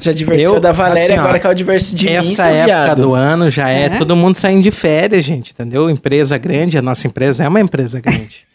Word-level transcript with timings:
Já 0.00 0.12
diversificou 0.12 0.56
Eu, 0.56 0.60
da 0.60 0.72
Valéria, 0.72 1.04
assim, 1.04 1.14
ó, 1.18 1.20
agora 1.20 1.38
que 1.38 1.46
é 1.46 1.50
o 1.50 1.54
diverso 1.54 1.94
de 1.94 2.06
mim, 2.06 2.12
Essa 2.12 2.28
seu 2.42 2.44
época 2.46 2.64
viado. 2.64 3.02
do 3.02 3.14
ano 3.14 3.48
já 3.50 3.68
é, 3.70 3.84
É? 3.84 3.88
todo 3.98 4.14
mundo 4.16 4.36
saindo 4.36 4.62
de 4.62 4.70
férias, 4.70 5.24
gente, 5.24 5.52
entendeu? 5.52 5.88
Empresa 5.90 6.36
grande, 6.38 6.76
a 6.78 6.82
nossa 6.82 7.06
empresa 7.06 7.44
é 7.44 7.48
uma 7.48 7.60
empresa 7.60 8.00
grande. 8.00 8.46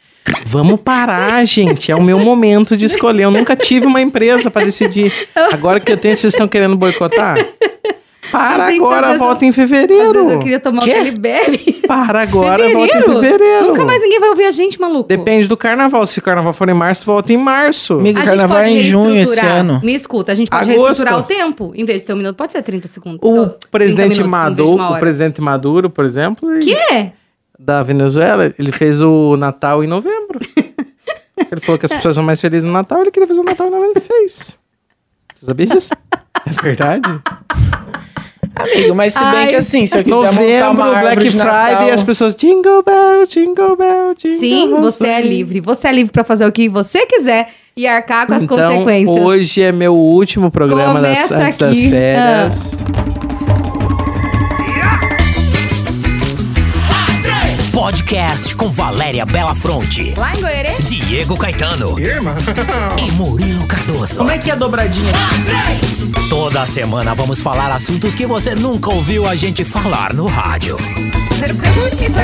Vamos 0.46 0.80
parar, 0.82 1.44
gente. 1.48 1.92
É 1.92 1.96
o 1.96 2.02
meu 2.02 2.18
momento 2.20 2.78
de 2.78 2.86
escolher. 2.86 3.24
Eu 3.24 3.32
nunca 3.32 3.56
tive 3.56 3.86
uma 3.86 4.02
empresa 4.02 4.50
pra 4.50 4.64
decidir. 4.64 5.12
Agora 5.52 5.80
que 5.80 5.92
eu 5.92 5.98
tenho, 5.98 6.16
vocês 6.16 6.34
estão 6.34 6.48
querendo 6.48 6.78
boicotar? 6.78 7.38
Para 8.34 8.68
Gente, 8.72 8.82
agora, 8.82 9.18
volta 9.18 9.46
eu- 9.46 9.48
em 9.48 9.50
Às 9.52 9.56
vezes 9.56 9.72
eu 9.82 9.88
fevereiro. 9.88 10.40
queria 10.40 10.60
tomar 10.60 10.82
o 10.82 10.84
que 10.84 10.90
ele 10.90 11.12
bebe. 11.12 11.82
Para 11.88 12.22
agora, 12.22 12.68
volta 12.74 12.98
em 12.98 13.02
fevereiro. 13.04 13.68
Nunca 13.68 13.86
mais 13.86 14.02
ninguém 14.02 14.20
vai 14.20 14.30
ouvir 14.30 14.46
a 14.46 14.52
gente, 14.52 14.82
maluco. 14.82 15.08
Depende 15.08 15.48
do 15.48 15.56
carnaval. 15.56 16.06
Se 16.08 16.18
o 16.18 16.22
carnaval 16.22 16.52
for 16.52 16.68
em 16.68 16.74
março, 16.74 17.06
volta 17.06 17.32
em 17.32 17.38
março. 17.38 17.94
Amigo, 17.94 18.18
o 18.18 18.22
gente 18.22 18.30
carnaval 18.30 18.58
é 18.58 18.70
em 18.72 18.82
junho 18.82 19.16
esse 19.20 19.40
ano. 19.40 19.80
Me 19.84 19.94
escuta, 19.94 20.32
a 20.32 20.36
gente 20.36 20.50
pode 20.50 20.64
Agosto. 20.72 20.84
reestruturar 20.86 21.20
o 21.20 21.24
tempo. 21.24 21.72
Em 21.76 21.86
vez 21.86 22.02
de 22.02 22.08
ser 22.08 22.14
um 22.14 22.18
minuto, 22.18 22.36
pode 22.36 22.52
ser 22.52 22.62
30 22.64 22.88
segundos. 22.88 23.20
O 23.22 23.28
Ou 23.28 23.46
30 23.50 23.68
presidente 23.70 24.08
minutos, 24.24 24.28
Maduro, 24.30 24.84
o 24.84 25.00
presidente 25.00 25.42
Maduro, 25.42 25.90
por 25.90 26.04
exemplo, 26.06 26.52
ele- 26.52 26.66
Que 26.66 26.74
é? 26.74 27.12
da 27.60 27.84
Venezuela, 27.84 28.52
ele 28.58 28.72
fez 28.72 29.00
o 29.00 29.38
Natal 29.38 29.84
em 29.84 29.88
novembro. 29.88 30.40
ele 31.52 31.62
falou 31.62 31.78
que 31.78 31.86
as 31.86 31.94
pessoas 31.94 32.16
são 32.16 32.24
mais 32.24 32.42
felizes 32.42 32.64
no 32.64 32.72
Natal, 32.72 33.02
ele 33.02 33.12
queria 33.12 33.28
fazer 33.28 33.42
o 33.42 33.44
Natal 33.44 33.68
em 33.68 33.72
novembro, 33.72 33.92
ele 33.96 34.06
fez. 34.06 34.58
Você 35.36 35.46
sabia 35.46 35.68
disso? 35.68 35.90
É 36.46 36.50
verdade? 36.62 37.10
Amigo, 38.56 38.94
mas 38.96 39.14
se 39.14 39.20
bem 39.20 39.40
Ai. 39.40 39.48
que 39.48 39.56
assim, 39.56 39.86
se 39.86 39.98
eu 39.98 40.04
quiser 40.04 40.16
montar 40.16 40.32
Novembro, 40.32 40.72
uma 40.72 40.86
árvore 40.86 41.02
Black 41.02 41.24
de 41.24 41.30
Friday, 41.32 41.46
Natal... 41.46 41.92
as 41.92 42.04
pessoas 42.04 42.36
jingle 42.36 42.84
bell, 42.84 43.26
jingle 43.28 43.76
bell, 43.76 44.14
jingle 44.16 44.40
Sim, 44.40 44.68
bell, 44.70 44.82
você 44.82 45.08
é 45.08 45.22
livre. 45.22 45.60
Você 45.60 45.88
é 45.88 45.92
livre 45.92 46.12
pra 46.12 46.24
fazer 46.24 46.46
o 46.46 46.52
que 46.52 46.70
você 46.70 47.06
quiser 47.06 47.50
e 47.76 47.88
arcar 47.88 48.28
com 48.28 48.34
as 48.34 48.44
então, 48.44 48.58
consequências. 48.58 49.26
hoje 49.26 49.62
é 49.62 49.72
meu 49.72 49.96
último 49.96 50.52
programa 50.52 51.02
das, 51.02 51.24
Começa 51.24 51.44
antes 51.44 51.58
das 51.58 51.78
aqui. 51.78 51.90
férias. 51.90 52.80
Podcast 57.84 58.56
com 58.56 58.70
Valéria 58.72 59.26
Belafronte, 59.26 60.14
Lá 60.16 60.34
em 60.34 60.40
Goiânia? 60.40 60.72
Diego 60.84 61.36
Caetano 61.36 61.98
e 62.00 63.12
Murilo 63.12 63.68
Cardoso. 63.68 64.20
Como 64.20 64.32
é 64.32 64.38
que 64.38 64.50
é 64.50 64.54
a 64.54 64.56
dobradinha? 64.56 65.12
Toda 66.30 66.66
semana 66.66 67.14
vamos 67.14 67.42
falar 67.42 67.70
assuntos 67.74 68.16
que 68.16 68.26
você 68.26 68.56
nunca 68.56 68.90
ouviu 68.90 69.28
a 69.28 69.36
gente 69.36 69.66
falar 69.66 70.14
no 70.14 70.28
rádio. 70.28 70.78
Você 71.28 71.48
não 71.48 71.58
precisa 71.58 71.90
dormir, 71.90 72.10
só. 72.10 72.22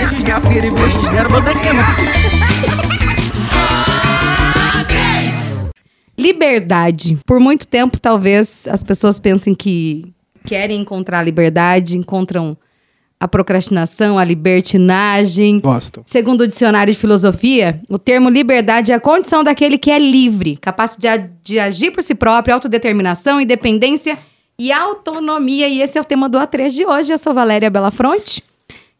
Liberdade. 6.17 7.17
Por 7.25 7.41
muito 7.41 7.67
tempo, 7.67 7.99
talvez, 7.99 8.65
as 8.65 8.81
pessoas 8.81 9.19
pensem 9.19 9.53
que 9.53 10.13
querem 10.45 10.79
encontrar 10.79 11.21
liberdade, 11.21 11.97
encontram 11.97 12.57
a 13.19 13.27
procrastinação, 13.27 14.17
a 14.17 14.23
libertinagem. 14.23 15.59
Gosto. 15.59 16.01
Segundo 16.05 16.41
o 16.41 16.47
dicionário 16.47 16.93
de 16.93 16.99
filosofia, 16.99 17.81
o 17.89 17.97
termo 17.99 18.29
liberdade 18.29 18.91
é 18.91 18.95
a 18.95 18.99
condição 18.99 19.43
daquele 19.43 19.77
que 19.77 19.91
é 19.91 19.99
livre, 19.99 20.57
capaz 20.57 20.95
de, 20.97 21.07
de 21.43 21.59
agir 21.59 21.91
por 21.91 22.01
si 22.01 22.15
próprio, 22.15 22.53
autodeterminação, 22.53 23.41
independência 23.41 24.17
e 24.57 24.71
autonomia. 24.71 25.67
E 25.67 25.81
esse 25.81 25.97
é 25.97 26.01
o 26.01 26.05
tema 26.05 26.29
do 26.29 26.37
A3 26.37 26.69
de 26.69 26.85
hoje. 26.85 27.11
Eu 27.11 27.17
sou 27.17 27.33
Valéria 27.33 27.69
Belafronte, 27.69 28.41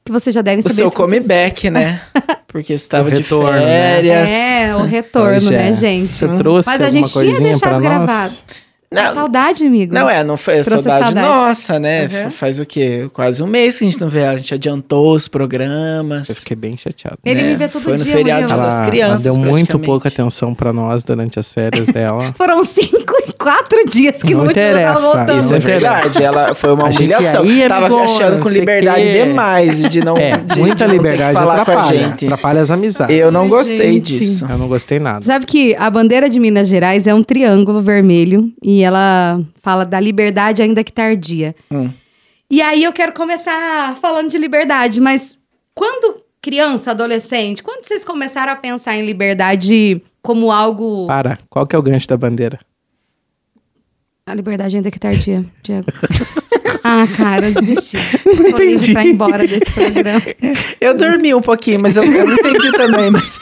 que 0.04 0.12
vocês 0.12 0.34
já 0.34 0.42
devem 0.42 0.60
O 0.60 0.64
saber. 0.64 0.76
seu 0.76 0.88
se 0.88 0.96
vocês- 0.98 1.26
comeback, 1.26 1.70
né? 1.70 2.02
Porque 2.48 2.76
você 2.78 2.84
estava 2.84 3.08
O 3.10 3.12
de 3.12 3.18
né? 3.22 3.60
férias. 3.62 4.30
É, 4.32 4.76
o 4.76 4.84
retorno, 4.84 5.52
né, 5.52 5.70
é. 5.70 5.74
gente? 5.74 6.16
Você 6.16 6.28
trouxe 6.28 6.68
Mas 6.70 6.82
a 6.82 6.90
gente 6.90 7.12
tinha 7.14 7.40
deixado 7.40 7.80
gravado. 7.80 8.12
nós? 8.12 8.46
A 8.92 9.04
Não, 9.04 9.14
saudade, 9.14 9.66
amigo. 9.68 9.94
não 9.94 10.10
é, 10.10 10.24
não 10.24 10.36
foi 10.36 10.62
Trouxe 10.64 10.84
saudade, 10.84 11.14
saudade. 11.14 11.28
nossa, 11.28 11.78
né? 11.80 12.10
Uhum. 12.26 12.32
Faz 12.32 12.60
o 12.60 12.66
quê? 12.66 13.08
Quase 13.14 13.44
um 13.44 13.46
mês 13.48 13.78
que 13.78 13.86
a 13.86 13.88
gente 13.92 14.02
não 14.02 14.10
vê 14.10 14.22
ela. 14.22 14.32
A 14.34 14.38
gente 14.38 14.52
adiantou 14.54 15.14
os 15.14 15.26
Eu 15.26 15.32
programas. 15.32 16.28
fiquei 16.40 16.56
bem 16.58 16.76
chateado. 16.76 17.18
Ele 17.24 17.42
né? 17.44 17.50
me 17.50 17.56
vê 17.56 17.68
todo 17.68 17.84
Foi 17.84 17.98
no 17.98 18.04
dia, 18.04 18.12
feriado 18.16 18.52
Murilo. 18.52 18.62
das 18.64 18.88
crianças, 18.88 19.26
ela 19.28 19.36
deu 19.38 19.46
muito 19.52 19.78
pouca 19.78 20.08
atenção 20.08 20.56
pra 20.56 20.74
nós 20.74 21.04
durante 21.04 21.38
as 21.40 21.52
férias 21.52 21.86
dela. 21.88 22.34
Foram 22.38 22.64
cinco 22.64 23.14
e 23.28 23.32
quatro 23.34 23.86
dias 23.86 24.24
que 24.24 24.32
Não 24.34 24.40
não, 24.40 24.46
não 24.46 24.52
interessa, 24.52 25.00
voltando. 25.02 25.38
Isso 25.38 25.50
Não 25.50 25.56
é 25.58 25.60
verdade, 25.60 26.24
ela 26.24 26.56
foi 26.56 26.74
uma 26.74 26.86
humilhação. 26.86 27.44
aí, 27.44 27.68
Tava 27.68 27.86
amigona, 27.86 28.04
achando 28.06 28.34
não 28.38 28.42
com 28.44 28.50
liberdade 28.50 29.02
quê. 29.04 29.24
demais 29.24 29.90
de 29.90 30.04
não, 30.04 30.18
É, 30.18 30.38
de, 30.38 30.58
muita 30.60 30.76
de 30.76 30.82
não 30.84 30.90
ter 30.90 30.92
liberdade 30.98 31.28
que 31.30 31.34
falar 31.40 31.54
com 31.54 31.60
a 31.60 31.62
atrapalha. 31.76 32.00
gente. 32.00 32.26
Atrapalha 32.26 32.62
as 32.62 32.72
amizades. 32.72 33.16
Eu 33.16 33.32
não 33.32 33.48
gostei 33.48 33.94
Gente. 33.94 34.18
disso. 34.18 34.48
Eu 34.50 34.58
não 34.58 34.68
gostei 34.68 35.00
nada. 35.00 35.22
Sabe 35.22 35.46
que 35.46 35.76
a 35.76 35.90
bandeira 35.92 36.28
de 36.30 36.40
Minas 36.40 36.68
Gerais 36.68 37.06
é 37.06 37.14
um 37.14 37.22
triângulo 37.24 37.82
vermelho 37.82 38.52
e 38.64 38.79
ela 38.84 39.42
fala 39.62 39.86
da 39.86 40.00
liberdade 40.00 40.62
ainda 40.62 40.84
que 40.84 40.94
tardia. 40.94 41.56
Hum. 41.72 41.90
E 42.50 42.62
aí 42.62 42.84
eu 42.84 42.92
quero 42.92 43.14
começar 43.14 43.96
falando 43.98 44.30
de 44.30 44.38
liberdade, 44.38 45.00
mas 45.00 45.38
quando 45.76 46.24
criança, 46.42 46.92
adolescente, 46.92 47.62
quando 47.62 47.86
vocês 47.86 48.04
começaram 48.04 48.52
a 48.52 48.56
pensar 48.56 48.96
em 48.96 49.06
liberdade 49.06 50.02
como 50.22 50.52
algo... 50.52 51.06
Para, 51.08 51.38
qual 51.50 51.68
que 51.68 51.76
é 51.76 51.80
o 51.80 51.82
gancho 51.82 52.08
da 52.08 52.18
bandeira? 52.18 52.60
A 54.26 54.34
liberdade 54.34 54.78
ainda 54.78 54.92
que 54.92 55.00
tardia, 55.00 55.44
Diego. 55.64 55.88
ah, 56.84 57.06
cara, 57.18 57.50
eu 57.50 57.54
desisti. 57.54 57.98
Tô 58.24 58.58
livre 58.58 58.94
pra 58.94 59.06
ir 59.06 59.12
embora 59.12 59.48
desse 59.48 59.72
programa. 59.72 60.22
Eu 60.80 60.96
dormi 60.96 61.34
um 61.34 61.42
pouquinho, 61.42 61.80
mas 61.80 61.98
eu, 61.98 62.04
eu 62.04 62.28
não 62.28 62.34
entendi 62.34 62.72
também. 62.74 63.10
Mas, 63.10 63.40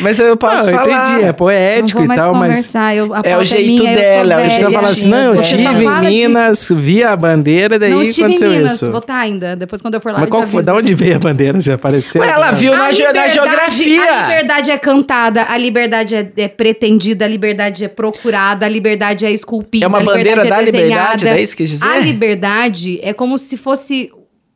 mas 0.00 0.18
eu 0.18 0.36
posso 0.36 0.64
não, 0.64 0.70
eu 0.70 0.74
falar. 0.78 1.08
entendi, 1.10 1.22
é 1.22 1.26
não 1.28 1.34
poético 1.34 2.02
e 2.02 2.08
tal, 2.08 2.34
mas 2.34 2.48
conversar. 2.48 2.96
Eu, 2.96 3.04
É 3.06 3.18
o 3.18 3.22
pauta 3.22 3.44
jeito 3.44 3.66
minha, 3.82 3.92
eu 3.92 3.96
dela, 3.96 4.34
é 4.34 4.38
você 4.38 4.44
precisa 4.46 4.70
falar 4.70 4.88
assim, 4.88 5.08
não, 5.08 5.34
eu 5.34 5.42
Você 5.42 5.48
tive 5.56 5.62
só 5.64 5.72
em 5.72 5.84
fala 5.84 6.00
de- 6.00 6.06
Minas, 6.06 6.68
vi 6.74 7.02
a 7.04 7.16
bandeira, 7.16 7.78
daí 7.78 7.90
Não 7.90 8.02
estive 8.02 8.22
em 8.22 8.24
aconteceu 8.36 8.50
Minas, 8.50 8.72
isso. 8.74 8.90
vou 8.90 8.98
estar 9.00 9.16
ainda. 9.18 9.56
Depois 9.56 9.80
quando 9.82 9.94
eu 9.94 10.00
for 10.00 10.12
lá, 10.12 10.18
Mas 10.18 10.24
eu 10.26 10.30
qual 10.30 10.46
foi? 10.46 10.62
Da 10.62 10.74
onde 10.74 10.94
veio 10.94 11.16
a 11.16 11.18
bandeira? 11.18 11.60
Você 11.60 11.72
apareceu? 11.72 12.22
Ué, 12.22 12.28
ela 12.30 12.50
viu 12.52 12.76
na, 12.76 12.90
liberdade- 12.90 13.34
geografia. 13.34 14.02
A 14.12 14.22
liberdade 14.28 14.70
é 14.70 14.78
cantada, 14.78 15.44
a 15.48 15.56
liberdade 15.56 16.14
é, 16.14 16.32
é 16.36 16.48
pretendida, 16.48 17.24
a 17.24 17.28
liberdade 17.28 17.84
é 17.84 17.88
procurada, 17.88 18.66
a 18.66 18.68
liberdade 18.68 19.26
é 19.26 19.30
esculpida. 19.30 19.84
É 19.84 19.88
uma 19.88 19.98
a 19.98 20.00
liberdade 20.00 20.28
bandeira 20.36 20.46
é 20.46 20.50
da 20.50 20.56
desenhada. 20.62 21.12
liberdade, 21.16 21.28
é 21.28 21.42
isso 21.42 21.56
que 21.56 21.64
dizer? 21.64 21.84
A 21.86 21.98
liberdade 21.98 22.98
é 23.02 23.12
como 23.12 23.38
se 23.38 23.56
fosse 23.56 24.10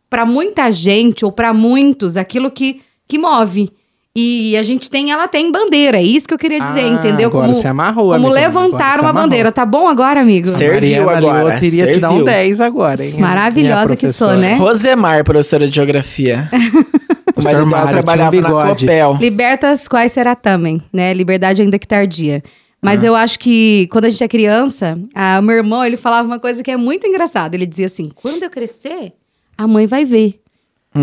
pra 0.09 0.25
muita 0.25 0.71
gente 0.73 1.25
ou 1.25 1.33
pra 1.33 1.53
muitos 1.53 2.17
aquilo 2.17 2.51
que, 2.51 2.81
que 3.09 3.19
move. 3.19 3.71
E 4.19 4.57
a 4.57 4.63
gente 4.63 4.89
tem, 4.89 5.11
ela 5.11 5.29
tem 5.29 5.53
bandeira, 5.53 5.99
é 5.99 6.03
isso 6.03 6.27
que 6.27 6.33
eu 6.33 6.39
queria 6.39 6.59
dizer, 6.59 6.81
Ah, 6.81 6.89
entendeu? 6.89 7.29
agora 7.29 7.43
como 7.49 7.55
você 7.55 7.69
amarrou, 7.69 8.05
como 8.05 8.15
amigo, 8.15 8.33
levantar 8.33 8.99
uma 9.01 9.13
bandeira. 9.13 9.53
Tá 9.53 9.67
bom 9.67 9.87
agora, 9.87 10.21
amigo? 10.23 10.47
Ser- 10.49 10.57
Serviu 10.81 11.05
Mariana 11.05 11.13
agora, 11.29 11.49
Liotta 11.51 11.67
iria 11.67 11.91
te 11.93 12.01
dar 12.01 12.09
um 12.09 12.13
serviu. 12.13 12.25
10 12.27 12.61
agora, 12.63 13.05
hein? 13.05 13.15
Maravilhosa 13.19 13.95
que 13.95 14.11
sou, 14.13 14.33
né? 14.37 14.57
Rosemar, 14.57 15.23
professora 15.23 15.69
de 15.69 15.75
geografia. 15.75 16.49
o 17.29 17.33
Professor 17.35 17.67
marido 17.67 17.71
dela 17.71 17.89
trabalhava 17.91 18.37
um 18.37 18.41
na. 18.41 18.75
Copel. 18.75 19.19
Libertas 19.21 19.87
quais 19.87 20.13
será 20.13 20.35
também, 20.35 20.81
né? 20.91 21.13
Liberdade 21.13 21.61
ainda 21.61 21.79
que 21.79 21.87
tardia. 21.87 22.43
Mas 22.81 23.03
eu 23.05 23.15
acho 23.15 23.39
que 23.39 23.87
quando 23.91 24.05
a 24.07 24.09
gente 24.09 24.23
é 24.25 24.29
criança, 24.29 24.99
a- 25.15 25.39
o 25.41 25.43
meu 25.43 25.57
irmão, 25.57 25.85
ele 25.85 25.97
falava 25.99 26.27
uma 26.27 26.39
coisa 26.39 26.63
que 26.63 26.71
é 26.71 26.77
muito 26.77 27.07
engraçada. 27.07 27.55
Ele 27.55 27.67
dizia 27.67 27.87
assim: 27.87 28.11
quando 28.15 28.43
eu 28.43 28.49
crescer, 28.51 29.13
a 29.59 29.67
mãe 29.67 29.87
vai 29.87 30.05
ver. 30.07 30.41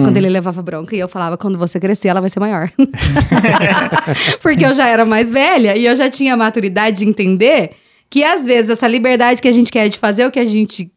Quando 0.01 0.17
ele 0.17 0.29
levava 0.29 0.61
bronca. 0.61 0.95
E 0.95 0.99
eu 0.99 1.07
falava, 1.07 1.37
quando 1.37 1.57
você 1.57 1.79
crescer, 1.79 2.07
ela 2.07 2.21
vai 2.21 2.29
ser 2.29 2.39
maior. 2.39 2.69
Porque 4.41 4.65
eu 4.65 4.73
já 4.73 4.87
era 4.87 5.05
mais 5.05 5.31
velha 5.31 5.75
e 5.75 5.85
eu 5.85 5.95
já 5.95 6.09
tinha 6.09 6.33
a 6.33 6.37
maturidade 6.37 6.99
de 6.99 7.05
entender 7.05 7.71
que, 8.09 8.23
às 8.23 8.45
vezes, 8.45 8.71
essa 8.71 8.87
liberdade 8.87 9.41
que 9.41 9.47
a 9.47 9.51
gente 9.51 9.71
quer 9.71 9.89
de 9.89 9.97
fazer 9.97 10.25
o 10.25 10.31
que 10.31 10.39
a 10.39 10.45
gente 10.45 10.91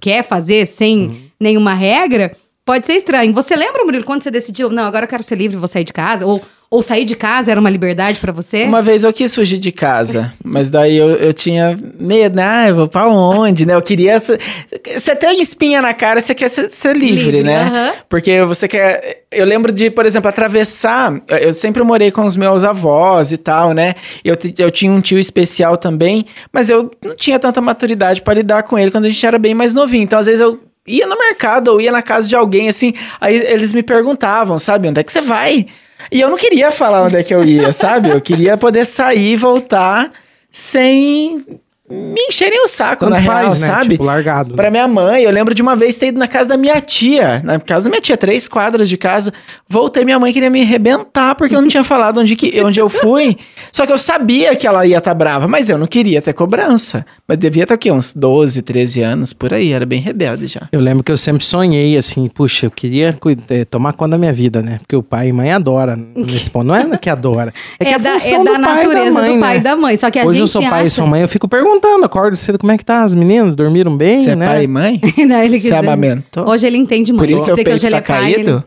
quer 0.00 0.22
fazer 0.22 0.66
sem 0.66 1.30
nenhuma 1.38 1.74
regra, 1.74 2.36
pode 2.64 2.86
ser 2.86 2.94
estranho. 2.94 3.32
Você 3.32 3.56
lembra, 3.56 3.84
Murilo, 3.84 4.04
quando 4.04 4.22
você 4.22 4.30
decidiu, 4.30 4.70
não, 4.70 4.84
agora 4.84 5.04
eu 5.04 5.08
quero 5.08 5.22
ser 5.22 5.36
livre, 5.36 5.56
vou 5.56 5.68
sair 5.68 5.84
de 5.84 5.92
casa? 5.92 6.26
Ou, 6.26 6.40
ou 6.72 6.80
sair 6.80 7.04
de 7.04 7.14
casa 7.14 7.50
era 7.50 7.60
uma 7.60 7.68
liberdade 7.68 8.18
pra 8.18 8.32
você? 8.32 8.64
Uma 8.64 8.80
vez 8.80 9.04
eu 9.04 9.12
quis 9.12 9.34
fugir 9.34 9.58
de 9.58 9.70
casa, 9.70 10.32
mas 10.42 10.70
daí 10.70 10.96
eu, 10.96 11.10
eu 11.10 11.30
tinha 11.34 11.78
medo, 12.00 12.36
né? 12.36 12.44
Ah, 12.46 12.68
eu 12.70 12.74
vou 12.74 12.88
pra 12.88 13.06
onde, 13.10 13.66
né? 13.66 13.74
Eu 13.74 13.82
queria... 13.82 14.18
Você 14.18 15.14
tem 15.14 15.42
espinha 15.42 15.82
na 15.82 15.92
cara, 15.92 16.18
você 16.18 16.34
quer 16.34 16.48
ser, 16.48 16.70
ser 16.70 16.96
livre, 16.96 17.24
Livre, 17.24 17.42
né? 17.42 17.64
aham. 17.64 17.92
Porque 18.08 18.42
você 18.44 18.66
quer... 18.66 19.24
Eu 19.30 19.44
lembro 19.44 19.70
de, 19.70 19.90
por 19.90 20.06
exemplo, 20.06 20.30
atravessar... 20.30 21.12
Eu 21.28 21.52
sempre 21.52 21.82
morei 21.82 22.10
com 22.10 22.24
os 22.24 22.38
meus 22.38 22.64
avós 22.64 23.32
e 23.32 23.36
tal, 23.36 23.74
né? 23.74 23.92
Eu, 24.24 24.38
eu 24.56 24.70
tinha 24.70 24.90
um 24.90 25.02
tio 25.02 25.18
especial 25.18 25.76
também, 25.76 26.24
mas 26.50 26.70
eu 26.70 26.90
não 27.04 27.14
tinha 27.14 27.38
tanta 27.38 27.60
maturidade 27.60 28.22
pra 28.22 28.32
lidar 28.32 28.62
com 28.62 28.78
ele 28.78 28.90
quando 28.90 29.04
a 29.04 29.08
gente 29.08 29.26
era 29.26 29.38
bem 29.38 29.52
mais 29.52 29.74
novinho. 29.74 30.04
Então, 30.04 30.18
às 30.18 30.24
vezes, 30.24 30.40
eu 30.40 30.58
ia 30.88 31.06
no 31.06 31.18
mercado 31.18 31.68
ou 31.68 31.82
ia 31.82 31.92
na 31.92 32.00
casa 32.00 32.26
de 32.26 32.34
alguém, 32.34 32.70
assim, 32.70 32.94
aí 33.20 33.36
eles 33.36 33.74
me 33.74 33.82
perguntavam, 33.82 34.58
sabe? 34.58 34.88
Onde 34.88 35.00
é 35.00 35.04
que 35.04 35.12
você 35.12 35.20
vai? 35.20 35.66
E 36.12 36.20
eu 36.20 36.28
não 36.28 36.36
queria 36.36 36.70
falar 36.70 37.04
onde 37.04 37.16
é 37.16 37.22
que 37.24 37.34
eu 37.34 37.42
ia, 37.42 37.72
sabe? 37.72 38.10
Eu 38.10 38.20
queria 38.20 38.54
poder 38.58 38.84
sair 38.84 39.32
e 39.32 39.36
voltar 39.36 40.12
sem 40.50 41.42
me 41.92 42.20
encherem 42.28 42.62
o 42.64 42.68
saco, 42.68 43.04
Tanto 43.04 43.14
na 43.16 43.22
faz, 43.22 43.58
real, 43.58 43.70
né? 43.70 43.76
sabe? 43.78 43.90
Tipo, 43.90 44.04
largado. 44.04 44.54
Pra 44.54 44.70
minha 44.70 44.88
mãe, 44.88 45.22
eu 45.22 45.30
lembro 45.30 45.54
de 45.54 45.60
uma 45.60 45.76
vez 45.76 45.96
ter 45.96 46.06
ido 46.06 46.18
na 46.18 46.26
casa 46.26 46.48
da 46.48 46.56
minha 46.56 46.80
tia. 46.80 47.40
Na 47.44 47.60
casa 47.60 47.84
da 47.84 47.90
minha 47.90 48.00
tia, 48.00 48.16
três 48.16 48.48
quadras 48.48 48.88
de 48.88 48.96
casa. 48.96 49.32
Voltei, 49.68 50.04
minha 50.04 50.18
mãe 50.18 50.32
queria 50.32 50.50
me 50.50 50.62
arrebentar 50.62 51.34
porque 51.34 51.54
eu 51.54 51.60
não 51.60 51.68
tinha 51.68 51.84
falado 51.84 52.18
onde, 52.20 52.34
que, 52.36 52.60
onde 52.62 52.80
eu 52.80 52.88
fui. 52.88 53.36
Só 53.70 53.84
que 53.86 53.92
eu 53.92 53.98
sabia 53.98 54.54
que 54.56 54.66
ela 54.66 54.86
ia 54.86 54.98
estar 54.98 55.14
brava, 55.14 55.46
mas 55.46 55.68
eu 55.68 55.76
não 55.78 55.86
queria 55.86 56.22
ter 56.22 56.32
cobrança. 56.32 57.04
Mas 57.28 57.38
devia 57.38 57.64
estar 57.64 57.74
o 57.74 57.78
quê? 57.78 57.90
Uns 57.90 58.12
12, 58.14 58.62
13 58.62 59.02
anos, 59.02 59.32
por 59.32 59.52
aí. 59.52 59.72
Era 59.72 59.84
bem 59.86 60.00
rebelde 60.00 60.46
já. 60.46 60.68
Eu 60.72 60.80
lembro 60.80 61.02
que 61.04 61.12
eu 61.12 61.16
sempre 61.16 61.44
sonhei 61.44 61.96
assim, 61.96 62.28
puxa, 62.28 62.66
eu 62.66 62.70
queria 62.70 63.16
eh, 63.48 63.64
tomar 63.64 63.92
conta 63.92 64.12
da 64.12 64.18
minha 64.18 64.32
vida, 64.32 64.62
né? 64.62 64.78
Porque 64.78 64.96
o 64.96 65.02
pai 65.02 65.28
e 65.28 65.32
mãe 65.32 65.52
adora 65.52 65.96
nesse 65.96 66.50
ponto. 66.50 66.66
Não 66.66 66.74
é 66.74 66.96
que 66.96 67.10
adora. 67.10 67.52
É, 67.78 67.84
que 67.84 67.90
É, 67.90 67.94
a 67.94 67.98
da, 67.98 68.12
função 68.14 68.40
é 68.40 68.44
da 68.44 68.52
do 68.56 68.62
pai 68.64 68.74
natureza 68.76 69.14
da 69.14 69.20
mãe, 69.20 69.34
do 69.34 69.40
pai 69.40 69.54
né? 69.54 69.60
e 69.60 69.62
da 69.62 69.76
mãe. 69.76 69.96
Só 69.96 70.10
que 70.10 70.18
a 70.18 70.22
Hoje 70.24 70.32
gente 70.32 70.40
eu 70.40 70.46
sou 70.46 70.62
pai 70.62 70.72
acha... 70.72 70.84
e 70.84 70.90
sou 70.90 71.06
mãe, 71.06 71.22
eu 71.22 71.28
fico 71.28 71.48
perguntando, 71.48 71.81
acordo 72.04 72.36
cedo, 72.36 72.58
como 72.58 72.72
é 72.72 72.78
que 72.78 72.84
tá 72.84 73.02
as 73.02 73.14
meninas? 73.14 73.54
Dormiram 73.54 73.96
bem, 73.96 74.20
Você 74.20 74.34
né? 74.36 74.44
é 74.44 74.48
pai 74.48 74.64
e 74.64 74.68
mãe? 74.68 75.00
Não, 75.26 75.38
ele 75.40 75.60
Você 75.60 75.68
quis- 75.70 75.78
amamentou? 75.78 76.48
Hoje 76.48 76.66
ele 76.66 76.76
entende 76.78 77.12
muito. 77.12 77.24
Por 77.28 77.30
isso 77.32 77.42
Eu 77.42 77.46
seu 77.46 77.56
que 77.56 77.64
peito 77.64 77.76
hoje 77.76 77.86
ele 77.86 77.92
tá 77.92 77.98
é 77.98 78.00
pai, 78.18 78.32
ele- 78.32 78.44
caído? 78.44 78.64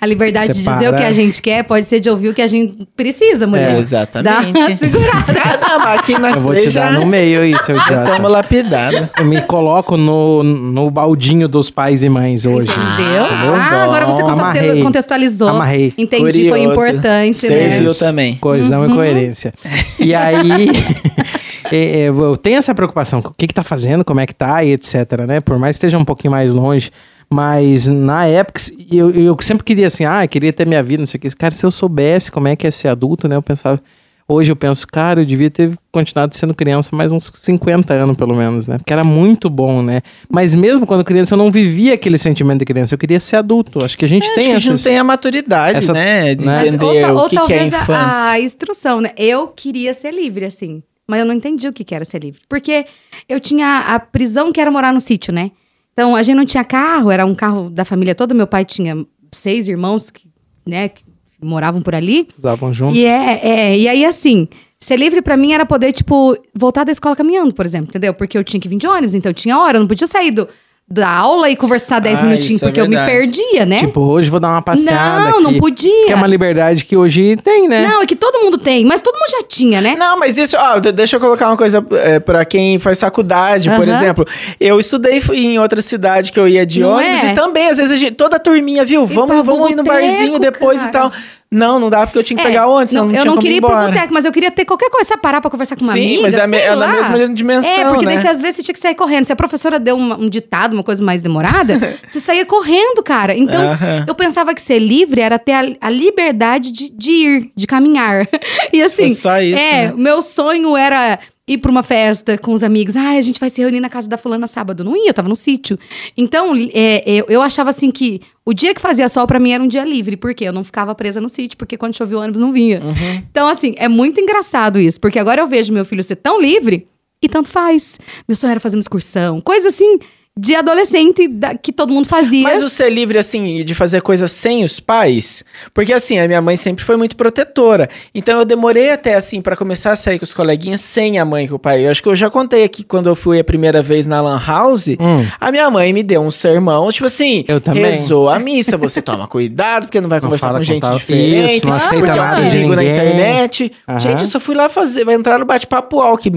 A 0.00 0.06
liberdade 0.06 0.52
de 0.52 0.62
dizer 0.62 0.88
o 0.92 0.96
que 0.96 1.02
a 1.04 1.12
gente 1.12 1.40
quer 1.40 1.62
pode 1.62 1.86
ser 1.86 2.00
de 2.00 2.10
ouvir 2.10 2.28
o 2.30 2.34
que 2.34 2.42
a 2.42 2.48
gente 2.48 2.86
precisa, 2.96 3.46
mulher. 3.46 3.76
É, 3.76 3.78
exatamente. 3.78 4.24
Dá 4.24 4.40
uma 4.40 4.68
segurada. 4.76 5.32
Ah, 5.44 5.68
não, 5.68 5.78
mas 5.78 6.00
aqui 6.00 6.18
nós 6.18 6.34
Eu 6.36 6.40
vou 6.42 6.54
te 6.54 6.70
já, 6.70 6.90
dar 6.90 6.98
no 6.98 7.06
meio 7.06 7.40
aí, 7.40 7.56
seu 7.62 7.76
já 7.76 8.02
estamos 8.02 8.28
lapidados. 8.30 9.08
Eu 9.16 9.24
me 9.24 9.40
coloco 9.42 9.96
no, 9.96 10.42
no 10.42 10.90
baldinho 10.90 11.46
dos 11.46 11.70
pais 11.70 12.02
e 12.02 12.08
mães 12.08 12.44
hoje. 12.46 12.72
Entendeu? 12.72 13.24
entendeu? 13.26 13.54
Ah, 13.54 13.84
agora 13.84 14.06
você 14.06 14.22
Amarrei. 14.22 14.82
contextualizou. 14.82 15.48
Amarrei. 15.48 15.94
Entendi, 15.96 16.48
foi 16.48 16.60
Curioso. 16.66 16.72
importante, 16.88 17.36
Serviu 17.36 17.88
né? 17.90 17.94
também. 17.98 18.34
Coesão 18.36 18.82
Uhum. 18.82 18.90
e 18.90 18.94
coerência. 18.94 19.54
E 20.00 20.12
aí, 20.14 20.68
é, 21.70 21.76
é, 21.76 22.08
eu 22.08 22.36
tenho 22.36 22.56
essa 22.58 22.74
preocupação. 22.74 23.20
O 23.20 23.30
que 23.36 23.46
que 23.46 23.54
tá 23.54 23.62
fazendo, 23.62 24.04
como 24.04 24.18
é 24.18 24.26
que 24.26 24.34
tá 24.34 24.64
e 24.64 24.72
etc, 24.72 24.94
né? 25.28 25.40
Por 25.40 25.58
mais 25.60 25.76
que 25.76 25.84
esteja 25.86 25.96
um 25.96 26.04
pouquinho 26.04 26.32
mais 26.32 26.52
longe. 26.52 26.90
Mas 27.32 27.88
na 27.88 28.26
época, 28.26 28.60
eu, 28.90 29.10
eu 29.10 29.36
sempre 29.40 29.64
queria 29.64 29.86
assim, 29.86 30.04
ah, 30.04 30.26
queria 30.26 30.52
ter 30.52 30.66
minha 30.66 30.82
vida, 30.82 31.00
não 31.00 31.06
sei 31.06 31.18
o 31.18 31.20
que. 31.20 31.30
Cara, 31.30 31.54
se 31.54 31.64
eu 31.64 31.70
soubesse 31.70 32.30
como 32.30 32.48
é 32.48 32.54
que 32.56 32.66
é 32.66 32.70
ser 32.70 32.88
adulto, 32.88 33.26
né? 33.28 33.36
Eu 33.36 33.42
pensava... 33.42 33.80
Hoje 34.28 34.50
eu 34.52 34.56
penso, 34.56 34.86
cara, 34.86 35.20
eu 35.20 35.26
devia 35.26 35.50
ter 35.50 35.76
continuado 35.90 36.34
sendo 36.34 36.54
criança 36.54 36.94
mais 36.94 37.12
uns 37.12 37.30
50 37.34 37.92
anos, 37.92 38.16
pelo 38.16 38.34
menos, 38.34 38.66
né? 38.66 38.78
Porque 38.78 38.92
era 38.92 39.02
muito 39.04 39.50
bom, 39.50 39.82
né? 39.82 40.00
Mas 40.30 40.54
mesmo 40.54 40.86
quando 40.86 41.04
criança, 41.04 41.34
eu 41.34 41.38
não 41.38 41.50
vivia 41.50 41.94
aquele 41.94 42.16
sentimento 42.16 42.60
de 42.60 42.64
criança. 42.64 42.94
Eu 42.94 42.98
queria 42.98 43.18
ser 43.20 43.36
adulto. 43.36 43.84
Acho 43.84 43.98
que 43.98 44.04
a 44.04 44.08
gente 44.08 44.26
É, 44.30 44.34
tem 44.34 44.44
que 44.46 44.50
a 44.52 44.54
gente 44.54 44.68
essas... 44.68 44.78
não 44.84 44.90
tem 44.90 44.98
a 44.98 45.04
maturidade, 45.04 45.76
essa- 45.76 45.92
né? 45.92 46.34
De 46.34 46.46
né? 46.46 46.68
Entender 46.68 47.04
ou, 47.06 47.16
o 47.16 47.18
ou 47.18 47.28
que, 47.28 47.30
que 47.30 47.36
é 47.36 47.38
talvez 47.40 47.74
a- 47.74 47.82
infância. 47.82 48.30
a, 48.30 48.40
instrução, 48.40 49.00
né? 49.00 49.10
Eu 49.18 49.48
queria 49.48 49.92
ser 49.92 50.12
livre, 50.14 50.44
assim. 50.46 50.82
Mas 51.06 51.18
eu 51.20 51.26
não 51.26 51.34
entendi 51.34 51.66
o 51.68 51.72
que 51.72 51.84
que 51.84 51.94
era 51.94 52.04
ser 52.04 52.20
livre. 52.22 52.40
Porque 52.48 52.86
eu 53.28 53.40
tinha 53.40 53.80
a 53.88 53.98
prisão 53.98 54.50
que 54.52 54.60
era 54.60 54.70
morar 54.70 54.94
no 54.94 55.00
sítio, 55.00 55.32
né? 55.32 55.50
Então, 55.92 56.16
a 56.16 56.22
gente 56.22 56.36
não 56.36 56.46
tinha 56.46 56.64
carro, 56.64 57.10
era 57.10 57.24
um 57.26 57.34
carro 57.34 57.68
da 57.68 57.84
família 57.84 58.14
toda. 58.14 58.34
Meu 58.34 58.46
pai 58.46 58.64
tinha 58.64 59.04
seis 59.30 59.68
irmãos 59.68 60.10
que, 60.10 60.28
né, 60.66 60.88
que 60.88 61.04
moravam 61.40 61.82
por 61.82 61.94
ali. 61.94 62.28
Usavam 62.38 62.72
junto. 62.72 62.96
E 62.96 63.04
é, 63.04 63.40
é, 63.42 63.78
e 63.78 63.88
aí 63.88 64.04
assim, 64.04 64.48
ser 64.80 64.96
livre 64.96 65.22
pra 65.22 65.36
mim 65.36 65.52
era 65.52 65.66
poder, 65.66 65.92
tipo, 65.92 66.36
voltar 66.54 66.84
da 66.84 66.92
escola 66.92 67.16
caminhando, 67.16 67.54
por 67.54 67.66
exemplo, 67.66 67.88
entendeu? 67.88 68.14
Porque 68.14 68.36
eu 68.36 68.44
tinha 68.44 68.60
que 68.60 68.68
vir 68.68 68.78
de 68.78 68.86
ônibus, 68.86 69.14
então 69.14 69.30
eu 69.30 69.34
tinha 69.34 69.58
hora, 69.58 69.76
eu 69.76 69.80
não 69.80 69.88
podia 69.88 70.06
sair 70.06 70.30
do, 70.30 70.48
da 70.88 71.08
aula 71.08 71.48
e 71.48 71.56
conversar 71.56 72.00
10 72.00 72.20
Ah, 72.20 72.22
minutinhos, 72.24 72.62
é 72.62 72.66
porque 72.66 72.78
eu 72.80 72.86
me 72.88 72.96
perdia, 72.96 73.64
né? 73.64 73.78
Tipo, 73.78 74.00
hoje 74.00 74.28
vou 74.28 74.38
dar 74.38 74.48
uma 74.50 74.60
passeada 74.60 75.30
não, 75.30 75.40
não 75.40 75.50
aqui. 75.50 75.58
podia. 75.58 76.06
Que 76.06 76.12
é 76.12 76.14
uma 76.14 76.26
liberdade 76.26 76.84
que 76.84 76.94
hoje 76.94 77.34
tem, 77.42 77.66
né? 77.66 77.86
Não, 77.88 78.02
é 78.02 78.06
que 78.06 78.14
todo 78.14 78.40
mundo 78.40 78.58
tem, 78.58 78.84
mas 78.84 79.00
todo 79.00 79.14
mundo 79.14 79.30
já 79.30 79.42
tinha, 79.42 79.80
né? 79.80 79.94
Não, 79.98 80.18
mas 80.18 80.36
isso, 80.36 80.54
ó, 80.58 80.78
de- 80.78 80.92
deixa 80.92 81.16
eu 81.16 81.20
colocar 81.20 81.48
uma 81.48 81.56
coisa 81.56 81.82
é, 81.92 82.20
para 82.20 82.44
quem 82.44 82.78
faz 82.78 83.00
faculdade, 83.00 83.70
por 83.70 83.88
Aham. 83.88 83.96
exemplo. 83.96 84.26
Eu 84.60 84.78
estudei 84.78 85.18
fui 85.20 85.38
em 85.38 85.58
outra 85.58 85.80
cidade 85.80 86.30
que 86.30 86.38
eu 86.38 86.46
ia 86.46 86.66
de 86.66 86.80
Não 86.80 86.90
ônibus 86.90 87.24
é? 87.24 87.28
e 87.28 87.34
também, 87.34 87.68
às 87.70 87.78
vezes, 87.78 87.92
a 87.92 87.96
gente, 87.96 88.12
toda 88.12 88.36
a 88.36 88.38
turminha, 88.38 88.84
viu? 88.84 89.06
Vamos, 89.06 89.46
vamos 89.46 89.70
ir 89.70 89.74
no 89.76 89.84
barzinho 89.84 90.38
depois 90.38 90.80
cara. 90.80 90.90
e 90.90 90.92
tal. 90.92 91.12
Não, 91.52 91.78
não 91.78 91.90
dá 91.90 92.06
porque 92.06 92.18
eu 92.18 92.22
tinha 92.22 92.36
que 92.36 92.42
É, 92.42 92.46
pegar 92.46 92.66
ônibus, 92.66 92.90
senão 92.90 93.06
não, 93.06 93.14
eu 93.14 93.24
não 93.26 93.36
queria 93.36 93.58
ir 93.58 93.60
pro 93.60 93.70
boteco, 93.76 94.12
mas 94.14 94.24
eu 94.24 94.32
queria 94.32 94.50
ter 94.50 94.64
qualquer 94.64 94.88
coisa, 94.88 95.18
parar 95.18 95.40
pra 95.42 95.50
conversar 95.50 95.76
com 95.76 95.84
uma 95.84 95.92
Sim, 95.92 96.00
amiga, 96.00 96.22
mas 96.22 96.34
é 96.38 96.42
a 96.42 96.46
me- 96.46 96.56
é 96.58 96.74
na 96.74 96.88
mesma 96.88 97.28
dimensão, 97.28 97.70
É, 97.70 97.84
porque 97.90 98.06
daí 98.06 98.16
né? 98.16 98.22
você, 98.22 98.28
às 98.28 98.40
vezes 98.40 98.56
você 98.56 98.62
tinha 98.62 98.72
que 98.74 98.80
sair 98.80 98.94
correndo. 98.94 99.24
Se 99.26 99.32
a 99.32 99.36
professora 99.36 99.78
deu 99.78 99.94
uma- 99.96 100.16
um 100.18 100.28
ditado, 100.30 100.72
uma 100.72 100.82
coisa 100.82 101.04
mais 101.04 101.20
demorada, 101.20 101.74
você 102.08 102.20
saía 102.20 102.46
correndo, 102.46 103.02
cara. 103.04 103.36
Então, 103.36 103.70
Aham. 103.70 104.04
eu 104.08 104.14
pensava 104.14 104.54
que 104.54 104.62
ser 104.62 104.78
livre 104.78 105.20
era 105.20 105.38
ter 105.38 105.52
a, 105.52 105.62
a 105.80 105.90
liberdade 105.90 106.72
de, 106.72 106.90
de 106.90 107.10
ir, 107.12 107.50
de 107.54 107.66
caminhar. 107.66 108.26
E 108.72 108.80
assim, 108.82 109.02
Foi 109.02 109.08
só 109.10 109.38
isso, 109.40 109.60
é, 109.60 109.88
né? 109.88 109.92
o 109.92 109.98
meu 109.98 110.22
sonho 110.22 110.74
era 110.74 111.18
ir 111.48 111.58
pra 111.58 111.70
uma 111.70 111.82
festa 111.82 112.38
com 112.38 112.52
os 112.52 112.62
amigos. 112.62 112.96
Ah, 112.96 113.12
a 113.18 113.22
gente 113.22 113.40
vai 113.40 113.50
se 113.50 113.60
reunir 113.60 113.80
na 113.80 113.88
casa 113.88 114.08
da 114.08 114.16
fulana 114.16 114.46
sábado. 114.46 114.84
Não 114.84 114.96
ia, 114.96 115.08
eu 115.08 115.14
tava 115.14 115.28
no 115.28 115.36
sítio. 115.36 115.78
Então, 116.16 116.54
é, 116.72 117.02
eu, 117.06 117.26
eu 117.28 117.42
achava 117.42 117.70
assim 117.70 117.90
que 117.90 118.20
o 118.44 118.54
dia 118.54 118.74
que 118.74 118.80
fazia 118.80 119.08
sol 119.08 119.26
pra 119.26 119.40
mim 119.40 119.52
era 119.52 119.62
um 119.62 119.66
dia 119.66 119.84
livre. 119.84 120.16
Por 120.16 120.34
quê? 120.34 120.44
Eu 120.44 120.52
não 120.52 120.62
ficava 120.62 120.94
presa 120.94 121.20
no 121.20 121.28
sítio, 121.28 121.58
porque 121.58 121.76
quando 121.76 121.96
chovia 121.96 122.18
o 122.18 122.20
ônibus 122.20 122.40
não 122.40 122.52
vinha. 122.52 122.80
Uhum. 122.80 123.22
Então, 123.30 123.48
assim, 123.48 123.74
é 123.76 123.88
muito 123.88 124.20
engraçado 124.20 124.78
isso, 124.78 125.00
porque 125.00 125.18
agora 125.18 125.42
eu 125.42 125.46
vejo 125.46 125.72
meu 125.72 125.84
filho 125.84 126.04
ser 126.04 126.16
tão 126.16 126.40
livre 126.40 126.86
e 127.20 127.28
tanto 127.28 127.48
faz. 127.48 127.98
Meu 128.26 128.36
sonho 128.36 128.52
era 128.52 128.60
fazer 128.60 128.76
uma 128.76 128.82
excursão, 128.82 129.40
coisa 129.40 129.68
assim 129.68 129.98
de 130.38 130.54
adolescente 130.54 131.28
da- 131.28 131.54
que 131.54 131.70
todo 131.70 131.92
mundo 131.92 132.08
fazia. 132.08 132.42
Mas 132.44 132.62
o 132.62 132.68
ser 132.68 132.88
livre, 132.90 133.18
assim, 133.18 133.62
de 133.64 133.74
fazer 133.74 134.00
coisas 134.00 134.30
sem 134.32 134.64
os 134.64 134.80
pais, 134.80 135.44
porque 135.74 135.92
assim, 135.92 136.18
a 136.18 136.26
minha 136.26 136.40
mãe 136.40 136.56
sempre 136.56 136.82
foi 136.84 136.96
muito 136.96 137.16
protetora. 137.16 137.88
Então 138.14 138.38
eu 138.38 138.44
demorei 138.46 138.90
até, 138.92 139.14
assim, 139.14 139.42
pra 139.42 139.54
começar 139.54 139.92
a 139.92 139.96
sair 139.96 140.18
com 140.18 140.24
os 140.24 140.32
coleguinhas 140.32 140.80
sem 140.80 141.18
a 141.18 141.24
mãe 141.24 141.44
e 141.44 141.48
com 141.48 141.56
o 141.56 141.58
pai. 141.58 141.84
Eu 141.86 141.90
acho 141.90 142.02
que 142.02 142.08
eu 142.08 142.16
já 142.16 142.30
contei 142.30 142.64
aqui 142.64 142.82
quando 142.82 143.08
eu 143.08 143.14
fui 143.14 143.38
a 143.38 143.44
primeira 143.44 143.82
vez 143.82 144.06
na 144.06 144.22
Lan 144.22 144.40
House, 144.44 144.88
Hum. 144.98 145.26
a 145.38 145.50
minha 145.52 145.70
mãe 145.70 145.92
me 145.92 146.02
deu 146.02 146.22
um 146.22 146.30
sermão, 146.30 146.90
tipo 146.90 147.06
assim, 147.08 147.44
Eu 147.46 147.60
também. 147.60 147.84
rezou 147.84 148.30
a 148.30 148.38
missa, 148.38 148.78
você 148.78 149.02
toma 149.02 149.28
cuidado, 149.28 149.84
porque 149.84 150.00
não 150.00 150.08
vai 150.08 150.18
Não 150.18 150.24
conversar 150.28 150.46
fala 150.46 150.58
com 150.60 150.64
com 150.64 150.72
gente 150.72 150.80
tal- 150.80 150.96
diferente, 150.96 151.56
Isso, 151.58 151.66
não 151.66 151.74
aceita 151.74 151.94
porque 151.96 152.10
é 152.10 152.22
um 152.22 152.24
nada 152.24 152.40
de 152.42 152.50
perigo 152.50 152.68
na 152.74 152.82
ninguém. 152.82 152.94
internet. 152.94 153.72
Aham. 153.86 154.00
Gente, 154.00 154.20
eu 154.22 154.28
só 154.28 154.40
fui 154.40 154.54
lá 154.54 154.70
fazer, 154.70 155.04
vai 155.04 155.14
entrar 155.14 155.38
no 155.38 155.44
bate-papo 155.44 155.98
UOL, 155.98 156.16
que 156.16 156.32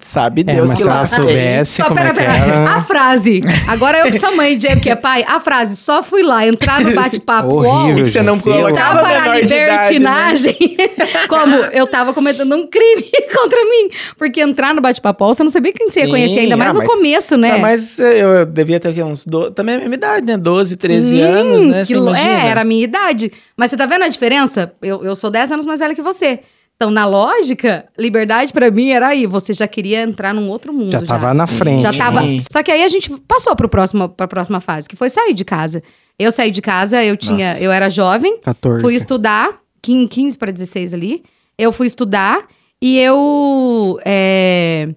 sabe 0.00 0.40
É, 0.40 0.54
Deus 0.54 0.70
mas 0.70 0.78
que 0.78 0.82
se 0.82 0.88
lá 0.88 0.96
ela 1.00 1.06
tem. 1.06 1.16
soubesse 1.16 1.72
Só, 1.76 1.84
como 1.84 1.96
pera, 1.96 2.08
é 2.08 2.12
que 2.12 2.18
pera. 2.18 2.32
era... 2.32 2.70
A 2.70 2.80
frase. 2.80 3.25
Agora 3.66 3.98
eu 3.98 4.10
que 4.10 4.18
sou 4.18 4.34
mãe, 4.36 4.56
Diego 4.56 4.80
que 4.80 4.90
é 4.90 4.96
pai. 4.96 5.24
A 5.26 5.40
frase, 5.40 5.76
só 5.76 6.02
fui 6.02 6.22
lá 6.22 6.46
entrar 6.46 6.80
no 6.80 6.94
bate-papo. 6.94 7.54
UOL, 7.56 7.94
que 7.96 8.06
você 8.06 8.22
não 8.22 8.34
gente. 8.34 8.44
colocava 8.44 8.68
Está 8.70 8.90
Colocava 8.90 9.00
para 9.00 9.18
a 9.18 9.22
menor 9.22 9.34
de 9.34 9.54
idade, 9.54 9.98
né? 9.98 10.30
libertinagem. 10.30 10.76
Como 11.28 11.54
eu 11.56 11.86
tava 11.86 12.12
cometendo 12.12 12.54
um 12.54 12.66
crime 12.66 13.10
contra 13.34 13.64
mim. 13.64 13.90
Porque 14.16 14.40
entrar 14.40 14.74
no 14.74 14.80
bate-papo, 14.80 15.24
UOL, 15.24 15.34
você 15.34 15.42
não 15.42 15.50
sabia 15.50 15.72
quem 15.72 15.86
você 15.86 16.00
ia 16.00 16.06
Sim, 16.06 16.10
conhecer, 16.12 16.40
ainda 16.40 16.56
mais 16.56 16.70
ah, 16.70 16.74
no 16.74 16.78
mas- 16.80 16.88
começo, 16.88 17.36
né? 17.36 17.52
Tá, 17.52 17.58
mas 17.58 17.98
eu 17.98 18.46
devia 18.46 18.80
ter 18.80 19.02
uns. 19.02 19.24
Do... 19.24 19.50
Também 19.50 19.74
é 19.74 19.78
a 19.78 19.80
mesma 19.80 19.94
idade, 19.94 20.26
né? 20.26 20.36
12, 20.36 20.76
13 20.76 21.20
anos, 21.20 21.66
né? 21.66 21.82
Hum, 21.82 22.12
que? 22.12 22.20
É, 22.20 22.46
era 22.48 22.60
a 22.60 22.64
minha 22.64 22.84
idade. 22.84 23.32
Mas 23.56 23.70
você 23.70 23.76
tá 23.76 23.86
vendo 23.86 24.04
a 24.04 24.08
diferença? 24.08 24.72
Eu, 24.82 25.04
eu 25.04 25.16
sou 25.16 25.30
10 25.30 25.52
anos 25.52 25.66
mais 25.66 25.80
velha 25.80 25.94
que 25.94 26.02
você. 26.02 26.40
Então, 26.76 26.90
na 26.90 27.06
lógica, 27.06 27.86
liberdade 27.98 28.52
pra 28.52 28.70
mim 28.70 28.90
era 28.90 29.08
aí. 29.08 29.26
Você 29.26 29.54
já 29.54 29.66
queria 29.66 30.02
entrar 30.02 30.34
num 30.34 30.50
outro 30.50 30.74
mundo. 30.74 30.92
Já 30.92 31.00
tava 31.00 31.32
na 31.32 31.46
frente. 31.46 31.80
Já 31.80 31.92
tava. 31.92 32.20
Sim. 32.20 32.38
Só 32.52 32.62
que 32.62 32.70
aí 32.70 32.84
a 32.84 32.88
gente 32.88 33.10
passou 33.26 33.56
pro 33.56 33.68
próximo, 33.68 34.10
pra 34.10 34.28
próxima 34.28 34.60
fase, 34.60 34.86
que 34.86 34.94
foi 34.94 35.08
sair 35.08 35.32
de 35.32 35.44
casa. 35.44 35.82
Eu 36.18 36.30
saí 36.30 36.50
de 36.50 36.60
casa, 36.60 37.02
eu 37.02 37.16
tinha. 37.16 37.48
Nossa. 37.48 37.62
Eu 37.62 37.72
era 37.72 37.88
jovem, 37.88 38.38
14. 38.42 38.82
fui 38.82 38.94
estudar, 38.94 39.58
15, 39.80 40.08
15 40.08 40.38
para 40.38 40.52
16 40.52 40.92
ali. 40.92 41.24
Eu 41.58 41.72
fui 41.72 41.86
estudar 41.86 42.42
e 42.80 42.98
eu 42.98 43.98
é, 44.04 44.90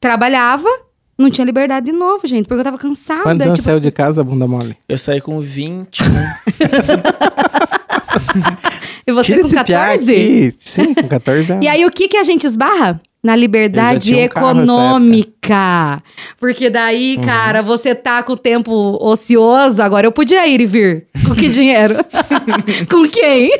trabalhava, 0.00 0.68
não 1.16 1.30
tinha 1.30 1.44
liberdade 1.44 1.86
de 1.86 1.92
novo, 1.92 2.26
gente, 2.26 2.48
porque 2.48 2.60
eu 2.60 2.64
tava 2.64 2.78
cansada. 2.78 3.22
Quantos 3.22 3.46
anos 3.46 3.60
tipo, 3.60 3.70
saiu 3.70 3.78
de 3.78 3.92
casa, 3.92 4.24
bunda 4.24 4.48
mole? 4.48 4.76
Eu 4.88 4.98
saí 4.98 5.20
com 5.20 5.40
20. 5.40 6.02
e 9.06 9.12
você 9.12 9.32
Tira 9.32 9.40
com 9.40 9.46
esse 9.46 9.64
piá 9.64 9.64
14? 9.88 10.12
aqui. 10.12 10.54
Sim, 10.58 10.94
com 10.94 11.08
14 11.08 11.52
anos. 11.52 11.64
E 11.64 11.68
aí, 11.68 11.84
o 11.84 11.90
que 11.90 12.08
que 12.08 12.16
a 12.16 12.24
gente 12.24 12.46
esbarra? 12.46 13.00
Na 13.24 13.36
liberdade 13.36 14.16
um 14.16 14.18
econômica. 14.18 16.02
Porque 16.40 16.68
daí, 16.68 17.16
Uhum. 17.16 17.24
cara, 17.24 17.62
você 17.62 17.94
tá 17.94 18.22
com 18.22 18.32
o 18.32 18.36
tempo 18.36 18.98
ocioso. 19.00 19.80
Agora 19.82 20.06
eu 20.06 20.12
podia 20.12 20.44
ir 20.48 20.60
e 20.60 20.66
vir. 20.66 21.06
Com 21.26 21.34
que 21.34 21.48
dinheiro? 21.50 21.96
com 22.90 23.08
quem? 23.08 23.50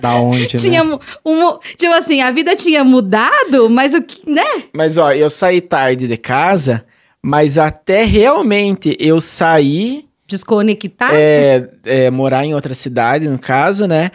Da 0.00 0.14
onde, 0.16 0.58
tinha 0.58 0.82
né? 0.82 0.98
um, 1.24 1.56
Tipo 1.76 1.92
assim, 1.94 2.20
a 2.20 2.30
vida 2.32 2.56
tinha 2.56 2.82
mudado, 2.82 3.70
mas 3.70 3.94
o 3.94 4.02
que. 4.02 4.28
Né? 4.28 4.44
mas, 4.72 4.98
ó, 4.98 5.12
eu 5.12 5.30
saí 5.30 5.60
tarde 5.60 6.08
de 6.08 6.16
casa, 6.16 6.84
mas 7.22 7.58
até 7.58 8.02
realmente 8.04 8.96
eu 8.98 9.20
sair, 9.20 10.04
Desconectar. 10.26 11.10
é, 11.12 11.68
é, 11.84 12.10
morar 12.10 12.44
em 12.44 12.54
outra 12.54 12.74
cidade, 12.74 13.28
no 13.28 13.38
caso, 13.38 13.86
né? 13.86 14.10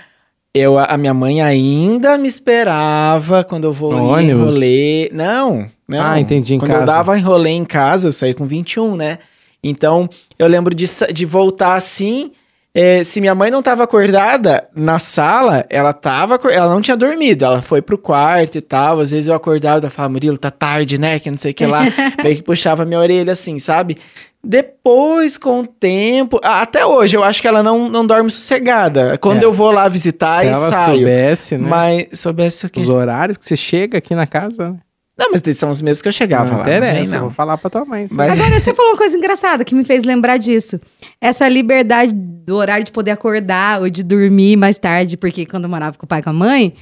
Eu, 0.54 0.78
a 0.78 0.98
minha 0.98 1.14
mãe 1.14 1.42
ainda 1.42 2.18
me 2.18 2.28
esperava 2.28 3.44
quando 3.44 3.66
eu 3.66 3.72
vou 3.72 3.92
No 3.94 4.20
em 4.20 4.34
rolê. 4.34 5.10
Não, 5.14 5.70
não. 5.88 6.04
Ah, 6.04 6.20
entendi, 6.20 6.56
em 6.56 6.60
Quando 6.60 6.72
eu 6.72 6.80
casa. 6.80 6.92
dava 6.92 7.18
em 7.18 7.22
rolê 7.22 7.52
em 7.52 7.66
casa, 7.66 8.08
eu 8.08 8.12
saí 8.12 8.34
com 8.34 8.48
21, 8.48 8.96
né? 8.96 9.20
Então, 9.64 10.10
eu 10.38 10.48
lembro 10.48 10.74
de, 10.74 10.86
de 11.14 11.26
voltar 11.26 11.76
assim, 11.76 12.32
é, 12.74 13.04
se 13.04 13.20
minha 13.20 13.34
mãe 13.34 13.50
não 13.50 13.62
tava 13.62 13.84
acordada 13.84 14.68
na 14.76 15.00
sala, 15.00 15.66
ela 15.70 15.94
tava, 15.94 16.40
ela 16.52 16.72
não 16.74 16.82
tinha 16.82 16.96
dormido, 16.96 17.44
ela 17.44 17.62
foi 17.62 17.82
pro 17.82 17.98
quarto 17.98 18.58
e 18.58 18.62
tal. 18.62 19.00
Às 19.00 19.12
vezes 19.12 19.28
eu 19.28 19.34
acordava 19.34 19.86
e 19.86 19.90
falava, 19.90 20.14
Murilo, 20.14 20.38
tá 20.38 20.52
tarde, 20.52 21.00
né? 21.00 21.20
Que 21.20 21.32
não 21.32 21.38
sei 21.40 21.52
o 21.52 21.54
que 21.56 21.66
lá. 21.66 21.82
Meio 22.24 22.36
que 22.36 22.44
puxava 22.44 22.86
minha 22.86 23.00
orelha 23.00 23.34
assim, 23.34 23.58
sabe? 23.58 23.98
Depois, 24.44 25.38
com 25.38 25.62
o 25.62 25.68
tempo. 25.68 26.40
Até 26.44 26.86
hoje, 26.86 27.18
eu 27.18 27.24
acho 27.24 27.42
que 27.42 27.48
ela 27.48 27.62
não, 27.62 27.90
não 27.90 28.06
dorme 28.06 28.32
sossegada. 28.32 29.18
Quando 29.18 29.42
É. 29.42 29.46
eu 29.46 29.52
vou 29.54 29.72
lá 29.72 29.88
visitar 29.90 30.40
Se 30.40 30.46
e 30.46 30.48
ela 30.50 30.72
saio. 30.72 30.96
soubesse, 30.98 31.58
né? 31.58 31.68
Mas 31.70 32.08
soubesse 32.20 32.66
o 32.66 32.70
quê? 32.70 32.80
Os 32.80 32.90
horários 32.90 33.38
que 33.38 33.46
você 33.46 33.56
chega 33.58 33.98
aqui 33.98 34.16
na 34.16 34.26
casa, 34.28 34.70
né? 34.72 34.78
Não, 35.20 35.32
mas 35.32 35.42
são 35.58 35.72
os 35.72 35.82
mesmos 35.82 36.02
que 36.04 36.08
eu 36.08 36.12
chegava 36.12 36.52
não 36.52 36.58
lá. 36.58 36.62
interessa, 36.62 37.16
eu 37.16 37.22
vou 37.22 37.32
falar 37.32 37.58
pra 37.58 37.72
tua 37.72 37.84
mãe. 37.84 38.06
Mas- 38.12 38.40
Agora, 38.40 38.60
você 38.60 38.72
falou 38.76 38.92
uma 38.92 38.98
coisa 38.98 39.18
engraçada 39.18 39.66
que 39.66 39.74
me 39.74 39.84
fez 39.84 40.04
lembrar 40.04 40.38
disso. 40.38 40.80
Essa 41.20 41.50
liberdade 41.50 42.14
do 42.14 42.56
horário 42.56 42.84
de 42.86 42.92
poder 42.92 43.10
acordar 43.12 43.82
ou 43.82 43.90
de 43.90 44.04
dormir 44.04 44.56
mais 44.56 44.78
tarde, 44.78 45.18
porque 45.18 45.44
quando 45.48 45.64
eu 45.64 45.70
morava 45.72 45.98
com 45.98 46.06
o 46.06 46.08
pai 46.08 46.20
e 46.20 46.24
com 46.24 46.30
a 46.30 46.34
mãe, 46.34 46.76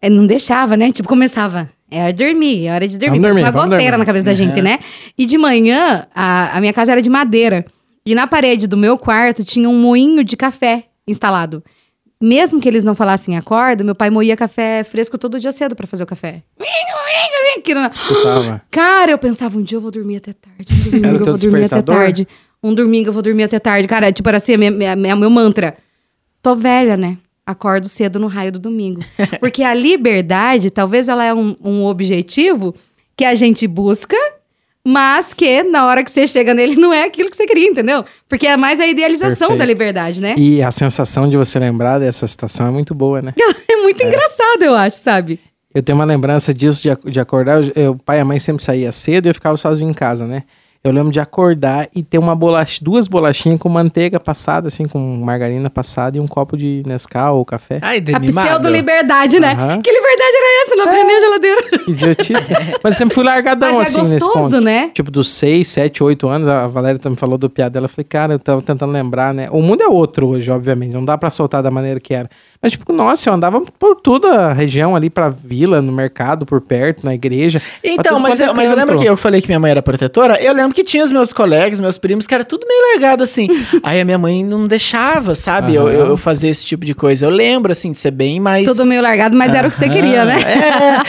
eh, 0.00 0.08
não 0.08 0.24
deixava, 0.24 0.76
né? 0.76 0.92
Tipo, 0.92 1.08
começava. 1.08 1.68
É 1.90 2.02
hora 2.04 2.12
de 2.12 2.24
dormir, 2.24 2.66
é 2.66 2.72
hora 2.72 2.86
de 2.88 2.98
dormir. 2.98 3.18
Vamos 3.18 3.30
dormir, 3.36 3.42
uma 3.42 3.50
vamos 3.52 3.70
goteira 3.70 3.90
dormir. 3.92 3.98
na 3.98 4.04
cabeça 4.06 4.24
da 4.24 4.34
gente, 4.34 4.62
né? 4.62 4.78
E 5.18 5.26
de 5.26 5.36
manhã, 5.36 6.06
a, 6.14 6.56
a 6.56 6.60
minha 6.60 6.72
casa 6.72 6.92
era 6.92 7.02
de 7.02 7.10
madeira. 7.10 7.64
E 8.06 8.14
na 8.14 8.26
parede 8.26 8.66
do 8.66 8.76
meu 8.76 8.96
quarto 8.96 9.44
tinha 9.44 9.68
um 9.68 9.78
moinho 9.78 10.22
de 10.24 10.36
café 10.36 10.84
instalado. 11.06 11.62
Mesmo 12.22 12.60
que 12.60 12.68
eles 12.68 12.84
não 12.84 12.94
falassem 12.94 13.36
acorda, 13.36 13.82
meu 13.82 13.94
pai 13.94 14.10
moía 14.10 14.36
café 14.36 14.84
fresco 14.84 15.16
todo 15.16 15.40
dia 15.40 15.52
cedo 15.52 15.74
pra 15.74 15.86
fazer 15.86 16.04
o 16.04 16.06
café. 16.06 16.42
Escutava. 17.92 18.62
Cara, 18.70 19.10
eu 19.12 19.18
pensava, 19.18 19.58
um 19.58 19.62
dia 19.62 19.76
eu 19.78 19.80
vou 19.80 19.90
dormir 19.90 20.16
até 20.16 20.32
tarde. 20.34 20.66
Um 20.70 20.90
domingo 20.90 21.06
Era 21.06 21.14
o 21.16 21.20
eu 21.20 21.24
vou 21.24 21.36
dormir 21.38 21.64
até 21.64 21.82
tarde. 21.82 22.28
Um 22.62 22.74
domingo 22.74 23.08
eu 23.08 23.12
vou 23.12 23.22
dormir 23.22 23.42
até 23.44 23.58
tarde. 23.58 23.88
Cara, 23.88 24.12
tipo, 24.12 24.28
era 24.28 24.36
assim, 24.36 24.56
minha, 24.56 24.94
minha- 24.94 25.16
meu 25.16 25.30
mantra. 25.30 25.76
Tô 26.42 26.54
velha, 26.54 26.96
né? 26.96 27.16
Acordo 27.46 27.88
cedo 27.88 28.18
no 28.20 28.26
raio 28.26 28.52
do 28.52 28.58
domingo. 28.58 29.00
Porque 29.40 29.62
a 29.62 29.74
liberdade, 29.74 30.70
talvez 30.70 31.08
ela 31.08 31.24
é 31.24 31.34
um, 31.34 31.54
um 31.64 31.84
objetivo 31.84 32.74
que 33.16 33.24
a 33.24 33.34
gente 33.34 33.66
busca, 33.66 34.16
mas 34.86 35.34
que 35.34 35.62
na 35.62 35.86
hora 35.86 36.02
que 36.02 36.10
você 36.10 36.26
chega 36.26 36.54
nele 36.54 36.76
não 36.80 36.92
é 36.92 37.04
aquilo 37.04 37.28
que 37.30 37.36
você 37.36 37.46
queria, 37.46 37.68
entendeu? 37.68 38.04
Porque 38.28 38.46
é 38.46 38.56
mais 38.56 38.80
a 38.80 38.86
idealização 38.86 39.48
Perfeito. 39.48 39.58
da 39.58 39.64
liberdade, 39.64 40.22
né? 40.22 40.34
E 40.38 40.62
a 40.62 40.70
sensação 40.70 41.28
de 41.28 41.36
você 41.36 41.58
lembrar 41.58 41.98
dessa 41.98 42.26
situação 42.26 42.66
é 42.66 42.70
muito 42.70 42.94
boa, 42.94 43.20
né? 43.20 43.34
É 43.68 43.76
muito 43.82 44.02
engraçado, 44.02 44.62
eu 44.62 44.74
acho, 44.74 44.96
sabe? 44.98 45.40
Eu 45.74 45.82
tenho 45.82 45.96
uma 45.98 46.04
lembrança 46.04 46.52
disso, 46.54 46.82
de, 46.82 47.10
de 47.10 47.20
acordar. 47.20 47.62
eu- 47.62 47.72
eu- 47.76 47.90
O 47.92 47.96
pai 48.02 48.18
e 48.18 48.20
a 48.20 48.24
mãe 48.24 48.38
sempre 48.38 48.62
saía 48.62 48.90
cedo 48.92 49.26
e 49.26 49.30
eu 49.30 49.34
ficava 49.34 49.56
sozinho 49.56 49.90
em 49.90 49.94
casa, 49.94 50.26
né? 50.26 50.42
Eu 50.82 50.92
lembro 50.92 51.12
de 51.12 51.20
acordar 51.20 51.88
e 51.94 52.02
ter 52.02 52.16
uma 52.16 52.34
bolacha, 52.34 52.78
duas 52.82 53.06
bolachinhas 53.06 53.58
com 53.60 53.68
manteiga 53.68 54.18
passada, 54.18 54.68
assim, 54.68 54.86
com 54.86 54.98
margarina 54.98 55.68
passada 55.68 56.16
e 56.16 56.20
um 56.20 56.26
copo 56.26 56.56
de 56.56 56.82
Nescau 56.86 57.36
ou 57.36 57.44
café. 57.44 57.78
Ai, 57.82 57.98
A 57.98 58.00
demimado. 58.00 58.46
pseudo-liberdade, 58.46 59.38
né? 59.38 59.52
Aham. 59.52 59.82
Que 59.82 59.90
liberdade 59.92 60.32
era 60.34 60.62
essa? 60.64 60.76
Não 60.76 60.84
aprendi 60.84 61.06
nem 61.06 61.16
a 61.16 61.20
geladeira. 61.20 61.60
Idiotice. 61.86 62.52
Mas 62.82 62.94
eu 62.94 62.98
sempre 62.98 63.14
fui 63.14 63.22
largadão, 63.24 63.74
Mas 63.76 63.94
é 63.94 64.00
assim, 64.00 64.10
nesse 64.14 64.24
gostoso, 64.24 64.50
ponto. 64.56 64.60
né? 64.64 64.90
Tipo, 64.94 65.10
dos 65.10 65.28
6, 65.28 65.68
7, 65.68 66.02
8 66.02 66.26
anos, 66.26 66.48
a 66.48 66.66
Valéria 66.66 66.98
também 66.98 67.16
falou 67.18 67.36
do 67.36 67.50
piada 67.50 67.72
dela. 67.72 67.84
Eu 67.84 67.90
falei, 67.90 68.04
cara, 68.08 68.32
eu 68.32 68.38
tava 68.38 68.62
tentando 68.62 68.90
lembrar, 68.90 69.34
né? 69.34 69.48
O 69.52 69.60
mundo 69.60 69.82
é 69.82 69.86
outro 69.88 70.28
hoje, 70.28 70.50
obviamente. 70.50 70.92
Não 70.92 71.04
dá 71.04 71.18
pra 71.18 71.28
soltar 71.28 71.62
da 71.62 71.70
maneira 71.70 72.00
que 72.00 72.14
era. 72.14 72.30
Mas, 72.62 72.72
tipo, 72.72 72.92
nossa, 72.92 73.30
eu 73.30 73.32
andava 73.32 73.58
por 73.78 73.96
toda 73.96 74.48
a 74.48 74.52
região 74.52 74.94
ali, 74.94 75.08
pra 75.08 75.30
vila, 75.30 75.80
no 75.80 75.90
mercado, 75.90 76.44
por 76.44 76.60
perto, 76.60 77.02
na 77.06 77.14
igreja. 77.14 77.60
Então, 77.82 78.20
mas, 78.20 78.38
é 78.38 78.48
eu, 78.48 78.54
mas 78.54 78.68
eu 78.70 78.76
lembro 78.76 78.98
que 78.98 79.06
eu 79.06 79.16
falei 79.16 79.40
que 79.40 79.48
minha 79.48 79.58
mãe 79.58 79.70
era 79.70 79.80
protetora. 79.80 80.38
Eu 80.42 80.52
lembro 80.52 80.74
que 80.74 80.84
tinha 80.84 81.02
os 81.02 81.10
meus 81.10 81.32
colegas, 81.32 81.80
meus 81.80 81.96
primos, 81.96 82.26
que 82.26 82.34
era 82.34 82.44
tudo 82.44 82.66
meio 82.68 82.92
largado 82.92 83.22
assim. 83.22 83.48
Aí 83.82 83.98
a 83.98 84.04
minha 84.04 84.18
mãe 84.18 84.44
não 84.44 84.68
deixava, 84.68 85.34
sabe? 85.34 85.74
Eu, 85.74 85.86
Aham. 85.86 85.94
eu 85.94 86.16
fazer 86.18 86.48
esse 86.48 86.66
tipo 86.66 86.84
de 86.84 86.94
coisa. 86.94 87.24
Eu 87.24 87.30
lembro, 87.30 87.72
assim, 87.72 87.92
de 87.92 87.98
ser 87.98 88.10
bem 88.10 88.38
mais. 88.38 88.66
Tudo 88.66 88.84
meio 88.84 89.00
largado, 89.00 89.34
mas 89.34 89.54
era 89.54 89.66
o 89.66 89.70
que 89.70 89.76
você 89.76 89.88
queria, 89.88 90.24
né? 90.26 90.36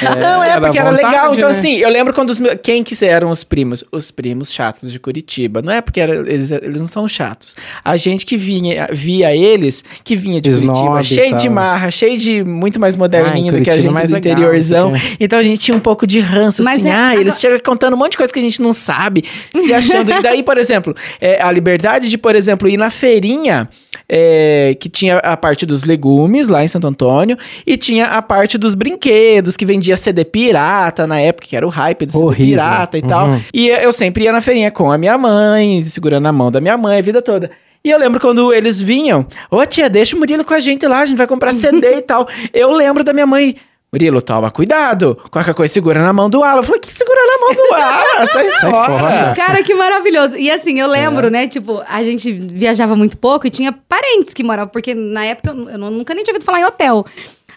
É, 0.01 0.15
não, 0.15 0.43
é, 0.43 0.49
era 0.51 0.61
porque 0.61 0.79
era 0.79 0.91
vontade, 0.91 1.07
legal. 1.13 1.35
Então, 1.35 1.49
né? 1.49 1.55
assim, 1.55 1.77
eu 1.77 1.89
lembro 1.89 2.13
quando 2.13 2.29
os 2.29 2.39
meus. 2.39 2.55
Quem 2.63 2.83
que 2.83 2.95
eram 3.05 3.29
os 3.29 3.43
primos? 3.43 3.83
Os 3.91 4.09
primos 4.09 4.51
chatos 4.51 4.91
de 4.91 4.99
Curitiba. 4.99 5.61
Não 5.61 5.71
é 5.71 5.81
porque 5.81 5.99
era- 5.99 6.15
eles, 6.15 6.49
eles 6.51 6.79
não 6.79 6.87
são 6.87 7.07
chatos. 7.07 7.55
A 7.83 7.97
gente 7.97 8.25
que 8.25 8.37
vinha, 8.37 8.89
via 8.91 9.35
eles, 9.35 9.83
que 10.03 10.15
vinha 10.15 10.39
de 10.39 10.49
Snob 10.51 10.77
Curitiba, 10.77 11.03
cheio 11.03 11.35
de 11.37 11.40
tal. 11.45 11.55
marra, 11.55 11.91
cheio 11.91 12.17
de 12.17 12.43
muito 12.43 12.79
mais 12.79 12.95
moderninho 12.95 13.55
em 13.55 13.59
do 13.59 13.63
que 13.63 13.69
a 13.69 13.73
é 13.73 13.81
gente 13.81 13.91
mais 13.91 14.09
do 14.09 14.13
legal, 14.13 14.33
interiorzão. 14.33 14.91
sei 14.95 15.17
Então 15.19 15.39
a 15.39 15.43
gente 15.43 15.59
tinha 15.59 15.75
um 15.75 15.79
pouco 15.79 16.05
de 16.07 16.19
ranço, 16.19 16.63
Mas 16.63 16.79
assim. 16.79 16.89
é- 16.89 16.91
ah, 16.93 17.05
agora- 17.09 17.21
eles 17.21 17.39
chegam 17.39 17.59
contando 17.63 17.93
um 17.93 17.97
monte 17.97 18.11
de 18.11 18.17
coisa 18.17 18.31
que 18.31 18.39
a 18.39 18.41
gente 18.43 18.61
não 18.61 18.73
sabe, 18.73 19.23
se 19.53 19.73
achando. 19.73 20.11
e 20.11 20.21
daí, 20.21 20.43
por 20.43 20.57
exemplo, 20.57 20.95
é, 21.19 21.41
a 21.41 21.51
liberdade 21.51 22.09
de, 22.09 22.17
por 22.17 22.35
exemplo, 22.35 22.67
ir 22.67 22.77
na 22.77 22.89
feirinha. 22.89 23.69
é, 24.13 24.75
que 24.77 24.89
tinha 24.89 25.17
a 25.19 25.37
parte 25.37 25.65
dos 25.65 25.85
legumes 25.85 26.49
lá 26.49 26.61
em 26.63 26.67
Santo 26.67 26.85
Antônio 26.85 27.37
e 27.65 27.77
tinha 27.77 28.07
a 28.07 28.21
parte 28.21 28.57
dos 28.57 28.75
brinquedos 28.75 29.55
que 29.55 29.65
vendia 29.65 29.95
CD 29.95 30.25
pirata 30.25 31.07
na 31.07 31.17
época, 31.19 31.47
que 31.47 31.55
era 31.55 31.65
o 31.65 31.69
hype 31.69 32.05
do 32.05 32.11
CD 32.11 32.23
Horrível. 32.25 32.45
pirata 32.55 32.97
e 32.97 33.01
tal. 33.01 33.27
Uhum. 33.29 33.41
E 33.53 33.69
eu 33.69 33.93
sempre 33.93 34.25
ia 34.25 34.33
na 34.33 34.41
feirinha 34.41 34.69
com 34.69 34.91
a 34.91 34.97
minha 34.97 35.17
mãe, 35.17 35.81
segurando 35.83 36.25
a 36.27 36.31
mão 36.33 36.51
da 36.51 36.59
minha 36.59 36.77
mãe 36.77 36.99
a 36.99 37.01
vida 37.01 37.21
toda. 37.21 37.51
E 37.83 37.89
eu 37.89 37.97
lembro 37.97 38.19
quando 38.19 38.53
eles 38.53 38.79
vinham, 38.79 39.25
ô 39.49 39.65
tia, 39.65 39.89
deixa 39.89 40.15
o 40.15 40.19
Murilo 40.19 40.45
com 40.45 40.53
a 40.53 40.59
gente 40.59 40.85
lá, 40.87 40.99
a 40.99 41.05
gente 41.05 41.17
vai 41.17 41.25
comprar 41.27 41.51
CD 41.51 41.95
e 41.95 42.01
tal. 42.03 42.27
Eu 42.53 42.71
lembro 42.71 43.03
da 43.03 43.11
minha 43.11 43.25
mãe, 43.25 43.55
Murilo, 43.91 44.21
toma 44.21 44.51
cuidado, 44.51 45.17
qualquer 45.31 45.53
coisa 45.55 45.73
segura 45.73 46.03
na 46.03 46.13
mão 46.13 46.29
do 46.29 46.43
Alan. 46.43 46.59
Eu 46.59 46.63
falei, 46.63 46.79
que 46.79 46.93
segura 46.93 47.19
na 47.25 47.37
mão 47.39 47.53
do 47.55 47.73
Alan? 47.73 48.25
Sai, 48.27 48.51
Sai 48.51 48.71
fora. 48.71 49.33
Cara, 49.35 49.63
que 49.63 49.73
maravilhoso. 49.73 50.37
E 50.37 50.49
assim, 50.51 50.79
eu 50.79 50.87
lembro, 50.87 51.29
né? 51.29 51.47
Tipo, 51.47 51.81
a 51.87 52.03
gente 52.03 52.31
viajava 52.31 52.95
muito 52.95 53.17
pouco 53.17 53.47
e 53.47 53.49
tinha 53.49 53.71
parentes 53.73 54.33
que 54.33 54.43
moravam, 54.43 54.71
porque 54.71 54.93
na 54.93 55.25
época 55.25 55.49
eu, 55.49 55.69
eu 55.71 55.77
nunca 55.77 56.13
nem 56.13 56.23
tinha 56.23 56.33
ouvido 56.33 56.45
falar 56.45 56.61
em 56.61 56.65
hotel. 56.65 57.03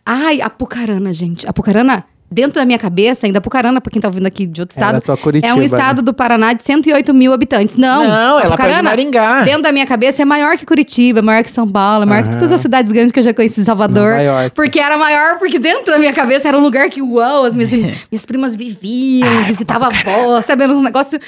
Ai, 0.06 0.40
Apucarana, 0.40 1.12
gente. 1.14 1.46
Apucarana, 1.46 2.04
dentro 2.34 2.54
da 2.54 2.64
minha 2.64 2.78
cabeça, 2.78 3.26
ainda 3.26 3.38
Apucarana, 3.38 3.80
pra 3.80 3.90
quem 3.90 4.02
tá 4.02 4.08
ouvindo 4.08 4.26
aqui 4.26 4.46
de 4.46 4.60
outro 4.60 4.76
Era 4.76 4.88
estado, 4.98 5.02
tua 5.02 5.16
Curitiba, 5.16 5.52
é 5.52 5.54
um 5.54 5.58
né? 5.58 5.64
estado 5.64 6.02
do 6.02 6.12
Paraná 6.12 6.52
de 6.52 6.62
108 6.62 7.14
mil 7.14 7.32
habitantes. 7.32 7.76
Não, 7.76 8.04
Não, 8.06 8.40
ela 8.40 8.56
de 8.56 8.82
Maringá. 8.82 9.42
Dentro 9.42 9.62
da 9.62 9.70
minha 9.72 9.86
cabeça 9.86 10.22
é 10.22 10.24
maior 10.24 10.56
que 10.58 10.66
Curitiba, 10.66 11.20
é 11.20 11.22
maior 11.22 11.42
que 11.44 11.50
São 11.50 11.68
Paulo, 11.68 12.02
é 12.02 12.06
maior 12.06 12.22
que 12.24 12.30
Aham. 12.30 12.38
todas 12.38 12.52
as 12.52 12.60
cidades 12.60 12.90
grandes 12.90 13.12
que 13.12 13.18
eu 13.20 13.22
já 13.22 13.32
conheci 13.32 13.60
em 13.60 13.64
Salvador. 13.64 14.18
York. 14.20 14.50
Porque 14.54 14.80
era 14.80 14.98
maior, 14.98 15.38
porque 15.38 15.58
dentro 15.58 15.92
da 15.92 15.98
minha 15.98 16.12
cabeça 16.12 16.48
era 16.48 16.58
um 16.58 16.60
lugar 16.62 16.90
que, 16.90 17.00
uau, 17.00 17.44
as 17.44 17.54
minhas, 17.54 17.70
minhas 18.10 18.26
primas 18.26 18.56
viviam, 18.56 19.44
visitavam 19.44 19.88
a 19.88 19.90
avó, 19.90 20.42
sabe? 20.42 20.64
Era 20.64 20.72
uns 20.72 20.82
negócios. 20.82 21.22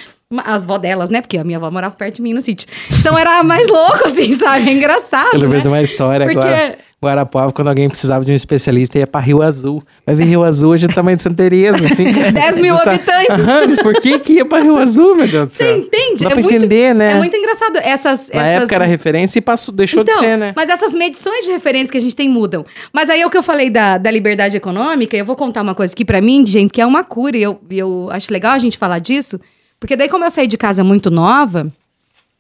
As 0.45 0.65
vó 0.65 0.77
delas, 0.77 1.09
né? 1.09 1.21
Porque 1.21 1.39
a 1.39 1.45
minha 1.45 1.57
avó 1.59 1.71
morava 1.71 1.95
perto 1.95 2.17
de 2.17 2.23
mim 2.23 2.35
no 2.35 2.41
sítio. 2.41 2.67
Então 2.99 3.17
era 3.17 3.45
mais 3.45 3.69
louco, 3.69 4.07
assim, 4.09 4.33
sabe? 4.33 4.69
É 4.69 4.73
engraçado. 4.73 5.29
Eu 5.35 5.39
lembrei 5.41 5.59
né? 5.59 5.63
de 5.63 5.69
uma 5.69 5.81
história 5.83 6.27
Porque- 6.27 6.39
agora. 6.41 6.79
Guarapuava, 7.07 7.53
quando 7.53 7.69
alguém 7.69 7.89
precisava 7.89 8.25
de 8.25 8.33
um 8.33 8.35
especialista, 8.35 8.99
ia 8.99 9.07
pra 9.07 9.21
Rio 9.21 9.43
Azul. 9.43 9.83
Vai 10.05 10.15
ver 10.15 10.25
Rio 10.25 10.43
Azul 10.45 10.73
hoje 10.73 10.85
é 10.85 10.89
do 10.89 10.95
tamanho 10.95 11.17
de 11.17 11.23
Santa 11.23 11.37
Teresa, 11.37 11.77
assim. 11.85 12.13
10 12.33 12.59
mil 12.61 12.75
Você- 12.77 12.89
habitantes. 12.91 13.39
Aham, 13.49 13.77
Por 13.83 13.95
que 14.01 14.19
que 14.19 14.33
ia 14.35 14.45
pra 14.45 14.61
Rio 14.61 14.77
Azul, 14.77 15.15
meu 15.17 15.27
Deus 15.29 15.47
do 15.47 15.53
Você 15.53 15.65
céu? 15.65 15.79
entende? 15.79 16.23
Dá 16.25 16.27
é 16.31 16.33
pra 16.33 16.43
muito, 16.43 16.55
entender, 16.55 16.95
né? 16.95 17.13
É 17.13 17.15
muito 17.15 17.37
engraçado. 17.37 17.77
Essas, 17.79 18.31
Na 18.33 18.43
essas... 18.47 18.63
época 18.63 18.75
era 18.75 18.85
referência 18.85 19.39
e 19.39 19.43
passou, 19.43 19.75
deixou 19.75 20.03
Então, 20.03 20.15
de 20.21 20.27
ser, 20.27 20.37
né? 20.37 20.53
Mas 20.57 20.69
essas 20.69 20.95
medições 20.95 21.45
de 21.45 21.53
referência 21.53 21.91
que 21.93 21.99
a 21.99 22.01
gente 22.01 22.15
tem 22.17 22.29
mudam. 22.29 22.65
Mas 22.93 23.09
aí 23.09 23.21
é 23.21 23.27
o 23.27 23.31
que 23.31 23.37
eu 23.39 23.43
falei 23.43 23.71
da, 23.71 23.99
da 23.99 24.11
liberdade 24.11 24.57
econômica, 24.57 25.17
eu 25.17 25.25
vou 25.25 25.37
contar 25.37 25.63
uma 25.63 25.75
coisa 25.75 25.93
aqui 25.93 26.05
pra 26.05 26.21
mim, 26.21 26.45
gente, 26.47 26.71
que 26.71 26.81
é 26.81 26.87
uma 26.87 27.05
cura, 27.05 27.37
e 27.37 27.43
eu, 27.43 27.61
eu 27.71 28.09
acho 28.11 28.33
legal 28.33 28.53
a 28.53 28.59
gente 28.59 28.77
falar 28.77 28.99
disso, 28.99 29.41
porque 29.79 29.95
daí, 29.97 30.09
como 30.09 30.25
eu 30.25 30.31
saí 30.31 30.47
de 30.47 30.57
casa 30.59 30.83
muito 30.83 31.11
nova, 31.11 31.71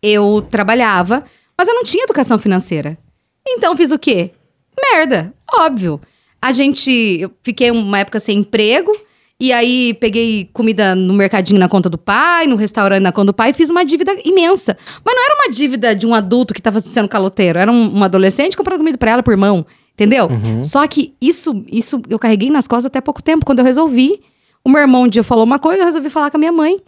eu 0.02 0.42
trabalhava, 0.50 1.24
mas 1.56 1.68
eu 1.68 1.74
não 1.74 1.82
tinha 1.82 2.04
educação 2.04 2.38
financeira. 2.38 2.96
Então 3.48 3.76
fiz 3.76 3.90
o 3.90 3.98
quê? 3.98 4.30
Merda, 4.80 5.32
óbvio. 5.58 6.00
A 6.40 6.52
gente. 6.52 6.90
Eu 7.20 7.30
fiquei 7.42 7.70
uma 7.70 7.98
época 7.98 8.20
sem 8.20 8.38
emprego. 8.38 8.92
E 9.38 9.52
aí 9.52 9.92
peguei 9.92 10.48
comida 10.50 10.94
no 10.94 11.12
mercadinho 11.12 11.60
na 11.60 11.68
conta 11.68 11.90
do 11.90 11.98
pai, 11.98 12.46
no 12.46 12.56
restaurante 12.56 13.02
na 13.02 13.12
conta 13.12 13.26
do 13.26 13.34
pai, 13.34 13.50
e 13.50 13.52
fiz 13.52 13.68
uma 13.68 13.84
dívida 13.84 14.16
imensa. 14.24 14.74
Mas 15.04 15.14
não 15.14 15.22
era 15.22 15.34
uma 15.34 15.50
dívida 15.52 15.94
de 15.94 16.06
um 16.06 16.14
adulto 16.14 16.54
que 16.54 16.60
estava 16.60 16.80
sendo 16.80 17.06
caloteiro, 17.06 17.58
era 17.58 17.70
um, 17.70 17.98
um 17.98 18.02
adolescente 18.02 18.56
comprando 18.56 18.78
comida 18.78 18.96
pra 18.96 19.10
ela 19.10 19.22
por 19.22 19.36
mão, 19.36 19.66
entendeu? 19.92 20.26
Só 20.64 20.86
que 20.86 21.12
isso, 21.20 21.62
isso 21.70 22.00
eu 22.08 22.18
carreguei 22.18 22.48
nas 22.48 22.66
costas 22.66 22.86
até 22.86 22.98
pouco 22.98 23.22
tempo, 23.22 23.44
quando 23.44 23.58
eu 23.58 23.64
resolvi. 23.66 24.22
O 24.64 24.70
meu 24.70 24.80
irmão 24.80 25.02
um 25.02 25.08
dia 25.08 25.22
falou 25.22 25.44
uma 25.44 25.58
coisa, 25.58 25.82
eu 25.82 25.84
resolvi 25.84 26.08
falar 26.08 26.30
com 26.30 26.38
a 26.38 26.40
minha 26.40 26.52
mãe. 26.52 26.78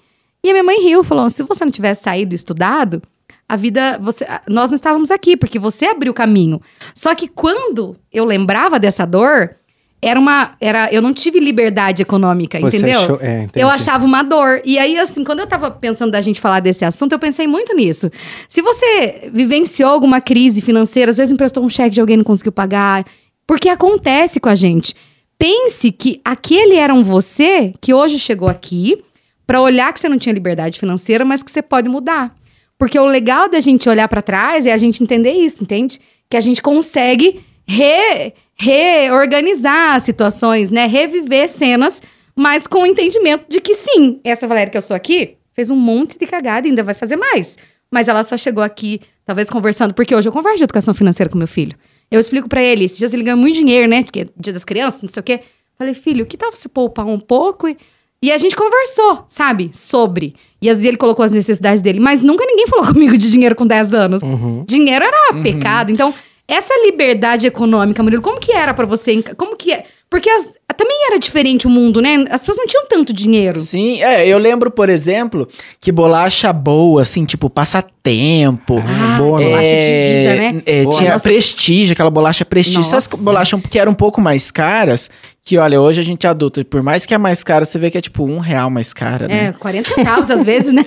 E 0.42 0.48
a 0.48 0.52
minha 0.54 0.64
mãe 0.64 0.82
riu, 0.82 1.04
falou: 1.04 1.28
se 1.28 1.42
você 1.42 1.66
não 1.66 1.72
tivesse 1.72 2.02
saído 2.04 2.34
e 2.34 2.36
estudado, 2.36 3.02
a 3.48 3.56
vida. 3.56 3.98
Você, 4.02 4.26
nós 4.48 4.70
não 4.70 4.76
estávamos 4.76 5.10
aqui, 5.10 5.36
porque 5.36 5.58
você 5.58 5.86
abriu 5.86 6.12
o 6.12 6.14
caminho. 6.14 6.60
Só 6.94 7.14
que 7.14 7.26
quando 7.28 7.96
eu 8.12 8.24
lembrava 8.24 8.78
dessa 8.78 9.04
dor, 9.06 9.56
era 10.00 10.18
uma. 10.20 10.52
Era, 10.60 10.92
eu 10.92 11.00
não 11.02 11.12
tive 11.12 11.40
liberdade 11.40 12.02
econômica, 12.02 12.60
Você 12.60 12.76
entendeu? 12.76 13.00
achou- 13.00 13.18
é, 13.20 13.42
entendi. 13.44 13.64
eu 13.64 13.68
achava 13.68 14.04
uma 14.04 14.22
dor. 14.22 14.60
E 14.64 14.78
aí, 14.78 14.96
assim, 14.98 15.24
quando 15.24 15.40
eu 15.40 15.46
tava 15.46 15.70
pensando 15.70 16.10
da 16.12 16.20
gente 16.20 16.40
falar 16.40 16.60
desse 16.60 16.84
assunto, 16.84 17.12
eu 17.12 17.18
pensei 17.18 17.46
muito 17.48 17.74
nisso. 17.74 18.10
Se 18.48 18.60
você 18.62 19.28
vivenciou 19.32 19.90
alguma 19.90 20.20
crise 20.20 20.60
financeira, 20.62 21.10
às 21.10 21.16
vezes 21.16 21.32
emprestou 21.32 21.64
um 21.64 21.68
cheque 21.68 21.94
de 21.94 22.00
alguém 22.00 22.14
e 22.14 22.18
não 22.18 22.24
conseguiu 22.24 22.52
pagar, 22.52 23.04
porque 23.46 23.68
acontece 23.68 24.38
com 24.38 24.48
a 24.48 24.54
gente. 24.54 24.94
Pense 25.38 25.90
que 25.92 26.20
aquele 26.24 26.74
era 26.76 26.92
um 26.92 27.02
você 27.02 27.72
que 27.80 27.94
hoje 27.94 28.18
chegou 28.18 28.48
aqui 28.48 29.02
pra 29.46 29.60
olhar 29.60 29.92
que 29.92 29.98
você 30.00 30.08
não 30.08 30.18
tinha 30.18 30.32
liberdade 30.32 30.78
financeira, 30.78 31.24
mas 31.24 31.42
que 31.42 31.50
você 31.50 31.62
pode 31.62 31.88
mudar. 31.88 32.34
Porque 32.78 32.98
o 32.98 33.06
legal 33.06 33.48
da 33.48 33.60
gente 33.60 33.88
olhar 33.88 34.06
pra 34.08 34.22
trás 34.22 34.64
é 34.66 34.72
a 34.72 34.76
gente 34.78 35.02
entender 35.02 35.32
isso, 35.32 35.64
entende? 35.64 36.00
que 36.30 36.36
a 36.36 36.40
gente 36.40 36.60
consegue 36.60 37.40
re- 37.66 38.34
reorganizar 38.54 40.00
situações, 40.00 40.70
né? 40.70 40.86
Reviver 40.86 41.48
cenas, 41.48 42.02
mas 42.36 42.66
com 42.66 42.82
o 42.82 42.86
entendimento 42.86 43.46
de 43.48 43.60
que 43.60 43.74
sim, 43.74 44.20
essa 44.22 44.46
Valéria 44.46 44.70
que 44.70 44.76
eu 44.76 44.82
sou 44.82 44.94
aqui 44.94 45.36
fez 45.54 45.70
um 45.70 45.76
monte 45.76 46.18
de 46.18 46.26
cagada 46.26 46.66
e 46.66 46.70
ainda 46.70 46.84
vai 46.84 46.94
fazer 46.94 47.16
mais. 47.16 47.56
Mas 47.90 48.06
ela 48.08 48.22
só 48.22 48.36
chegou 48.36 48.62
aqui, 48.62 49.00
talvez 49.24 49.48
conversando, 49.48 49.94
porque 49.94 50.14
hoje 50.14 50.28
eu 50.28 50.32
converso 50.32 50.58
de 50.58 50.64
educação 50.64 50.92
financeira 50.94 51.30
com 51.30 51.38
meu 51.38 51.48
filho. 51.48 51.74
Eu 52.10 52.20
explico 52.20 52.48
pra 52.48 52.62
ele, 52.62 52.84
esses 52.84 52.98
dias 52.98 53.12
ele 53.14 53.22
ganha 53.22 53.36
muito 53.36 53.54
dinheiro, 53.56 53.88
né? 53.88 54.02
Porque 54.04 54.20
é 54.20 54.26
dia 54.36 54.52
das 54.52 54.64
crianças, 54.64 55.00
não 55.02 55.08
sei 55.08 55.20
o 55.20 55.24
quê. 55.24 55.40
Falei, 55.78 55.94
filho, 55.94 56.26
que 56.26 56.36
tal 56.36 56.50
você 56.50 56.68
poupar 56.68 57.06
um 57.06 57.18
pouco? 57.18 57.68
E, 57.68 57.76
e 58.22 58.32
a 58.32 58.38
gente 58.38 58.56
conversou, 58.56 59.24
sabe? 59.28 59.70
Sobre. 59.72 60.34
E 60.60 60.68
às 60.68 60.76
vezes 60.78 60.88
ele 60.88 60.96
colocou 60.96 61.24
as 61.24 61.32
necessidades 61.32 61.80
dele, 61.82 62.00
mas 62.00 62.22
nunca 62.22 62.44
ninguém 62.44 62.66
falou 62.66 62.86
comigo 62.92 63.16
de 63.16 63.30
dinheiro 63.30 63.54
com 63.54 63.66
10 63.66 63.94
anos. 63.94 64.22
Dinheiro 64.66 65.04
era 65.04 65.42
pecado. 65.42 65.92
Então, 65.92 66.12
essa 66.46 66.74
liberdade 66.84 67.46
econômica, 67.46 68.02
Murilo, 68.02 68.22
como 68.22 68.40
que 68.40 68.52
era 68.52 68.72
pra 68.74 68.86
você? 68.86 69.22
Como 69.36 69.54
que 69.56 69.72
é? 69.72 69.84
Porque 70.10 70.28
as- 70.30 70.52
também 70.76 70.96
era 71.08 71.18
diferente 71.18 71.66
o 71.66 71.70
mundo, 71.70 72.00
né? 72.00 72.24
As 72.30 72.40
pessoas 72.40 72.56
não 72.58 72.66
tinham 72.66 72.86
tanto 72.86 73.12
dinheiro. 73.12 73.58
Sim, 73.58 74.00
é, 74.00 74.26
eu 74.28 74.38
lembro, 74.38 74.70
por 74.70 74.88
exemplo, 74.88 75.46
que 75.80 75.90
bolacha 75.90 76.52
boa, 76.52 77.02
assim, 77.02 77.24
tipo, 77.24 77.50
passatempo. 77.50 78.76
Ah, 78.78 79.18
boa, 79.18 79.40
bolacha 79.40 79.62
de 79.64 79.74
é, 79.76 80.22
vida, 80.22 80.36
né? 80.56 80.62
é, 80.64 80.84
Boa. 80.84 80.96
tinha 80.96 81.12
Nossa. 81.14 81.28
prestígio, 81.28 81.92
aquela 81.94 82.10
bolacha 82.10 82.44
prestígio. 82.44 82.80
Essas 82.80 83.06
bolachas 83.08 83.66
que 83.66 83.78
eram 83.78 83.90
um 83.92 83.94
pouco 83.94 84.20
mais 84.20 84.50
caras, 84.52 85.10
que 85.48 85.56
olha, 85.56 85.80
hoje 85.80 85.98
a 85.98 86.04
gente 86.04 86.26
é 86.26 86.28
adulto, 86.30 86.60
e 86.60 86.64
por 86.64 86.82
mais 86.82 87.06
que 87.06 87.14
é 87.14 87.18
mais 87.18 87.42
cara, 87.42 87.64
você 87.64 87.78
vê 87.78 87.90
que 87.90 87.96
é 87.96 88.00
tipo 88.02 88.22
um 88.22 88.38
real 88.38 88.68
mais 88.68 88.92
cara, 88.92 89.24
É, 89.24 89.28
né? 89.28 89.54
40 89.58 89.94
centavos 89.94 90.30
às 90.30 90.44
vezes, 90.44 90.74
né? 90.74 90.84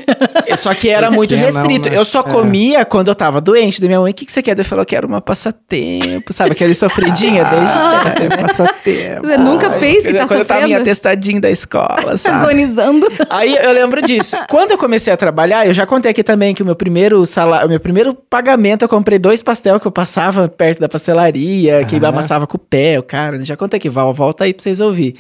Só 0.55 0.71
que 0.75 0.87
era 0.87 1.09
muito 1.09 1.35
não, 1.35 1.41
restrito. 1.41 1.89
né? 1.89 1.97
Eu 1.97 2.05
só 2.05 2.19
É. 2.19 2.23
comia 2.23 2.85
quando 2.85 3.07
eu 3.07 3.15
tava 3.15 3.41
doente 3.41 3.81
da 3.81 3.87
minha 3.87 3.99
mãe. 3.99 4.11
O 4.11 4.13
que, 4.13 4.23
que 4.23 4.31
você 4.31 4.39
quer? 4.43 4.51
Ele 4.51 4.63
falou 4.63 4.85
que 4.85 4.95
era 4.95 5.07
uma 5.07 5.19
passatempo, 5.19 6.31
sabe? 6.31 6.51
Aquele 6.51 6.73
sofridinha 6.75 7.43
desde 7.45 7.73
sempre, 7.75 8.29
né? 8.29 8.37
Passatempo. 8.47 9.25
Você 9.27 9.37
nunca 9.37 9.71
fez 9.71 10.05
que 10.05 10.13
tá 10.13 10.27
Quando 10.27 10.39
eu 10.39 10.45
tava 10.45 10.59
em 10.59 10.63
sofrendo? 10.63 10.81
atestadinho 10.81 11.41
da 11.41 11.49
escola, 11.49 12.15
sabe? 12.17 12.43
Agonizando. 12.45 13.07
Aí 13.31 13.55
eu 13.55 13.71
lembro 13.71 14.01
disso. 14.01 14.37
Quando 14.49 14.71
eu 14.71 14.77
comecei 14.77 15.11
a 15.11 15.17
trabalhar, 15.17 15.65
eu 15.65 15.73
já 15.73 15.85
contei 15.87 16.11
aqui 16.11 16.23
também 16.23 16.53
que 16.53 16.61
o 16.61 16.65
meu 16.65 16.75
primeiro 16.75 17.25
salário, 17.25 17.65
o 17.65 17.69
meu 17.69 17.79
primeiro 17.79 18.13
pagamento, 18.13 18.83
eu 18.83 18.89
comprei 18.89 19.17
dois 19.17 19.41
pastel 19.41 19.79
que 19.79 19.87
eu 19.87 19.91
passava 19.91 20.47
perto 20.47 20.79
da 20.79 20.87
pastelaria, 20.89 21.83
que 21.85 21.95
Aham. 21.95 22.07
amassava 22.09 22.45
com 22.45 22.57
o 22.57 22.59
pé, 22.59 22.99
o 22.99 23.03
cara. 23.03 23.43
Já 23.43 23.55
contei 23.57 23.77
aqui, 23.77 23.89
Val, 23.89 24.13
volta 24.13 24.43
aí 24.43 24.50
pra 24.53 24.63
vocês 24.63 24.79
ouvir. 24.79 25.15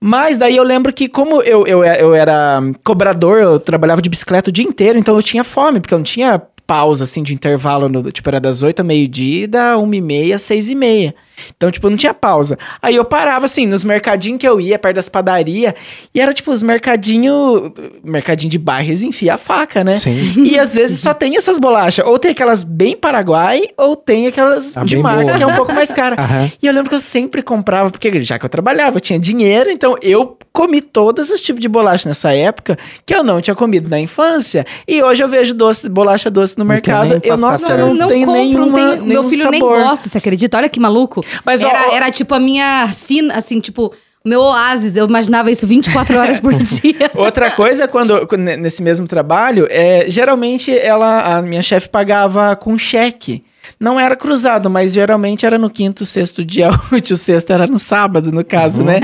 Mas 0.00 0.38
daí 0.38 0.56
eu 0.56 0.62
lembro 0.62 0.92
que, 0.92 1.08
como 1.08 1.42
eu, 1.42 1.66
eu, 1.66 1.84
eu 1.84 2.14
era 2.14 2.60
cobrador, 2.84 3.40
eu 3.40 3.58
trabalhava 3.58 4.00
de 4.00 4.08
bicicleta 4.08 4.50
o 4.50 4.52
dia 4.52 4.64
inteiro, 4.64 4.98
então 4.98 5.16
eu 5.16 5.22
tinha 5.22 5.42
fome, 5.42 5.80
porque 5.80 5.92
eu 5.92 5.98
não 5.98 6.04
tinha 6.04 6.40
pausa, 6.66 7.04
assim, 7.04 7.22
de 7.22 7.34
intervalo, 7.34 7.88
no, 7.88 8.12
tipo, 8.12 8.28
era 8.28 8.38
das 8.38 8.62
8 8.62 8.80
a 8.80 8.84
meio-dia, 8.84 9.48
da 9.48 9.78
1 9.78 9.94
e 9.94 10.00
meia, 10.00 10.36
às 10.36 10.42
6 10.42 10.68
e 10.68 10.74
meia. 10.74 11.14
Então, 11.56 11.70
tipo, 11.70 11.88
não 11.90 11.96
tinha 11.96 12.14
pausa. 12.14 12.58
Aí 12.82 12.94
eu 12.96 13.04
parava, 13.04 13.44
assim, 13.44 13.66
nos 13.66 13.84
mercadinhos 13.84 14.38
que 14.38 14.48
eu 14.48 14.60
ia, 14.60 14.78
perto 14.78 14.96
das 14.96 15.08
padarias, 15.08 15.74
e 16.14 16.20
era, 16.20 16.32
tipo, 16.32 16.50
os 16.50 16.62
mercadinhos, 16.62 17.72
mercadinho 18.02 18.50
de 18.50 18.58
bairros, 18.58 19.02
enfia 19.02 19.34
a 19.34 19.38
faca, 19.38 19.82
né? 19.84 19.92
Sim. 19.92 20.44
E 20.44 20.58
às 20.58 20.74
vezes 20.74 21.00
só 21.00 21.14
tem 21.14 21.36
essas 21.36 21.58
bolachas. 21.58 22.06
Ou 22.06 22.18
tem 22.18 22.30
aquelas 22.32 22.62
bem 22.64 22.96
Paraguai, 22.96 23.62
ou 23.76 23.96
tem 23.96 24.26
aquelas 24.26 24.74
de 24.84 24.96
marca, 24.98 25.24
boa. 25.24 25.36
que 25.36 25.42
é 25.42 25.46
um 25.46 25.54
pouco 25.56 25.72
mais 25.72 25.92
cara. 25.92 26.16
Aham. 26.20 26.50
E 26.62 26.66
eu 26.66 26.72
lembro 26.72 26.88
que 26.88 26.94
eu 26.94 27.00
sempre 27.00 27.42
comprava, 27.42 27.90
porque 27.90 28.20
já 28.24 28.38
que 28.38 28.44
eu 28.44 28.48
trabalhava, 28.48 28.96
eu 28.96 29.00
tinha 29.00 29.18
dinheiro, 29.18 29.70
então 29.70 29.96
eu 30.02 30.36
comi 30.52 30.80
todos 30.80 31.30
os 31.30 31.40
tipos 31.40 31.60
de 31.60 31.68
bolacha 31.68 32.08
nessa 32.08 32.32
época 32.32 32.76
que 33.06 33.14
eu 33.14 33.22
não 33.22 33.40
tinha 33.40 33.54
comido 33.54 33.88
na 33.88 34.00
infância. 34.00 34.66
E 34.88 35.02
hoje 35.02 35.22
eu 35.22 35.28
vejo 35.28 35.54
doce, 35.54 35.88
bolacha 35.88 36.30
doce 36.30 36.58
no 36.58 36.64
Não 36.64 36.68
mercado. 36.72 37.08
nem 37.10 37.20
Eu, 37.22 37.36
nossa, 37.38 37.76
não, 37.76 37.94
não 37.94 38.08
tem 38.08 38.24
compro, 38.24 38.40
nenhuma, 38.40 38.66
não 38.66 38.72
tem, 38.98 39.06
meu 39.06 39.22
filho 39.28 39.50
nem 39.50 39.60
sabor. 39.60 39.78
gosta, 39.78 40.08
você 40.08 40.18
acredita? 40.18 40.56
Olha 40.56 40.68
que 40.68 40.80
maluco. 40.80 41.22
Mas, 41.44 41.62
era, 41.62 41.88
ó- 41.88 41.94
era 41.94 42.10
tipo 42.10 42.34
a 42.34 42.40
minha 42.40 42.88
sina, 42.88 43.34
assim, 43.34 43.60
tipo, 43.60 43.92
o 44.24 44.28
meu 44.28 44.40
oásis. 44.40 44.96
Eu 44.96 45.06
imaginava 45.06 45.50
isso 45.50 45.66
24 45.66 46.16
horas 46.18 46.40
por 46.40 46.54
dia. 46.54 47.10
Outra 47.14 47.50
coisa, 47.50 47.86
quando, 47.88 48.26
quando- 48.26 48.42
nesse 48.42 48.82
mesmo 48.82 49.06
trabalho, 49.06 49.66
é, 49.70 50.04
geralmente 50.08 50.76
ela, 50.76 51.36
a 51.38 51.42
minha 51.42 51.62
chefe 51.62 51.88
pagava 51.88 52.54
com 52.56 52.76
cheque. 52.78 53.44
Não 53.78 54.00
era 54.00 54.16
cruzado, 54.16 54.70
mas 54.70 54.94
geralmente 54.94 55.44
era 55.44 55.58
no 55.58 55.68
quinto, 55.68 56.06
sexto 56.06 56.42
dia 56.44 56.70
útil. 56.90 57.14
O 57.14 57.18
sexto 57.18 57.52
era 57.52 57.66
no 57.66 57.78
sábado, 57.78 58.32
no 58.32 58.42
caso, 58.44 58.82
né? 58.82 58.98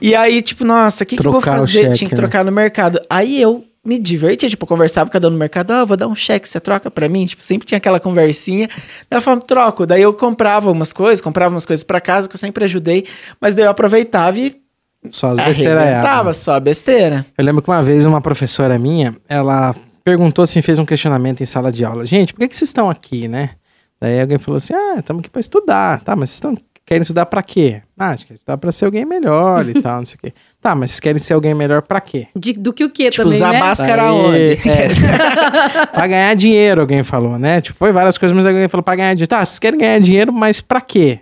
E 0.00 0.14
aí, 0.14 0.40
tipo, 0.40 0.64
nossa, 0.64 1.04
o 1.04 1.06
que, 1.06 1.16
que 1.16 1.26
eu 1.26 1.30
vou 1.30 1.40
fazer? 1.40 1.82
cheque, 1.82 1.94
Tinha 1.98 2.08
que 2.08 2.14
né? 2.14 2.20
trocar 2.20 2.42
no 2.44 2.50
mercado. 2.50 2.98
Aí 3.10 3.40
eu 3.40 3.62
me 3.84 3.98
divertia, 3.98 4.48
tipo, 4.48 4.66
conversava 4.66 5.10
com 5.10 5.16
a 5.16 5.20
dona 5.20 5.36
do 5.36 5.38
mercado, 5.38 5.70
ah, 5.70 5.84
vou 5.84 5.96
dar 5.96 6.06
um 6.06 6.14
cheque, 6.14 6.48
você 6.48 6.60
troca 6.60 6.90
pra 6.90 7.08
mim? 7.08 7.24
Tipo, 7.24 7.42
sempre 7.42 7.66
tinha 7.66 7.78
aquela 7.78 7.98
conversinha. 7.98 8.68
Daí 9.08 9.18
eu 9.18 9.22
falava, 9.22 9.42
troco. 9.42 9.86
Daí 9.86 10.02
eu 10.02 10.12
comprava 10.12 10.70
umas 10.70 10.92
coisas, 10.92 11.20
comprava 11.20 11.54
umas 11.54 11.64
coisas 11.64 11.82
pra 11.82 12.00
casa, 12.00 12.28
que 12.28 12.34
eu 12.34 12.38
sempre 12.38 12.64
ajudei, 12.64 13.06
mas 13.40 13.54
daí 13.54 13.64
eu 13.64 13.70
aproveitava 13.70 14.38
e 14.38 14.60
Só 15.08 15.28
as 15.28 15.38
besteiras 15.38 15.82
arrebentava 15.82 16.32
só 16.32 16.52
a 16.52 16.60
besteira. 16.60 17.24
Eu 17.36 17.44
lembro 17.44 17.62
que 17.62 17.70
uma 17.70 17.82
vez 17.82 18.04
uma 18.04 18.20
professora 18.20 18.78
minha, 18.78 19.16
ela 19.28 19.74
perguntou 20.04 20.42
assim, 20.42 20.60
fez 20.60 20.78
um 20.78 20.84
questionamento 20.84 21.42
em 21.42 21.46
sala 21.46 21.72
de 21.72 21.84
aula. 21.84 22.04
Gente, 22.04 22.34
por 22.34 22.40
que, 22.40 22.48
que 22.48 22.56
vocês 22.56 22.68
estão 22.68 22.90
aqui, 22.90 23.28
né? 23.28 23.50
Daí 23.98 24.20
alguém 24.20 24.38
falou 24.38 24.58
assim, 24.58 24.74
ah, 24.74 24.96
estamos 24.98 25.20
aqui 25.20 25.30
para 25.30 25.40
estudar. 25.40 26.00
Tá, 26.00 26.16
mas 26.16 26.30
vocês 26.30 26.36
estão 26.36 26.56
querem 26.90 27.02
estudar 27.02 27.26
para 27.26 27.40
quê? 27.40 27.82
Ah, 27.96 28.08
a 28.08 28.12
gente 28.16 28.26
quer 28.26 28.34
estudar 28.34 28.58
para 28.58 28.72
ser 28.72 28.84
alguém 28.84 29.04
melhor 29.04 29.64
e 29.68 29.74
tal, 29.80 29.98
não 29.98 30.06
sei 30.06 30.16
o 30.16 30.18
quê. 30.26 30.32
Tá, 30.60 30.74
mas 30.74 30.90
vocês 30.90 31.00
querem 31.00 31.20
ser 31.20 31.34
alguém 31.34 31.54
melhor 31.54 31.82
para 31.82 32.00
quê? 32.00 32.26
De- 32.34 32.52
do 32.54 32.72
que 32.72 32.82
o 32.84 32.90
quê 32.90 33.10
Tipo, 33.10 33.22
também, 33.22 33.36
usar 33.36 33.52
né? 33.52 33.60
máscara 33.60 34.02
Daí, 34.02 34.12
onde? 34.12 34.68
é, 34.68 35.86
pra 35.94 36.06
ganhar 36.08 36.34
dinheiro, 36.34 36.80
alguém 36.80 37.04
falou, 37.04 37.38
né? 37.38 37.60
Tipo, 37.60 37.78
foi 37.78 37.92
várias 37.92 38.18
coisas, 38.18 38.34
mas 38.36 38.44
alguém 38.44 38.68
falou 38.68 38.82
pra 38.82 38.96
ganhar 38.96 39.14
dinheiro. 39.14 39.28
Tá, 39.28 39.44
vocês 39.44 39.58
querem 39.60 39.78
ganhar 39.78 40.00
dinheiro, 40.00 40.32
mas 40.32 40.60
pra 40.60 40.80
quê? 40.80 41.20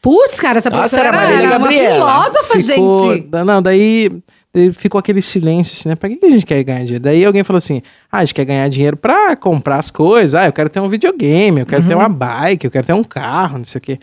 Putz, 0.00 0.38
cara, 0.38 0.58
essa 0.58 0.70
Nossa, 0.70 0.96
professora 1.00 1.08
era 1.08 1.42
era, 1.42 1.58
uma 1.58 1.68
filósofa, 1.68 2.60
gente. 2.60 3.26
da- 3.28 3.44
Não, 3.44 3.60
daí, 3.60 4.12
daí 4.54 4.72
ficou 4.72 5.00
aquele 5.00 5.20
silêncio 5.20 5.76
assim, 5.76 5.88
né? 5.88 5.96
Pra 5.96 6.08
que 6.08 6.16
que 6.16 6.26
a 6.26 6.30
gente 6.30 6.46
quer 6.46 6.62
ganhar 6.62 6.80
dinheiro? 6.84 7.02
Daí 7.02 7.24
alguém 7.24 7.42
falou 7.42 7.58
assim: 7.58 7.82
ah, 8.10 8.18
a 8.18 8.24
gente 8.24 8.34
quer 8.34 8.44
ganhar 8.44 8.68
dinheiro 8.68 8.96
pra 8.96 9.34
comprar 9.36 9.78
as 9.78 9.90
coisas. 9.90 10.36
Ah, 10.36 10.46
eu 10.46 10.52
quero 10.52 10.70
ter 10.70 10.78
um 10.78 10.88
videogame, 10.88 11.60
eu 11.60 11.66
quero 11.66 11.82
ter 11.82 11.96
uma 11.96 12.08
bike, 12.08 12.64
eu 12.66 12.70
quero 12.70 12.86
ter 12.86 12.92
um 12.92 13.02
carro, 13.02 13.58
não 13.58 13.64
sei 13.64 13.78
o 13.80 13.82
quê. 13.82 13.98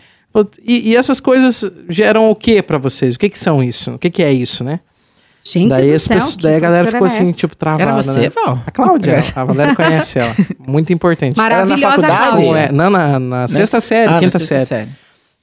E, 0.62 0.90
e 0.90 0.96
essas 0.96 1.20
coisas 1.20 1.70
geram 1.88 2.30
o 2.30 2.34
que 2.34 2.60
pra 2.62 2.78
vocês? 2.78 3.14
O 3.14 3.18
que 3.18 3.28
que 3.28 3.38
são 3.38 3.62
isso? 3.62 3.92
O 3.92 3.98
que 3.98 4.10
que 4.10 4.22
é 4.22 4.32
isso, 4.32 4.62
né? 4.64 4.80
Gente 5.44 5.68
daí, 5.68 5.88
do 5.90 5.94
as 5.94 6.02
céu, 6.02 6.16
pessoas- 6.16 6.36
daí 6.38 6.56
a 6.56 6.58
galera 6.58 6.86
ficou 6.86 6.98
professora 7.00 7.22
assim, 7.22 7.30
essa? 7.30 7.38
tipo, 7.38 7.54
travada. 7.56 7.82
Era 7.84 7.92
você, 7.94 8.20
né? 8.20 8.28
Val? 8.30 8.60
A 8.66 8.70
Cláudia, 8.72 9.20
a 9.36 9.44
Valéria 9.44 9.76
conhece 9.76 10.18
ela. 10.18 10.34
Muito 10.58 10.92
importante. 10.92 11.36
Maravilhosa 11.36 12.02
faculdade? 12.02 12.30
Cláudia. 12.30 12.50
Não, 12.50 12.56
é, 12.58 12.72
não, 12.72 12.90
na, 12.90 13.18
na 13.20 13.48
sexta 13.48 13.80
série, 13.80 14.08
Ah, 14.08 14.12
na 14.14 14.18
quinta 14.20 14.38
sexta 14.40 14.66
série. 14.66 14.90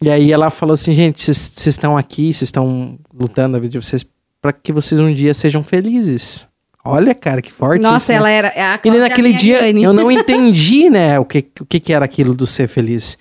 E 0.01 0.09
aí 0.09 0.33
ela 0.33 0.49
falou 0.49 0.73
assim, 0.73 0.91
gente, 0.91 1.23
vocês 1.23 1.65
estão 1.67 1.97
aqui, 1.97 2.33
vocês 2.33 2.49
estão 2.49 2.99
lutando 3.17 3.55
a 3.55 3.59
vida 3.61 3.71
de 3.79 3.85
vocês 3.85 4.05
para 4.41 4.51
que 4.51 4.73
vocês 4.73 4.99
um 4.99 5.13
dia 5.13 5.33
sejam 5.33 5.63
felizes. 5.63 6.45
Olha, 6.83 7.15
cara, 7.15 7.41
que 7.41 7.49
forte 7.53 7.81
Nossa, 7.81 7.97
isso, 7.97 8.11
né? 8.11 8.17
ela 8.17 8.29
era. 8.29 8.73
A 8.73 8.79
E 8.83 8.91
naquele 8.91 9.29
minha 9.29 9.39
dia 9.39 9.71
eu 9.71 9.93
não 9.93 10.11
entendi, 10.11 10.89
né, 10.89 11.17
o 11.17 11.23
que, 11.23 11.45
o 11.61 11.65
que 11.65 11.79
que 11.79 11.93
era 11.93 12.03
aquilo 12.03 12.35
do 12.35 12.45
ser 12.45 12.67
feliz. 12.67 13.17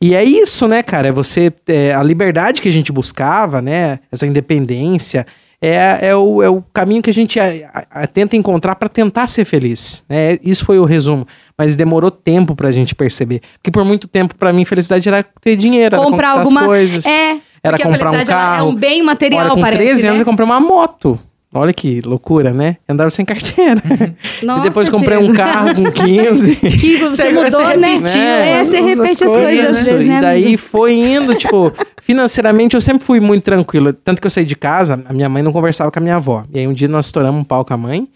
E 0.00 0.14
é 0.14 0.22
isso, 0.22 0.68
né, 0.68 0.82
cara? 0.82 1.08
É 1.08 1.12
você. 1.12 1.52
é, 1.66 1.92
a 1.92 2.02
liberdade 2.02 2.62
que 2.62 2.68
a 2.68 2.72
gente 2.72 2.92
buscava, 2.92 3.60
né? 3.60 3.98
Essa 4.12 4.26
independência. 4.26 5.26
É, 5.60 5.98
é, 6.10 6.14
o, 6.14 6.40
é 6.40 6.48
o 6.48 6.62
caminho 6.72 7.02
que 7.02 7.10
a 7.10 7.12
gente 7.12 7.40
a- 7.40 7.50
a- 7.74 8.02
a 8.02 8.06
tenta 8.06 8.36
encontrar 8.36 8.76
para 8.76 8.88
tentar 8.88 9.26
ser 9.26 9.44
feliz. 9.44 10.04
Né? 10.08 10.38
Isso 10.40 10.64
foi 10.64 10.78
o 10.78 10.84
resumo. 10.84 11.26
Mas 11.58 11.74
demorou 11.74 12.12
tempo 12.12 12.54
pra 12.54 12.70
gente 12.70 12.94
perceber. 12.94 13.40
Porque 13.54 13.72
por 13.72 13.84
muito 13.84 14.06
tempo, 14.06 14.36
pra 14.36 14.52
mim, 14.52 14.64
felicidade 14.64 15.08
era 15.08 15.24
ter 15.40 15.56
dinheiro, 15.56 15.96
era 15.96 16.04
comprar 16.04 16.28
conquistar 16.34 16.40
alguma 16.42 16.60
as 16.60 16.66
coisas. 16.66 17.06
É. 17.06 17.40
Era 17.60 17.76
comprar 17.76 18.12
um 18.12 18.24
carro. 18.24 18.68
É 18.68 18.70
um 18.70 18.74
bem 18.76 19.02
material, 19.02 19.46
Olha, 19.46 19.54
com 19.56 19.60
parece. 19.60 19.82
13 19.82 20.06
anos 20.06 20.18
né? 20.18 20.22
eu 20.22 20.26
comprei 20.26 20.46
uma 20.46 20.60
moto. 20.60 21.18
Olha 21.54 21.72
que 21.72 22.02
loucura, 22.02 22.52
né? 22.52 22.76
Eu 22.86 22.92
andava 22.92 23.08
sem 23.08 23.24
carteira. 23.24 23.80
Nossa, 24.42 24.60
e 24.60 24.62
depois 24.68 24.88
comprei 24.90 25.16
um 25.16 25.20
Diego. 25.32 25.34
carro 25.36 25.74
com 25.74 25.90
15. 25.92 26.56
Que 26.78 26.96
você 26.98 27.22
Você- 27.24 27.32
mudou, 27.32 27.50
você 27.64 27.76
né? 27.78 27.88
repetiu 27.94 28.20
É, 28.20 28.64
você 28.64 28.80
repete 28.80 29.24
as 29.24 29.30
coisas, 29.30 29.42
coisas 29.42 29.80
Isso, 29.80 29.90
vezes, 29.94 30.08
né? 30.08 30.18
e 30.18 30.20
daí 30.20 30.44
amigo? 30.44 30.58
foi 30.62 30.92
indo, 30.94 31.34
tipo, 31.34 31.72
financeiramente 32.02 32.74
eu 32.74 32.80
sempre 32.82 33.06
fui 33.06 33.18
muito 33.18 33.44
tranquilo. 33.44 33.92
Tanto 33.94 34.20
que 34.20 34.26
eu 34.26 34.30
saí 34.30 34.44
de 34.44 34.54
casa, 34.56 35.02
a 35.08 35.12
minha 35.12 35.28
mãe 35.28 35.42
não 35.42 35.52
conversava 35.52 35.90
com 35.90 35.98
a 35.98 36.02
minha 36.02 36.16
avó. 36.16 36.44
E 36.52 36.58
aí 36.58 36.68
um 36.68 36.72
dia 36.74 36.86
nós 36.88 37.06
estouramos 37.06 37.40
um 37.40 37.44
pau 37.44 37.64
com 37.64 37.72
a 37.72 37.76
mãe. 37.78 38.06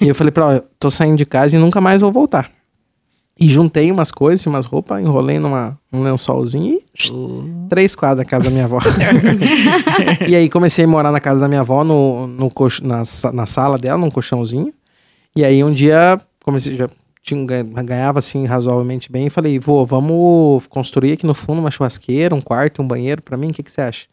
E 0.00 0.08
eu 0.08 0.14
falei 0.14 0.30
pra 0.30 0.44
ela, 0.44 0.56
"Ó, 0.56 0.60
tô 0.80 0.90
saindo 0.90 1.16
de 1.16 1.26
casa 1.26 1.56
e 1.56 1.58
nunca 1.58 1.80
mais 1.80 2.00
vou 2.00 2.10
voltar. 2.10 2.50
E 3.40 3.48
juntei 3.48 3.92
umas 3.92 4.10
coisas, 4.10 4.44
umas 4.46 4.66
roupas, 4.66 5.00
enrolei 5.00 5.38
numa, 5.38 5.78
num 5.92 6.02
lençolzinho 6.02 6.74
e 6.74 6.82
três 7.68 7.94
quadras 7.94 8.24
da 8.24 8.28
casa 8.28 8.46
da 8.46 8.50
minha 8.50 8.64
avó. 8.64 8.80
e 10.26 10.34
aí 10.34 10.48
comecei 10.48 10.84
a 10.84 10.88
morar 10.88 11.12
na 11.12 11.20
casa 11.20 11.40
da 11.40 11.48
minha 11.48 11.60
avó, 11.60 11.84
no, 11.84 12.26
no 12.26 12.50
colch- 12.50 12.82
na, 12.82 13.02
na 13.32 13.46
sala 13.46 13.78
dela, 13.78 13.98
num 13.98 14.10
colchãozinho. 14.10 14.72
E 15.36 15.44
aí 15.44 15.62
um 15.62 15.72
dia 15.72 16.20
comecei, 16.44 16.74
já 16.74 16.88
tinha, 17.22 17.44
ganha- 17.46 17.62
ganhava 17.84 18.18
assim 18.18 18.44
razoavelmente 18.44 19.10
bem. 19.10 19.26
E 19.26 19.30
falei, 19.30 19.58
vô, 19.58 19.84
vamos 19.86 20.66
construir 20.68 21.12
aqui 21.12 21.26
no 21.26 21.34
fundo 21.34 21.60
uma 21.60 21.70
churrasqueira, 21.70 22.34
um 22.34 22.40
quarto, 22.40 22.82
um 22.82 22.88
banheiro 22.88 23.22
pra 23.22 23.36
mim, 23.36 23.50
o 23.50 23.52
que, 23.52 23.62
que 23.62 23.70
você 23.70 23.82
acha? 23.82 24.06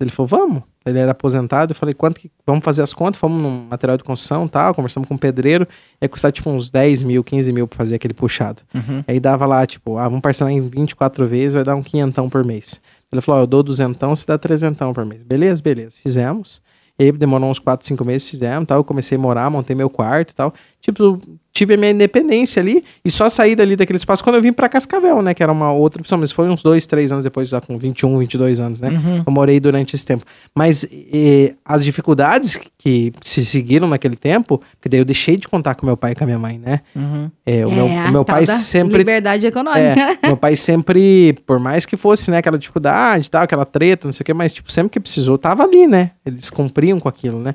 Ele 0.00 0.10
falou, 0.10 0.26
vamos. 0.26 0.62
Ele 0.84 0.98
era 0.98 1.12
aposentado, 1.12 1.72
eu 1.72 1.76
falei, 1.76 1.94
quanto 1.94 2.20
que. 2.20 2.30
Vamos 2.46 2.62
fazer 2.62 2.82
as 2.82 2.92
contas, 2.92 3.18
fomos 3.18 3.40
num 3.40 3.66
material 3.70 3.96
de 3.96 4.04
construção 4.04 4.44
e 4.44 4.48
tal, 4.48 4.74
conversamos 4.74 5.08
com 5.08 5.14
o 5.14 5.18
pedreiro, 5.18 5.66
ia 6.00 6.08
custar 6.08 6.30
tipo 6.30 6.50
uns 6.50 6.70
10 6.70 7.02
mil, 7.02 7.24
15 7.24 7.52
mil 7.52 7.66
pra 7.66 7.76
fazer 7.78 7.94
aquele 7.94 8.12
puxado. 8.12 8.62
Uhum. 8.74 9.02
Aí 9.08 9.18
dava 9.18 9.46
lá, 9.46 9.64
tipo, 9.66 9.96
ah, 9.96 10.04
vamos 10.04 10.20
parcelar 10.20 10.52
em 10.52 10.68
24 10.68 11.26
vezes, 11.26 11.54
vai 11.54 11.64
dar 11.64 11.74
um 11.74 11.82
quinhentão 11.82 12.28
por 12.28 12.44
mês. 12.44 12.80
Ele 13.10 13.22
falou, 13.22 13.40
ó, 13.40 13.44
eu 13.44 13.46
dou 13.46 13.62
duzentão, 13.62 14.14
você 14.14 14.26
dá 14.26 14.36
trezentão 14.36 14.92
por 14.92 15.06
mês. 15.06 15.22
Beleza, 15.22 15.62
beleza. 15.62 15.98
Fizemos. 16.02 16.60
E 16.98 17.04
aí 17.04 17.12
demorou 17.12 17.50
uns 17.50 17.58
4, 17.58 17.86
5 17.86 18.04
meses, 18.04 18.28
fizemos, 18.28 18.66
tal. 18.66 18.78
Eu 18.78 18.84
comecei 18.84 19.16
a 19.16 19.20
morar, 19.20 19.48
montei 19.48 19.74
meu 19.74 19.88
quarto 19.88 20.32
e 20.32 20.34
tal. 20.34 20.52
Tipo, 20.80 21.20
tive 21.54 21.74
a 21.74 21.76
minha 21.76 21.92
independência 21.92 22.60
ali 22.60 22.84
e 23.04 23.10
só 23.10 23.28
saí 23.28 23.54
dali 23.54 23.76
daquele 23.76 23.96
espaço 23.96 24.24
quando 24.24 24.34
eu 24.34 24.42
vim 24.42 24.52
pra 24.52 24.68
Cascavel, 24.68 25.22
né? 25.22 25.32
Que 25.32 25.42
era 25.42 25.52
uma 25.52 25.72
outra 25.72 26.00
opção, 26.00 26.18
mas 26.18 26.32
foi 26.32 26.48
uns 26.48 26.64
dois, 26.64 26.84
três 26.84 27.12
anos 27.12 27.22
depois, 27.22 27.48
já 27.48 27.60
com 27.60 27.78
21, 27.78 28.18
22 28.18 28.58
anos, 28.58 28.80
né? 28.80 28.88
Uhum. 28.90 29.22
Eu 29.24 29.32
morei 29.32 29.60
durante 29.60 29.94
esse 29.94 30.04
tempo. 30.04 30.24
Mas 30.52 30.82
e, 30.82 31.54
as 31.64 31.84
dificuldades 31.84 32.58
que 32.76 33.12
se 33.22 33.44
seguiram 33.44 33.86
naquele 33.86 34.16
tempo, 34.16 34.60
que 34.82 34.88
daí 34.88 34.98
eu 35.00 35.04
deixei 35.04 35.36
de 35.36 35.46
contar 35.46 35.76
com 35.76 35.86
meu 35.86 35.96
pai 35.96 36.10
e 36.12 36.14
com 36.16 36.24
a 36.24 36.26
minha 36.26 36.38
mãe, 36.38 36.58
né? 36.58 36.80
Uhum. 36.94 37.30
É, 37.46 37.64
o 37.64 37.70
meu, 37.70 37.86
É, 37.86 38.08
o 38.08 38.10
meu 38.10 38.20
a 38.22 38.24
tal 38.24 38.36
pai 38.36 38.46
da 38.46 38.56
sempre 38.56 38.98
Liberdade 38.98 39.46
econômica. 39.46 40.18
é, 40.22 40.26
meu 40.26 40.36
pai 40.36 40.56
sempre, 40.56 41.34
por 41.46 41.60
mais 41.60 41.86
que 41.86 41.96
fosse, 41.96 42.32
né, 42.32 42.38
aquela 42.38 42.58
dificuldade 42.58 43.30
tal, 43.30 43.42
aquela 43.44 43.64
treta, 43.64 44.08
não 44.08 44.12
sei 44.12 44.22
o 44.22 44.24
que, 44.24 44.34
mas, 44.34 44.52
tipo, 44.52 44.72
sempre 44.72 44.90
que 44.90 44.98
precisou, 44.98 45.38
tava 45.38 45.62
ali, 45.62 45.86
né? 45.86 46.10
Eles 46.26 46.50
cumpriam 46.50 46.98
com 46.98 47.08
aquilo, 47.08 47.40
né? 47.40 47.54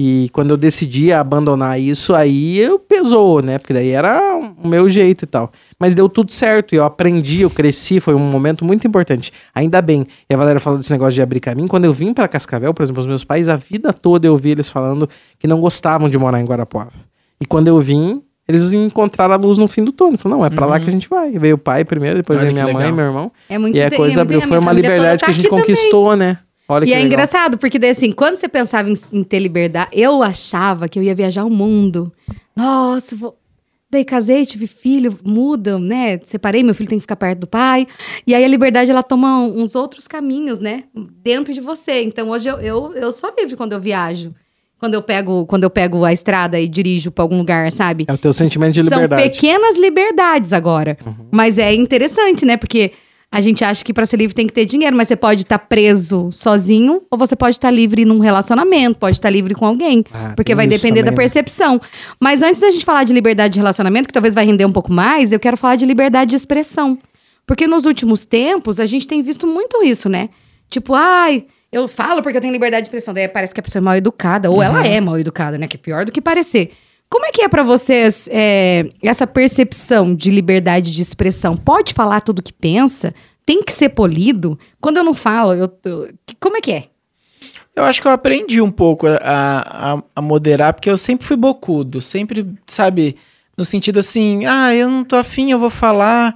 E 0.00 0.28
quando 0.32 0.50
eu 0.50 0.56
decidi 0.56 1.12
abandonar 1.12 1.80
isso, 1.80 2.14
aí 2.14 2.56
eu 2.56 2.78
pesou, 2.78 3.42
né? 3.42 3.58
Porque 3.58 3.74
daí 3.74 3.88
era 3.88 4.36
o 4.36 4.68
meu 4.68 4.88
jeito 4.88 5.24
e 5.24 5.26
tal. 5.26 5.50
Mas 5.76 5.92
deu 5.92 6.08
tudo 6.08 6.30
certo, 6.30 6.72
e 6.72 6.78
eu 6.78 6.84
aprendi, 6.84 7.40
eu 7.40 7.50
cresci, 7.50 7.98
foi 7.98 8.14
um 8.14 8.20
momento 8.20 8.64
muito 8.64 8.86
importante. 8.86 9.32
Ainda 9.52 9.82
bem. 9.82 10.06
E 10.30 10.32
a 10.32 10.36
Valéria 10.36 10.60
falou 10.60 10.78
desse 10.78 10.92
negócio 10.92 11.14
de 11.14 11.20
abrir 11.20 11.40
caminho. 11.40 11.66
Quando 11.66 11.84
eu 11.84 11.92
vim 11.92 12.14
pra 12.14 12.28
Cascavel, 12.28 12.72
por 12.72 12.84
exemplo, 12.84 13.00
os 13.00 13.08
meus 13.08 13.24
pais, 13.24 13.48
a 13.48 13.56
vida 13.56 13.92
toda 13.92 14.24
eu 14.24 14.36
vi 14.36 14.50
eles 14.50 14.68
falando 14.68 15.10
que 15.36 15.48
não 15.48 15.60
gostavam 15.60 16.08
de 16.08 16.16
morar 16.16 16.40
em 16.40 16.44
Guarapuava. 16.44 16.92
E 17.40 17.44
quando 17.44 17.66
eu 17.66 17.80
vim, 17.80 18.22
eles 18.46 18.72
encontraram 18.72 19.34
a 19.34 19.36
luz 19.36 19.58
no 19.58 19.66
fim 19.66 19.82
do 19.82 19.90
túnel. 19.90 20.16
Falaram, 20.16 20.42
não, 20.42 20.46
é 20.46 20.50
pra 20.50 20.64
lá 20.64 20.78
que 20.78 20.88
a 20.88 20.92
gente 20.92 21.08
vai. 21.08 21.32
Veio 21.32 21.56
o 21.56 21.58
pai 21.58 21.84
primeiro, 21.84 22.18
depois 22.18 22.38
Olha 22.38 22.52
veio 22.52 22.54
minha 22.54 22.72
mãe, 22.72 22.84
legal. 22.84 22.92
meu 22.92 23.04
irmão. 23.04 23.32
É 23.48 23.58
muito 23.58 23.76
e 23.76 23.82
a 23.82 23.90
coisa 23.90 24.20
é 24.20 24.20
muito 24.20 24.20
abriu. 24.20 24.38
bem. 24.38 24.48
Foi 24.48 24.58
uma 24.60 24.72
liberdade 24.72 25.18
tá 25.18 25.26
que 25.26 25.32
a 25.32 25.34
gente 25.34 25.46
aqui 25.46 25.50
também. 25.50 25.64
conquistou, 25.64 26.14
né? 26.14 26.38
Olha 26.68 26.84
E 26.84 26.92
é 26.92 26.96
legal. 26.96 27.06
engraçado, 27.06 27.56
porque 27.58 27.78
daí 27.78 27.90
assim, 27.90 28.12
quando 28.12 28.36
você 28.36 28.48
pensava 28.48 28.90
em, 28.90 28.94
em 29.12 29.24
ter 29.24 29.38
liberdade, 29.38 29.90
eu 29.92 30.22
achava 30.22 30.88
que 30.88 30.98
eu 30.98 31.02
ia 31.02 31.14
viajar 31.14 31.44
o 31.44 31.50
mundo. 31.50 32.12
Nossa, 32.54 33.16
vou. 33.16 33.38
Daí 33.90 34.04
casei, 34.04 34.44
tive 34.44 34.66
filho, 34.66 35.18
muda, 35.24 35.78
né? 35.78 36.20
Separei, 36.24 36.62
meu 36.62 36.74
filho 36.74 36.90
tem 36.90 36.98
que 36.98 37.04
ficar 37.04 37.16
perto 37.16 37.38
do 37.40 37.46
pai. 37.46 37.86
E 38.26 38.34
aí 38.34 38.44
a 38.44 38.48
liberdade, 38.48 38.90
ela 38.90 39.02
toma 39.02 39.40
uns 39.40 39.74
outros 39.74 40.06
caminhos, 40.06 40.58
né? 40.58 40.84
Dentro 41.22 41.54
de 41.54 41.60
você. 41.62 42.02
Então 42.02 42.28
hoje 42.28 42.50
eu, 42.50 42.60
eu, 42.60 42.92
eu 42.92 43.10
sou 43.12 43.32
livre 43.38 43.56
quando 43.56 43.72
eu 43.72 43.80
viajo. 43.80 44.34
Quando 44.78 44.92
eu 44.92 45.02
pego, 45.02 45.46
quando 45.46 45.64
eu 45.64 45.70
pego 45.70 46.04
a 46.04 46.12
estrada 46.12 46.60
e 46.60 46.68
dirijo 46.68 47.10
pra 47.10 47.24
algum 47.24 47.38
lugar, 47.38 47.72
sabe? 47.72 48.04
É 48.06 48.12
o 48.12 48.18
teu 48.18 48.32
sentimento 48.32 48.74
de 48.74 48.82
liberdade. 48.82 49.22
São 49.22 49.30
pequenas 49.32 49.78
liberdades 49.78 50.52
agora. 50.52 50.96
Mas 51.32 51.58
é 51.58 51.74
interessante, 51.74 52.44
né? 52.44 52.56
Porque 52.58 52.92
a 53.30 53.40
gente 53.42 53.62
acha 53.62 53.84
que 53.84 53.92
para 53.92 54.06
ser 54.06 54.16
livre 54.16 54.34
tem 54.34 54.46
que 54.46 54.52
ter 54.52 54.64
dinheiro, 54.64 54.96
mas 54.96 55.08
você 55.08 55.16
pode 55.16 55.42
estar 55.42 55.58
preso 55.58 56.30
sozinho 56.32 57.02
ou 57.10 57.18
você 57.18 57.36
pode 57.36 57.56
estar 57.56 57.70
livre 57.70 58.04
num 58.06 58.18
relacionamento, 58.20 58.98
pode 58.98 59.16
estar 59.16 59.28
livre 59.28 59.54
com 59.54 59.66
alguém. 59.66 60.02
Ah, 60.12 60.32
porque 60.34 60.54
vai 60.54 60.66
depender 60.66 61.02
da 61.02 61.10
também, 61.10 61.16
né? 61.18 61.22
percepção. 61.22 61.78
Mas 62.18 62.42
antes 62.42 62.58
da 62.58 62.70
gente 62.70 62.86
falar 62.86 63.04
de 63.04 63.12
liberdade 63.12 63.54
de 63.54 63.60
relacionamento, 63.60 64.06
que 64.08 64.14
talvez 64.14 64.34
vai 64.34 64.46
render 64.46 64.64
um 64.64 64.72
pouco 64.72 64.90
mais, 64.90 65.30
eu 65.30 65.38
quero 65.38 65.58
falar 65.58 65.76
de 65.76 65.84
liberdade 65.84 66.30
de 66.30 66.36
expressão. 66.36 66.98
Porque 67.46 67.66
nos 67.66 67.84
últimos 67.84 68.24
tempos 68.24 68.80
a 68.80 68.86
gente 68.86 69.06
tem 69.06 69.20
visto 69.20 69.46
muito 69.46 69.82
isso, 69.82 70.08
né? 70.08 70.30
Tipo, 70.70 70.94
ai, 70.94 71.44
eu 71.70 71.86
falo 71.86 72.22
porque 72.22 72.38
eu 72.38 72.40
tenho 72.40 72.52
liberdade 72.52 72.84
de 72.84 72.88
expressão. 72.88 73.12
Daí 73.12 73.28
parece 73.28 73.52
que 73.52 73.60
a 73.60 73.62
pessoa 73.62 73.80
é 73.80 73.84
mal 73.84 73.96
educada, 73.96 74.50
ou 74.50 74.62
ela 74.62 74.86
é 74.86 75.00
mal 75.02 75.18
educada, 75.18 75.58
né? 75.58 75.68
Que 75.68 75.76
é 75.76 75.80
pior 75.80 76.06
do 76.06 76.12
que 76.12 76.20
parecer. 76.20 76.72
Como 77.10 77.24
é 77.24 77.30
que 77.30 77.42
é 77.42 77.48
pra 77.48 77.62
vocês 77.62 78.28
é, 78.30 78.90
essa 79.02 79.26
percepção 79.26 80.14
de 80.14 80.30
liberdade 80.30 80.92
de 80.92 81.00
expressão? 81.00 81.56
Pode 81.56 81.94
falar 81.94 82.20
tudo 82.20 82.42
que 82.42 82.52
pensa? 82.52 83.14
Tem 83.46 83.62
que 83.62 83.72
ser 83.72 83.90
polido? 83.90 84.58
Quando 84.80 84.98
eu 84.98 85.04
não 85.04 85.14
falo, 85.14 85.54
eu 85.54 85.68
como 86.38 86.58
é 86.58 86.60
que 86.60 86.72
é? 86.72 86.84
Eu 87.74 87.84
acho 87.84 88.02
que 88.02 88.08
eu 88.08 88.12
aprendi 88.12 88.60
um 88.60 88.70
pouco 88.70 89.06
a, 89.06 89.16
a, 89.22 90.02
a 90.16 90.20
moderar, 90.20 90.74
porque 90.74 90.90
eu 90.90 90.98
sempre 90.98 91.26
fui 91.26 91.36
bocudo, 91.36 92.00
sempre, 92.00 92.44
sabe, 92.66 93.16
no 93.56 93.64
sentido 93.64 94.00
assim, 94.00 94.44
ah, 94.46 94.74
eu 94.74 94.90
não 94.90 95.04
tô 95.04 95.16
afim, 95.16 95.52
eu 95.52 95.58
vou 95.58 95.70
falar. 95.70 96.34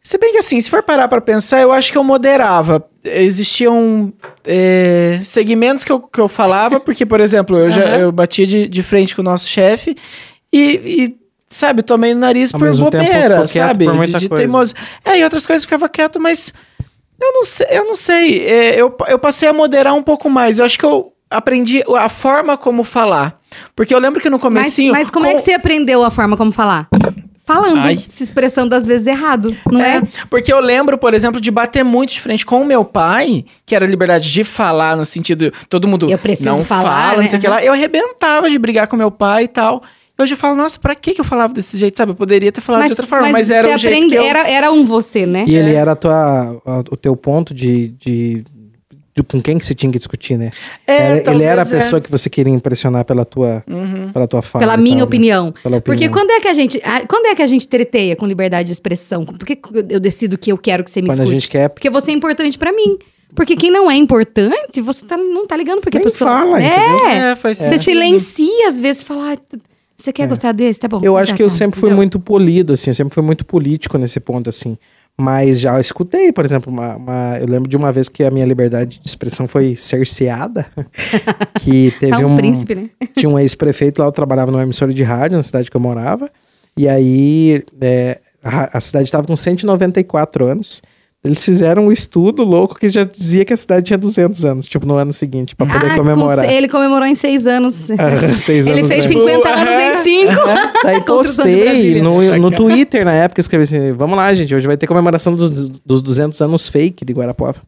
Se 0.00 0.16
bem 0.16 0.32
que 0.32 0.38
assim, 0.38 0.60
se 0.60 0.70
for 0.70 0.82
parar 0.82 1.08
pra 1.08 1.20
pensar, 1.20 1.60
eu 1.60 1.72
acho 1.72 1.90
que 1.90 1.98
eu 1.98 2.04
moderava. 2.04 2.88
Existiam 3.04 4.12
é, 4.44 5.20
segmentos 5.22 5.84
que 5.84 5.92
eu, 5.92 6.00
que 6.00 6.20
eu 6.20 6.26
falava, 6.28 6.80
porque, 6.80 7.04
por 7.04 7.20
exemplo, 7.20 7.56
eu, 7.58 7.70
já, 7.70 7.84
Aham. 7.84 7.96
eu 7.98 8.12
batia 8.12 8.46
de, 8.46 8.66
de 8.66 8.82
frente 8.82 9.14
com 9.14 9.20
o 9.20 9.24
nosso 9.24 9.46
chefe 9.48 9.94
e, 10.52 10.62
e, 10.84 11.16
sabe, 11.50 11.82
tomei 11.82 12.14
no 12.14 12.20
nariz 12.20 12.52
Ao 12.54 12.58
por 12.58 12.74
bobeira, 12.74 13.46
sabe? 13.46 13.84
por 13.84 13.94
muita 13.94 14.18
de, 14.18 14.24
de 14.24 14.28
coisa. 14.28 14.42
teimosia. 14.44 14.76
É, 15.04 15.18
e 15.18 15.24
outras 15.24 15.46
coisas 15.46 15.62
eu 15.64 15.66
ficava 15.68 15.88
quieto, 15.88 16.18
mas 16.18 16.54
eu 17.20 17.32
não 17.32 17.44
sei, 17.44 17.66
eu 17.70 17.84
não 17.84 17.94
sei. 17.94 18.46
É, 18.46 18.80
eu, 18.80 18.96
eu 19.08 19.18
passei 19.18 19.48
a 19.48 19.52
moderar 19.52 19.94
um 19.94 20.02
pouco 20.02 20.30
mais. 20.30 20.58
Eu 20.58 20.64
acho 20.64 20.78
que 20.78 20.84
eu 20.84 21.12
aprendi 21.30 21.82
a 21.98 22.08
forma 22.08 22.56
como 22.56 22.84
falar. 22.84 23.38
Porque 23.76 23.94
eu 23.94 23.98
lembro 23.98 24.20
que 24.20 24.28
no 24.30 24.36
Mas, 24.36 24.42
comecinho... 24.42 24.92
mas 24.92 25.10
como 25.10 25.26
é 25.26 25.30
com- 25.30 25.36
que 25.36 25.42
você 25.42 25.52
aprendeu 25.52 26.02
a 26.02 26.10
forma 26.10 26.36
como 26.36 26.50
falar? 26.52 26.88
Falando, 27.46 27.78
Ai. 27.78 27.98
se 27.98 28.22
expressando 28.24 28.74
às 28.74 28.86
vezes 28.86 29.06
errado, 29.06 29.54
não 29.70 29.78
é? 29.80 29.98
É, 29.98 30.02
porque 30.30 30.50
eu 30.50 30.60
lembro, 30.60 30.96
por 30.96 31.12
exemplo, 31.12 31.38
de 31.40 31.50
bater 31.50 31.84
muito 31.84 32.12
de 32.14 32.20
frente 32.20 32.44
com 32.46 32.62
o 32.62 32.64
meu 32.64 32.84
pai, 32.86 33.44
que 33.66 33.74
era 33.76 33.84
a 33.84 33.88
liberdade 33.88 34.32
de 34.32 34.42
falar, 34.44 34.96
no 34.96 35.04
sentido, 35.04 35.52
todo 35.68 35.86
mundo 35.86 36.10
Eu 36.10 36.18
preciso 36.18 36.48
não 36.48 36.64
falar, 36.64 36.82
fala, 37.10 37.16
né? 37.18 37.22
não 37.22 37.28
sei 37.28 37.38
o 37.38 37.42
que 37.42 37.48
lá. 37.48 37.62
Eu 37.62 37.72
arrebentava 37.74 38.48
de 38.48 38.58
brigar 38.58 38.86
com 38.86 38.96
meu 38.96 39.10
pai 39.10 39.44
e 39.44 39.48
tal. 39.48 39.82
E 40.18 40.22
hoje 40.22 40.32
eu 40.32 40.38
falo, 40.38 40.54
nossa, 40.56 40.78
pra 40.78 40.94
que 40.94 41.12
que 41.12 41.20
eu 41.20 41.24
falava 41.24 41.52
desse 41.52 41.76
jeito, 41.76 41.98
sabe? 41.98 42.12
Eu 42.12 42.16
poderia 42.16 42.50
ter 42.50 42.60
falado 42.62 42.84
de 42.84 42.90
outra 42.90 43.06
forma, 43.06 43.28
mas, 43.30 43.50
era 43.50 43.68
você 43.68 43.74
o 43.74 43.78
jeito 43.78 43.94
aprende- 43.96 44.14
que 44.14 44.20
eu... 44.20 44.22
era, 44.24 44.48
era 44.48 44.70
um 44.72 44.84
você, 44.86 45.26
né? 45.26 45.44
E 45.46 45.54
ele 45.54 45.74
era 45.74 45.92
a 45.92 45.96
tua, 45.96 46.62
a- 46.64 46.84
o 46.90 46.96
teu 46.96 47.14
ponto 47.16 47.52
de, 47.52 47.88
de 47.88 48.44
com 49.28 49.40
quem 49.40 49.58
que 49.58 49.64
você 49.64 49.74
tinha 49.74 49.92
que 49.92 49.98
discutir, 49.98 50.36
né? 50.36 50.50
É, 50.86 50.96
Era- 51.20 51.30
ele 51.32 51.44
era 51.44 51.62
a 51.62 51.66
é. 51.66 51.68
pessoa 51.70 52.00
que 52.00 52.10
você 52.10 52.28
queria 52.28 52.52
impressionar 52.52 53.04
pela 53.04 53.24
tua, 53.24 53.62
Uhum. 53.68 54.10
pela 54.12 54.26
tua 54.26 54.42
fala. 54.42 54.64
Pela 54.64 54.76
minha 54.76 54.96
tal, 54.96 54.98
né? 54.98 55.04
opinião. 55.04 55.54
Pela 55.62 55.80
Porque 55.80 56.06
opinião. 56.06 56.12
quando 56.12 56.30
é 56.32 56.40
que 56.40 56.48
a 56.48 56.54
gente. 56.54 56.80
ah, 56.82 57.06
Quando 57.06 57.26
é 57.26 57.34
que 57.34 57.42
a 57.42 57.46
gente 57.46 57.68
treteia 57.68 58.16
com 58.16 58.26
liberdade 58.26 58.66
de 58.66 58.72
expressão? 58.72 59.24
Por 59.24 59.46
que 59.46 59.58
eu 59.90 60.00
decido 60.00 60.36
que 60.36 60.50
eu 60.50 60.58
quero 60.58 60.82
que 60.82 60.90
você 60.90 61.00
me 61.00 61.08
Quando 61.08 61.20
a 61.20 61.22
escute? 61.24 61.40
gente 61.40 61.50
quer 61.50 61.68
Porque 61.68 61.88
você 61.90 62.10
é 62.10 62.14
importante 62.14 62.58
pra 62.58 62.72
mim. 62.72 62.98
Porque 63.36 63.56
quem 63.56 63.70
não 63.70 63.90
é 63.90 63.96
importante, 63.96 64.80
você 64.80 65.04
tá- 65.04 65.16
não 65.16 65.44
tá 65.46 65.56
ligando 65.56 65.80
porque 65.80 65.98
Nem 65.98 66.06
a 66.06 66.10
pessoa. 66.10 66.30
fala, 66.30 66.62
é, 66.62 66.66
entendeu? 66.66 67.06
É, 67.08 67.36
faz 67.36 67.56
Você 67.58 67.64
sentido. 67.68 67.82
silencia 67.84 68.68
às 68.68 68.80
vezes, 68.80 69.02
fala. 69.02 69.32
"Ah, 69.32 69.56
Você 69.96 70.12
quer 70.12 70.26
gostar 70.28 70.52
desse? 70.52 70.78
Tá 70.80 70.88
bom. 70.88 71.00
Eu 71.02 71.14
tá, 71.14 71.20
acho 71.20 71.34
que 71.34 71.42
eu 71.42 71.48
tá, 71.48 71.54
sempre 71.54 71.78
fui 71.80 71.88
entendeu? 71.88 71.96
muito 71.98 72.18
polido, 72.20 72.72
assim, 72.74 72.90
eu 72.90 72.94
sempre 72.94 73.14
fui 73.14 73.22
muito 73.22 73.44
político 73.44 73.96
nesse 73.96 74.18
ponto, 74.20 74.50
assim. 74.50 74.76
Mas 75.16 75.60
já 75.60 75.80
escutei, 75.80 76.32
por 76.32 76.44
exemplo, 76.44 76.72
uma, 76.72 76.96
uma- 76.96 77.38
eu 77.38 77.46
lembro 77.46 77.68
de 77.68 77.76
uma 77.76 77.92
vez 77.92 78.08
que 78.08 78.24
a 78.24 78.30
minha 78.30 78.44
liberdade 78.44 78.98
de 79.00 79.08
expressão 79.08 79.46
foi 79.46 79.76
cerceada. 79.76 80.66
que 81.60 81.92
teve 82.00 82.10
Tá 82.12 82.18
um, 82.18 82.32
um, 82.32 82.36
príncipe, 82.36 82.74
né? 82.74 82.90
tinha 83.16 83.30
um 83.30 83.38
ex-prefeito 83.38 84.00
lá, 84.00 84.08
eu 84.08 84.12
trabalhava 84.12 84.50
numa 84.50 84.62
emissora 84.64 84.92
de 84.92 85.02
rádio 85.04 85.36
na 85.36 85.42
cidade 85.42 85.70
que 85.70 85.76
eu 85.76 85.80
morava. 85.80 86.28
E 86.76 86.88
aí 86.88 87.62
é, 87.80 88.18
a, 88.42 88.78
a 88.78 88.80
cidade 88.80 89.04
estava 89.04 89.24
com 89.26 89.36
194 89.36 90.44
anos. 90.46 90.82
Eles 91.24 91.42
fizeram 91.42 91.86
um 91.86 91.92
estudo 91.92 92.44
louco 92.44 92.74
que 92.78 92.90
já 92.90 93.02
dizia 93.02 93.46
que 93.46 93.52
a 93.54 93.56
cidade 93.56 93.86
tinha 93.86 93.96
200 93.96 94.44
anos, 94.44 94.68
tipo, 94.68 94.84
no 94.84 94.94
ano 94.96 95.10
seguinte, 95.10 95.56
para 95.56 95.64
poder 95.66 95.86
Ah, 95.86 95.90
com 95.90 95.96
comemorar. 96.02 96.46
se- 96.46 96.52
ele 96.52 96.68
comemorou 96.68 97.06
em 97.08 97.14
seis 97.14 97.46
anos. 97.46 97.90
Ah, 97.92 98.36
seis 98.36 98.66
ele 98.68 98.80
anos 98.80 98.88
fez 98.92 99.06
antes. 99.06 99.18
50 99.18 99.48
anos 99.48 99.72
em 99.72 100.02
cinco. 100.02 100.32
Daí 100.84 101.00
Construção 101.04 101.46
de 101.46 101.56
postei 101.56 102.02
no, 102.02 102.36
no 102.38 102.50
Twitter 102.50 103.06
na 103.06 103.14
época, 103.14 103.40
escrevi 103.40 103.64
assim: 103.64 103.92
vamos 103.92 104.16
lá, 104.18 104.34
gente, 104.34 104.54
hoje 104.54 104.66
vai 104.66 104.76
ter 104.76 104.86
comemoração 104.86 105.34
dos, 105.34 105.50
dos 105.80 106.02
200 106.02 106.38
anos 106.42 106.68
fake 106.68 107.06
de 107.06 107.12
Guarapuava. 107.14 107.62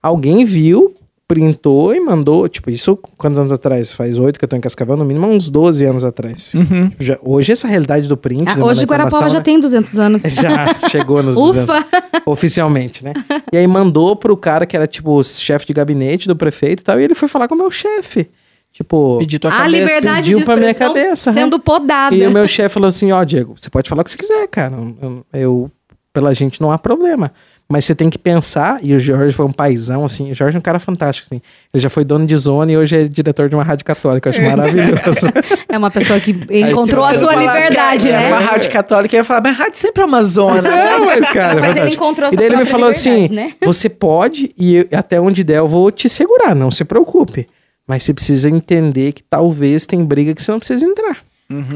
Alguém 0.00 0.44
viu, 0.44 0.94
printou 1.32 1.94
e 1.94 2.00
mandou, 2.00 2.46
tipo, 2.46 2.68
isso 2.70 2.94
quantos 3.16 3.38
anos 3.38 3.50
atrás? 3.52 3.90
Faz 3.90 4.18
oito 4.18 4.38
que 4.38 4.44
eu 4.44 4.48
tô 4.48 4.54
em 4.54 4.60
Cascavel, 4.60 4.98
no 4.98 5.04
mínimo 5.04 5.26
uns 5.26 5.48
12 5.48 5.82
anos 5.86 6.04
atrás. 6.04 6.52
Uhum. 6.54 6.90
Tipo, 6.90 7.02
já- 7.02 7.18
hoje 7.22 7.52
essa 7.52 7.66
realidade 7.66 8.06
do 8.06 8.16
print. 8.18 8.42
Ah, 8.46 8.50
mandar 8.56 8.66
hoje 8.66 8.84
Guarapuava 8.84 9.06
informação, 9.08 9.30
já 9.30 9.38
né? 9.38 9.44
tem 9.44 9.58
200 9.58 9.98
anos. 9.98 10.22
Já 10.22 10.88
chegou 10.90 11.22
nos 11.22 11.34
Ufa! 11.36 11.64
200, 11.64 11.84
oficialmente, 12.26 13.02
né? 13.02 13.14
E 13.50 13.56
aí 13.56 13.66
mandou 13.66 14.14
pro 14.14 14.36
cara 14.36 14.66
que 14.66 14.76
era, 14.76 14.86
tipo, 14.86 15.22
chefe 15.24 15.66
de 15.66 15.72
gabinete 15.72 16.28
do 16.28 16.36
prefeito 16.36 16.80
e 16.80 16.84
tal, 16.84 17.00
e 17.00 17.04
ele 17.04 17.14
foi 17.14 17.28
falar 17.28 17.48
com 17.48 17.54
o 17.54 17.58
meu 17.58 17.70
chefe. 17.70 18.28
Tipo, 18.70 19.18
Pedir 19.18 19.38
tua 19.38 19.50
A 19.50 19.56
cabeça. 19.58 19.76
liberdade 19.76 20.16
pediu 20.22 20.38
de 20.38 20.44
pra 20.44 20.56
minha 20.56 20.74
cabeça, 20.74 21.30
né? 21.32 21.40
sendo 21.42 21.58
podada. 21.58 22.14
E 22.14 22.26
o 22.26 22.30
meu 22.30 22.46
chefe 22.48 22.72
falou 22.74 22.88
assim: 22.88 23.12
Ó, 23.12 23.22
Diego, 23.24 23.54
você 23.58 23.68
pode 23.68 23.88
falar 23.88 24.00
o 24.00 24.04
que 24.04 24.10
você 24.10 24.16
quiser, 24.16 24.46
cara. 24.48 24.74
Eu, 25.02 25.24
eu- 25.32 25.70
pela 26.12 26.34
gente 26.34 26.60
não 26.60 26.70
há 26.70 26.78
problema. 26.78 27.32
Mas 27.72 27.86
você 27.86 27.94
tem 27.94 28.10
que 28.10 28.18
pensar, 28.18 28.80
e 28.82 28.94
o 28.94 29.00
Jorge 29.00 29.34
foi 29.34 29.46
um 29.46 29.52
paizão, 29.52 30.04
assim, 30.04 30.30
o 30.30 30.34
Jorge 30.34 30.56
é 30.56 30.58
um 30.58 30.62
cara 30.62 30.78
fantástico, 30.78 31.26
assim. 31.26 31.40
Ele 31.72 31.82
já 31.82 31.88
foi 31.88 32.04
dono 32.04 32.26
de 32.26 32.36
zona 32.36 32.70
e 32.70 32.76
hoje 32.76 32.94
é 32.94 33.04
diretor 33.08 33.48
de 33.48 33.54
uma 33.54 33.64
rádio 33.64 33.82
católica, 33.86 34.28
eu 34.28 34.30
acho 34.34 34.42
maravilhoso. 34.42 35.26
É 35.70 35.78
uma 35.78 35.90
pessoa 35.90 36.20
que 36.20 36.32
encontrou 36.50 37.02
a 37.02 37.14
sua 37.14 37.32
falasse 37.32 37.60
liberdade, 37.64 38.02
que 38.08 38.12
é 38.12 38.18
né? 38.18 38.28
Uma 38.28 38.40
rádio 38.40 38.70
católica, 38.70 39.16
eu 39.16 39.20
ia 39.20 39.24
falar, 39.24 39.40
mas 39.40 39.56
rádio 39.56 39.78
sempre 39.78 40.02
é 40.02 40.06
uma 40.06 40.22
zona. 40.22 40.60
Não, 40.60 41.06
mas, 41.06 41.30
cara, 41.30 41.62
Mas 41.62 41.74
ele 41.74 41.94
encontrou 41.94 42.26
a 42.26 42.28
E 42.28 42.32
sua 42.32 42.36
daí 42.36 42.46
ele 42.48 42.56
me 42.56 42.66
falou 42.66 42.88
assim: 42.90 43.28
né? 43.30 43.52
você 43.64 43.88
pode, 43.88 44.52
e 44.58 44.76
eu- 44.76 44.88
até 44.92 45.18
onde 45.18 45.42
der 45.42 45.56
eu 45.60 45.66
vou 45.66 45.90
te 45.90 46.10
segurar, 46.10 46.54
não 46.54 46.70
se 46.70 46.84
preocupe. 46.84 47.48
Mas 47.88 48.02
você 48.02 48.12
precisa 48.12 48.50
entender 48.50 49.12
que 49.12 49.22
talvez 49.22 49.86
tem 49.86 50.04
briga 50.04 50.34
que 50.34 50.42
você 50.42 50.52
não 50.52 50.58
precisa 50.58 50.84
entrar. 50.84 51.16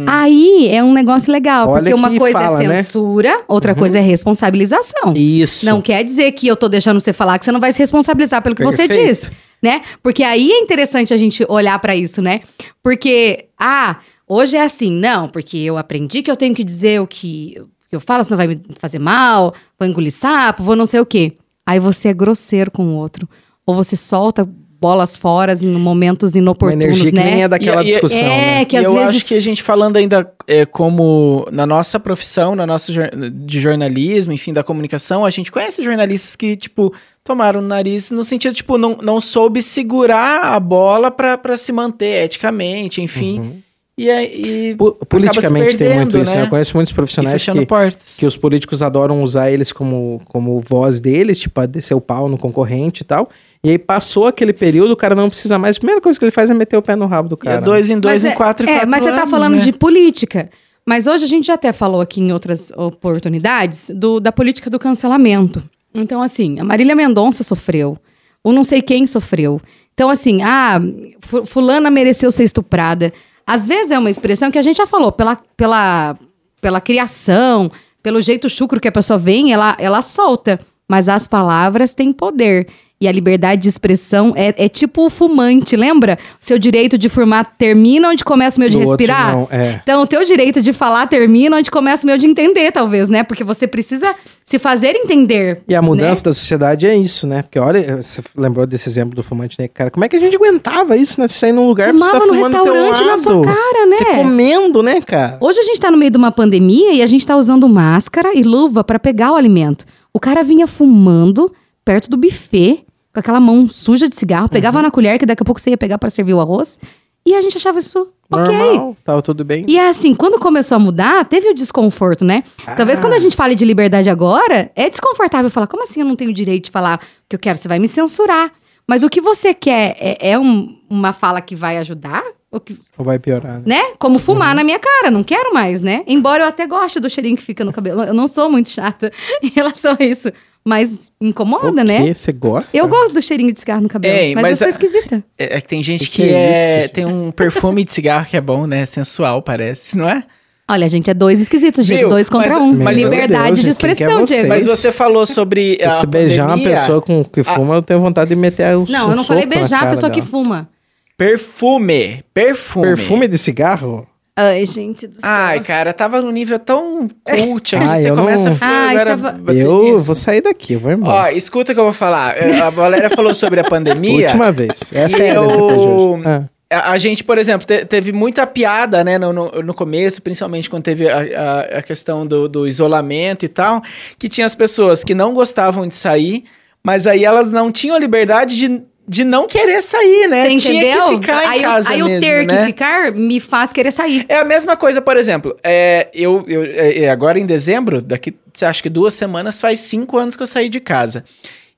Aí 0.07 0.69
é 0.69 0.83
um 0.83 0.93
negócio 0.93 1.33
legal, 1.33 1.69
Olha 1.69 1.83
porque 1.83 1.95
uma 1.95 2.17
coisa 2.17 2.39
fala, 2.39 2.62
é 2.62 2.69
né? 2.69 2.83
censura, 2.83 3.43
outra 3.49 3.75
coisa 3.75 3.99
é 3.99 4.01
responsabilização. 4.01 5.12
Isso. 5.15 5.67
Não 5.67 5.81
quer 5.81 6.05
dizer 6.05 6.33
que 6.33 6.47
eu 6.47 6.57
tô 6.57 6.69
deixando 6.69 7.01
você 7.01 7.12
falar 7.12 7.39
que 7.39 7.45
você 7.45 7.53
não 7.53 7.61
vai 7.61 7.73
se 7.73 7.79
responsabilizar 7.79 8.43
pelo 8.43 8.55
que 8.55 8.65
você 8.65 8.89
Perfeito. 8.89 9.09
diz, 9.09 9.31
né? 9.62 9.83
Porque 10.03 10.23
aí 10.23 10.51
é 10.51 10.59
interessante 10.61 11.12
a 11.12 11.17
gente 11.17 11.45
olhar 11.49 11.79
pra 11.79 11.95
isso, 11.97 12.21
né? 12.23 12.41
Porque, 12.83 13.47
ah, 13.59 13.99
hoje 14.29 14.57
é 14.57 14.62
assim, 14.62 14.91
não, 14.91 15.29
porque 15.29 15.59
eu 15.59 15.77
aprendi 15.77 16.23
que 16.23 16.31
eu 16.31 16.37
tenho 16.37 16.55
que 16.55 16.65
dizer 16.65 17.01
o 17.01 17.07
que 17.07 17.57
eu 17.91 18.01
falo, 18.01 18.25
senão 18.25 18.37
vai 18.37 18.47
me 18.49 18.61
fazer 18.79 18.99
mal, 18.99 19.55
vou 19.79 19.89
engolir 19.89 20.12
sapo, 20.12 20.62
vou 20.62 20.77
não 20.77 20.87
sei 20.87 21.01
o 21.01 21.07
quê. 21.07 21.33
Aí 21.65 21.81
você 21.81 22.09
é 22.09 22.15
grosseiro 22.15 22.71
com 22.71 22.85
o 22.85 22.95
outro. 22.95 23.29
Ou 23.65 23.75
você 23.75 23.97
solta 23.97 24.49
bolas 24.87 25.16
fora 25.16 25.53
em 25.61 25.66
momentos 25.72 26.33
Uma 26.35 26.38
inoportunos, 26.38 26.85
energia 26.85 27.11
que 27.11 27.16
né? 27.16 27.25
nem 27.25 27.42
é 27.42 27.49
daquela 27.49 27.83
E- 27.83 27.87
e- 27.87 27.90
discussão, 27.92 28.18
é, 28.18 28.59
né? 28.59 28.64
que 28.64 28.77
e 28.77 28.79
às 28.79 28.85
eu 28.85 28.92
vezes... 28.92 29.09
acho 29.16 29.25
que 29.27 29.35
a 29.35 29.40
gente 29.42 29.62
falando 29.62 29.96
ainda 29.96 30.33
é, 30.46 30.64
como 30.64 31.46
na 31.51 31.66
nossa 31.66 31.99
profissão, 31.99 32.55
na 32.55 32.64
nossa 32.66 32.92
de 33.33 33.61
jornalismo, 33.61 34.33
enfim, 34.33 34.53
da 34.53 34.62
comunicação, 34.62 35.25
a 35.25 35.31
gente 35.31 35.51
conhece 35.51 35.83
jornalistas 35.83 36.37
que, 36.37 36.57
tipo, 36.57 36.92
tomaram 37.25 37.61
o 37.61 37.62
nariz 37.62 38.11
no 38.12 38.22
sentido, 38.22 38.55
tipo, 38.55 38.79
não, 38.79 38.96
não 39.03 39.20
soube 39.20 39.61
segurar 39.61 40.44
a 40.55 40.61
bola 40.61 41.11
pra 41.11 41.37
pra 41.37 41.57
se 41.57 41.72
manter 41.72 42.25
eticamente, 42.25 43.01
enfim. 43.03 43.40
Uhum. 43.40 43.61
E 43.99 44.11
aí. 44.11 44.75
Po- 44.77 44.92
Politicamente 45.09 45.75
tem 45.77 45.88
muito 45.88 46.11
perdendo, 46.12 46.22
isso, 46.22 46.31
né? 46.33 46.40
né? 46.40 46.44
Eu 46.44 46.51
conheço 46.51 46.77
muitos 46.77 46.92
E 46.92 46.94
profissionais 46.94 47.42
que, 47.42 47.66
portas. 47.66 48.16
que 48.18 48.27
os 48.27 48.37
políticos 48.37 48.83
adoram 48.83 49.22
usar 49.22 49.51
eles 49.51 49.72
como, 49.72 50.20
como 50.27 50.61
voz 50.61 51.01
deles, 51.01 51.38
tipo, 51.38 51.59
a 51.62 51.64
descer 51.66 51.94
o 51.94 52.01
pau 52.01 52.29
no 52.29 52.37
concorrente 52.37 53.01
e 53.03 53.07
tal. 53.07 53.31
E 53.66 53.70
aí 53.70 53.79
passou 53.79 54.26
aquele 54.29 54.52
período, 54.52 54.92
o 54.92 54.96
cara 54.96 55.12
não 55.14 55.29
precisa 55.29 55.59
mais. 55.59 55.76
A 55.76 55.81
primeira 55.81 56.00
coisa 56.00 56.16
que 56.16 56.24
ele 56.24 56.31
faz 56.31 56.48
é 56.50 56.55
meter 56.55 56.76
o 56.76 56.83
pé 56.83 56.94
no 56.94 57.07
rabo 57.07 57.31
do 57.31 57.35
E 57.35 57.38
cara. 57.38 57.57
é 57.57 57.61
dois 57.61 57.90
em 57.90 57.98
dois, 57.98 58.14
Mas 58.22 58.24
em 58.24 58.29
é- 58.29 58.37
quatro 58.37 58.64
em 58.64 58.70
é, 58.70 58.74
quatro 58.74 58.90
mas 58.90 59.02
você 59.02 59.11
tá 59.11 59.16
anos, 59.18 59.31
falando 59.31 59.55
né? 59.55 59.59
de 59.61 59.72
política. 59.72 60.48
Mas 60.87 61.09
hoje 61.09 61.24
a 61.24 61.26
gente 61.26 61.48
já 61.48 61.55
até 61.55 61.72
falou 61.72 62.00
aqui 62.00 62.20
em 62.20 62.31
outras 62.33 62.70
oportunidades 62.76 63.90
do, 63.92 64.20
da 64.20 64.31
política 64.31 64.70
do 64.70 64.79
cancelamento. 64.79 65.62
Então, 65.94 66.22
assim, 66.22 66.61
a 66.61 66.64
Marília 66.64 66.94
Mendonça 66.94 67.42
sofreu. 67.42 67.98
O 68.44 68.52
não 68.52 68.62
sei 68.62 68.81
quem 68.83 69.05
sofreu. 69.07 69.61
Então, 69.94 70.09
assim, 70.11 70.42
ah, 70.42 70.81
fu- 71.20 71.44
fulana 71.46 71.90
mereceu 71.90 72.31
ser 72.31 72.44
estuprada. 72.44 73.12
Às 73.46 73.66
vezes 73.66 73.90
é 73.90 73.98
uma 73.98 74.11
expressão 74.11 74.50
que 74.50 74.59
a 74.59 74.62
gente 74.62 74.76
já 74.76 74.87
falou, 74.87 75.11
pela, 75.11 75.37
pela, 75.57 76.16
pela 76.61 76.81
criação, 76.81 77.70
pelo 78.02 78.20
jeito 78.22 78.48
chucro 78.48 78.81
que 78.81 78.87
a 78.88 78.92
pessoa 78.92 79.18
vem, 79.18 79.52
ela, 79.52 79.76
ela 79.81 80.02
solta. 80.02 80.61
Mas 80.88 81.09
as 81.09 81.26
palavras 81.26 81.94
têm 81.94 82.12
poder. 82.12 82.68
E 82.98 83.06
a 83.06 83.12
liberdade 83.12 83.62
de 83.62 83.68
expressão 83.68 84.32
é, 84.35 84.54
é 84.56 84.68
tipo 84.70 85.04
o 85.04 85.11
fumante, 85.11 85.76
lembra? 85.76 86.16
O 86.40 86.44
seu 86.44 86.59
direito 86.59 86.96
de 86.96 87.11
fumar 87.11 87.44
termina 87.59 88.09
onde 88.09 88.24
começa 88.24 88.56
o 88.56 88.61
meu 88.61 88.70
de 88.70 88.78
outro 88.78 88.92
respirar. 88.92 89.32
não, 89.32 89.48
é. 89.50 89.80
Então, 89.82 90.00
o 90.00 90.06
teu 90.06 90.24
direito 90.24 90.62
de 90.62 90.72
falar 90.72 91.06
termina 91.06 91.59
onde 91.59 91.70
começa 91.70 92.04
o 92.04 92.06
meu 92.06 92.16
de 92.16 92.26
entender, 92.26 92.72
talvez, 92.72 93.11
né? 93.11 93.22
Porque 93.22 93.44
você 93.44 93.66
precisa 93.66 94.14
se 94.46 94.59
fazer 94.59 94.96
entender. 94.96 95.62
E 95.68 95.74
a 95.74 95.82
mudança 95.82 96.20
né? 96.20 96.24
da 96.24 96.32
sociedade 96.32 96.87
é 96.87 96.96
isso, 96.96 97.26
né? 97.26 97.42
Porque 97.42 97.59
olha, 97.59 98.00
você 98.00 98.22
lembrou 98.35 98.66
desse 98.66 98.88
exemplo 98.88 99.14
do 99.14 99.22
fumante, 99.22 99.56
né? 99.59 99.68
Cara, 99.68 99.90
como 99.90 100.02
é 100.06 100.09
que 100.09 100.16
a 100.16 100.20
gente 100.20 100.35
aguentava 100.35 100.96
isso, 100.96 101.20
né? 101.20 101.28
Você 101.28 101.38
sair 101.38 101.52
num 101.52 101.66
lugar 101.66 101.92
Fumava 101.92 102.12
você 102.12 102.18
tá 102.20 102.26
no 102.26 102.35
fumando 102.35 102.56
do 102.56 102.62
teu 102.62 102.72
restaurante 102.72 103.04
na 103.04 103.18
sua 103.18 103.42
cara, 103.42 103.87
né? 103.87 103.96
Você 103.96 104.04
comendo, 104.06 104.82
né, 104.82 105.02
cara? 105.02 105.37
Hoje 105.42 105.59
a 105.59 105.64
gente 105.64 105.78
tá 105.78 105.90
no 105.90 105.98
meio 105.98 106.11
de 106.11 106.16
uma 106.16 106.32
pandemia 106.32 106.94
e 106.94 107.02
a 107.02 107.06
gente 107.06 107.26
tá 107.26 107.37
usando 107.37 107.68
máscara 107.68 108.32
e 108.35 108.42
luva 108.42 108.82
pra 108.82 108.98
pegar 108.98 109.32
o 109.32 109.37
alimento. 109.37 109.85
O 110.14 110.18
cara 110.18 110.42
vinha 110.42 110.66
fumando 110.66 111.52
perto 111.85 112.09
do 112.09 112.16
buffet, 112.16 112.86
com 113.16 113.20
aquela 113.20 113.40
mão 113.40 113.66
suja 113.68 114.09
de 114.09 114.14
cigarro, 114.14 114.44
Uhum. 114.44 114.48
pegava 114.50 114.83
na 114.83 114.90
colher, 114.90 115.18
que 115.18 115.24
daqui 115.24 115.42
a 115.42 115.46
pouco 115.46 115.59
você 115.61 115.70
ia 115.70 115.79
pegar 115.79 115.96
pra 115.96 116.11
servir 116.11 116.35
o 116.35 116.40
arroz, 116.40 116.79
e 117.24 117.35
a 117.35 117.40
gente 117.40 117.57
achava 117.57 117.79
isso 117.79 118.09
ok. 118.31 118.55
Normal, 118.55 118.96
tava 119.02 119.22
tudo 119.22 119.42
bem. 119.44 119.64
E 119.66 119.79
é 119.79 119.88
assim, 119.88 120.12
quando 120.14 120.38
começou 120.38 120.76
a 120.76 120.79
mudar, 120.79 121.24
teve 121.24 121.48
o 121.48 121.55
desconforto, 121.55 122.24
né? 122.24 122.44
Talvez 122.76 122.98
Ah. 122.98 123.02
quando 123.02 123.14
a 123.14 123.18
gente 123.18 123.35
fale 123.35 123.55
de 123.55 123.64
liberdade 123.64 124.11
agora, 124.11 124.70
é 124.76 124.90
desconfortável 124.90 125.50
falar, 125.50 125.66
como 125.66 125.83
assim 125.83 126.00
eu 126.00 126.07
não 126.07 126.14
tenho 126.14 126.33
direito 126.33 126.66
de 126.66 126.70
falar 126.70 126.98
o 126.98 127.29
que 127.29 127.35
eu 127.37 127.40
quero? 127.40 127.59
Você 127.59 127.66
vai 127.68 127.79
me 127.79 127.88
censurar. 127.88 128.52
Mas 128.88 129.02
o 129.02 129.09
que 129.11 129.20
você 129.20 129.52
quer 129.52 129.96
é, 129.98 130.31
é 130.33 130.38
um- 130.38 130.79
uma 130.88 131.12
fala 131.12 131.40
que 131.40 131.57
vai 131.57 131.79
ajudar? 131.79 132.22
O 132.52 132.61
que- 132.61 132.79
Ou 132.96 133.05
vai 133.05 133.18
piorar, 133.18 133.55
né? 133.55 133.62
né? 133.66 133.83
Como 133.98 134.20
fumar 134.20 134.55
na 134.55 134.62
minha 134.62 134.79
cara, 134.79 135.11
não 135.11 135.24
quero 135.24 135.52
mais, 135.52 135.83
né? 135.83 136.05
Embora 136.07 136.44
eu 136.44 136.48
até 136.48 136.64
goste 136.68 137.00
do 137.00 137.11
cheirinho 137.11 137.37
que 137.37 137.42
fica 137.42 137.64
no 137.64 137.72
cabelo. 137.72 138.05
Eu 138.05 138.14
não 138.14 138.29
sou 138.29 138.48
muito 138.48 138.68
chata 138.68 139.11
em 139.42 139.48
relação 139.48 139.96
a 139.98 140.05
isso. 140.05 140.31
Mas 140.68 141.12
incomoda, 141.20 141.81
O 141.81 141.85
né? 141.85 142.07
quê? 142.07 142.14
Você 142.14 142.33
gosta? 142.33 142.76
Eu 142.76 142.88
gosto 142.88 143.12
do 143.14 143.22
cheirinho 143.22 143.52
de 143.52 143.61
cigarro 143.61 143.83
no 143.83 143.88
cabelo. 143.88 144.12
Ei, 144.12 144.35
mas, 144.35 144.42
mas 144.42 144.50
eu 144.52 144.57
sou 144.59 144.66
a- 144.66 144.70
esquisita. 144.70 145.24
É, 145.38 145.59
é 145.59 145.61
que 145.61 145.68
tem 145.68 145.81
gente 145.81 146.11
que, 146.11 146.22
que 146.22 146.29
é 146.29 146.33
é, 146.33 146.81
isso? 146.87 146.88
tem 146.94 147.07
um 147.07 147.31
perfume 147.31 147.85
de 147.85 147.92
cigarro 147.92 148.26
que 148.26 148.37
é 148.37 148.40
bom, 148.40 148.66
né? 148.66 148.85
Sensual, 148.85 149.40
parece, 149.42 149.96
não 149.96 150.09
é? 150.09 150.24
Olha, 150.68 150.85
a 150.85 150.88
gente 150.88 151.09
é 151.09 151.14
dois 151.14 151.40
esquisitos, 151.40 151.87
Diego. 151.87 152.09
Dois 152.09 152.29
contra 152.29 152.48
Mas- 152.48 152.59
um. 152.61 152.72
mas- 152.83 152.98
Liberdade 152.98 153.46
Deus, 153.46 153.61
de 153.61 153.68
é 153.68 153.70
expressão? 153.70 154.24
Diego. 154.24 154.48
Mas 154.48 154.66
você 154.66 154.90
falou 154.90 155.24
sobre 155.24 155.79
a 155.81 155.90
Se 155.90 156.07
beijar 156.07 156.46
uma 156.46 156.57
pandemia, 156.57 156.76
pessoa 156.81 157.00
com, 157.00 157.22
que 157.24 157.44
fuma, 157.44 157.76
eu 157.76 157.83
tenho 157.83 158.00
vontade 158.00 158.31
de 158.31 158.35
meter 158.35 158.76
o 158.76 158.85
Não, 158.90 159.11
eu 159.11 159.16
não 159.16 159.22
falei 159.24 159.46
beijar 159.46 159.85
a 159.85 159.90
pessoa 159.90 160.11
que 160.11 160.20
fuma. 160.20 160.68
Perfume. 161.16 162.24
Perfume. 162.35 162.87
Perfume 162.87 163.29
de 163.29 163.38
cigarro? 163.38 164.07
Ai, 164.38 164.66
gente 164.66 165.07
do 165.07 165.14
céu. 165.14 165.22
Ai, 165.31 165.61
cara, 165.61 165.92
tava 165.94 166.20
num 166.20 166.31
nível 166.31 166.59
tão 166.59 167.09
cult 167.25 167.75
aqui. 167.75 167.85
Ai, 167.88 168.03
você 168.03 168.11
eu 168.11 168.16
começa 168.16 168.44
não- 168.44 168.53
a 168.53 168.57
falar 168.57 168.72
Ai, 168.88 168.96
agora. 168.96 169.11
tava- 169.16 169.53
Eu 169.55 169.83
nisso. 169.85 170.05
vou 170.05 170.14
sair 170.14 170.40
daqui, 170.42 170.75
eu 170.75 170.81
vou 170.81 170.90
Ó, 170.90 170.94
embora. 170.94 171.33
escuta 171.33 171.72
o 171.72 171.75
que 171.75 171.81
eu 171.81 171.85
vou 171.85 171.92
falar. 171.94 172.37
É, 172.37 172.61
A 172.61 172.68
Valéria 172.70 173.09
falou 173.09 173.33
sobre 173.33 173.61
a 173.61 173.64
pandemia. 173.68 174.27
Última 174.27 174.53
vez. 174.53 174.92
É 174.92 175.07
E 175.07 175.11
férias 175.11 175.37
eu-. 175.37 176.20
Ah. 176.27 176.44
A, 176.68 176.90
a 176.92 176.99
gente, 176.99 177.22
por 177.25 177.38
exemplo, 177.38 177.64
te- 177.66 177.85
teve 177.87 178.12
muita 178.12 178.46
piada, 178.46 179.03
né, 179.05 179.16
no, 179.18 179.33
no, 179.33 179.51
no 179.62 179.72
começo, 179.72 180.20
principalmente 180.20 180.68
quando 180.68 180.83
teve 180.83 181.09
a, 181.09 181.18
a, 181.20 181.61
a 181.79 181.83
questão 181.83 182.27
do, 182.27 182.49
do 182.49 182.66
isolamento 182.66 183.44
e 183.44 183.49
tal, 183.49 183.81
que 184.18 184.29
tinha 184.29 184.44
as 184.44 184.55
pessoas 184.57 185.03
que 185.05 185.14
não 185.14 185.33
gostavam 185.33 185.87
de 185.87 185.94
sair, 185.94 186.42
mas 186.85 187.07
aí 187.07 187.25
elas 187.25 187.53
não 187.53 187.70
tinham 187.70 187.94
a 187.96 187.99
liberdade 188.01 188.57
de, 188.59 188.83
de 189.09 189.25
não 189.25 189.47
querer 189.47 189.83
sair, 189.83 190.27
né? 190.27 190.42
Você 190.42 190.57
tinha 190.57 190.83
entendeu? 190.83 191.09
que 191.09 191.14
ficar 191.14 191.45
em 191.45 191.49
aí, 191.49 191.62
casa 191.62 191.90
aí 191.90 192.03
mesmo, 192.03 192.16
o 192.16 192.21
ter 192.21 192.47
né? 192.47 192.57
que 192.57 192.64
ficar 192.66 193.12
me 193.12 193.38
faz 193.40 193.73
querer 193.73 193.92
sair. 193.92 194.27
É 194.29 194.38
a 194.38 194.45
mesma 194.45 194.77
coisa, 194.77 195.01
por 195.01 195.16
exemplo, 195.16 195.57
é, 195.62 196.09
eu, 196.12 196.45
eu 196.49 196.64
é, 196.64 197.05
é, 197.05 197.11
agora 197.11 197.38
em 197.38 197.47
dezembro, 197.47 198.03
daqui, 198.03 198.35
acha 198.61 198.83
que 198.83 198.90
duas 198.90 199.14
semanas, 199.14 199.61
faz 199.61 199.79
cinco 199.81 200.19
anos 200.19 200.35
que 200.35 200.42
eu 200.42 200.47
saí 200.47 200.69
de 200.69 200.81
casa. 200.81 201.25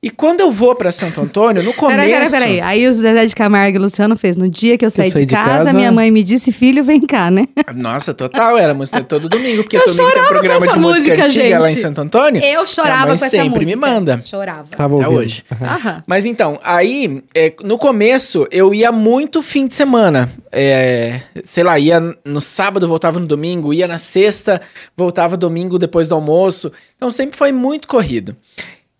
E 0.01 0.11
quando 0.11 0.39
eu 0.39 0.53
vou 0.53 0.77
pra 0.77 0.93
Santo 0.93 1.21
Antônio, 1.21 1.61
no 1.61 1.73
começo... 1.75 1.99
Peraí, 1.99 2.13
peraí, 2.13 2.31
peraí. 2.31 2.61
Aí 2.61 2.87
o 2.89 2.93
Zezé 2.93 3.27
de 3.27 3.35
Camargo 3.35 3.77
e 3.77 3.81
o 3.81 3.83
Luciano 3.83 4.17
fez. 4.17 4.37
No 4.37 4.49
dia 4.49 4.79
que 4.79 4.85
eu 4.87 4.91
saí, 4.91 5.11
saí 5.11 5.23
de, 5.23 5.27
de 5.27 5.35
casa, 5.35 5.49
casa- 5.65 5.73
minha 5.73 5.91
mãe 5.91 6.09
me 6.13 6.23
disse, 6.23 6.53
filho, 6.53 6.85
vem 6.85 7.01
cá, 7.01 7.33
né? 7.33 7.47
Nossa, 7.75 8.15
total, 8.15 8.57
era 8.57 8.73
música 8.73 9.03
todo 9.03 9.29
domingo, 9.29 9.65
porque 9.65 9.77
Eu 9.77 9.81
domingo 9.87 9.97
tem 10.05 10.07
chorava 10.13 10.29
programa 10.29 10.59
com 10.61 10.65
essa 10.67 10.75
de 10.75 10.81
música 10.81 11.09
música, 11.11 11.25
antiga 11.27 11.59
lá 11.59 11.67
em 11.67 11.71
gente. 11.73 11.81
Santo 11.83 12.01
Antônio. 12.01 12.41
Eu 12.45 12.65
chorava 12.65 12.93
Minha 12.93 13.07
mãe 13.09 13.19
com 13.19 13.25
essa 13.25 13.29
sempre 13.37 13.65
música. 13.65 13.67
me 13.67 13.75
manda. 13.77 14.21
Chorava. 14.25 14.69
Tava 14.71 14.95
Até 14.95 15.05
ouvindo. 15.09 15.19
hoje. 15.21 15.45
Aham. 15.61 16.03
Mas 16.07 16.25
então, 16.27 16.61
aí, 16.63 17.21
é, 17.35 17.53
no 17.65 17.77
começo, 17.77 18.47
eu 18.53 18.73
ia 18.73 18.93
muito 18.93 19.43
fim 19.43 19.67
de 19.67 19.75
semana. 19.75 20.31
É, 20.53 21.23
sei 21.43 21.65
lá, 21.65 21.77
ia 21.77 22.01
no 22.25 22.41
sábado, 22.41 22.87
voltava 22.87 23.19
no 23.19 23.27
domingo, 23.27 23.75
ia 23.75 23.89
na 23.89 23.99
sexta, 23.99 24.61
voltava 24.97 25.37
domingo 25.37 25.77
depois 25.77 26.07
do 26.09 26.15
almoço. 26.15 26.71
Então 26.97 27.11
sempre 27.11 27.37
foi 27.37 27.51
muito 27.51 27.89
corrido. 27.89 28.37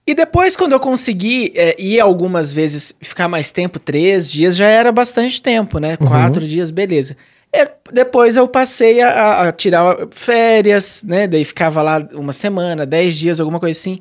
E 0.09 0.15
depois, 0.15 0.57
quando 0.57 0.73
eu 0.73 0.81
consegui 0.81 1.53
é, 1.55 1.77
ir 1.79 2.01
algumas 2.01 2.51
vezes, 2.51 2.95
ficar 2.99 3.29
mais 3.29 3.51
tempo, 3.51 3.79
três 3.79 4.31
dias, 4.31 4.57
já 4.57 4.67
era 4.67 4.91
bastante 4.91 5.43
tempo, 5.43 5.79
né? 5.79 5.99
Quatro 5.99 6.49
dias, 6.49 6.71
beleza. 6.71 7.15
É, 7.53 7.71
depois 7.93 8.35
eu 8.35 8.49
passei 8.49 9.03
a- 9.03 9.43
a, 9.49 9.53
tirar 9.53 9.97
férias, 10.11 11.03
né? 11.07 11.27
Daí 11.27 11.45
ficava 11.45 11.83
lá 11.83 12.03
uma 12.15 12.33
semana, 12.33 12.87
dez 12.87 13.19
dias, 13.19 13.39
alguma 13.39 13.61
coisa 13.61 13.79
assim. 13.79 13.99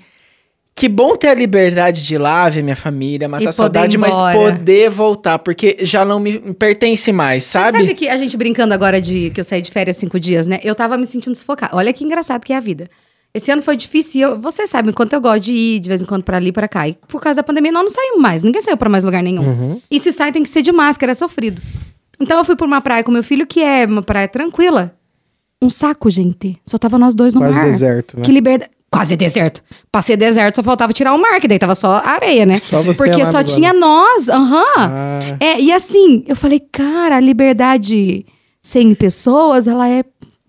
Que 0.73 0.87
bom 0.87 1.17
ter 1.17 1.27
a 1.27 1.33
liberdade 1.33 2.05
de 2.05 2.15
ir 2.15 2.19
lá 2.19 2.47
ver 2.47 2.63
minha 2.63 2.75
família, 2.75 3.27
matar 3.27 3.49
a 3.49 3.51
saudade, 3.51 3.97
mas 3.97 4.13
poder 4.37 4.89
voltar, 4.89 5.39
porque 5.39 5.75
já 5.81 6.05
não 6.05 6.21
me 6.21 6.39
pertence 6.53 7.11
mais, 7.11 7.43
sabe? 7.43 7.79
Sabe 7.79 7.93
que 7.95 8.07
a 8.07 8.15
gente 8.17 8.37
brincando 8.37 8.73
agora 8.73 9.01
de 9.01 9.29
que 9.31 9.41
eu 9.41 9.43
saí 9.43 9.61
de 9.61 9.71
férias 9.71 9.97
cinco 9.97 10.17
dias, 10.19 10.47
né? 10.47 10.61
Eu 10.63 10.73
tava 10.73 10.95
me 10.97 11.05
sentindo 11.05 11.35
sufocada. 11.35 11.75
Olha 11.75 11.91
que 11.91 12.05
engraçado 12.05 12.45
que 12.45 12.53
é 12.53 12.55
a 12.55 12.61
vida. 12.61 12.87
Esse 13.33 13.51
ano 13.51 13.61
foi 13.61 13.77
difícil 13.77 14.19
e 14.19 14.23
eu, 14.23 14.39
vocês 14.41 14.69
sabem 14.69 14.93
quanto 14.93 15.13
eu 15.13 15.21
gosto 15.21 15.41
de 15.43 15.53
ir 15.53 15.79
de 15.79 15.89
vez 15.89 16.01
em 16.01 16.05
quando 16.05 16.23
pra 16.23 16.37
ali 16.37 16.51
pra 16.51 16.67
cá. 16.67 16.87
E 16.87 16.95
por 17.07 17.21
causa 17.21 17.35
da 17.37 17.43
pandemia 17.43 17.71
nós 17.71 17.83
não 17.83 17.89
saímos 17.89 18.19
mais. 18.21 18.41
Ninguém 18.41 18.61
saiu 18.61 18.77
pra 18.77 18.89
mais 18.89 19.03
lugar 19.03 19.21
nenhum. 19.21 19.43
Uhum. 19.43 19.81
E 19.91 19.99
se 19.99 20.11
sai 20.11 20.31
tem 20.31 20.41
que 20.41 20.49
ser 20.49 20.61
de 20.61 20.71
máscara, 20.71 21.11
é 21.11 21.15
sofrido. 21.15 21.61
Então 22.19 22.37
eu 22.37 22.43
fui 22.45 22.55
pra 22.55 22.65
uma 22.65 22.81
praia 22.81 23.03
com 23.03 23.11
meu 23.11 23.23
filho 23.23 23.45
que 23.45 23.61
é 23.61 23.85
uma 23.85 24.01
praia 24.01 24.27
tranquila. 24.27 24.93
Um 25.61 25.69
saco, 25.69 26.09
gente. 26.09 26.57
Só 26.65 26.77
tava 26.77 26.97
nós 26.97 27.13
dois 27.13 27.33
no 27.33 27.41
Quase 27.41 27.57
mar. 27.59 27.65
deserto, 27.65 28.17
né? 28.17 28.25
Que 28.25 28.31
liberdade. 28.31 28.71
quase 28.89 29.15
deserto. 29.15 29.61
Passei 29.91 30.15
deserto, 30.17 30.55
só 30.55 30.63
faltava 30.63 30.93
tirar 30.93 31.13
o 31.13 31.17
mar, 31.19 31.39
que 31.39 31.47
daí 31.47 31.59
tava 31.59 31.75
só 31.75 32.01
areia, 32.03 32.45
né? 32.45 32.59
Só 32.59 32.81
você 32.81 33.03
Porque 33.03 33.21
lá 33.23 33.31
só 33.31 33.39
no 33.39 33.43
tinha 33.43 33.73
nós, 33.73 34.29
aham. 34.29 34.63
Ah. 34.77 35.19
É, 35.39 35.59
e 35.59 35.71
assim, 35.71 36.23
eu 36.27 36.35
falei, 36.35 36.59
cara, 36.59 37.17
a 37.17 37.19
liberdade 37.19 38.25
sem 38.63 38.93
pessoas, 38.95 39.65
ela 39.67 39.87
é 39.89 40.03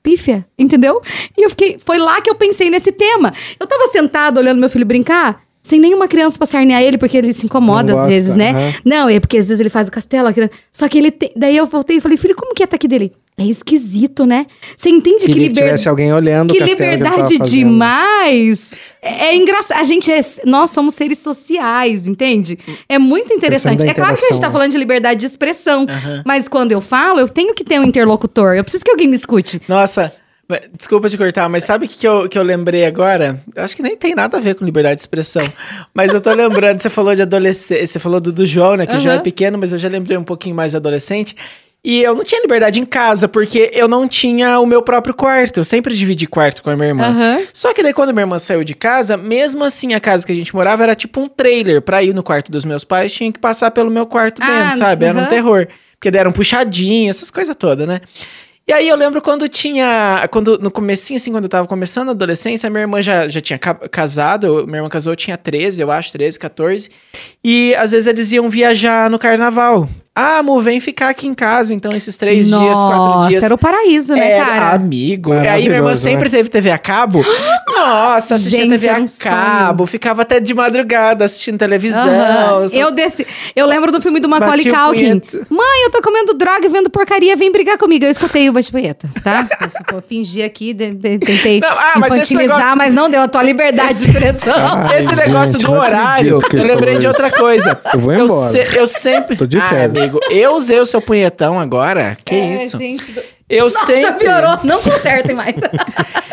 pífia, 0.09 0.47
entendeu? 0.59 1.03
E 1.37 1.43
eu 1.45 1.51
fiquei, 1.51 1.77
foi 1.85 1.99
lá 1.99 2.21
que 2.23 2.31
eu 2.31 2.35
pensei 2.35 2.71
nesse 2.71 2.91
tema. 2.91 3.33
Eu 3.61 3.67
tava 3.67 3.89
sentado 3.89 4.39
olhando 4.39 4.59
meu 4.59 4.71
filho 4.71 4.87
brincar, 4.87 5.43
sem 5.63 5.79
nenhuma 5.79 6.09
criança 6.09 6.39
pra 6.39 6.47
sarnear 6.47 6.81
ele, 6.83 6.97
porque 6.97 7.17
ele 7.19 7.33
se 7.33 7.45
incomoda 7.45 7.93
Não 7.93 7.99
às 7.99 8.07
gosta, 8.07 8.09
vezes, 8.11 8.35
né? 8.35 8.51
aham. 8.53 8.73
Não, 8.85 9.09
é 9.09 9.21
porque 9.21 9.37
às 9.37 9.47
vezes 9.49 9.61
ele 9.61 9.69
faz 9.69 9.89
o 9.89 9.91
castelo, 9.93 10.27
a 10.29 10.33
criança- 10.33 10.53
só 10.73 10.89
que 10.89 10.97
ele 10.97 11.11
tem, 11.11 11.31
daí 11.37 11.57
eu 11.57 11.67
voltei 11.67 11.99
e 11.99 12.01
falei, 12.01 12.17
filho, 12.17 12.35
como 12.35 12.55
que 12.55 12.63
é 12.63 12.67
tá 12.67 12.77
aqui 12.77 12.89
dele? 12.89 13.13
É 13.37 13.45
esquisito, 13.45 14.25
né? 14.27 14.47
Você 14.77 14.89
entende 14.89 15.19
que 15.27 15.33
que 15.33 15.39
liberdade 15.39 15.67
tivesse 15.67 15.89
alguém 15.89 16.13
olhando 16.13 16.53
que 16.53 16.59
liberdade 16.61 17.39
demais. 17.39 18.73
É, 19.03 19.29
é 19.29 19.37
engraçado. 19.37 19.79
A 19.79 19.85
gente 19.85 20.11
é. 20.11 20.21
Nós 20.45 20.71
somos 20.71 20.95
seres 20.95 21.19
sociais, 21.19 22.07
entende? 22.07 22.59
É 22.89 22.99
muito 22.99 23.33
interessante. 23.33 23.87
É 23.87 23.95
claro 23.95 24.17
que 24.17 24.25
a 24.25 24.29
gente 24.29 24.41
tá 24.41 24.49
né? 24.49 24.53
falando 24.53 24.73
de 24.73 24.79
liberdade 24.79 25.21
de 25.21 25.27
expressão. 25.27 25.87
Aham. 25.89 26.23
Mas 26.25 26.49
quando 26.49 26.73
eu 26.73 26.81
falo, 26.81 27.21
eu 27.21 27.29
tenho 27.29 27.55
que 27.55 27.65
ter 27.65 27.79
um 27.81 27.85
interlocutor. 27.85 28.55
Eu 28.55 28.65
preciso 28.65 28.85
que 28.85 28.91
alguém 28.91 29.09
me 29.09 29.17
escute. 29.17 29.61
Nossa, 29.69 30.13
desculpa 30.77 31.11
te 31.11 31.19
cortar, 31.19 31.49
mas 31.49 31.65
sabe 31.65 31.85
o 31.85 31.89
que, 31.89 31.99
que, 31.99 32.09
eu, 32.09 32.29
que 32.29 32.39
eu 32.39 32.43
lembrei 32.43 32.87
agora? 32.87 33.43
Eu 33.55 33.63
acho 33.63 33.77
que 33.77 33.83
nem 33.83 33.97
tem 33.97 34.15
nada 34.15 34.39
a 34.39 34.41
ver 34.41 34.55
com 34.55 34.65
liberdade 34.65 34.97
de 34.97 35.03
expressão. 35.03 35.43
mas 35.93 36.15
eu 36.15 36.21
tô 36.21 36.33
lembrando, 36.33 36.81
você 36.81 36.89
falou 36.89 37.15
de 37.15 37.23
adolescente, 37.23 37.87
você 37.87 37.99
falou 37.99 38.21
do, 38.21 38.33
do 38.33 38.47
João, 38.47 38.77
né? 38.77 38.87
Que 38.87 38.97
o 38.97 38.99
João 38.99 39.17
é 39.17 39.21
pequeno, 39.21 39.59
mas 39.59 39.73
eu 39.73 39.79
já 39.79 39.89
lembrei 39.89 40.17
um 40.17 40.25
pouquinho 40.25 40.57
mais 40.57 40.75
adolescente. 40.75 41.37
E 41.85 42.03
eu 42.03 42.15
não 42.15 42.25
tinha 42.25 42.41
liberdade 42.43 42.81
em 42.81 42.85
casa, 42.85 43.29
porque 43.29 43.71
eu 43.73 43.87
não 43.87 44.07
tinha 44.09 44.59
o 44.59 44.67
meu 44.67 44.83
próprio 44.83 45.15
quarto. 45.15 45.61
Eu 45.61 45.65
sempre 45.65 45.95
dividi 45.95 46.27
quarto 46.27 46.63
com 46.63 46.71
a 46.71 46.77
minha 46.77 46.89
irmã. 46.89 47.05
Aham. 47.05 47.43
Só 47.55 47.73
que 47.73 47.83
daí 47.83 47.93
quando 47.95 48.13
minha 48.13 48.25
irmã 48.25 48.39
saiu 48.39 48.65
de 48.65 48.75
casa, 48.75 49.17
mesmo 49.17 49.63
assim 49.65 49.95
a 49.95 50.01
casa 50.01 50.27
que 50.27 50.33
a 50.33 50.35
gente 50.35 50.55
morava 50.55 50.83
era 50.83 50.95
tipo 50.95 51.21
um 51.21 51.29
trailer. 51.29 51.81
Pra 51.81 52.03
ir 52.03 52.13
no 52.15 52.23
quarto 52.23 52.51
dos 52.51 52.65
meus 52.65 52.83
pais, 52.85 53.13
tinha 53.13 53.33
que 53.33 53.39
passar 53.39 53.71
pelo 53.71 53.91
meu 53.91 54.07
quarto 54.07 54.43
Ah, 54.43 54.47
dentro, 54.65 54.79
sabe? 54.79 55.07
Era 55.07 55.19
um 55.19 55.27
terror. 55.29 55.69
Porque 55.99 56.11
daí 56.11 56.21
era 56.21 56.29
um 56.29 56.33
puxadinho, 56.33 57.09
essas 57.09 57.31
coisas 57.31 57.55
todas, 57.57 57.87
né? 57.87 58.01
E 58.67 58.73
aí 58.73 58.87
eu 58.87 58.97
lembro 58.97 59.23
quando 59.23 59.49
tinha. 59.49 60.29
Quando, 60.31 60.59
no 60.59 60.71
comecinho, 60.71 61.17
assim, 61.17 61.31
quando 61.33 61.45
eu 61.45 61.49
tava 61.49 61.67
começando 61.67 62.09
a 62.09 62.11
adolescência, 62.11 62.69
minha 62.69 62.83
irmã 62.83 63.01
já, 63.01 63.27
já 63.29 63.41
tinha 63.41 63.59
ca- 63.59 63.89
casado. 63.89 64.67
Minha 64.67 64.79
irmã 64.79 64.89
casou, 64.91 65.13
eu 65.13 65.17
tinha 65.17 65.39
13, 65.39 65.81
eu 65.81 65.91
acho, 65.91 66.13
13, 66.13 66.39
14. 66.39 66.91
E 67.43 67.75
às 67.77 67.93
vezes 67.93 68.07
eles 68.07 68.31
iam 68.33 68.51
viajar 68.51 69.09
no 69.09 69.19
carnaval. 69.19 69.89
Ah, 70.21 70.39
amor, 70.39 70.61
vem 70.63 70.81
ficar 70.81 71.11
aqui 71.11 71.29
em 71.29 71.35
casa, 71.35 71.73
então, 71.73 71.93
esses 71.93 72.17
três 72.17 72.49
dias, 72.49 72.59
quatro 72.79 72.97
Nossa, 72.99 73.29
dias. 73.29 73.45
era 73.45 73.55
o 73.55 73.59
paraíso, 73.59 74.15
né, 74.15 74.33
Era, 74.33 74.45
cara? 74.47 74.71
amigo. 74.73 75.33
E 75.33 75.37
aí 75.37 75.43
minha 75.43 75.53
irmã 75.55 75.67
Maravilhoso, 75.77 76.03
sempre 76.03 76.25
né? 76.25 76.31
teve 76.31 76.49
TV 76.49 76.71
a 76.73 76.79
cabo. 76.79 77.25
Nossa, 77.69 78.35
assistia 78.35 78.61
Gente, 78.61 78.71
TV 78.71 78.89
a 78.89 78.97
um 78.99 79.05
cabo. 79.21 79.87
Ficava 79.87 80.23
até 80.23 80.41
de 80.41 80.53
madrugada 80.53 81.25
assistindo 81.25 81.57
televisão. 81.59 82.09
Aham. 82.09 82.67
Eu 82.73 82.91
desci. 82.91 83.25
Eu 83.55 83.67
lembro 83.67 83.93
do 83.93 84.01
filme 84.03 84.19
do 84.19 84.29
Macaulay 84.29 84.65
Culkin. 84.65 85.21
punheta. 85.21 85.47
Mãe, 85.49 85.85
eu 85.85 85.91
tô 85.93 86.03
comendo 86.03 86.35
droga 86.35 86.67
e 86.67 86.69
vendo 86.69 86.91
porcaria, 86.91 87.37
vem 87.37 87.53
brigar 87.53 87.79
comigo. 87.79 88.05
Eu 88.05 88.11
escutei 88.11 88.49
o 88.49 88.53
bate-punheta, 88.53 89.09
tá? 89.23 89.47
Eu 89.93 90.03
fingir 90.03 90.45
aqui, 90.45 90.73
de- 90.75 90.93
de- 90.93 91.19
tentei 91.19 91.61
Não, 91.61 91.69
ah, 91.69 91.93
mas 91.97 92.13
esse 92.15 92.35
infantilizar, 92.35 92.59
negócio- 92.59 92.77
mas 92.79 92.95
não 92.95 93.09
deu 93.09 93.23
a 93.23 93.29
tua 93.29 93.43
liberdade 93.43 93.95
de 94.01 94.11
expressão. 94.11 94.53
Ai, 94.89 94.99
Esse 94.99 95.15
negócio 95.15 95.53
gente, 95.53 95.65
do 95.65 95.73
horário, 95.73 96.39
eu 96.53 96.63
lembrei 96.65 96.99
de 96.99 97.07
outra 97.07 97.31
coisa. 97.31 97.81
Eu 97.95 98.01
vou 98.01 98.13
embora. 98.13 98.51
se- 98.51 98.77
eu 98.77 98.87
sempre. 98.87 99.37
Tô 99.37 99.47
de 99.47 99.59
ah, 99.59 99.69
férias. 99.69 100.08
Amigo, 100.09 100.21
eu 100.31 100.55
usei 100.55 100.79
o 100.81 100.87
seu 100.87 101.01
punhetão 101.01 101.59
agora. 101.59 102.17
Que 102.25 102.35
isso? 102.35 102.77
É, 102.77 102.79
gente, 102.79 103.13
do- 103.13 103.23
Eu 103.49 103.65
Nossa, 103.65 103.87
sempre. 103.87 104.27
piorou. 104.27 104.59
Não 104.63 104.83
consertem 104.83 105.35
mais. 105.35 105.57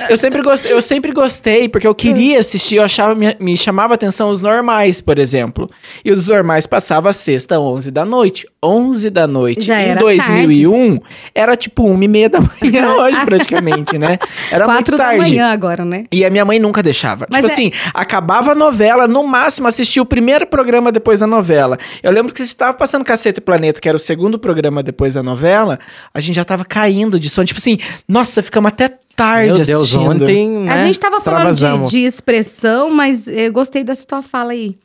Eu 0.08 0.18
sempre, 0.18 0.44
gostei, 0.44 0.72
eu 0.72 0.82
sempre 0.82 1.12
gostei, 1.12 1.68
porque 1.68 1.88
eu 1.88 1.96
queria 1.96 2.40
assistir, 2.40 2.76
eu 2.76 2.84
achava, 2.84 3.16
me, 3.16 3.36
me 3.40 3.58
chamava 3.58 3.94
a 3.94 3.96
atenção 3.96 4.30
os 4.30 4.40
normais, 4.40 5.02
por 5.02 5.18
exemplo. 5.18 5.68
E 6.04 6.12
os 6.12 6.28
normais 6.30 6.68
passava 6.68 7.12
sexta, 7.12 7.60
11 7.60 7.90
da 7.90 8.06
noite. 8.06 8.46
11 8.62 9.10
da 9.10 9.26
noite. 9.26 9.62
Já 9.66 9.82
em 9.82 9.90
era 9.90 10.00
2001, 10.02 11.00
era 11.34 11.56
tipo 11.56 11.90
1 11.90 12.04
e 12.04 12.08
meia 12.08 12.30
da 12.30 12.40
manhã 12.40 12.96
hoje, 13.02 13.26
praticamente, 13.26 13.98
né? 13.98 14.20
Era 14.52 14.66
Quatro 14.66 14.74
muito 14.74 14.92
da 14.92 14.98
tarde. 14.98 15.20
manhã 15.22 15.48
agora, 15.52 15.84
né? 15.84 16.06
E 16.12 16.24
a 16.24 16.30
minha 16.30 16.46
mãe 16.46 16.60
nunca 16.60 16.84
deixava. 16.84 17.26
Mas 17.32 17.40
tipo 17.42 17.50
é- 17.50 17.54
assim, 17.54 17.72
acabava 17.92 18.52
a 18.52 18.56
novela, 18.56 19.08
no 19.08 19.24
máximo 19.26 19.68
assistia 19.68 20.04
o 20.04 20.06
primeiro 20.06 20.46
programa 20.46 20.92
depois 20.92 21.20
da 21.20 21.26
novela. 21.28 21.80
Eu 22.04 22.12
lembro 22.12 22.32
que 22.32 22.40
você 22.40 22.44
estava 22.46 22.74
passando 22.78 23.04
Caceta 23.04 23.40
e 23.40 23.44
Planeta, 23.44 23.80
que 23.82 23.90
era 23.90 23.96
o 23.96 24.00
segundo 24.00 24.38
programa 24.38 24.84
depois 24.84 25.16
da 25.16 25.24
novela, 25.24 25.80
a 26.14 26.20
gente 26.20 26.36
já 26.36 26.46
tava 26.46 26.64
caindo 26.64 27.05
de 27.12 27.30
sono. 27.30 27.46
Tipo 27.46 27.60
assim, 27.60 27.78
nossa, 28.08 28.42
ficamos 28.44 28.70
até 28.70 28.98
tarde 29.16 29.54
Meu 29.56 29.66
Deus, 29.66 29.90
assistindo. 29.90 30.24
ontem, 30.24 30.48
né? 30.50 30.72
A 30.74 30.78
gente 30.86 31.00
tava 31.00 31.22
falando 31.22 31.56
de, 31.56 31.92
de 31.92 32.00
expressão, 32.00 32.90
mas 32.92 33.28
eu 33.28 33.52
gostei 33.54 33.84
dessa 33.84 34.06
tua 34.06 34.22
fala 34.22 34.52
aí. 34.52 34.78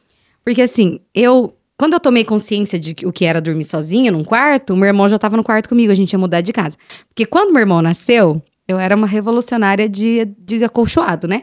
Porque 0.44 0.62
assim, 0.62 1.00
eu. 1.14 1.54
Quando 1.76 1.94
eu 1.94 2.00
tomei 2.00 2.24
consciência 2.24 2.78
de 2.78 2.94
que- 2.94 3.06
o 3.06 3.12
que 3.12 3.24
era 3.24 3.40
dormir 3.40 3.64
sozinha 3.64 4.12
num 4.12 4.22
quarto, 4.22 4.74
o 4.74 4.76
meu 4.76 4.87
irmão 4.87 5.09
já 5.09 5.18
tava 5.18 5.35
no 5.37 5.42
quarto 5.42 5.66
comigo, 5.68 5.90
a 5.90 5.94
gente 5.94 6.12
ia 6.12 6.18
mudar 6.18 6.42
de 6.42 6.52
casa. 6.52 6.76
Porque 7.09 7.24
quando 7.24 7.52
meu 7.52 7.61
irmão 7.61 7.80
nasceu, 7.80 8.42
eu 8.68 8.78
era 8.78 8.94
uma 8.94 9.06
revolucionária 9.06 9.88
de, 9.88 10.28
de 10.38 10.62
acolchoado, 10.62 11.26
né? 11.26 11.42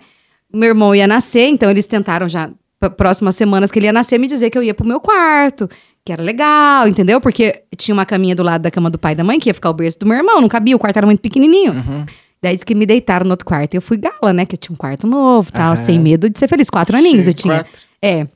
Meu 0.54 0.70
irmão 0.70 0.94
ia 0.94 1.08
nascer, 1.08 1.48
então 1.48 1.70
eles 1.72 1.88
tentaram 1.88 2.30
já, 2.30 2.52
próximas 2.96 3.36
semanas 3.36 3.72
que 3.72 3.80
ele 3.80 3.88
ia 3.88 3.94
nascer, 3.94 4.20
me 4.20 4.28
dizer 4.28 4.50
que 4.50 4.58
eu 4.58 4.64
ia 4.64 4.74
pro 4.74 4.86
meu 4.86 5.00
quarto, 5.00 5.70
que 6.06 6.12
era 6.12 6.22
legal, 6.22 6.88
entendeu? 6.88 7.20
Porque 7.20 7.64
tinha 7.76 7.94
uma 7.94 8.06
caminha 8.06 8.36
do 8.36 8.44
lado 8.44 8.62
da 8.62 8.72
cama 8.72 8.90
do 8.90 8.98
pai 8.98 9.14
e 9.14 9.16
da 9.16 9.24
mãe, 9.24 9.40
que 9.40 9.50
ia 9.50 9.54
ficar 9.54 9.70
o 9.70 9.74
berço 9.74 10.00
do 10.00 10.06
meu 10.06 10.18
irmão, 10.18 10.40
não 10.40 10.48
cabia, 10.48 10.76
o 10.76 10.80
quarto 10.80 10.98
era 10.98 11.06
muito 11.06 11.20
pequenininho. 11.20 11.74
Uhum. 11.74 12.06
Daí 12.42 12.54
disse 12.54 12.66
que 12.66 12.76
me 12.76 12.86
deitaram 12.86 13.26
no 13.26 13.32
outro 13.32 13.46
quarto. 13.46 13.74
Eu 13.74 13.82
fui 13.82 13.98
gala, 13.98 14.32
né? 14.32 14.46
Que 14.46 14.56
eu 14.56 14.60
tinha 14.60 14.74
um 14.74 14.78
quarto 14.78 15.08
novo, 15.08 15.52
tal, 15.52 15.76
sem 15.76 16.00
medo 16.00 16.30
de 16.30 16.38
ser 16.38 16.48
feliz. 16.48 16.70
Quatro 16.70 16.96
aninhos 16.96 17.28
eu 17.28 17.34
tinha. 17.34 17.64
Quatro. 17.64 17.82
É. 18.02 18.28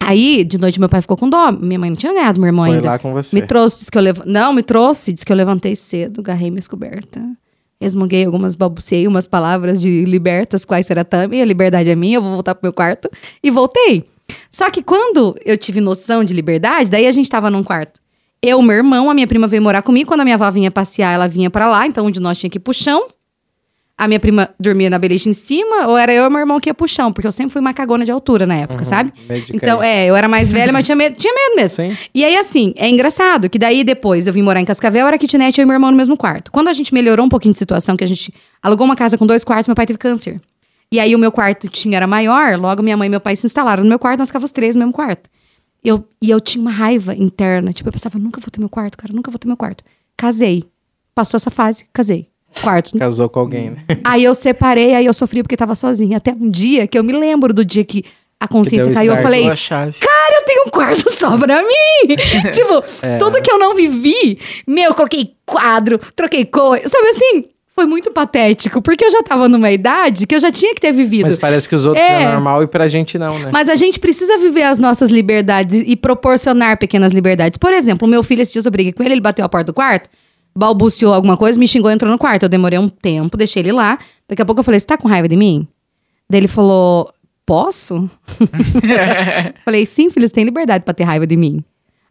Aí, 0.00 0.44
de 0.44 0.58
noite, 0.58 0.78
meu 0.78 0.88
pai 0.88 1.00
ficou 1.00 1.16
com 1.16 1.28
dó. 1.28 1.50
Minha 1.50 1.78
mãe 1.78 1.90
não 1.90 1.96
tinha 1.96 2.12
ganhado 2.12 2.38
meu 2.38 2.48
irmão 2.48 2.66
Foi 2.66 2.76
ainda. 2.76 2.90
lá 2.90 2.98
com 2.98 3.12
você. 3.12 3.34
Me 3.34 3.46
trouxe, 3.46 3.78
disse 3.78 3.90
que 3.90 3.98
eu 3.98 4.02
levo... 4.02 4.22
Não, 4.26 4.52
me 4.52 4.62
trouxe, 4.62 5.12
disse 5.12 5.24
que 5.24 5.32
eu 5.32 5.36
levantei 5.36 5.74
cedo, 5.74 6.20
agarrei 6.20 6.50
minha 6.50 6.62
coberta. 6.68 7.20
Resmunguei 7.80 8.24
algumas, 8.24 8.54
balbuciei 8.54 9.06
umas 9.06 9.28
palavras 9.28 9.80
de 9.80 10.04
libertas, 10.04 10.64
quais 10.64 10.86
será 10.86 11.04
também, 11.04 11.40
a 11.40 11.44
liberdade 11.44 11.88
é 11.88 11.94
minha, 11.94 12.16
eu 12.16 12.22
vou 12.22 12.32
voltar 12.32 12.54
pro 12.54 12.66
meu 12.66 12.72
quarto. 12.72 13.08
E 13.42 13.50
voltei. 13.50 14.04
Só 14.50 14.70
que 14.70 14.82
quando 14.82 15.36
eu 15.44 15.56
tive 15.56 15.80
noção 15.80 16.24
de 16.24 16.34
liberdade, 16.34 16.90
daí 16.90 17.06
a 17.06 17.12
gente 17.12 17.30
tava 17.30 17.50
num 17.50 17.62
quarto. 17.62 18.00
Eu, 18.42 18.62
meu 18.62 18.76
irmão, 18.76 19.10
a 19.10 19.14
minha 19.14 19.26
prima 19.26 19.48
veio 19.48 19.62
morar 19.62 19.82
comigo. 19.82 20.08
Quando 20.08 20.20
a 20.20 20.24
minha 20.24 20.36
avó 20.36 20.50
vinha 20.50 20.70
passear, 20.70 21.12
ela 21.12 21.28
vinha 21.28 21.50
pra 21.50 21.68
lá. 21.68 21.86
Então, 21.86 22.06
um 22.06 22.10
de 22.10 22.20
nós 22.20 22.38
tinha 22.38 22.48
que 22.48 22.58
ir 22.58 22.60
pro 22.60 22.72
chão. 22.72 23.08
A 23.98 24.06
minha 24.06 24.20
prima 24.20 24.48
dormia 24.60 24.88
na 24.88 24.96
beliche 24.96 25.28
em 25.28 25.32
cima, 25.32 25.88
ou 25.88 25.98
era 25.98 26.14
eu 26.14 26.24
e 26.24 26.30
meu 26.30 26.38
irmão 26.38 26.60
que 26.60 26.70
ia 26.70 26.74
pro 26.74 26.86
chão, 26.86 27.12
porque 27.12 27.26
eu 27.26 27.32
sempre 27.32 27.52
fui 27.52 27.60
uma 27.60 27.74
cagona 27.74 28.04
de 28.04 28.12
altura 28.12 28.46
na 28.46 28.54
época, 28.54 28.84
sabe? 28.84 29.12
medo 29.28 29.44
de 29.46 29.56
Então, 29.56 29.82
é, 29.82 30.06
eu 30.06 30.14
era 30.14 30.28
mais 30.28 30.52
velha, 30.52 30.72
mas 30.72 30.86
tinha 30.86 30.94
medo, 30.94 31.16
tinha 31.16 31.34
medo 31.34 31.56
mesmo. 31.56 31.82
Sim. 31.82 31.96
E 32.14 32.24
aí, 32.24 32.36
assim, 32.36 32.72
é 32.76 32.88
engraçado 32.88 33.50
que 33.50 33.58
daí 33.58 33.82
depois 33.82 34.28
eu 34.28 34.32
vim 34.32 34.40
morar 34.40 34.60
em 34.60 34.64
Cascavel, 34.64 35.04
era 35.04 35.18
kitnet 35.18 35.58
eu 35.58 35.64
e 35.64 35.66
meu 35.66 35.74
irmão 35.74 35.90
no 35.90 35.96
mesmo 35.96 36.16
quarto. 36.16 36.52
Quando 36.52 36.68
a 36.68 36.72
gente 36.72 36.94
melhorou 36.94 37.26
um 37.26 37.28
pouquinho 37.28 37.50
de 37.50 37.58
situação, 37.58 37.96
que 37.96 38.04
a 38.04 38.06
gente 38.06 38.32
alugou 38.62 38.84
uma 38.84 38.94
casa 38.94 39.18
com 39.18 39.26
dois 39.26 39.42
quartos, 39.42 39.66
meu 39.66 39.74
pai 39.74 39.84
teve 39.84 39.98
câncer. 39.98 40.40
E 40.92 41.00
aí 41.00 41.16
o 41.16 41.18
meu 41.18 41.32
quarto 41.32 41.68
tinha, 41.68 41.96
era 41.96 42.06
maior, 42.06 42.56
logo 42.56 42.84
minha 42.84 42.96
mãe 42.96 43.06
e 43.06 43.10
meu 43.10 43.20
pai 43.20 43.34
se 43.34 43.46
instalaram 43.46 43.82
no 43.82 43.88
meu 43.88 43.98
quarto, 43.98 44.20
nós 44.20 44.28
ficávamos 44.28 44.50
os 44.50 44.52
três 44.52 44.76
no 44.76 44.80
mesmo 44.80 44.92
quarto. 44.92 45.28
Eu, 45.82 46.04
e 46.22 46.30
eu 46.30 46.40
tinha 46.40 46.62
uma 46.62 46.70
raiva 46.70 47.16
interna, 47.16 47.72
tipo, 47.72 47.88
eu 47.88 47.92
pensava, 47.92 48.16
nunca 48.16 48.40
vou 48.40 48.48
ter 48.48 48.60
meu 48.60 48.68
quarto, 48.68 48.96
cara, 48.96 49.12
nunca 49.12 49.28
vou 49.30 49.38
ter 49.38 49.48
meu 49.48 49.56
quarto. 49.56 49.82
Casei. 50.16 50.64
Passou 51.14 51.36
essa 51.36 51.50
fase, 51.50 51.84
casei. 51.92 52.28
Quarto. 52.62 52.98
Casou 52.98 53.28
com 53.28 53.40
alguém, 53.40 53.70
né? 53.70 53.84
Aí 54.04 54.24
eu 54.24 54.34
separei, 54.34 54.94
aí 54.94 55.06
eu 55.06 55.14
sofri 55.14 55.42
porque 55.42 55.56
tava 55.56 55.74
sozinha. 55.74 56.16
Até 56.16 56.32
um 56.32 56.50
dia 56.50 56.86
que 56.86 56.98
eu 56.98 57.04
me 57.04 57.12
lembro 57.12 57.52
do 57.52 57.64
dia 57.64 57.84
que 57.84 58.04
a 58.40 58.46
consciência 58.46 58.92
caiu, 58.92 59.14
eu 59.14 59.22
falei, 59.22 59.44
cara, 59.44 60.38
eu 60.40 60.44
tenho 60.44 60.64
um 60.66 60.70
quarto 60.70 61.10
só 61.12 61.36
pra 61.36 61.62
mim. 61.62 62.14
tipo, 62.52 62.82
tudo 63.18 63.42
que 63.42 63.50
eu 63.50 63.58
não 63.58 63.74
vivi, 63.74 64.38
meu, 64.66 64.94
coloquei 64.94 65.34
quadro, 65.44 65.98
troquei 66.14 66.44
cor, 66.44 66.80
sabe 66.86 67.08
assim? 67.08 67.44
Foi 67.74 67.86
muito 67.86 68.10
patético, 68.10 68.82
porque 68.82 69.04
eu 69.04 69.10
já 69.10 69.22
tava 69.22 69.48
numa 69.48 69.70
idade 69.70 70.26
que 70.26 70.34
eu 70.34 70.40
já 70.40 70.50
tinha 70.50 70.74
que 70.74 70.80
ter 70.80 70.90
vivido. 70.90 71.22
Mas 71.22 71.34
Mas, 71.34 71.38
parece 71.38 71.68
que 71.68 71.76
os 71.76 71.86
outros 71.86 72.04
é, 72.04 72.22
É. 72.22 72.32
normal 72.32 72.62
e 72.64 72.66
pra 72.66 72.88
gente 72.88 73.16
não, 73.18 73.38
né? 73.38 73.52
a 73.54 73.74
gente 73.76 74.00
precisa 74.00 74.36
viver 74.36 74.64
as 74.64 74.80
nossas 74.80 75.10
liberdades 75.10 75.84
e 75.86 75.94
proporcionar 75.94 76.76
pequenas 76.76 77.12
liberdades. 77.12 77.56
Por 77.56 77.72
exemplo, 77.72 78.06
o 78.06 78.10
meu 78.10 78.24
filho, 78.24 78.42
esse 78.42 78.52
dia 78.52 78.62
eu 78.64 78.70
briguei 78.72 78.92
com 78.92 79.02
ele, 79.04 79.14
ele 79.14 79.20
bateu 79.20 79.44
a 79.44 79.48
porta 79.48 79.66
do 79.66 79.74
quarto, 79.74 80.10
balbuciou 80.58 81.14
alguma 81.14 81.36
coisa, 81.36 81.58
me 81.58 81.68
xingou, 81.68 81.90
entrou 81.90 82.10
no 82.10 82.18
quarto. 82.18 82.42
Eu 82.42 82.48
demorei 82.48 82.78
um 82.78 82.88
tempo, 82.88 83.36
deixei 83.36 83.62
ele 83.62 83.72
lá. 83.72 83.98
Daqui 84.28 84.42
a 84.42 84.44
pouco 84.44 84.60
eu 84.60 84.64
falei, 84.64 84.80
você 84.80 84.86
tá 84.86 84.98
com 84.98 85.06
raiva 85.06 85.28
de 85.28 85.36
mim? 85.36 85.66
Daí 86.28 86.40
ele 86.40 86.48
falou, 86.48 87.10
posso? 87.46 88.10
Falei, 89.64 89.86
sim, 89.86 90.10
filho, 90.10 90.28
você 90.28 90.34
tem 90.34 90.44
liberdade 90.44 90.84
pra 90.84 90.92
ter 90.92 91.04
raiva 91.04 91.26
de 91.26 91.34
mim. 91.34 91.64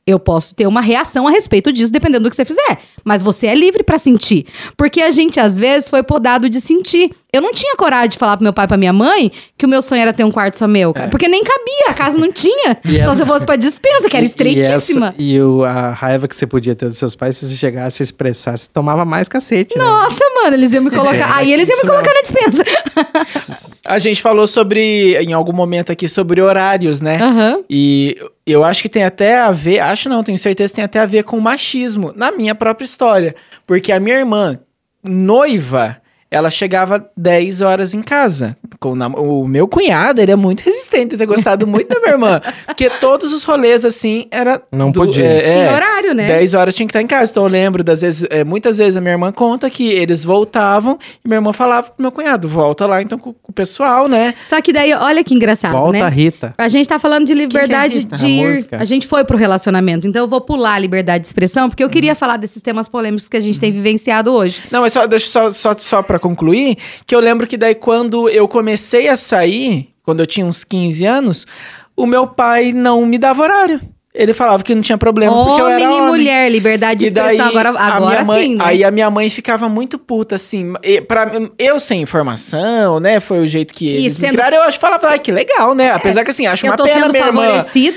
Eu 0.08 0.20
posso 0.20 0.56
ter 0.56 0.66
uma 0.66 0.82
reação 0.82 1.28
a 1.28 1.30
respeito 1.30 1.72
disso, 1.72 1.92
dependendo 1.92 2.24
do 2.24 2.30
que 2.30 2.36
você 2.36 2.46
fizer. 2.46 2.80
Mas 3.04 3.22
você 3.22 3.46
é 3.46 3.54
livre 3.54 3.84
pra 3.84 4.00
sentir. 4.00 4.48
Porque 4.76 5.02
a 5.02 5.12
gente, 5.12 5.40
às 5.40 5.58
vezes, 5.58 5.90
foi 5.90 6.02
podado 6.02 6.50
de 6.50 6.62
sentir. 6.62 7.12
Eu 7.34 7.42
não 7.42 7.52
tinha 7.54 7.76
coragem 7.76 8.10
de 8.12 8.18
falar 8.18 8.38
pro 8.38 8.44
meu 8.46 8.54
pai 8.54 8.64
e 8.64 8.68
pra 8.70 8.78
minha 8.78 8.94
mãe 8.94 9.30
que 9.58 9.66
o 9.66 9.70
meu 9.70 9.82
sonho 9.82 10.02
era 10.02 10.14
ter 10.14 10.24
um 10.24 10.32
quarto 10.32 10.56
só 10.58 10.66
meu. 10.66 10.94
cara. 10.94 11.10
Porque 11.10 11.28
nem 11.28 11.44
cabia, 11.44 11.90
a 11.90 11.94
casa 11.94 12.18
não 12.18 12.32
tinha. 12.32 12.78
E 12.86 12.96
Só 12.96 13.02
essa- 13.02 13.16
se 13.18 13.22
eu 13.24 13.28
fosse 13.28 13.46
pra 13.46 13.58
dispensa, 13.58 14.10
que 14.10 14.16
era 14.16 14.24
E- 14.26 14.30
estreitíssima. 14.30 15.14
E, 15.18 15.34
essa- 15.36 15.38
e 15.38 15.42
o- 15.42 15.64
a 15.66 15.90
raiva 15.92 16.26
que 16.28 16.34
você 16.36 16.48
podia 16.48 16.74
ter 16.74 16.88
dos 16.88 16.98
seus 16.98 17.16
pais, 17.16 17.36
se 17.38 17.46
você 17.46 17.58
chegasse 17.58 18.02
a 18.02 18.06
expressar, 18.06 18.58
você 18.58 18.70
tomava 18.72 19.04
mais 19.04 19.28
cacete, 19.28 19.78
né? 19.78 19.84
Nossa, 19.84 20.24
mano, 20.42 20.56
eles 20.56 20.72
iam 20.72 20.82
me 20.82 20.90
colocar. 20.90 21.36
aí 21.36 21.52
eles 21.52 21.68
iam 21.68 21.76
me 21.78 21.84
isso 21.84 21.88
colocar 21.92 22.14
na 22.14 22.22
dispensa. 22.22 22.64
A 23.86 24.00
gente 24.00 24.22
falou 24.22 24.48
sobre, 24.48 25.16
em 25.18 25.34
algum 25.34 25.54
momento 25.54 25.92
aqui, 25.92 26.08
sobre 26.08 26.42
horários, 26.42 27.02
né? 27.02 27.18
Aham. 27.22 27.60
E 27.70 28.16
eu 28.46 28.64
acho 28.64 28.82
que 28.82 28.90
tem 28.90 29.04
até 29.04 29.38
a 29.38 29.52
ver, 29.52 29.80
acho 29.80 30.08
não, 30.08 30.24
tenho 30.24 30.38
certeza 30.38 30.70
que 30.72 30.76
tem 30.78 30.86
até 30.86 31.00
a 31.02 31.06
ver 31.06 31.24
com 31.26 31.38
machismo 31.42 32.14
na 32.16 32.32
minha 32.32 32.56
própria 32.56 32.86
história. 32.86 33.36
Porque 33.66 33.92
a 33.92 34.00
minha 34.00 34.16
irmã, 34.18 34.58
noiva, 35.04 35.98
ela 36.30 36.50
chegava 36.50 37.10
10 37.16 37.62
horas 37.62 37.94
em 37.94 38.02
casa. 38.02 38.58
O 39.18 39.48
meu 39.48 39.68
cunhado, 39.68 40.22
ele 40.22 40.32
é 40.32 40.36
muito 40.36 40.62
resistente, 40.62 41.18
ter 41.18 41.26
gostado 41.26 41.66
muito 41.66 41.88
da 41.90 42.00
minha 42.00 42.12
irmã. 42.12 42.42
Porque 42.66 42.90
todos 43.00 43.34
os 43.34 43.44
rolês, 43.44 43.84
assim, 43.86 44.28
era... 44.30 44.62
Não 44.72 44.92
podia. 44.92 45.24
é, 45.26 45.42
Tinha 45.44 45.64
é, 45.66 45.74
horário, 45.74 46.14
né? 46.14 46.28
10 46.28 46.54
horas 46.54 46.76
tinha 46.76 46.86
que 46.86 46.92
estar 46.92 47.02
em 47.02 47.08
casa. 47.08 47.32
Então 47.32 47.44
eu 47.44 47.50
lembro 47.50 47.84
das 47.84 48.02
vezes, 48.02 48.28
é, 48.30 48.44
muitas 48.44 48.78
vezes 48.78 48.96
a 48.98 49.02
minha 49.02 49.14
irmã 49.14 49.32
conta 49.32 49.70
que 49.70 49.90
eles 49.90 50.24
voltavam 50.24 50.98
e 51.24 51.28
minha 51.28 51.38
irmã 51.38 51.54
falava 51.54 51.90
pro 51.90 52.02
meu 52.02 52.12
cunhado, 52.12 52.48
volta 52.48 52.86
lá 52.86 53.02
então 53.02 53.18
com, 53.18 53.34
com 53.34 53.52
o 53.52 53.54
pessoal, 53.54 54.08
né? 54.08 54.34
Só 54.44 54.62
que 54.62 54.72
daí, 54.74 54.94
olha 54.94 55.24
que 55.24 55.34
engraçado, 55.34 55.72
Volta, 55.72 55.92
né? 56.00 56.08
Rita. 56.10 56.54
A 56.58 56.68
gente 56.70 56.88
tá 56.88 57.00
falando 57.00 57.26
de 57.26 57.34
liberdade 57.34 58.00
Rita? 58.00 58.16
de 58.16 58.26
A 58.26 58.30
ir. 58.30 58.48
música. 58.50 58.78
A 58.80 58.86
gente 58.86 59.08
foi 59.08 59.24
pro 59.24 59.38
relacionamento. 59.38 60.08
Então 60.08 60.24
eu 60.24 60.28
vou 60.28 60.42
pular 60.42 60.74
a 60.76 60.80
liberdade 60.80 61.22
de 61.22 61.28
expressão, 61.28 61.70
porque 61.70 61.82
eu 61.84 61.88
Uhum. 61.88 61.92
queria 61.92 62.14
falar 62.16 62.38
desses 62.38 62.62
temas 62.62 62.88
polêmicos 62.90 63.30
que 63.30 63.38
a 63.38 63.40
gente 63.40 63.60
tem 63.60 63.72
vivenciado 63.72 64.32
hoje. 64.32 64.62
Não, 64.70 64.82
mas 64.82 64.92
só, 64.94 65.08
deixa 65.08 65.28
só, 65.30 65.50
só, 65.50 65.74
só 65.74 66.04
pra 66.04 66.17
concluir, 66.20 66.78
que 67.06 67.16
eu 67.16 67.20
lembro 67.20 67.48
que 67.48 67.58
daí 67.58 67.76
quando 67.76 68.30
eu 68.30 68.48
comecei 68.48 69.08
a 69.08 69.16
sair, 69.16 69.94
quando 70.04 70.22
eu 70.22 70.28
tinha 70.28 70.46
uns 70.46 70.64
15 70.64 71.06
anos, 71.06 71.48
o 71.96 72.06
meu 72.06 72.28
pai 72.28 72.72
não 72.72 73.06
me 73.06 73.18
dava 73.18 73.44
horário. 73.44 73.82
Ele 74.20 74.34
falava 74.34 74.64
que 74.64 74.74
não 74.74 74.82
tinha 74.82 74.98
problema 74.98 75.32
porque 75.46 75.62
eu 75.62 75.68
era 75.68 75.76
Homem 75.86 75.86
e 75.98 76.02
homem. 76.02 76.08
mulher, 76.12 76.50
liberdade 76.52 77.02
de 77.02 77.06
E 77.08 77.12
daí, 77.12 77.38
expressão. 77.38 77.50
Agora, 77.50 77.70
a 77.80 77.96
agora 77.96 78.10
minha 78.16 78.26
mãe, 78.26 78.42
sim, 78.48 78.56
né? 78.56 78.64
Aí 78.66 78.84
a 78.84 78.90
minha 78.90 79.12
mãe 79.12 79.30
ficava 79.30 79.70
muito 79.70 80.00
puta, 80.00 80.34
assim. 80.36 80.74
E 80.84 81.00
pra, 81.02 81.32
eu 81.60 81.80
sem 81.80 82.02
informação, 82.02 83.00
né? 83.00 83.20
Foi 83.20 83.40
o 83.40 83.48
jeito 83.48 83.74
que 83.74 83.88
eles 83.88 84.14
sendo- 84.14 84.32
me 84.32 84.38
criaram. 84.38 84.58
Eu 84.58 84.64
acho 84.64 84.78
que 84.80 84.82
falava, 84.82 85.08
ai, 85.10 85.20
que 85.20 85.32
legal, 85.32 85.76
né? 85.76 85.92
Apesar 85.92 86.24
que, 86.24 86.32
assim, 86.32 86.48
acho 86.48 86.66
uma 86.66 86.76
pena 86.88 87.02
sendo 87.02 87.12
minha 87.12 87.26
irmã... 87.28 87.42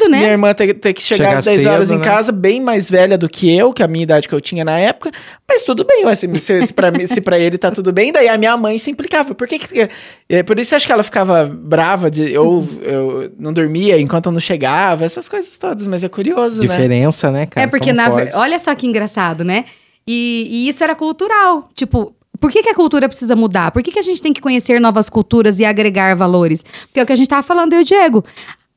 né? 0.08 0.18
Minha 0.18 0.30
irmã 0.32 0.52
ter, 0.54 0.74
ter 0.74 0.92
que 0.92 1.02
chegar 1.02 1.24
Chegar 1.28 1.38
às 1.38 1.44
10 1.46 1.66
horas 1.66 1.88
cedo, 1.88 1.96
em 1.96 2.00
né? 2.00 2.04
casa, 2.04 2.32
bem 2.32 2.60
mais 2.60 2.90
velha 2.90 3.16
do 3.16 3.28
que 3.28 3.56
eu, 3.56 3.72
que 3.72 3.82
a 3.82 3.88
minha 3.88 4.02
idade 4.02 4.28
que 4.28 4.34
eu 4.34 4.40
tinha 4.40 4.64
na 4.64 4.78
época. 4.78 5.10
Mas 5.48 5.62
tudo 5.62 5.84
bem, 5.84 6.04
se, 6.14 6.28
se, 6.40 6.62
se, 6.66 6.72
pra, 6.74 6.90
mim- 6.90 7.06
se 7.06 7.20
pra 7.20 7.38
ele 7.38 7.56
tá 7.58 7.70
tudo 7.70 7.92
bem, 7.92 8.12
daí 8.12 8.28
a 8.28 8.36
minha 8.36 8.56
mãe 8.56 8.76
se 8.78 8.90
implicava. 8.90 9.34
Por 9.34 9.48
que 9.48 9.58
que... 9.58 9.88
É, 10.30 10.44
por 10.44 10.60
isso 10.60 10.76
acho 10.76 10.86
que 10.86 10.92
ela 10.92 11.02
ficava 11.02 11.44
brava, 11.44 12.08
de, 12.08 12.38
ou 12.38 12.64
eu 12.82 13.32
não 13.36 13.52
dormia 13.52 14.00
enquanto 14.00 14.26
eu 14.26 14.32
não 14.32 14.38
chegava, 14.38 15.04
essas 15.04 15.28
coisas 15.28 15.58
todas. 15.58 15.88
Mas 15.88 16.04
é 16.04 16.08
curioso, 16.08 16.62
né? 16.62 16.68
Diferença, 16.68 17.32
né, 17.32 17.46
cara? 17.46 17.66
é 17.66 17.68
porque, 17.68 17.92
na 17.92 18.08
pode? 18.08 18.30
olha 18.34 18.56
só 18.60 18.72
que 18.76 18.86
engraçado, 18.86 19.42
né? 19.42 19.64
E, 20.06 20.46
e 20.48 20.68
isso 20.68 20.84
era 20.84 20.94
cultural. 20.94 21.68
Tipo, 21.74 22.14
por 22.38 22.48
que, 22.48 22.62
que 22.62 22.68
a 22.68 22.74
cultura 22.76 23.08
precisa 23.08 23.34
mudar? 23.34 23.72
Por 23.72 23.82
que, 23.82 23.90
que 23.90 23.98
a 23.98 24.02
gente 24.02 24.22
tem 24.22 24.32
que 24.32 24.40
conhecer 24.40 24.80
novas 24.80 25.10
culturas 25.10 25.58
e 25.58 25.64
agregar 25.64 26.14
valores? 26.14 26.62
Porque 26.62 27.00
é 27.00 27.02
o 27.02 27.06
que 27.06 27.12
a 27.12 27.16
gente 27.16 27.28
tava 27.28 27.42
falando, 27.42 27.72
eu 27.72 27.80
e 27.80 27.82
o 27.82 27.84
Diego. 27.84 28.24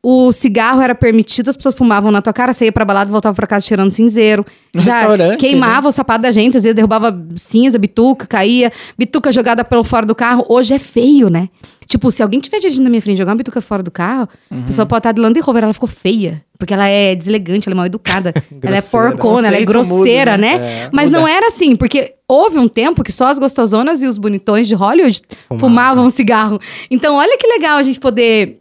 O 0.06 0.34
cigarro 0.34 0.82
era 0.82 0.94
permitido, 0.94 1.48
as 1.48 1.56
pessoas 1.56 1.74
fumavam 1.74 2.12
na 2.12 2.22
tua 2.22 2.34
cara, 2.34 2.52
você 2.52 2.66
ia 2.66 2.74
pra 2.74 2.84
balada 2.84 3.10
e 3.10 3.12
voltava 3.14 3.34
pra 3.34 3.48
casa 3.48 3.66
cheirando 3.66 3.90
cinzeiro. 3.90 4.46
No 4.76 4.82
Já 4.82 5.38
queimava 5.38 5.88
o 5.88 5.92
sapato 5.94 6.24
da 6.24 6.32
gente, 6.32 6.58
às 6.58 6.64
vezes 6.64 6.76
derrubava 6.76 7.18
cinza, 7.38 7.80
bituca, 7.80 8.28
caía, 8.28 8.70
bituca 8.98 9.32
jogada 9.32 9.64
pelo 9.64 9.82
fora 9.82 10.06
do 10.06 10.14
carro. 10.14 10.46
Hoje 10.50 10.74
é 10.74 10.80
feio, 10.80 11.30
né? 11.30 11.48
Tipo, 11.88 12.12
se 12.12 12.22
alguém 12.22 12.42
tiver 12.42 12.60
dirigindo 12.60 12.84
na 12.84 12.90
minha 12.90 13.02
frente 13.02 13.16
e 13.16 13.20
jogar 13.20 13.32
uma 13.32 13.38
bituca 13.38 13.62
fora 13.62 13.82
do 13.82 13.92
carro, 13.92 14.28
Uhum. 14.52 14.60
a 14.60 14.64
pessoa 14.64 14.86
pode 14.86 15.00
estar 15.00 15.12
de 15.14 15.22
Land 15.22 15.40
Rover, 15.40 15.64
ela 15.64 15.74
ficou 15.74 15.88
feia. 15.88 16.44
Porque 16.58 16.74
ela 16.74 16.88
é 16.88 17.16
deselegante, 17.16 17.70
ela 17.70 17.76
é 17.76 17.78
mal 17.78 17.86
educada. 17.86 18.34
ela 18.62 18.76
é 18.78 18.82
porcona, 18.82 19.48
ela 19.48 19.56
é 19.56 19.60
muda, 19.62 19.72
grosseira, 19.72 20.38
né? 20.38 20.58
né? 20.58 20.66
É, 20.86 20.90
Mas 20.92 21.10
muda. 21.10 21.20
não 21.20 21.28
era 21.28 21.48
assim, 21.48 21.76
porque 21.78 22.14
houve 22.28 22.58
um 22.58 22.68
tempo 22.68 23.04
que 23.04 23.12
só 23.12 23.28
as 23.28 23.40
gostosonas 23.40 24.04
e 24.04 24.08
os 24.08 24.18
bonitões 24.18 24.68
de 24.68 24.76
Hollywood 24.76 25.22
Fumavam. 25.48 25.60
fumavam 25.70 26.10
cigarro. 26.10 26.60
Então, 26.92 27.16
olha 27.16 27.38
que 27.38 27.48
legal 27.48 27.78
a 27.78 27.84
gente 27.84 28.00
poder 28.00 28.60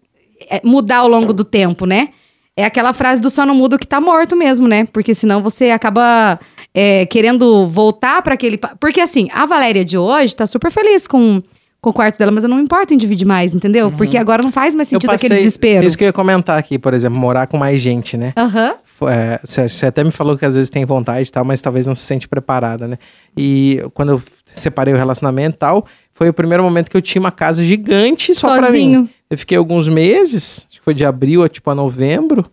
mudar 0.65 0.99
ao 0.99 1.09
longo 1.09 1.33
do 1.33 1.45
tempo, 1.45 1.87
né? 1.87 2.09
É 2.57 2.65
aquela 2.65 2.93
frase 2.93 3.21
do 3.21 3.31
só 3.31 3.47
não 3.47 3.55
muda 3.55 3.77
o 3.77 3.79
que 3.79 3.87
tá 3.87 4.01
morto 4.01 4.37
mesmo, 4.37 4.69
né? 4.69 4.85
Porque 4.93 5.15
senão 5.15 5.43
você 5.43 5.71
acaba 5.71 6.39
é, 6.75 7.07
querendo 7.07 7.67
voltar 7.69 8.21
para 8.23 8.35
aquele. 8.35 8.59
Porque 8.79 9.01
assim, 9.01 9.29
a 9.33 9.47
Valéria 9.47 9.85
de 9.85 9.97
hoje 9.97 10.37
tá 10.37 10.47
super 10.47 10.71
feliz 10.71 11.07
com, 11.07 11.43
com 11.81 11.89
o 11.91 11.93
quarto 11.95 12.19
dela, 12.19 12.31
mas 12.31 12.45
eu 12.45 12.51
não 12.51 12.61
importo 12.61 12.93
em 12.93 12.99
dividir 12.99 13.27
mais, 13.27 13.55
entendeu? 13.55 13.91
Porque 13.93 14.19
agora 14.19 14.43
não 14.43 14.53
faz 14.53 14.75
mais 14.75 14.89
sentido 14.89 15.09
passei, 15.11 15.29
aquele 15.29 15.39
desespero. 15.41 15.87
Isso 15.87 15.97
que 15.97 16.05
eu 16.05 16.09
ia 16.09 16.13
comentar 16.13 16.59
aqui, 16.59 16.79
por 16.79 16.93
exemplo, 16.93 17.19
morar 17.19 17.47
com 17.47 17.57
mais 17.57 17.81
gente, 17.81 18.19
né? 18.19 18.35
Aham. 18.37 18.75
É, 19.09 19.41
Você 19.43 19.87
até 19.87 20.05
me 20.05 20.13
falou 20.13 20.37
que 20.37 20.45
às 20.45 20.55
vezes 20.55 20.71
tem 20.71 20.85
vontade 20.85 21.29
e 21.29 21.33
tal, 21.33 21.45
mas 21.45 21.61
talvez 21.61 21.87
não 21.87 21.95
se 21.95 22.03
sente 22.03 22.29
preparada, 22.29 22.87
né? 22.87 22.99
E 23.37 23.83
quando 23.95 24.11
eu 24.11 24.23
separei 24.55 24.93
o 24.93 24.97
relacionamento 24.97 25.57
e 25.57 25.59
tal, 25.59 25.87
foi 26.13 26.29
o 26.29 26.33
primeiro 26.33 26.63
momento 26.63 26.91
que 26.91 26.97
eu 26.97 27.03
tinha 27.03 27.19
uma 27.21 27.33
casa 27.33 27.65
gigante 27.65 28.35
só 28.35 28.57
pra 28.59 28.67
Sozinho. 28.67 29.03
mim. 29.03 29.11
Eu 29.33 29.39
fiquei 29.39 29.57
alguns 29.57 29.89
meses, 29.89 30.67
acho 30.69 30.79
que 30.79 30.85
foi 30.85 30.93
de 30.95 31.05
abril 31.05 31.43
a 31.43 31.49
tipo 31.49 31.71
a 31.71 31.75
novembro, 31.75 32.45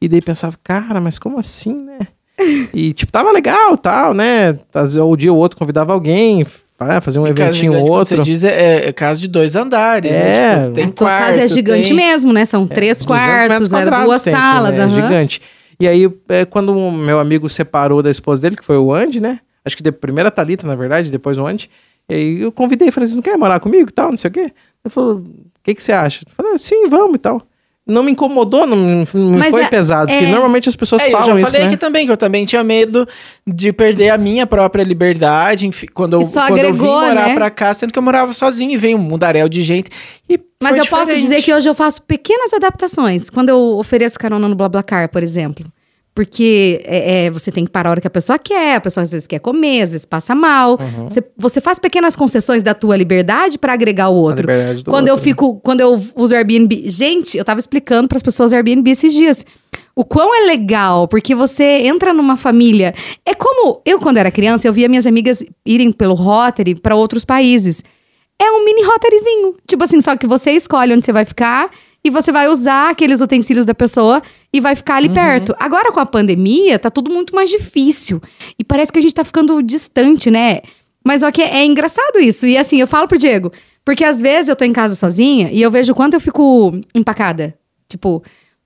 e 0.00 0.08
daí 0.08 0.22
pensava, 0.22 0.56
cara, 0.64 1.00
mas 1.00 1.18
como 1.18 1.38
assim, 1.38 1.74
né? 1.84 1.98
E 2.72 2.92
tipo, 2.92 3.12
tava 3.12 3.30
legal 3.30 3.76
tal, 3.76 4.14
né? 4.14 4.58
Às 4.72 4.94
vezes, 4.94 4.96
um 4.98 5.16
dia 5.16 5.32
ou 5.32 5.38
outro 5.38 5.58
convidava 5.58 5.92
alguém, 5.92 6.44
fa- 6.78 7.00
fazer 7.00 7.18
um 7.18 7.26
E 7.26 7.30
eventinho 7.30 7.72
gigante, 7.72 7.90
ou 7.90 7.96
quando 7.96 8.06
Você 8.06 8.14
outro. 8.14 8.24
diz 8.24 8.42
é, 8.42 8.88
é 8.88 8.92
casa 8.92 9.20
de 9.20 9.28
dois 9.28 9.54
andares. 9.54 10.10
É. 10.10 10.56
né? 10.56 10.62
Tipo, 10.62 10.74
tem 10.74 10.84
A 10.86 10.88
tua 10.92 11.08
casa 11.08 11.32
é 11.32 11.36
quarto, 11.40 11.54
gigante 11.54 11.84
tem- 11.88 11.96
mesmo, 11.96 12.32
né? 12.32 12.44
São 12.44 12.66
três 12.66 12.98
200 13.02 13.06
quartos, 13.06 13.48
metros 13.48 13.72
era 13.72 14.04
duas 14.04 14.20
aqui, 14.22 14.30
salas. 14.30 14.76
né? 14.78 14.82
É 14.82 14.86
aham. 14.86 14.94
gigante. 15.02 15.42
E 15.78 15.86
aí, 15.86 16.10
é, 16.28 16.44
quando 16.44 16.72
o 16.74 16.90
meu 16.90 17.20
amigo 17.20 17.48
separou 17.48 18.02
da 18.02 18.10
esposa 18.10 18.42
dele, 18.42 18.56
que 18.56 18.64
foi 18.64 18.78
o 18.78 18.92
Andy, 18.92 19.20
né? 19.20 19.40
Acho 19.64 19.76
que 19.76 19.82
de, 19.82 19.92
primeiro 19.92 20.28
a 20.28 20.30
Thalita, 20.30 20.66
na 20.66 20.74
verdade, 20.74 21.10
depois 21.10 21.36
o 21.38 21.46
Andy. 21.46 21.68
E 22.08 22.14
aí 22.14 22.40
eu 22.40 22.50
convidei, 22.52 22.90
falei, 22.90 23.08
você 23.08 23.14
não 23.14 23.22
quer 23.22 23.36
morar 23.38 23.60
comigo 23.60 23.88
e 23.88 23.92
tal, 23.92 24.10
não 24.10 24.16
sei 24.16 24.28
o 24.28 24.32
quê? 24.32 24.50
Ele 24.84 24.92
falou, 24.92 25.16
o 25.16 25.24
que, 25.62 25.74
que 25.74 25.82
você 25.82 25.92
acha? 25.92 26.24
Eu 26.26 26.32
falei, 26.44 26.58
sim, 26.58 26.88
vamos 26.88 27.16
e 27.16 27.18
tal. 27.18 27.40
Não 27.86 28.02
me 28.02 28.12
incomodou, 28.12 28.66
não, 28.66 28.76
não 28.76 29.04
me 29.30 29.36
Mas 29.38 29.50
foi 29.50 29.62
é- 29.64 29.68
pesado, 29.68 30.10
porque 30.10 30.24
é- 30.24 30.30
normalmente 30.30 30.70
as 30.70 30.74
pessoas 30.76 31.02
É, 31.02 31.08
eu 31.08 31.10
já 31.10 31.18
falam 31.18 31.38
isso, 31.38 31.50
falei 31.50 31.60
né? 31.62 31.66
aqui 31.68 31.76
também, 31.76 32.06
que 32.06 32.12
eu 32.12 32.16
também 32.16 32.46
tinha 32.46 32.64
medo 32.64 33.06
de 33.46 33.74
perder 33.74 34.08
a 34.08 34.16
minha 34.16 34.46
própria 34.46 34.82
liberdade 34.82 35.66
enfim, 35.66 35.86
quando, 35.92 36.14
eu, 36.14 36.20
E 36.20 36.24
só 36.24 36.46
quando 36.46 36.60
eu 36.60 36.72
vim 36.72 36.78
agregou, 36.80 37.00
morar 37.00 37.28
né? 37.28 37.34
pra 37.34 37.50
cá, 37.50 37.74
sendo 37.74 37.92
que 37.92 37.98
eu 37.98 38.02
morava 38.02 38.32
sozinho 38.32 38.70
e 38.72 38.76
veio 38.78 38.96
um 38.96 39.00
mundaréu 39.00 39.50
de 39.50 39.62
gente. 39.62 39.90
E 40.26 40.40
Mas 40.62 40.76
foi 40.76 40.80
eu 40.80 40.86
posso 40.86 41.02
diferente. 41.12 41.22
dizer 41.24 41.42
que 41.42 41.52
hoje 41.52 41.68
eu 41.68 41.74
faço 41.74 42.00
pequenas 42.02 42.54
adaptações. 42.54 43.28
Quando 43.28 43.50
eu 43.50 43.58
ofereço 43.76 44.18
carona 44.18 44.48
no 44.48 44.54
BlaBlaCar, 44.54 45.10
por 45.10 45.22
exemplo. 45.22 45.66
Porque 46.14 46.80
é, 46.84 47.26
é, 47.26 47.30
você 47.30 47.50
tem 47.50 47.64
que 47.64 47.70
parar 47.72 47.88
a 47.88 47.92
hora 47.92 48.00
que 48.00 48.06
a 48.06 48.10
pessoa 48.10 48.38
quer, 48.38 48.76
a 48.76 48.80
pessoa 48.80 49.02
às 49.02 49.10
vezes 49.10 49.26
quer 49.26 49.40
comer, 49.40 49.82
às 49.82 49.90
vezes 49.90 50.06
passa 50.06 50.32
mal. 50.32 50.78
Uhum. 50.80 51.08
Você, 51.08 51.24
você 51.36 51.60
faz 51.60 51.80
pequenas 51.80 52.14
concessões 52.14 52.62
da 52.62 52.72
tua 52.72 52.96
liberdade 52.96 53.58
pra 53.58 53.72
agregar 53.72 54.10
o 54.10 54.14
outro. 54.14 54.42
liberdade 54.42 54.84
do 54.84 54.90
Quando 54.92 55.08
eu 55.08 55.14
outro, 55.14 55.26
né? 55.26 55.32
fico, 55.32 55.56
quando 55.56 55.80
eu 55.80 56.00
uso 56.14 56.32
Airbnb, 56.32 56.84
gente, 56.88 57.36
eu 57.36 57.44
tava 57.44 57.58
explicando 57.58 58.06
pras 58.06 58.22
pessoas 58.22 58.52
o 58.52 58.54
Airbnb 58.54 58.88
esses 58.88 59.12
dias. 59.12 59.44
O 59.96 60.04
quão 60.04 60.32
é 60.34 60.46
legal, 60.46 61.08
porque 61.08 61.34
você 61.34 61.64
entra 61.64 62.12
numa 62.12 62.36
família. 62.36 62.94
É 63.26 63.34
como 63.34 63.80
eu 63.84 63.98
quando 63.98 64.18
era 64.18 64.30
criança, 64.30 64.68
eu 64.68 64.72
via 64.72 64.88
minhas 64.88 65.08
amigas 65.08 65.44
irem 65.66 65.90
pelo 65.90 66.14
Rotary 66.14 66.76
pra 66.76 66.94
outros 66.94 67.24
países. 67.24 67.82
É 68.40 68.50
um 68.52 68.64
mini 68.64 68.84
Rotaryzinho. 68.84 69.56
Tipo 69.66 69.82
assim, 69.82 70.00
só 70.00 70.16
que 70.16 70.26
você 70.28 70.52
escolhe 70.52 70.92
onde 70.92 71.04
você 71.04 71.12
vai 71.12 71.24
ficar 71.24 71.70
e 72.04 72.10
você 72.10 72.30
vai 72.30 72.48
usar 72.48 72.90
aqueles 72.90 73.20
utensílios 73.20 73.64
da 73.64 73.74
pessoa 73.74 74.22
e 74.54 74.60
vai 74.60 74.76
ficar 74.76 74.98
ali 74.98 75.08
perto. 75.08 75.52
Agora 75.58 75.90
com 75.90 75.98
a 75.98 76.06
pandemia, 76.06 76.78
tá 76.78 76.88
tudo 76.88 77.10
muito 77.10 77.34
mais 77.34 77.50
difícil. 77.50 78.22
E 78.56 78.62
parece 78.62 78.92
que 78.92 78.98
a 79.00 79.02
gente 79.02 79.12
tá 79.12 79.24
ficando 79.24 79.60
distante, 79.60 80.30
né? 80.30 80.60
Mas 81.04 81.22
só 81.22 81.32
que 81.32 81.42
é, 81.42 81.56
é 81.56 81.64
engraçado 81.64 82.20
isso. 82.20 82.46
E 82.46 82.56
assim, 82.56 82.80
eu 82.80 82.86
falo 82.86 83.08
pro 83.08 83.18
Diego, 83.18 83.50
porque 83.84 84.04
às 84.04 84.20
vezes 84.20 84.48
eu 84.48 84.54
tô 84.54 84.64
em 84.64 84.72
casa 84.72 84.94
sozinha 84.94 85.50
e 85.50 85.60
eu 85.60 85.72
vejo 85.72 85.92
o 85.92 85.96
quanto 85.96 86.14
eu 86.14 86.20
fico 86.20 86.72
empacada. 86.94 87.58
Tipo, 87.88 88.22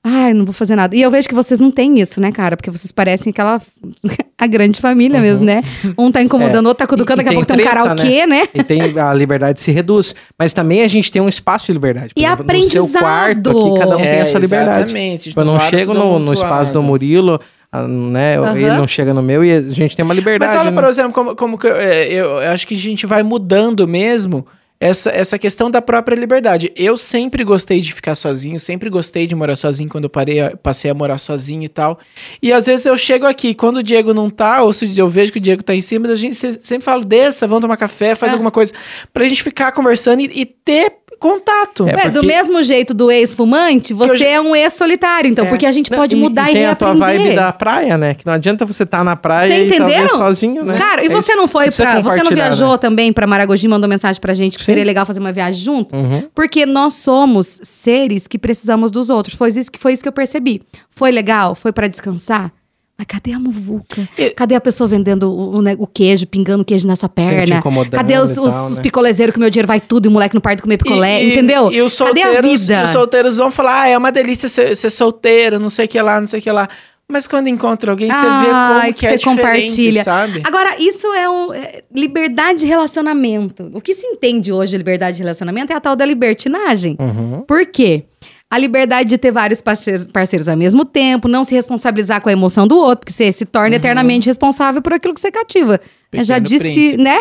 ai, 0.09 0.35
não 0.35 0.45
vou 0.45 0.53
fazer 0.53 0.77
nada. 0.77 0.95
E 0.97 1.03
eu 1.03 1.11
vejo 1.11 1.29
que 1.29 1.35
vocês 1.35 1.61
não 1.61 1.71
têm 1.71 2.01
isso, 2.01 2.21
né, 2.21 2.33
cara? 2.33 2.57
Porque 2.57 2.71
vocês 2.71 2.91
parecem 2.91 3.31
aquela. 3.31 3.61
a 4.39 4.47
grande 4.47 4.81
família 4.81 5.21
mesmo, 5.21 5.45
né? 5.45 5.63
Um 5.99 6.13
tá 6.13 6.23
incomodando, 6.23 6.67
o 6.67 6.69
outro 6.69 6.87
tá 6.87 6.87
cutucando, 6.87 7.17
daqui 7.17 7.31
a 7.31 7.33
pouco 7.33 7.47
tem 7.47 7.61
um 7.61 7.65
karaokê, 7.65 8.25
né? 8.25 8.47
E 8.55 8.63
tem 8.63 8.81
a 8.97 9.13
liberdade 9.13 9.61
se 9.61 9.73
reduz. 9.73 10.15
Mas 10.39 10.53
também 10.53 10.83
a 10.83 10.89
gente 10.89 11.11
tem 11.11 11.21
um 11.21 11.29
espaço 11.29 11.67
de 11.67 11.73
liberdade. 11.73 12.15
Por 12.15 12.21
E 12.21 12.25
exemplo, 12.25 12.47
No 12.55 12.63
seu 12.63 12.89
quarto 12.89 13.51
aprendizado. 13.51 13.69
aqui, 13.69 13.79
cada 13.81 13.97
um 13.97 14.01
tem 14.01 14.09
É, 14.09 14.21
a 14.21 14.27
sua 14.27 14.41
liberdade. 14.41 14.79
Exatamente. 14.85 15.29
Tipo, 15.31 15.41
eu 15.41 15.45
não 15.45 15.59
chego 15.59 15.93
no, 15.93 16.19
no 16.21 16.33
espaço 16.33 16.73
do 16.73 16.81
Murilo, 16.81 17.41
ah, 17.73 17.87
né? 17.87 18.39
Aham. 18.39 18.57
Ele 18.57 18.77
não 18.77 18.87
chega 18.87 19.13
no 19.13 19.23
meu 19.23 19.45
e 19.45 19.53
a 19.53 19.61
gente 19.63 19.97
tem 19.97 20.05
uma 20.05 20.15
liberdade. 20.15 20.53
Mas 20.53 20.61
olha, 20.61 20.71
né? 20.71 20.81
por 20.81 20.89
exemplo, 20.89 21.13
como, 21.13 21.37
como 21.37 21.59
que 21.59 21.67
eu, 21.67 21.77
é, 21.77 22.07
eu 22.13 22.39
acho 22.39 22.67
que 22.67 22.75
a 22.75 22.79
gente 22.79 23.07
vai 23.07 23.23
mudando 23.23 23.87
mesmo 23.89 24.47
essa, 24.81 25.11
essa 25.11 25.39
questão 25.39 25.71
da 25.71 25.83
própria 25.83 26.15
liberdade. 26.15 26.73
Eu 26.77 26.97
sempre 26.97 27.43
gostei 27.43 27.81
de 27.81 27.93
ficar 27.93 28.15
sozinho, 28.15 28.61
sempre 28.61 28.89
gostei 28.89 29.27
de 29.27 29.35
morar 29.35 29.57
sozinho 29.57 29.89
quando 29.89 30.05
eu 30.05 30.11
parei, 30.11 30.39
passei 30.63 30.91
a 30.91 30.95
morar 30.95 31.19
sozinho 31.19 31.65
e 31.65 31.69
tal. 31.69 31.99
E 32.41 32.53
às 32.53 32.67
vezes 32.67 32.87
eu 32.87 32.97
chego 32.97 33.27
aqui, 33.27 33.55
quando 33.55 33.79
o 33.79 33.83
Diego 33.83 34.15
não 34.15 34.31
tá, 34.31 34.63
ou 34.63 34.73
se 34.73 34.97
eu 34.97 35.09
vejo 35.09 35.33
que 35.33 35.39
o 35.39 35.41
Diego 35.41 35.63
tá 35.63 35.75
em 35.75 35.81
cima, 35.81 36.09
a 36.09 36.15
gente 36.15 36.37
se- 36.37 36.59
sempre 36.63 36.85
fala, 36.85 37.05
desça, 37.05 37.47
vamos 37.49 37.63
tomar 37.63 37.77
café, 37.77 38.15
faz 38.15 38.31
É. 38.33 38.35
alguma 38.35 38.51
coisa, 38.53 38.73
pra 39.13 39.25
gente 39.25 39.43
ficar 39.43 39.73
conversando 39.73 40.21
e, 40.21 40.31
e 40.43 40.45
ter 40.47 40.93
contato. 41.19 41.89
É, 41.89 41.95
Ué, 41.95 42.11
do 42.11 42.23
mesmo 42.23 42.63
jeito 42.63 42.95
do 42.95 43.11
ex-fumante, 43.11 43.93
você 43.93 44.25
eu- 44.25 44.29
é 44.29 44.41
um 44.41 44.55
ex-solitário, 44.55 45.29
então, 45.31 45.45
É. 45.45 45.49
porque 45.49 45.67
a 45.67 45.73
gente 45.73 45.91
Não, 45.91 45.99
pode 45.99 46.17
e- 46.17 46.19
mudar 46.19 46.49
e, 46.49 46.51
e 46.51 46.55
tem 46.55 46.67
a 46.67 46.75
tua 46.75 46.93
reaprender. 46.95 47.23
vibe 47.27 47.37
da 47.37 47.53
praia, 47.53 47.99
né? 47.99 48.15
Que 48.15 48.25
não 48.25 48.33
adianta 48.33 48.65
você 48.65 48.85
estar 48.85 49.03
na 49.05 49.17
praia 49.17 49.53
Você 49.69 49.75
e 49.75 49.77
talvez 49.79 50.13
sozinho, 50.13 50.65
né? 50.65 50.79
Cara, 50.79 51.03
e 51.03 51.07
É 51.07 51.09
você 51.11 51.35
não 51.35 51.49
foi 51.49 51.67
precisa 51.67 51.89
pra. 51.89 52.01
Você 52.03 52.23
não 52.23 52.31
viajou 52.33 52.73
né? 52.73 52.79
também 52.79 53.13
pra 53.13 53.27
Maragogi, 53.27 53.67
mandou 53.69 53.89
mensagem 53.89 54.21
pra 54.21 54.33
gente 54.35 54.57
que 54.57 54.65
Sim. 54.65 54.73
seria 54.73 54.85
legal 54.85 55.05
fazer 55.05 55.21
uma 55.21 55.33
viagem 55.33 55.63
junto? 55.63 55.95
Uhum. 55.95 56.25
Porque 56.35 56.65
nós 56.65 56.95
somos 56.95 57.61
seres 57.63 58.27
que 58.27 58.39
precisamos 58.39 58.91
dos 58.91 59.11
outros. 59.11 59.35
Foi 59.37 59.49
isso, 59.49 59.71
que- 59.71 59.79
foi 59.79 59.93
isso 59.93 60.03
que 60.03 60.09
eu 60.09 60.13
percebi. 60.13 60.63
Foi 60.91 61.11
legal? 61.11 61.55
Foi 61.55 61.73
pra 61.73 61.89
descansar? 61.89 62.53
Mas 62.99 63.07
cadê 63.07 63.33
a 63.33 63.39
muvuca? 63.39 64.09
E- 64.19 64.31
Cadê 64.31 64.57
a 64.57 64.61
pessoa 64.61 64.89
vendendo 64.89 65.31
o, 65.31 65.59
o 65.59 65.63
ne- 65.63 65.77
o 65.79 65.87
queijo, 65.87 66.27
pingando 66.27 66.65
queijo 66.65 66.85
na 66.89 66.97
sua 66.97 67.09
perna? 67.09 67.59
incomodando 67.59 67.93
Cadê 67.93 68.19
os, 68.19 68.37
e 68.37 68.41
os, 68.41 68.53
tal, 68.53 68.67
os 68.67 68.77
né? 68.79 68.83
picolezeiros 68.83 69.33
que 69.33 69.39
o 69.39 69.41
meu 69.41 69.51
dinheiro 69.51 69.69
vai 69.69 69.81
tudo 69.81 70.07
e 70.07 70.09
o 70.09 70.11
moleque 70.11 70.35
no 70.35 70.41
parque 70.41 70.63
comer 70.63 70.79
picolé? 70.79 71.23
E- 71.23 71.29
e- 71.29 71.33
entendeu? 71.33 71.71
E 71.71 71.81
os 71.81 71.97
Cadê 71.97 72.23
a 72.23 72.25
solteiros, 72.33 72.67
vida? 72.67 72.83
os 72.85 72.91
solteiros 72.91 73.37
vão 73.37 73.51
falar, 73.53 73.83
ah, 73.83 73.89
é 73.89 73.97
uma 73.97 74.11
delícia 74.11 74.49
ser, 74.49 74.75
ser 74.75 74.91
solteiro, 74.91 75.61
não 75.61 75.69
sei 75.69 75.85
o 75.85 75.89
que 75.89 76.03
lá, 76.03 76.19
não 76.21 76.27
sei 76.27 76.41
o 76.41 76.43
que 76.43 76.51
lá. 76.51 76.69
Mas 77.11 77.27
quando 77.27 77.47
encontra 77.47 77.91
alguém, 77.93 78.09
você 78.11 78.21
vê 78.21 78.27
Ai, 78.53 78.81
como 78.83 78.95
que 78.95 79.01
que, 79.01 79.07
é 79.07 79.17
você 79.19 79.25
compartilha. 79.25 80.05
sabe? 80.05 80.43
Agora, 80.45 80.77
isso 80.79 81.07
é, 81.15 81.27
um, 81.31 81.55
é 81.55 81.83
liberdade 81.95 82.59
de 82.61 82.67
relacionamento. 82.67 83.71
O 83.73 83.81
que 83.81 83.95
se 83.95 84.07
entende 84.07 84.53
hoje 84.53 84.73
de 84.73 84.77
liberdade 84.79 85.17
de 85.17 85.23
relacionamento 85.23 85.73
é 85.73 85.77
a 85.77 85.81
tal 85.81 85.97
da 85.97 86.05
libertinagem. 86.05 86.97
Uhum. 87.01 87.45
Por 87.47 87.65
quê? 87.65 88.05
A 88.51 88.57
liberdade 88.57 89.11
de 89.11 89.19
ter 89.19 89.31
vários 89.31 89.61
parceiros, 89.61 90.07
parceiros 90.07 90.49
ao 90.49 90.57
mesmo 90.57 90.85
tempo, 90.85 91.29
não 91.29 91.45
se 91.45 91.55
responsabilizar 91.55 92.21
com 92.23 92.31
a 92.31 92.33
emoção 92.33 92.67
do 92.67 92.77
outro, 92.79 93.05
que 93.05 93.13
você 93.13 93.31
se 93.31 93.45
torna 93.45 93.77
eternamente 93.77 94.27
responsável 94.27 94.81
por 94.81 94.95
aquilo 94.95 95.13
que 95.13 95.21
você 95.21 95.31
cativa. 95.31 95.79
Eu 96.13 96.25
já 96.25 96.37
Uhum. 96.37 96.43
Pequeno 96.43 96.59
disse, 96.59 96.73
Príncipe. 96.73 97.03
né? 97.03 97.19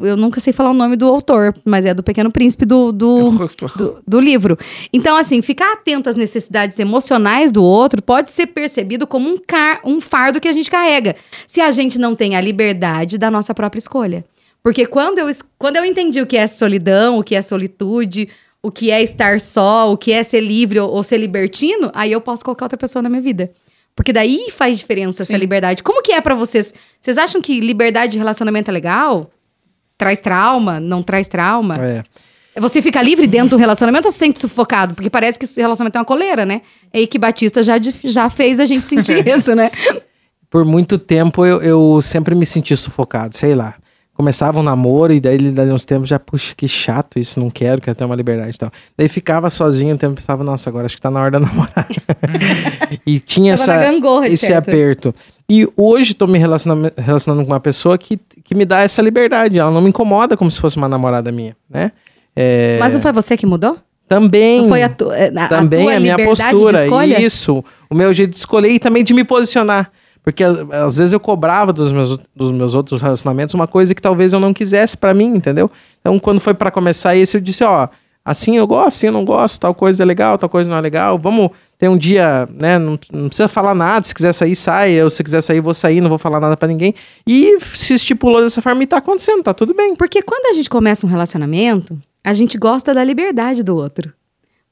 Eu 0.00 0.16
nunca 0.16 0.38
sei 0.38 0.52
falar 0.52 0.70
o 0.70 0.74
nome 0.74 0.94
do 0.94 1.06
autor, 1.08 1.52
mas 1.64 1.84
é 1.84 1.92
do 1.92 2.00
Pequeno 2.00 2.30
Príncipe 2.30 2.64
do, 2.64 2.92
do, 2.92 3.30
do, 3.76 4.02
do 4.06 4.20
livro. 4.20 4.56
Então, 4.92 5.16
assim, 5.16 5.42
ficar 5.42 5.72
atento 5.72 6.08
às 6.08 6.14
necessidades 6.14 6.78
emocionais 6.78 7.50
do 7.50 7.64
outro 7.64 8.00
pode 8.00 8.30
ser 8.30 8.46
percebido 8.46 9.08
como 9.08 9.28
um, 9.28 9.36
car 9.44 9.80
um 9.84 10.00
fardo 10.00 10.40
que 10.40 10.46
a 10.46 10.52
gente 10.52 10.70
carrega, 10.70 11.16
se 11.48 11.60
a 11.60 11.72
gente 11.72 11.98
não 11.98 12.14
tem 12.14 12.36
a 12.36 12.40
liberdade 12.40 13.18
da 13.18 13.28
nossa 13.28 13.52
própria 13.52 13.80
escolha. 13.80 14.24
Porque 14.62 14.86
quando 14.86 15.18
eu, 15.18 15.26
quando 15.58 15.76
eu 15.76 15.84
entendi 15.84 16.20
o 16.20 16.26
que 16.26 16.36
é 16.36 16.46
solidão, 16.46 17.18
o 17.18 17.24
que 17.24 17.34
é 17.34 17.42
solitude, 17.42 18.28
o 18.66 18.70
que 18.72 18.90
é 18.90 19.00
estar 19.00 19.38
só, 19.38 19.92
o 19.92 19.96
que 19.96 20.10
é 20.10 20.24
ser 20.24 20.40
livre 20.40 20.80
ou, 20.80 20.90
ou 20.90 21.02
ser 21.04 21.18
libertino, 21.18 21.88
aí 21.94 22.10
eu 22.10 22.20
posso 22.20 22.44
colocar 22.44 22.64
outra 22.64 22.76
pessoa 22.76 23.00
na 23.00 23.08
minha 23.08 23.22
vida. 23.22 23.52
Porque 23.94 24.12
daí 24.12 24.48
faz 24.50 24.76
diferença 24.76 25.22
essa 25.22 25.32
Sim. 25.32 25.38
liberdade. 25.38 25.84
Como 25.84 26.02
que 26.02 26.10
é 26.10 26.20
pra 26.20 26.34
vocês? 26.34 26.74
Vocês 27.00 27.16
acham 27.16 27.40
que 27.40 27.60
liberdade 27.60 28.12
de 28.12 28.18
relacionamento 28.18 28.68
é 28.68 28.74
legal? 28.74 29.30
Traz 29.96 30.18
trauma? 30.18 30.80
Não 30.80 31.00
traz 31.00 31.28
trauma? 31.28 31.76
É. 31.78 32.02
Você 32.60 32.82
fica 32.82 33.00
livre 33.00 33.28
dentro 33.28 33.50
do 33.50 33.56
relacionamento 33.56 34.08
ou 34.08 34.12
se 34.12 34.18
sente 34.18 34.40
sufocado? 34.40 34.96
Porque 34.96 35.08
parece 35.08 35.38
que 35.38 35.44
esse 35.44 35.60
relacionamento 35.60 35.96
é 35.96 36.00
uma 36.00 36.04
coleira, 36.04 36.44
né? 36.44 36.62
E 36.92 37.06
que 37.06 37.20
Batista 37.20 37.62
já, 37.62 37.76
já 38.02 38.28
fez 38.28 38.58
a 38.58 38.66
gente 38.66 38.84
sentir 38.84 39.24
isso, 39.28 39.54
né? 39.54 39.70
Por 40.50 40.64
muito 40.64 40.98
tempo 40.98 41.46
eu, 41.46 41.62
eu 41.62 42.02
sempre 42.02 42.34
me 42.34 42.44
senti 42.44 42.76
sufocado, 42.76 43.36
sei 43.36 43.54
lá. 43.54 43.76
Começava 44.16 44.58
um 44.58 44.62
namoro 44.62 45.12
e 45.12 45.20
daí 45.20 45.34
ele 45.34 45.50
dali 45.50 45.70
uns 45.70 45.84
tempos 45.84 46.08
já, 46.08 46.18
puxa, 46.18 46.54
que 46.56 46.66
chato 46.66 47.18
isso, 47.18 47.38
não 47.38 47.50
quero, 47.50 47.82
quero 47.82 47.94
ter 47.94 48.04
uma 48.04 48.14
liberdade 48.14 48.56
e 48.56 48.58
tal. 48.58 48.70
Daí 48.96 49.08
ficava 49.08 49.50
sozinho 49.50 49.94
um 49.94 49.98
tempo 49.98 50.14
e 50.14 50.16
pensava, 50.16 50.42
nossa, 50.42 50.70
agora 50.70 50.86
acho 50.86 50.96
que 50.96 51.02
tá 51.02 51.10
na 51.10 51.20
hora 51.20 51.32
da 51.32 51.40
namorar. 51.44 51.86
e 53.06 53.20
tinha 53.20 53.56
Tava 53.56 53.72
essa, 53.72 53.90
gangorra, 53.92 54.26
esse 54.26 54.46
certo. 54.46 54.70
aperto. 54.70 55.14
E 55.48 55.68
hoje 55.76 56.14
tô 56.14 56.26
me 56.26 56.38
relacionando, 56.38 56.90
relacionando 56.96 57.44
com 57.44 57.52
uma 57.52 57.60
pessoa 57.60 57.98
que, 57.98 58.18
que 58.42 58.54
me 58.54 58.64
dá 58.64 58.80
essa 58.80 59.02
liberdade. 59.02 59.58
Ela 59.58 59.70
não 59.70 59.82
me 59.82 59.90
incomoda 59.90 60.34
como 60.34 60.50
se 60.50 60.58
fosse 60.60 60.78
uma 60.78 60.88
namorada 60.88 61.30
minha, 61.30 61.54
né? 61.68 61.92
É, 62.34 62.78
Mas 62.80 62.94
não 62.94 63.02
foi 63.02 63.12
você 63.12 63.36
que 63.36 63.46
mudou? 63.46 63.76
Também. 64.08 64.62
Não 64.62 64.68
foi 64.68 64.82
a, 64.82 64.88
tu, 64.88 65.10
é, 65.12 65.26
a, 65.36 65.48
também 65.48 65.80
a 65.80 65.84
tua 65.84 65.96
a 65.96 66.00
minha 66.00 66.26
postura, 66.26 67.20
isso, 67.20 67.64
o 67.90 67.94
meu 67.94 68.14
jeito 68.14 68.30
de 68.30 68.36
escolher 68.36 68.70
e 68.70 68.78
também 68.78 69.04
de 69.04 69.12
me 69.12 69.24
posicionar. 69.24 69.90
Porque 70.26 70.42
às 70.42 70.96
vezes 70.96 71.12
eu 71.12 71.20
cobrava 71.20 71.72
dos 71.72 71.92
meus, 71.92 72.18
dos 72.34 72.50
meus 72.50 72.74
outros 72.74 73.00
relacionamentos 73.00 73.54
uma 73.54 73.68
coisa 73.68 73.94
que 73.94 74.02
talvez 74.02 74.32
eu 74.32 74.40
não 74.40 74.52
quisesse 74.52 74.98
pra 74.98 75.14
mim, 75.14 75.26
entendeu? 75.26 75.70
Então 76.00 76.18
quando 76.18 76.40
foi 76.40 76.52
pra 76.52 76.68
começar 76.68 77.14
esse 77.14 77.36
eu 77.36 77.40
disse, 77.40 77.62
ó, 77.62 77.88
assim 78.24 78.56
eu 78.56 78.66
gosto, 78.66 78.88
assim 78.88 79.06
eu 79.06 79.12
não 79.12 79.24
gosto, 79.24 79.60
tal 79.60 79.72
coisa 79.72 80.02
é 80.02 80.04
legal, 80.04 80.36
tal 80.36 80.48
coisa 80.48 80.68
não 80.68 80.76
é 80.76 80.80
legal, 80.80 81.16
vamos 81.16 81.50
ter 81.78 81.88
um 81.88 81.96
dia, 81.96 82.48
né, 82.52 82.76
não, 82.76 82.98
não 83.12 83.28
precisa 83.28 83.46
falar 83.46 83.72
nada, 83.72 84.04
se 84.04 84.12
quiser 84.12 84.32
sair, 84.32 84.56
sai, 84.56 84.90
eu 84.90 85.08
se 85.08 85.22
quiser 85.22 85.42
sair, 85.42 85.60
vou 85.60 85.72
sair, 85.72 86.00
não 86.00 86.08
vou 86.08 86.18
falar 86.18 86.40
nada 86.40 86.56
pra 86.56 86.66
ninguém. 86.66 86.92
E 87.24 87.60
se 87.60 87.94
estipulou 87.94 88.42
dessa 88.42 88.60
forma 88.60 88.82
e 88.82 88.86
tá 88.86 88.96
acontecendo, 88.96 89.44
tá 89.44 89.54
tudo 89.54 89.74
bem. 89.74 89.94
Porque 89.94 90.22
quando 90.22 90.46
a 90.46 90.54
gente 90.54 90.68
começa 90.68 91.06
um 91.06 91.08
relacionamento, 91.08 91.96
a 92.24 92.34
gente 92.34 92.58
gosta 92.58 92.92
da 92.92 93.04
liberdade 93.04 93.62
do 93.62 93.76
outro. 93.76 94.12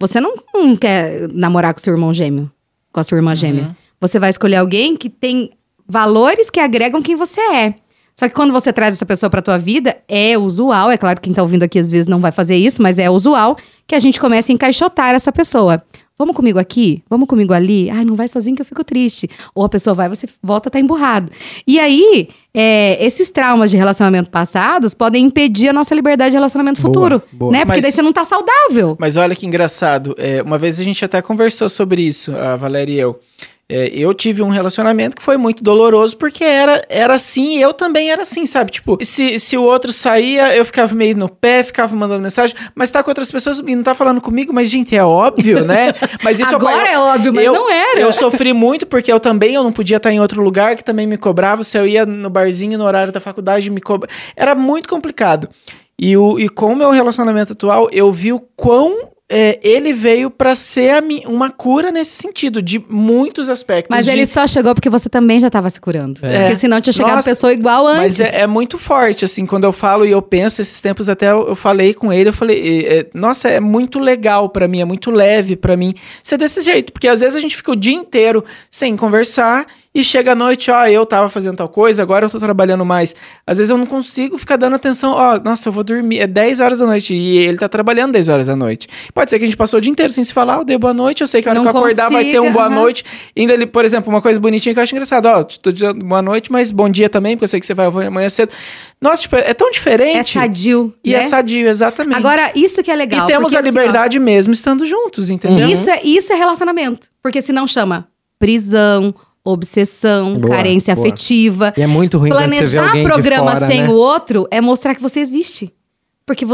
Você 0.00 0.20
não, 0.20 0.34
não 0.52 0.74
quer 0.74 1.28
namorar 1.28 1.72
com 1.74 1.78
seu 1.78 1.92
irmão 1.92 2.12
gêmeo, 2.12 2.50
com 2.92 2.98
a 2.98 3.04
sua 3.04 3.18
irmã 3.18 3.36
gêmea. 3.36 3.76
Você 4.06 4.18
vai 4.18 4.28
escolher 4.28 4.56
alguém 4.56 4.96
que 4.96 5.08
tem 5.08 5.52
valores 5.88 6.50
que 6.50 6.60
agregam 6.60 7.00
quem 7.00 7.16
você 7.16 7.40
é. 7.40 7.74
Só 8.14 8.28
que 8.28 8.34
quando 8.34 8.52
você 8.52 8.70
traz 8.70 8.92
essa 8.94 9.06
pessoa 9.06 9.30
pra 9.30 9.40
tua 9.40 9.56
vida, 9.58 9.96
é 10.06 10.36
usual, 10.36 10.90
é 10.90 10.98
claro 10.98 11.18
que 11.18 11.24
quem 11.24 11.32
tá 11.32 11.40
ouvindo 11.40 11.62
aqui 11.62 11.78
às 11.78 11.90
vezes 11.90 12.06
não 12.06 12.20
vai 12.20 12.30
fazer 12.30 12.54
isso, 12.54 12.82
mas 12.82 12.98
é 12.98 13.08
usual 13.08 13.56
que 13.86 13.94
a 13.94 13.98
gente 13.98 14.20
comece 14.20 14.52
a 14.52 14.54
encaixotar 14.54 15.14
essa 15.14 15.32
pessoa. 15.32 15.82
Vamos 16.16 16.36
comigo 16.36 16.58
aqui? 16.60 17.02
Vamos 17.10 17.26
comigo 17.26 17.52
ali? 17.52 17.90
Ai, 17.90 18.04
não 18.04 18.14
vai 18.14 18.28
sozinho 18.28 18.54
que 18.54 18.62
eu 18.62 18.66
fico 18.66 18.84
triste. 18.84 19.28
Ou 19.52 19.64
a 19.64 19.68
pessoa 19.68 19.94
vai, 19.94 20.08
você 20.08 20.28
volta, 20.40 20.70
tá 20.70 20.78
emburrado. 20.78 21.32
E 21.66 21.80
aí, 21.80 22.28
é, 22.54 23.04
esses 23.04 23.32
traumas 23.32 23.68
de 23.72 23.76
relacionamento 23.76 24.30
passados 24.30 24.94
podem 24.94 25.24
impedir 25.24 25.70
a 25.70 25.72
nossa 25.72 25.92
liberdade 25.92 26.30
de 26.30 26.36
relacionamento 26.36 26.80
Boa, 26.80 26.94
futuro. 26.94 27.22
boa. 27.32 27.50
Né? 27.50 27.64
Porque 27.64 27.78
Mas- 27.78 27.82
daí 27.82 27.92
você 27.92 28.02
não 28.02 28.12
tá 28.12 28.24
saudável. 28.24 28.96
Mas 29.00 29.16
olha 29.16 29.34
que 29.34 29.44
engraçado. 29.44 30.14
é, 30.16 30.40
uma 30.40 30.56
vez 30.56 30.78
a 30.80 30.84
gente 30.84 31.04
até 31.04 31.20
conversou 31.20 31.68
sobre 31.68 32.02
isso, 32.02 32.30
a 32.36 32.54
Valéria 32.54 32.92
e 32.92 32.98
eu. 33.00 33.18
É, 33.76 33.88
eu 33.92 34.14
tive 34.14 34.40
um 34.40 34.50
relacionamento 34.50 35.16
que 35.16 35.22
foi 35.22 35.36
muito 35.36 35.60
doloroso 35.60 36.16
porque 36.16 36.44
era, 36.44 36.80
era 36.88 37.14
assim 37.14 37.56
e 37.56 37.60
eu 37.60 37.74
também 37.74 38.08
era 38.08 38.22
assim, 38.22 38.46
sabe? 38.46 38.70
Tipo, 38.70 38.96
se, 39.02 39.36
se 39.40 39.56
o 39.56 39.64
outro 39.64 39.92
saía, 39.92 40.54
eu 40.56 40.64
ficava 40.64 40.94
meio 40.94 41.16
no 41.16 41.28
pé, 41.28 41.64
ficava 41.64 41.96
mandando 41.96 42.22
mensagem, 42.22 42.54
mas 42.72 42.92
tá 42.92 43.02
com 43.02 43.10
outras 43.10 43.32
pessoas 43.32 43.58
e 43.58 43.74
não 43.74 43.82
tá 43.82 43.92
falando 43.92 44.20
comigo, 44.20 44.52
mas 44.52 44.70
gente, 44.70 44.94
é 44.94 45.02
óbvio, 45.02 45.64
né? 45.66 45.92
Mas 46.22 46.38
isso 46.38 46.54
Agora 46.54 46.88
é 46.88 46.96
óbvio, 46.96 47.34
mas 47.34 47.44
eu, 47.44 47.52
não 47.52 47.68
era. 47.68 47.98
Eu 47.98 48.12
sofri 48.12 48.52
muito 48.52 48.86
porque 48.86 49.12
eu 49.12 49.18
também 49.18 49.56
eu 49.56 49.64
não 49.64 49.72
podia 49.72 49.96
estar 49.96 50.12
em 50.12 50.20
outro 50.20 50.40
lugar 50.40 50.76
que 50.76 50.84
também 50.84 51.06
me 51.06 51.16
cobrava. 51.16 51.64
Se 51.64 51.76
eu 51.76 51.84
ia 51.84 52.06
no 52.06 52.30
barzinho 52.30 52.78
no 52.78 52.84
horário 52.84 53.12
da 53.12 53.18
faculdade, 53.18 53.68
me 53.70 53.80
cobra. 53.80 54.08
Era 54.36 54.54
muito 54.54 54.88
complicado. 54.88 55.48
E, 55.98 56.16
o, 56.16 56.38
e 56.38 56.48
com 56.48 56.72
o 56.72 56.76
meu 56.76 56.92
relacionamento 56.92 57.54
atual, 57.54 57.88
eu 57.90 58.12
vi 58.12 58.32
o 58.32 58.38
quão 58.38 59.13
é, 59.36 59.58
ele 59.62 59.92
veio 59.92 60.30
pra 60.30 60.54
ser 60.54 61.02
uma 61.26 61.50
cura 61.50 61.90
nesse 61.90 62.12
sentido, 62.12 62.62
de 62.62 62.78
muitos 62.88 63.50
aspectos. 63.50 63.88
Mas 63.90 64.06
de- 64.06 64.12
ele 64.12 64.26
só 64.26 64.46
chegou 64.46 64.74
porque 64.74 64.88
você 64.88 65.08
também 65.08 65.40
já 65.40 65.50
tava 65.50 65.68
se 65.68 65.80
curando. 65.80 66.20
É. 66.22 66.42
Porque 66.42 66.56
senão 66.56 66.80
tinha 66.80 66.92
chegado 66.92 67.16
Nossa, 67.16 67.30
pessoa 67.30 67.52
igual 67.52 67.84
antes. 67.86 68.00
Mas 68.02 68.20
é, 68.20 68.42
é 68.42 68.46
muito 68.46 68.78
forte, 68.78 69.24
assim, 69.24 69.44
quando 69.44 69.64
eu 69.64 69.72
falo 69.72 70.06
e 70.06 70.10
eu 70.12 70.22
penso, 70.22 70.62
esses 70.62 70.80
tempos 70.80 71.08
até 71.08 71.32
eu, 71.32 71.48
eu 71.48 71.56
falei 71.56 71.92
com 71.92 72.12
ele, 72.12 72.28
eu 72.28 72.32
falei, 72.32 72.86
é, 72.86 73.06
nossa, 73.12 73.48
é 73.48 73.58
muito 73.58 73.98
legal 73.98 74.48
pra 74.48 74.68
mim, 74.68 74.80
é 74.80 74.84
muito 74.84 75.10
leve 75.10 75.56
pra 75.56 75.76
mim 75.76 75.94
ser 76.22 76.36
desse 76.38 76.60
jeito, 76.62 76.92
porque 76.92 77.08
às 77.08 77.20
vezes 77.20 77.34
a 77.34 77.40
gente 77.40 77.56
fica 77.56 77.72
o 77.72 77.76
dia 77.76 77.94
inteiro 77.94 78.44
sem 78.70 78.96
conversar 78.96 79.66
e 79.94 80.02
chega 80.02 80.32
à 80.32 80.34
noite, 80.34 80.70
ó, 80.72 80.86
eu 80.86 81.06
tava 81.06 81.28
fazendo 81.28 81.56
tal 81.56 81.68
coisa, 81.68 82.02
agora 82.02 82.26
eu 82.26 82.30
tô 82.30 82.40
trabalhando 82.40 82.84
mais. 82.84 83.14
Às 83.46 83.58
vezes 83.58 83.70
eu 83.70 83.78
não 83.78 83.86
consigo 83.86 84.36
ficar 84.36 84.56
dando 84.56 84.74
atenção, 84.74 85.12
ó, 85.12 85.38
nossa, 85.38 85.68
eu 85.68 85.72
vou 85.72 85.84
dormir, 85.84 86.18
é 86.18 86.26
10 86.26 86.58
horas 86.58 86.78
da 86.78 86.86
noite 86.86 87.14
e 87.14 87.38
ele 87.38 87.58
tá 87.58 87.68
trabalhando 87.68 88.12
10 88.12 88.28
horas 88.28 88.46
da 88.48 88.56
noite. 88.56 88.88
Pode 89.14 89.30
ser 89.30 89.38
que 89.38 89.44
a 89.44 89.46
gente 89.46 89.56
passou 89.56 89.78
o 89.78 89.80
dia 89.80 89.92
inteiro 89.92 90.12
sem 90.12 90.24
se 90.24 90.32
falar, 90.32 90.56
eu 90.56 90.64
dei 90.64 90.76
boa 90.76 90.92
noite, 90.92 91.20
eu 91.20 91.26
sei 91.28 91.40
que 91.40 91.48
a 91.48 91.52
hora 91.52 91.60
Não 91.60 91.70
que 91.70 91.76
eu 91.76 91.80
acordar 91.80 92.10
vai 92.10 92.24
ter 92.24 92.40
um 92.40 92.52
boa 92.52 92.66
aham. 92.66 92.74
noite. 92.74 93.04
Ainda 93.36 93.52
ele, 93.52 93.66
por 93.66 93.84
exemplo, 93.84 94.12
uma 94.12 94.20
coisa 94.20 94.40
bonitinha 94.40 94.74
que 94.74 94.80
eu 94.80 94.82
acho 94.82 94.94
engraçado, 94.96 95.26
ó, 95.26 95.44
tô 95.44 95.70
dizendo 95.70 96.04
boa 96.04 96.20
noite, 96.22 96.50
mas 96.50 96.72
bom 96.72 96.88
dia 96.88 97.08
também, 97.08 97.36
porque 97.36 97.44
eu 97.44 97.48
sei 97.48 97.60
que 97.60 97.66
você 97.66 97.74
vai 97.74 97.86
amanhã 97.86 98.28
cedo. 98.28 98.52
Nossa, 99.00 99.22
tipo, 99.22 99.36
é 99.36 99.54
tão 99.54 99.68
É 99.68 99.70
diferente. 99.70 100.32
sadio. 100.32 100.92
E 101.04 101.10
né? 101.12 101.18
é 101.18 101.20
sadio, 101.20 101.68
exatamente. 101.68 102.16
Agora, 102.16 102.50
isso 102.56 102.82
que 102.82 102.90
é 102.90 102.96
legal. 102.96 103.24
e 103.24 103.26
temos 103.28 103.52
porque, 103.52 103.56
a 103.56 103.60
assim, 103.60 103.68
ó, 103.68 103.70
liberdade 103.70 104.18
mesmo 104.18 104.52
estando 104.52 104.84
juntos, 104.86 105.30
entendeu? 105.30 105.68
Isso 105.68 105.88
é, 105.88 106.00
isso 106.02 106.32
é 106.32 106.36
relacionamento. 106.36 107.08
Porque 107.22 107.40
senão 107.40 107.64
chama 107.66 108.08
prisão, 108.38 109.14
obsessão, 109.44 110.38
Boa, 110.38 110.56
carência 110.56 110.94
boa. 110.94 111.06
afetiva. 111.06 111.72
E 111.76 111.82
é 111.82 111.86
muito 111.86 112.18
ruim 112.18 112.30
quando 112.30 112.40
você 112.44 112.48
vê 112.50 112.56
Planejar 112.56 112.86
alguém 112.88 113.04
programa 113.04 113.52
de 113.52 113.58
fora, 113.58 113.66
sem 113.70 113.82
né? 113.82 113.88
o 113.88 113.92
outro 113.92 114.48
é 114.50 114.60
mostrar 114.60 114.94
que 114.94 115.02
você 115.02 115.20
existe. 115.20 115.72
Porque, 116.26 116.46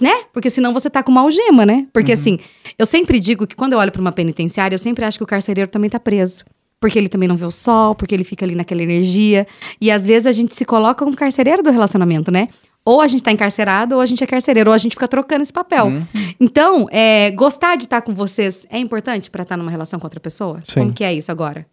né? 0.00 0.22
Porque 0.32 0.48
senão 0.48 0.72
você 0.72 0.88
tá 0.88 1.02
com 1.02 1.12
uma 1.12 1.20
algema, 1.20 1.66
né? 1.66 1.86
Porque 1.92 2.12
Uhum. 2.12 2.14
assim, 2.18 2.38
eu 2.78 2.86
sempre 2.86 3.20
digo 3.20 3.46
que 3.46 3.54
quando 3.54 3.74
eu 3.74 3.78
olho 3.78 3.92
pra 3.92 4.00
uma 4.00 4.10
penitenciária, 4.12 4.74
eu 4.74 4.78
sempre 4.78 5.04
acho 5.04 5.18
que 5.18 5.24
o 5.24 5.26
carcereiro 5.26 5.70
também 5.70 5.90
tá 5.90 6.00
preso. 6.00 6.44
Porque 6.80 6.98
ele 6.98 7.08
também 7.10 7.28
não 7.28 7.36
vê 7.36 7.44
o 7.44 7.50
sol, 7.50 7.94
porque 7.94 8.14
ele 8.14 8.24
fica 8.24 8.46
ali 8.46 8.54
naquela 8.54 8.82
energia. 8.82 9.46
E 9.80 9.90
às 9.90 10.06
vezes 10.06 10.26
a 10.26 10.32
gente 10.32 10.54
se 10.54 10.64
coloca 10.64 11.04
como 11.04 11.14
carcereiro 11.14 11.62
do 11.62 11.70
relacionamento, 11.70 12.30
né? 12.30 12.48
Ou 12.84 13.02
a 13.02 13.06
gente 13.06 13.22
tá 13.22 13.30
encarcerado, 13.30 13.96
ou 13.96 14.00
a 14.00 14.06
gente 14.06 14.24
é 14.24 14.26
carcereiro, 14.26 14.70
ou 14.70 14.74
a 14.74 14.78
gente 14.78 14.92
fica 14.92 15.06
trocando 15.08 15.42
esse 15.42 15.52
papel. 15.52 15.88
Uhum. 15.88 16.06
Então, 16.40 16.86
é, 16.90 17.30
gostar 17.32 17.76
de 17.76 17.82
estar 17.82 18.00
com 18.00 18.14
vocês 18.14 18.64
é 18.70 18.78
importante 18.78 19.30
pra 19.30 19.42
estar 19.42 19.58
numa 19.58 19.70
relação 19.70 20.00
com 20.00 20.06
outra 20.06 20.20
pessoa? 20.20 20.62
Sim. 20.64 20.80
Como 20.80 20.92
que 20.94 21.04
é 21.04 21.12
isso 21.12 21.30
agora? 21.30 21.66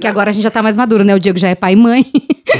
Que 0.00 0.06
agora 0.06 0.30
a 0.30 0.32
gente 0.32 0.42
já 0.42 0.50
tá 0.50 0.62
mais 0.62 0.76
maduro, 0.76 1.04
né? 1.04 1.14
O 1.14 1.20
Diego 1.20 1.38
já 1.38 1.48
é 1.48 1.54
pai 1.54 1.72
e 1.72 1.76
mãe. 1.76 2.06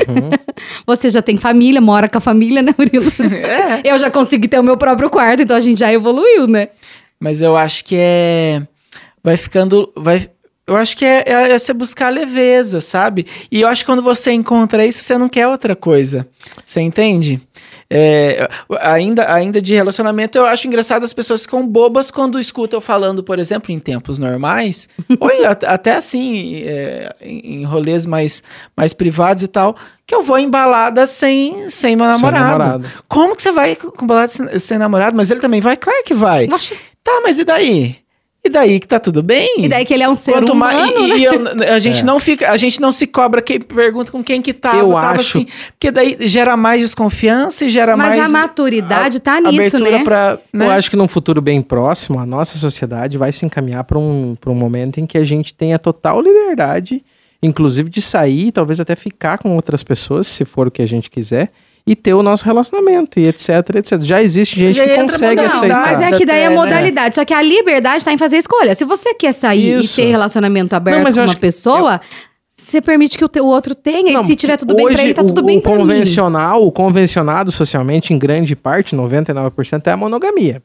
Uhum. 0.09 0.31
Você 0.87 1.11
já 1.11 1.23
tem 1.23 1.37
família, 1.37 1.81
mora 1.81 2.09
com 2.09 2.19
a 2.19 2.21
família, 2.21 2.63
né, 2.63 2.75
Murilo? 2.77 3.13
É. 3.47 3.93
Eu 3.93 3.99
já 3.99 4.11
consegui 4.11 4.49
ter 4.49 4.59
o 4.59 4.63
meu 4.63 4.77
próprio 4.77 5.11
quarto, 5.11 5.43
então 5.43 5.57
a 5.57 5.61
gente 5.61 5.79
já 5.79 5.93
evoluiu, 5.93 6.47
né? 6.47 6.69
Mas 7.21 7.43
eu 7.43 7.57
acho 7.57 7.85
que 7.85 7.97
é. 7.99 8.63
Vai 9.23 9.37
ficando. 9.37 9.93
Vai, 9.97 10.29
eu 10.67 10.77
acho 10.77 10.97
que 10.97 11.05
é, 11.05 11.23
é, 11.27 11.53
é 11.53 11.59
você 11.59 11.73
buscar 11.73 12.11
leveza, 12.11 12.81
sabe? 12.81 13.27
E 13.51 13.61
eu 13.61 13.69
acho 13.69 13.83
que 13.83 13.87
quando 13.87 14.03
você 14.03 14.33
encontra 14.33 14.85
isso, 14.85 15.03
você 15.05 15.17
não 15.17 15.29
quer 15.29 15.47
outra 15.47 15.77
coisa. 15.77 16.27
Você 16.65 16.81
entende? 16.81 17.41
É, 17.89 18.49
ainda, 18.81 19.33
ainda 19.33 19.63
de 19.63 19.73
relacionamento, 19.75 20.37
eu 20.37 20.45
acho 20.47 20.67
engraçado 20.67 21.05
as 21.05 21.13
pessoas 21.13 21.43
ficam 21.43 21.67
bobas 21.67 22.11
quando 22.11 22.39
escutam 22.41 22.79
eu 22.79 22.81
falando, 22.81 23.23
por 23.23 23.39
exemplo, 23.39 23.71
em 23.73 23.79
tempos 23.79 24.19
normais, 24.19 24.89
ou 25.21 25.31
em- 25.31 25.45
at- 25.45 25.65
até 25.65 25.95
assim, 25.95 26.63
é, 26.65 27.15
em 27.21 27.57
em 27.61 27.65
rolês 27.65 28.05
mais, 28.07 28.43
mais 28.77 28.93
privados 28.93 29.43
e 29.43 29.47
tal, 29.49 29.77
que 30.07 30.15
eu 30.15 30.23
vou 30.23 30.39
embalada 30.39 31.07
sem, 31.07 31.69
sem 31.71 31.95
meu 31.97 32.07
namorado. 32.07 32.45
namorado. 32.59 32.89
Como 33.09 33.37
que 33.37 33.43
você 33.43 33.53
vai 33.53 33.77
com 33.77 34.07
balada 34.07 34.29
sem, 34.29 34.59
sem 34.59 34.79
namorado? 34.79 35.17
Mas 35.17 35.31
ele 35.31 35.41
também 35.41 35.61
vai? 35.61 35.77
Claro 35.77 36.03
que 36.05 36.15
vai. 36.15 36.47
Oxi. 36.53 36.77
Tá, 37.05 37.21
mas 37.23 37.39
e 37.39 37.45
daí? 37.45 37.97
E 38.47 38.49
daí 38.49 38.79
que 38.79 38.87
tá 38.87 38.99
tudo 39.01 39.23
bem? 39.23 39.65
E 39.65 39.69
daí 39.69 39.85
que 39.85 39.93
ele 39.93 40.03
é 40.05 40.09
um 40.09 40.15
ser 40.15 40.33
Quanto 40.33 40.53
humano, 40.53 40.79
mais, 40.79 40.91
e, 40.91 41.09
né? 41.09 41.19
e 41.19 41.25
eu- 41.25 41.73
a 41.75 41.79
gente 41.81 42.05
não 42.05 42.21
fica, 42.21 42.51
a 42.51 42.57
gente 42.57 42.81
não 42.81 42.93
se 42.93 43.07
cobra 43.07 43.43
quem 43.43 43.61
pergunta 43.61 44.13
com 44.13 44.23
quem 44.23 44.41
que 44.41 44.53
tava, 44.53 44.79
Eu 44.79 44.93
tava 44.93 45.11
acho- 45.17 45.39
assim, 45.39 45.47
porque 45.73 45.91
daí 45.91 46.17
gera 46.21 46.57
mais 46.57 46.81
desconfiança 46.81 47.65
e 47.65 47.69
gera 47.69 47.97
Mas 47.97 48.17
mais 48.17 48.23
a 48.23 48.29
maturidade 48.29 49.19
tá 49.21 49.41
nisso, 49.41 49.77
abertura 49.77 49.91
né? 49.99 50.05
pra, 50.05 50.39
né? 50.53 50.67
Eu 50.67 50.71
acho 50.71 50.89
que 50.91 50.97
num 50.97 51.09
futuro 51.09 51.41
bem 51.43 51.61
próximo, 51.61 52.19
a 52.21 52.27
nossa 52.27 52.57
sociedade 52.59 53.19
vai 53.19 53.33
se 53.33 53.45
encaminhar 53.45 53.83
para 53.85 53.99
um, 53.99 54.37
pra 54.41 54.51
um 54.51 54.55
momento 54.55 54.99
em 55.01 55.07
que 55.07 55.19
a 55.19 55.25
gente 55.25 55.53
tenha 55.53 55.79
total 55.79 56.21
liberdade, 56.21 57.05
inclusive 57.43 57.91
de 57.91 58.01
sair, 58.01 58.53
talvez 58.53 58.79
até 58.81 58.95
ficar 58.95 59.39
com 59.39 59.55
outras 59.57 59.83
pessoas, 59.83 60.27
se 60.27 60.45
for 60.45 60.69
o 60.69 60.71
que 60.71 60.83
a 60.83 60.87
gente 60.89 61.11
quiser, 61.11 61.51
e 61.87 61.95
ter 61.95 62.15
o 62.15 62.23
nosso 62.23 62.45
relacionamento, 62.45 63.21
e 63.21 63.29
etc, 63.29 63.49
etc. 63.77 64.01
Já 64.01 64.21
existe 64.21 64.59
gente 64.59 64.75
Já 64.75 64.85
que 64.85 64.97
consegue 64.97 65.41
modalidade. 65.41 65.57
aceitar. 65.57 65.81
Mas 65.83 66.01
é 66.01 66.17
que 66.17 66.27
daí 66.27 66.43
é 66.43 66.49
né? 66.49 66.55
modalidade. 66.55 67.15
Só 67.15 67.25
que 67.25 67.33
a 67.33 67.41
liberdade 67.41 68.05
tá 68.05 68.13
em 68.13 68.19
fazer 68.19 68.39
escolha. 68.39 68.75
Se 68.75 68.85
você 68.85 69.15
quer 69.15 69.33
sair 69.33 69.79
Isso. 69.79 70.01
e 70.01 70.05
ter 70.05 70.11
relacionamento 70.11 70.75
aberto 70.75 70.97
Não, 70.97 71.05
mas 71.05 71.15
com 71.15 71.21
eu 71.21 71.27
uma 71.27 71.37
pessoa, 71.37 72.01
você 72.59 72.81
permite 72.81 73.19
que 73.19 73.25
o, 73.25 73.29
teu, 73.29 73.45
o 73.45 73.49
outro 73.49 73.75
tenha. 73.75 74.13
Não, 74.15 74.23
e 74.23 74.27
se 74.27 74.35
tiver 74.35 74.57
tudo 74.57 74.75
bem 74.75 74.87
pra 74.87 75.03
ele, 75.03 75.13
tá 75.13 75.21
o- 75.23 75.27
tudo 75.27 75.43
bem 75.43 75.59
o 75.59 75.63
pra 75.63 75.73
mim. 75.73 75.79
convencional, 75.79 76.65
o 76.67 76.73
convencionado 76.73 77.53
socialmente, 77.53 78.15
em 78.15 78.19
grande 78.19 78.57
parte, 78.57 78.97
99%, 78.97 79.87
é 79.87 79.93
a 79.93 79.97
monogamia. 79.97 80.61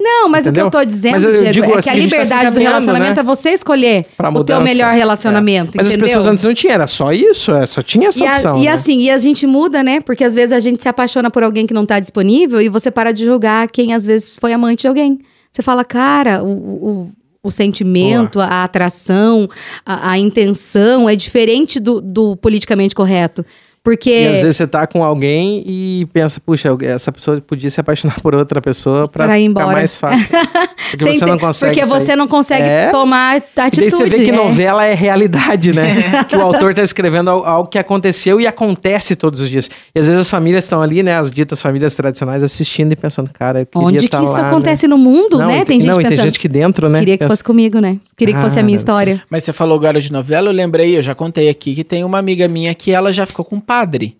Não, 0.00 0.28
mas 0.28 0.44
Entendeu? 0.46 0.66
o 0.66 0.70
que 0.70 0.76
eu 0.76 0.80
tô 0.80 0.84
dizendo, 0.84 1.12
Mas 1.12 1.24
eu 1.24 1.32
Diego, 1.32 1.52
digo 1.52 1.66
é 1.66 1.78
assim, 1.78 1.82
que 1.82 1.88
a 1.90 1.92
a 1.92 2.00
gente 2.00 2.10
tá 2.10 2.16
liberdade 2.16 2.40
do 2.46 2.46
encaminhando, 2.50 2.70
relacionamento 2.72 3.14
né? 3.14 3.20
é 3.20 3.22
você 3.22 3.50
escolher 3.50 4.06
pra 4.16 4.28
o 4.28 4.32
teu 4.44 4.56
mudança. 4.56 4.62
melhor 4.62 4.92
relacionamento, 4.92 5.72
Mas 5.76 5.86
entendeu? 5.86 6.04
as 6.06 6.10
pessoas 6.10 6.26
antes 6.26 6.44
não 6.44 6.52
tinham, 6.52 6.74
era 6.74 6.86
só 6.88 7.12
isso, 7.12 7.52
é, 7.52 7.64
só 7.64 7.80
tinha 7.80 8.08
essa 8.08 8.24
E, 8.24 8.26
a- 8.26 8.32
opção. 8.32 8.58
e 8.58 8.64
né? 8.64 8.68
assim, 8.72 8.98
e 9.00 9.10
a 9.10 9.18
gente 9.18 9.46
muda, 9.46 9.84
né? 9.84 10.00
Porque 10.00 10.24
às 10.24 10.34
vezes 10.34 10.52
a 10.52 10.58
gente 10.58 10.82
se 10.82 10.88
apaixona 10.88 11.30
por 11.30 11.44
alguém 11.44 11.64
que 11.66 11.72
não 11.74 11.86
tá 11.86 12.00
disponível 12.00 12.60
e 12.60 12.68
você 12.68 12.90
para 12.90 13.12
de 13.12 13.24
julgar 13.24 13.68
quem 13.70 13.94
às 13.94 14.04
vezes 14.04 14.36
foi 14.36 14.52
amante 14.52 14.80
de 14.82 14.88
alguém. 14.88 15.20
Você 15.52 15.62
fala, 15.62 15.84
cara, 15.84 16.42
o, 16.42 16.48
o, 16.48 17.10
o 17.42 17.50
sentimento, 17.50 18.38
a 18.38 18.64
atração, 18.64 19.48
a, 19.84 20.12
a 20.12 20.18
intenção 20.18 21.08
é 21.08 21.16
diferente 21.16 21.80
do, 21.80 22.00
do 22.00 22.36
politicamente 22.36 22.94
correto. 22.94 23.44
Porque. 23.82 24.10
E 24.10 24.26
às 24.28 24.42
vezes 24.42 24.56
você 24.56 24.66
tá 24.66 24.86
com 24.86 25.02
alguém 25.02 25.62
e 25.66 26.06
pensa, 26.12 26.38
puxa, 26.44 26.68
essa 26.82 27.10
pessoa 27.10 27.40
podia 27.40 27.70
se 27.70 27.80
apaixonar 27.80 28.20
por 28.20 28.34
outra 28.34 28.60
pessoa 28.60 29.08
pra, 29.08 29.24
Pra 29.24 29.38
ir 29.38 29.48
ficar 29.48 29.60
embora. 29.62 29.76
mais 29.78 29.96
fácil. 29.96 30.28
Porque 30.90 31.14
você 31.14 31.24
não 31.24 31.38
consegue. 31.38 31.72
Porque 31.74 31.86
sair. 31.86 32.00
você 32.00 32.16
não 32.16 32.28
consegue 32.28 32.62
É. 32.64 32.90
tomar 32.90 33.38
E 33.38 33.42
daí 33.54 33.66
atitude. 33.68 33.90
você 33.90 34.04
vê 34.08 34.24
que 34.24 34.30
é. 34.30 34.34
novela 34.34 34.84
é 34.84 34.92
realidade, 34.94 35.72
né? 35.72 36.24
que 36.28 36.36
o 36.36 36.40
autor 36.42 36.74
tá 36.74 36.82
escrevendo 36.82 37.30
al- 37.30 37.44
algo 37.46 37.68
que 37.68 37.78
aconteceu 37.78 38.40
e 38.40 38.46
acontece 38.46 39.14
todos 39.16 39.40
os 39.40 39.48
dias. 39.48 39.70
E 39.94 39.98
às 39.98 40.06
vezes 40.06 40.20
as 40.20 40.30
famílias 40.30 40.64
estão 40.64 40.82
ali, 40.82 41.02
né? 41.02 41.16
As 41.16 41.30
ditas 41.30 41.62
famílias 41.62 41.94
tradicionais 41.94 42.42
assistindo 42.42 42.92
e 42.92 42.96
pensando, 42.96 43.30
cara, 43.32 43.60
eu 43.60 43.66
queria 43.66 43.86
Onde 43.88 43.98
que 44.00 44.08
tá 44.08 44.22
isso 44.22 44.32
lá, 44.32 44.48
acontece 44.50 44.86
né? 44.86 44.94
no 44.94 44.98
mundo, 44.98 45.38
não, 45.38 45.46
né? 45.48 45.64
Tem 45.64 45.80
gente 45.80 45.88
não, 45.90 46.00
e 46.00 46.04
pensando. 46.04 46.16
tem 46.16 46.26
gente 46.26 46.40
que 46.40 46.48
dentro, 46.48 46.88
né? 46.88 46.98
Queria 46.98 47.14
que 47.14 47.18
pensa- 47.24 47.30
fosse 47.34 47.44
comigo, 47.44 47.78
né? 47.78 47.98
Queria 48.16 48.34
que 48.34 48.40
fosse 48.40 48.58
a 48.58 48.62
minha 48.62 48.76
história. 48.76 49.22
Mas 49.30 49.44
você 49.44 49.52
falou 49.52 49.76
agora 49.78 50.00
de 50.00 50.12
novela, 50.12 50.48
eu 50.48 50.52
lembrei, 50.52 50.98
eu 50.98 51.02
já 51.02 51.14
contei 51.14 51.48
aqui 51.48 51.74
que 51.74 51.84
tem 51.84 52.02
uma 52.04 52.18
amiga 52.18 52.46
minha 52.48 52.74
que 52.74 52.90
ela 52.90 53.12
já 53.12 53.24
ficou 53.24 53.44
com 53.44 53.60
padre. 53.70 54.16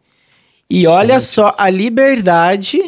E 0.71 0.87
olha 0.87 1.19
só 1.19 1.53
a 1.59 1.69
liberdade 1.69 2.81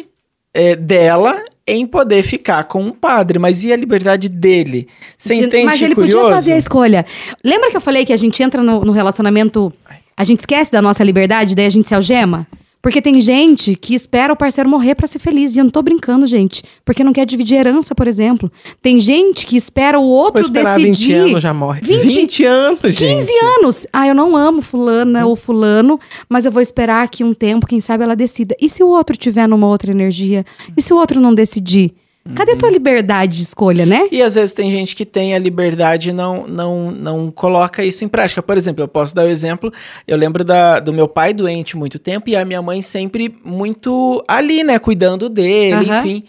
é, 0.53 0.77
dela 0.77 1.43
em 1.67 1.85
poder 1.85 2.21
ficar 2.21 2.63
com 2.63 2.81
um 2.81 2.91
padre, 2.91 3.37
mas 3.37 3.65
e 3.65 3.73
a 3.73 3.75
liberdade 3.75 4.29
dele? 4.29 4.87
Você 5.17 5.33
De- 5.33 5.43
entende 5.45 5.65
Mas 5.65 5.81
ele 5.81 5.93
curioso? 5.93 6.19
podia 6.19 6.35
fazer 6.35 6.53
a 6.53 6.57
escolha. 6.57 7.05
Lembra 7.43 7.69
que 7.69 7.75
eu 7.75 7.81
falei 7.81 8.05
que 8.05 8.13
a 8.13 8.17
gente 8.17 8.41
entra 8.41 8.63
no, 8.63 8.85
no 8.85 8.93
relacionamento, 8.93 9.73
a 10.15 10.23
gente 10.23 10.39
esquece 10.39 10.71
da 10.71 10.81
nossa 10.81 11.03
liberdade, 11.03 11.53
daí 11.53 11.65
a 11.65 11.69
gente 11.69 11.87
se 11.87 11.93
algema? 11.95 12.47
Porque 12.83 13.01
tem 13.01 13.21
gente 13.21 13.77
que 13.77 13.95
espera 13.95 14.33
o 14.33 14.35
parceiro 14.35 14.69
morrer 14.69 14.93
pra 14.93 15.07
ser 15.07 15.17
feliz. 15.17 15.55
E 15.55 15.59
eu 15.59 15.63
não 15.63 15.71
tô 15.71 15.81
brincando, 15.81 16.27
gente. 16.27 16.61
Porque 16.83 17.01
não 17.01 17.13
quer 17.13 17.25
dividir 17.25 17.57
herança, 17.57 17.95
por 17.95 18.09
exemplo. 18.09 18.51
Tem 18.81 18.99
gente 18.99 19.47
que 19.47 19.55
espera 19.55 19.97
o 19.97 20.03
outro 20.03 20.43
decidir. 20.49 20.87
20 20.87 21.13
anos 21.13 21.41
já 21.41 21.53
morre. 21.53 21.79
20 21.81 22.03
20, 22.03 22.43
anos, 22.43 22.81
15 22.81 22.93
gente. 22.93 23.45
anos. 23.57 23.87
Ah, 23.93 24.05
eu 24.05 24.13
não 24.13 24.35
amo 24.35 24.61
fulana 24.61 25.25
ou 25.25 25.37
fulano, 25.37 25.97
mas 26.27 26.45
eu 26.45 26.51
vou 26.51 26.61
esperar 26.61 27.03
aqui 27.03 27.23
um 27.23 27.33
tempo, 27.33 27.65
quem 27.65 27.79
sabe 27.79 28.03
ela 28.03 28.17
decida. 28.17 28.53
E 28.59 28.69
se 28.69 28.83
o 28.83 28.87
outro 28.89 29.15
tiver 29.15 29.47
numa 29.47 29.67
outra 29.67 29.89
energia? 29.89 30.45
E 30.75 30.81
se 30.81 30.93
o 30.93 30.97
outro 30.97 31.21
não 31.21 31.33
decidir? 31.33 31.95
Cadê 32.35 32.53
a 32.53 32.55
tua 32.55 32.69
liberdade 32.69 33.35
de 33.35 33.43
escolha, 33.43 33.85
né? 33.85 34.07
E 34.09 34.21
às 34.21 34.35
vezes 34.35 34.53
tem 34.53 34.71
gente 34.71 34.95
que 34.95 35.05
tem 35.05 35.35
a 35.35 35.39
liberdade 35.39 36.09
e 36.09 36.13
não, 36.13 36.47
não, 36.47 36.89
não 36.89 37.29
coloca 37.29 37.83
isso 37.83 38.05
em 38.05 38.07
prática. 38.07 38.41
Por 38.41 38.57
exemplo, 38.57 38.81
eu 38.81 38.87
posso 38.87 39.13
dar 39.13 39.25
o 39.25 39.27
exemplo, 39.27 39.73
eu 40.07 40.15
lembro 40.15 40.41
da, 40.43 40.79
do 40.79 40.93
meu 40.93 41.05
pai 41.05 41.33
doente 41.33 41.75
muito 41.75 41.99
tempo 41.99 42.29
e 42.29 42.35
a 42.35 42.45
minha 42.45 42.61
mãe 42.61 42.81
sempre 42.81 43.37
muito 43.43 44.23
ali, 44.25 44.63
né, 44.63 44.79
cuidando 44.79 45.27
dele, 45.27 45.89
Aham. 45.89 45.99
enfim. 45.99 46.23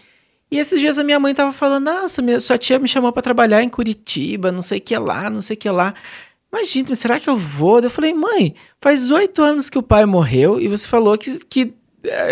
E 0.51 0.59
esses 0.59 0.81
dias 0.81 0.99
a 0.99 1.05
minha 1.05 1.21
mãe 1.21 1.33
tava 1.33 1.53
falando, 1.53 1.85
nossa, 1.85 2.21
minha, 2.21 2.41
sua 2.41 2.59
tia 2.59 2.79
me 2.79 2.89
chamou 2.89 3.13
pra 3.13 3.23
trabalhar 3.23 3.63
em 3.63 3.69
Curitiba, 3.69 4.51
não 4.51 4.63
sei 4.63 4.79
o 4.79 4.81
que 4.81 4.99
lá, 4.99 5.31
não 5.31 5.41
sei 5.41 5.55
o 5.55 5.59
que 5.59 5.71
lá. 5.71 5.95
Mas 6.51 6.73
será 6.97 7.19
que 7.19 7.29
eu 7.29 7.37
vou? 7.37 7.81
Eu 7.81 7.91
falei, 7.91 8.13
mãe, 8.13 8.55
faz 8.81 9.11
oito 9.13 9.43
anos 9.43 9.71
que 9.71 9.79
o 9.79 9.83
pai 9.83 10.07
morreu 10.07 10.61
e 10.61 10.69
você 10.69 10.87
falou 10.87 11.17
que, 11.19 11.39
que 11.47 11.75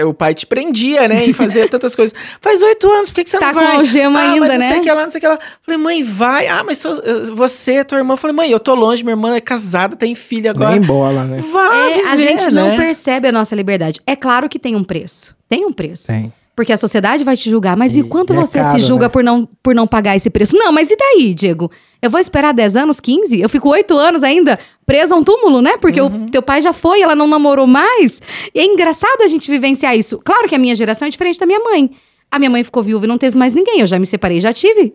o 0.06 0.12
pai 0.14 0.34
te 0.34 0.46
prendia, 0.46 1.08
né, 1.08 1.24
em 1.26 1.32
fazer 1.32 1.68
tantas 1.70 1.94
coisas. 1.94 2.14
Faz 2.40 2.60
oito 2.62 2.90
anos, 2.90 3.08
por 3.08 3.14
que, 3.16 3.24
que 3.24 3.30
você 3.30 3.38
Tá 3.38 3.46
não 3.52 3.54
com 3.54 3.60
vai? 3.66 3.76
algema 3.76 4.20
ah, 4.20 4.32
ainda, 4.32 4.40
mas 4.40 4.48
não 4.50 4.58
né? 4.58 4.68
sei 4.68 4.78
o 4.78 4.82
que 4.82 4.92
lá, 4.92 5.02
não 5.02 5.10
sei 5.10 5.18
o 5.18 5.20
que 5.22 5.28
lá. 5.28 5.38
Falei, 5.62 5.78
mãe, 5.80 6.02
vai. 6.02 6.46
Ah, 6.46 6.62
mas 6.64 6.78
sou- 6.78 7.00
você, 7.34 7.84
tua 7.84 7.98
irmã. 7.98 8.16
Falei, 8.16 8.36
mãe, 8.36 8.50
eu 8.50 8.60
tô 8.60 8.74
longe, 8.74 9.02
minha 9.02 9.12
irmã 9.14 9.34
é 9.36 9.40
casada, 9.40 9.96
tem 9.96 10.14
filho 10.14 10.50
agora. 10.50 10.70
Nem 10.72 10.82
bola, 10.82 11.24
né? 11.24 11.42
Vai, 11.52 11.92
É, 11.92 12.06
a 12.08 12.16
viver, 12.16 12.28
gente 12.28 12.50
não 12.50 12.68
né? 12.70 12.76
percebe 12.76 13.28
a 13.28 13.32
nossa 13.32 13.54
liberdade. 13.54 14.00
É 14.06 14.14
claro 14.16 14.48
que 14.48 14.58
tem 14.58 14.76
um 14.76 14.84
preço. 14.84 15.34
Tem 15.48 15.64
um 15.64 15.72
preço. 15.72 16.08
Tem. 16.08 16.32
Porque 16.54 16.72
a 16.72 16.76
sociedade 16.76 17.24
vai 17.24 17.34
te 17.36 17.48
julgar. 17.48 17.76
Mas 17.76 17.96
e, 17.96 18.00
E- 18.00 18.04
quanto 18.04 18.32
é 18.32 18.36
você 18.36 18.58
caro, 18.60 18.78
se 18.78 18.86
julga 18.86 19.06
né? 19.06 19.08
por, 19.08 19.24
não, 19.24 19.48
por 19.62 19.74
não 19.74 19.86
pagar 19.86 20.16
esse 20.16 20.28
preço? 20.28 20.56
Não, 20.56 20.70
mas 20.70 20.90
e 20.90 20.96
daí, 20.96 21.32
Diego? 21.32 21.70
Eu 22.02 22.10
vou 22.10 22.20
esperar 22.20 22.52
10 22.52 22.76
anos, 22.76 23.00
15? 23.00 23.40
Eu 23.40 23.48
fico 23.48 23.68
8 23.70 23.96
anos 23.96 24.22
ainda 24.22 24.58
preso 24.84 25.14
a 25.14 25.16
um 25.16 25.22
túmulo, 25.24 25.62
né? 25.62 25.76
Porque 25.78 26.00
Uhum. 26.00 26.26
o 26.26 26.30
teu 26.30 26.42
pai 26.42 26.60
já 26.60 26.72
foi, 26.74 27.00
ela 27.00 27.16
não 27.16 27.26
namorou 27.26 27.66
mais. 27.66 28.20
E 28.54 28.60
é 28.60 28.64
engraçado 28.64 29.22
a 29.22 29.26
gente 29.26 29.50
vivenciar 29.50 29.96
isso. 29.96 30.18
Claro 30.22 30.46
que 30.46 30.54
a 30.54 30.58
minha 30.58 30.76
geração 30.76 31.08
é 31.08 31.10
diferente 31.10 31.40
da 31.40 31.46
minha 31.46 31.60
mãe. 31.60 31.90
A 32.30 32.38
minha 32.38 32.50
mãe 32.50 32.62
ficou 32.62 32.82
viúva 32.82 33.06
e 33.06 33.08
não 33.08 33.16
teve 33.18 33.36
mais 33.36 33.54
ninguém. 33.54 33.80
Eu 33.80 33.86
já 33.86 33.98
me 33.98 34.04
separei, 34.06 34.38
já 34.40 34.52
tive. 34.52 34.94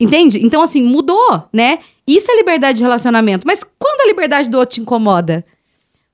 Entende? 0.00 0.44
Então, 0.44 0.62
assim, 0.62 0.82
mudou, 0.82 1.44
né? 1.52 1.78
Isso 2.06 2.30
é 2.30 2.36
liberdade 2.36 2.78
de 2.78 2.84
relacionamento. 2.84 3.44
Mas 3.46 3.64
quando 3.78 4.00
a 4.00 4.06
liberdade 4.06 4.48
do 4.48 4.56
outro 4.58 4.74
te 4.76 4.80
incomoda? 4.80 5.44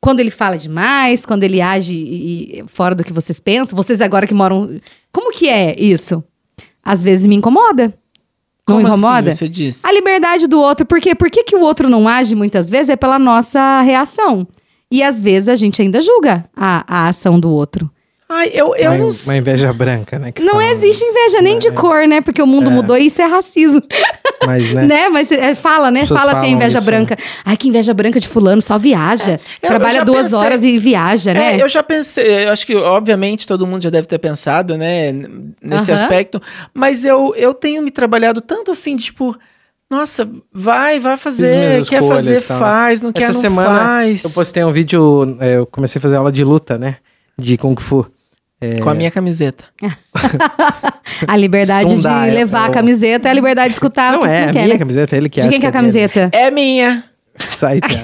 Quando 0.05 0.20
ele 0.20 0.30
fala 0.30 0.59
demais, 0.59 1.24
quando 1.24 1.44
ele 1.44 1.62
age 1.62 1.94
e- 1.94 2.61
e 2.61 2.64
fora 2.66 2.94
do 2.94 3.02
que 3.02 3.11
vocês 3.12 3.40
pensam, 3.40 3.74
vocês 3.74 4.02
agora 4.02 4.26
que 4.26 4.34
moram. 4.34 4.78
Como 5.11 5.32
que 5.32 5.48
é 5.48 5.74
isso? 5.80 6.22
Às 6.84 7.00
vezes 7.02 7.26
me 7.26 7.34
incomoda. 7.34 7.84
Não 8.68 8.76
Como 8.76 8.86
incomoda? 8.88 9.28
Assim, 9.30 9.38
você 9.38 9.48
disse? 9.48 9.86
A 9.86 9.90
liberdade 9.92 10.46
do 10.46 10.61
outro. 10.61 10.84
Por 10.84 11.00
quê? 11.00 11.14
Por 11.14 11.30
que, 11.30 11.42
que 11.44 11.57
o 11.57 11.61
outro 11.62 11.88
não 11.88 12.07
age 12.07 12.34
muitas 12.34 12.68
vezes? 12.68 12.90
É 12.90 12.96
pela 12.96 13.18
nossa 13.18 13.80
reação. 13.80 14.46
E 14.90 15.02
às 15.02 15.20
vezes 15.22 15.48
a 15.48 15.57
gente 15.57 15.80
ainda 15.80 16.02
julga 16.02 16.44
a, 16.55 16.84
a 16.86 17.09
ação 17.09 17.40
do 17.40 17.50
outro. 17.50 17.90
Ai, 18.27 18.51
eu, 18.55 18.75
eu 18.75 18.91
uma, 18.91 18.99
não 18.99 19.11
uma 19.11 19.37
inveja 19.37 19.70
branca, 19.72 20.18
né? 20.18 20.33
que 20.33 20.43
Não 20.43 20.55
fala, 20.55 20.64
existe 20.72 21.05
inveja 21.05 21.43
nem 21.43 21.59
de 21.59 21.70
cor, 21.72 22.09
né? 22.09 22.22
Porque 22.22 22.41
o 22.41 22.47
mundo 22.47 22.70
mudou 22.70 22.97
e 22.97 23.07
isso 23.07 23.20
é 23.20 23.27
racismo. 23.27 23.83
Mas, 24.47 24.70
né? 24.70 24.87
Né? 24.87 25.09
Mas 25.11 25.31
é, 25.31 25.55
fala, 25.55 25.91
né? 25.91 26.01
As 26.03 26.09
Fala 26.09 26.33
assim, 26.33 26.53
inveja 26.53 26.79
isso, 26.79 26.87
branca. 26.87 27.16
Ai, 27.45 27.57
que 27.57 27.68
inveja 27.68 27.93
branca 27.95 28.18
de 28.18 28.27
fulano, 28.27 28.61
só 28.62 28.79
viaja. 28.79 29.39
eu 29.62 29.68
Trabalha 29.68 30.05
duas 30.05 30.22
pensei- 30.31 30.39
horas 30.39 30.64
e 30.64 30.77
viaja, 30.79 31.33
né? 31.35 31.59
É, 31.59 31.62
eu 31.62 31.68
já 31.68 31.83
pensei, 31.83 32.47
eu 32.47 32.53
acho 32.53 32.66
que 32.66 32.75
obviamente 32.75 33.47
todo 33.47 33.66
mundo 33.66 33.83
já 33.83 33.91
deve 33.91 34.07
ter 34.07 34.18
pensado, 34.18 34.77
né, 34.77 35.12
nesse 35.62 35.93
Aham. 35.93 36.01
aspecto, 36.03 36.41
mas 36.75 37.05
eu, 37.05 37.35
eu 37.37 37.53
tenho 37.55 37.83
me 37.83 37.91
trabalhado 37.91 38.41
tanto 38.41 38.70
assim, 38.70 38.97
tipo, 38.97 39.37
nossa, 39.91 40.29
vai, 40.53 40.99
vai 40.99 41.16
fazer, 41.16 41.85
quer 41.87 42.03
escolhas 42.03 42.27
fazer, 42.27 42.43
tal. 42.43 42.59
faz, 42.59 43.01
não 43.03 43.12
quer, 43.12 43.25
Essa 43.25 43.33
não 43.35 43.41
semana 43.41 43.79
faz. 43.81 44.25
eu 44.25 44.31
postei 44.31 44.64
um 44.64 44.72
vídeo, 44.72 45.37
é, 45.41 45.57
eu 45.59 45.66
comecei 45.66 45.99
a 45.99 46.03
fazer 46.03 46.16
aula 46.16 46.33
de 46.33 46.43
luta, 46.45 46.77
né? 46.79 46.97
De 47.39 47.57
Kung 47.59 47.76
Fu. 47.80 48.07
Com 48.82 48.89
a 48.89 48.95
minha 48.95 49.11
camiseta. 49.11 49.64
A 51.28 51.37
liberdade 51.37 51.95
de 52.01 52.07
levar 52.07 52.64
é 52.64 52.66
a 52.66 52.70
o- 52.70 52.72
camiseta 52.72 53.28
é 53.28 53.30
a 53.30 53.35
liberdade 53.35 53.68
de 53.68 53.74
escutar 53.74 54.12
Não 54.12 54.24
é, 54.26 54.45
a 54.45 54.47
quer, 54.47 54.53
minha 54.62 54.68
né? 54.68 54.78
camiseta, 54.78 55.16
ele 55.16 55.28
que 55.28 55.41
De 55.41 55.49
quem 55.49 55.61
que 55.61 55.66
é 55.66 55.68
a 55.68 55.70
dele. 55.70 55.80
camiseta? 55.80 56.30
É 56.32 56.51
minha. 56.51 57.05
Sai, 57.39 57.80
Pia. 57.80 58.03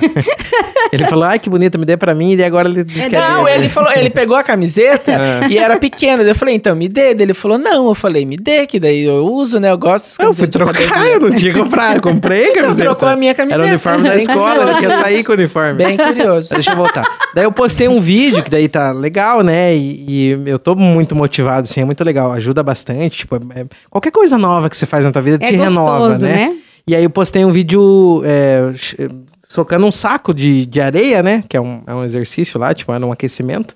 Ele 0.93 1.05
falou, 1.07 1.25
ai, 1.25 1.39
que 1.39 1.49
bonita, 1.49 1.79
me 1.79 1.85
dê 1.85 1.97
pra 1.97 2.15
mim, 2.15 2.35
e 2.35 2.43
agora 2.43 2.69
ele 2.69 2.83
disse 2.83 3.09
que 3.09 3.15
é 3.15 3.21
Não, 3.21 3.49
ele 3.49 3.69
falou, 3.69 3.91
ele 3.93 4.11
pegou 4.11 4.37
a 4.37 4.43
camiseta 4.43 5.13
e 5.49 5.57
era 5.57 5.79
pequena. 5.79 6.23
Eu 6.25 6.35
falei, 6.35 6.57
então 6.57 6.75
me 6.75 6.89
dê. 6.89 7.15
Daí 7.15 7.27
Ele 7.27 7.35
falou, 7.35 7.57
não. 7.57 7.87
Eu 7.89 7.95
falei, 7.95 8.25
me 8.27 8.37
dê, 8.37 8.67
que 8.67 8.81
daí 8.81 9.05
eu 9.05 9.25
uso, 9.25 9.61
né? 9.61 9.71
Eu 9.71 9.79
gosto 9.79 10.21
Eu 10.21 10.35
fui 10.35 10.49
trocar, 10.49 11.07
eu 11.09 11.21
não 11.21 11.31
tinha 11.31 11.53
que 11.53 11.59
comprar, 11.61 11.95
eu 11.97 12.03
comprei 12.03 12.41
a 12.41 12.49
Então, 12.51 12.63
camiseta. 12.63 12.85
trocou 12.89 13.09
a 13.09 13.17
minha 13.17 13.35
camiseta. 13.35 13.61
Era 13.63 13.67
o 13.69 13.71
uniforme 13.73 14.09
da 14.09 14.17
escola, 14.17 14.71
ele 14.71 14.81
quer 14.81 14.99
sair 14.99 15.25
com 15.25 15.33
o 15.33 15.35
uniforme. 15.37 15.75
Bem 15.75 15.97
curioso. 15.97 16.51
Deixa 16.51 16.73
eu 16.73 16.77
voltar. 16.77 17.05
Daí 17.35 17.45
eu 17.45 17.53
postei 17.53 17.87
um 17.87 18.01
vídeo 18.01 18.43
que 18.43 18.51
daí 18.51 18.69
tá 18.69 18.91
legal, 18.91 19.43
né? 19.43 19.77
E, 19.77 20.05
e 20.09 20.43
eu 20.47 20.59
tô 20.59 20.75
muito 20.75 21.15
motivado, 21.15 21.69
assim, 21.71 21.81
é 21.81 21.85
muito 21.85 22.03
legal. 22.03 22.33
Ajuda 22.33 22.63
bastante. 22.65 23.19
Tipo, 23.19 23.37
é- 23.37 23.61
é- 23.61 23.67
qualquer 23.89 24.11
coisa 24.11 24.37
nova 24.37 24.69
que 24.69 24.77
você 24.77 24.87
faz 24.87 25.05
na 25.05 25.13
tua 25.13 25.23
vida 25.23 25.39
É 25.41 25.49
te 25.49 25.55
renova, 25.57 25.99
gostoso, 26.09 26.27
né? 26.27 26.33
né? 26.33 26.57
E 26.91 26.97
aí 26.97 27.05
eu 27.05 27.11
postei 27.11 27.45
um 27.45 27.53
vídeo 27.53 28.21
é, 28.25 28.73
ch- 28.75 28.97
socando 29.39 29.87
um 29.87 29.93
saco 29.93 30.35
de, 30.35 30.67
de 30.67 30.81
areia, 30.81 31.23
né? 31.23 31.45
Que 31.49 31.57
é 31.57 31.61
um, 31.61 31.83
é 31.87 31.95
um 31.95 32.03
exercício 32.03 32.59
lá, 32.59 32.75
tipo, 32.75 32.93
era 32.93 33.07
um 33.07 33.13
aquecimento. 33.13 33.75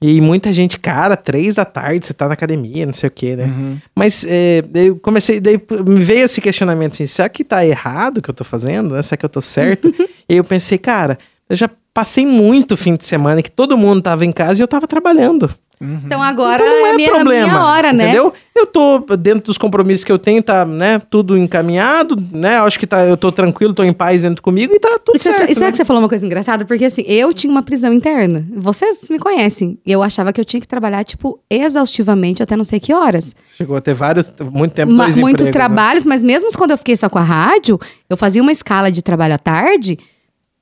E 0.00 0.20
muita 0.20 0.52
gente, 0.52 0.78
cara, 0.78 1.16
três 1.16 1.56
da 1.56 1.64
tarde, 1.64 2.06
você 2.06 2.14
tá 2.14 2.28
na 2.28 2.34
academia, 2.34 2.86
não 2.86 2.92
sei 2.92 3.08
o 3.08 3.10
quê, 3.10 3.34
né? 3.34 3.80
Mas 3.96 4.24
é, 4.28 4.62
eu 4.74 4.94
comecei, 4.94 5.40
daí 5.40 5.60
me 5.84 6.04
veio 6.04 6.24
esse 6.24 6.40
questionamento 6.40 6.92
assim, 6.92 7.06
será 7.06 7.28
que 7.28 7.42
tá 7.42 7.66
errado 7.66 8.18
o 8.18 8.22
que 8.22 8.30
eu 8.30 8.34
tô 8.34 8.44
fazendo? 8.44 8.94
Né? 8.94 9.02
Será 9.02 9.16
que 9.16 9.24
eu 9.24 9.28
tô 9.28 9.40
certo? 9.40 9.88
e 10.28 10.32
aí 10.34 10.36
eu 10.36 10.44
pensei, 10.44 10.78
cara, 10.78 11.18
eu 11.50 11.56
já 11.56 11.68
passei 11.92 12.24
muito 12.24 12.76
fim 12.76 12.94
de 12.94 13.04
semana 13.04 13.42
que 13.42 13.50
todo 13.50 13.76
mundo 13.76 14.00
tava 14.02 14.24
em 14.24 14.30
casa 14.32 14.60
e 14.60 14.62
eu 14.62 14.68
tava 14.68 14.86
trabalhando. 14.86 15.52
Então 16.04 16.22
agora 16.22 16.62
Então 16.62 16.78
não 16.80 16.86
é 16.86 16.90
é 16.90 16.96
minha, 16.96 17.10
problema, 17.10 17.46
minha 17.48 17.64
hora, 17.64 17.92
né? 17.92 18.04
Entendeu? 18.04 18.32
Eu 18.54 18.66
tô 18.66 18.98
dentro 19.16 19.44
dos 19.46 19.58
compromissos 19.58 20.04
que 20.04 20.12
eu 20.12 20.18
tenho, 20.18 20.42
tá, 20.42 20.64
né, 20.64 21.00
tudo 21.10 21.36
encaminhado, 21.36 22.16
né? 22.30 22.58
Acho 22.60 22.78
que 22.78 22.86
tá, 22.86 23.04
eu 23.04 23.16
tô 23.16 23.32
tranquilo, 23.32 23.72
tô 23.74 23.82
em 23.82 23.92
paz 23.92 24.22
dentro 24.22 24.42
comigo 24.42 24.72
e 24.74 24.78
tá 24.78 24.98
tudo 25.04 25.16
E 25.16 25.18
você, 25.18 25.32
certo. 25.32 25.50
e 25.50 25.54
sabe 25.54 25.66
né? 25.66 25.70
que 25.72 25.76
você 25.78 25.84
falou 25.84 26.02
uma 26.02 26.08
coisa 26.08 26.24
engraçada? 26.26 26.64
Porque 26.64 26.84
assim, 26.84 27.02
eu 27.06 27.32
tinha 27.32 27.50
uma 27.50 27.62
prisão 27.62 27.92
interna. 27.92 28.46
Vocês 28.54 29.08
me 29.10 29.18
conhecem. 29.18 29.78
Eu 29.86 30.02
achava 30.02 30.32
que 30.32 30.40
eu 30.40 30.44
tinha 30.44 30.60
que 30.60 30.68
trabalhar, 30.68 31.02
tipo, 31.04 31.40
exaustivamente 31.50 32.42
até 32.42 32.56
não 32.56 32.64
sei 32.64 32.78
que 32.78 32.92
horas. 32.94 33.34
Chegou 33.56 33.76
a 33.76 33.80
ter 33.80 33.94
vários, 33.94 34.32
muito 34.52 34.72
tempo, 34.74 34.92
Ma- 34.92 35.04
dois 35.04 35.18
muitos 35.18 35.48
empregos, 35.48 35.68
né? 35.70 35.74
trabalhos, 35.74 36.06
mas 36.06 36.22
mesmo 36.22 36.50
quando 36.56 36.72
eu 36.72 36.78
fiquei 36.78 36.96
só 36.96 37.08
com 37.08 37.18
a 37.18 37.22
rádio, 37.22 37.78
eu 38.08 38.16
fazia 38.16 38.42
uma 38.42 38.52
escala 38.52 38.90
de 38.92 39.02
trabalho 39.02 39.34
à 39.34 39.38
tarde, 39.38 39.98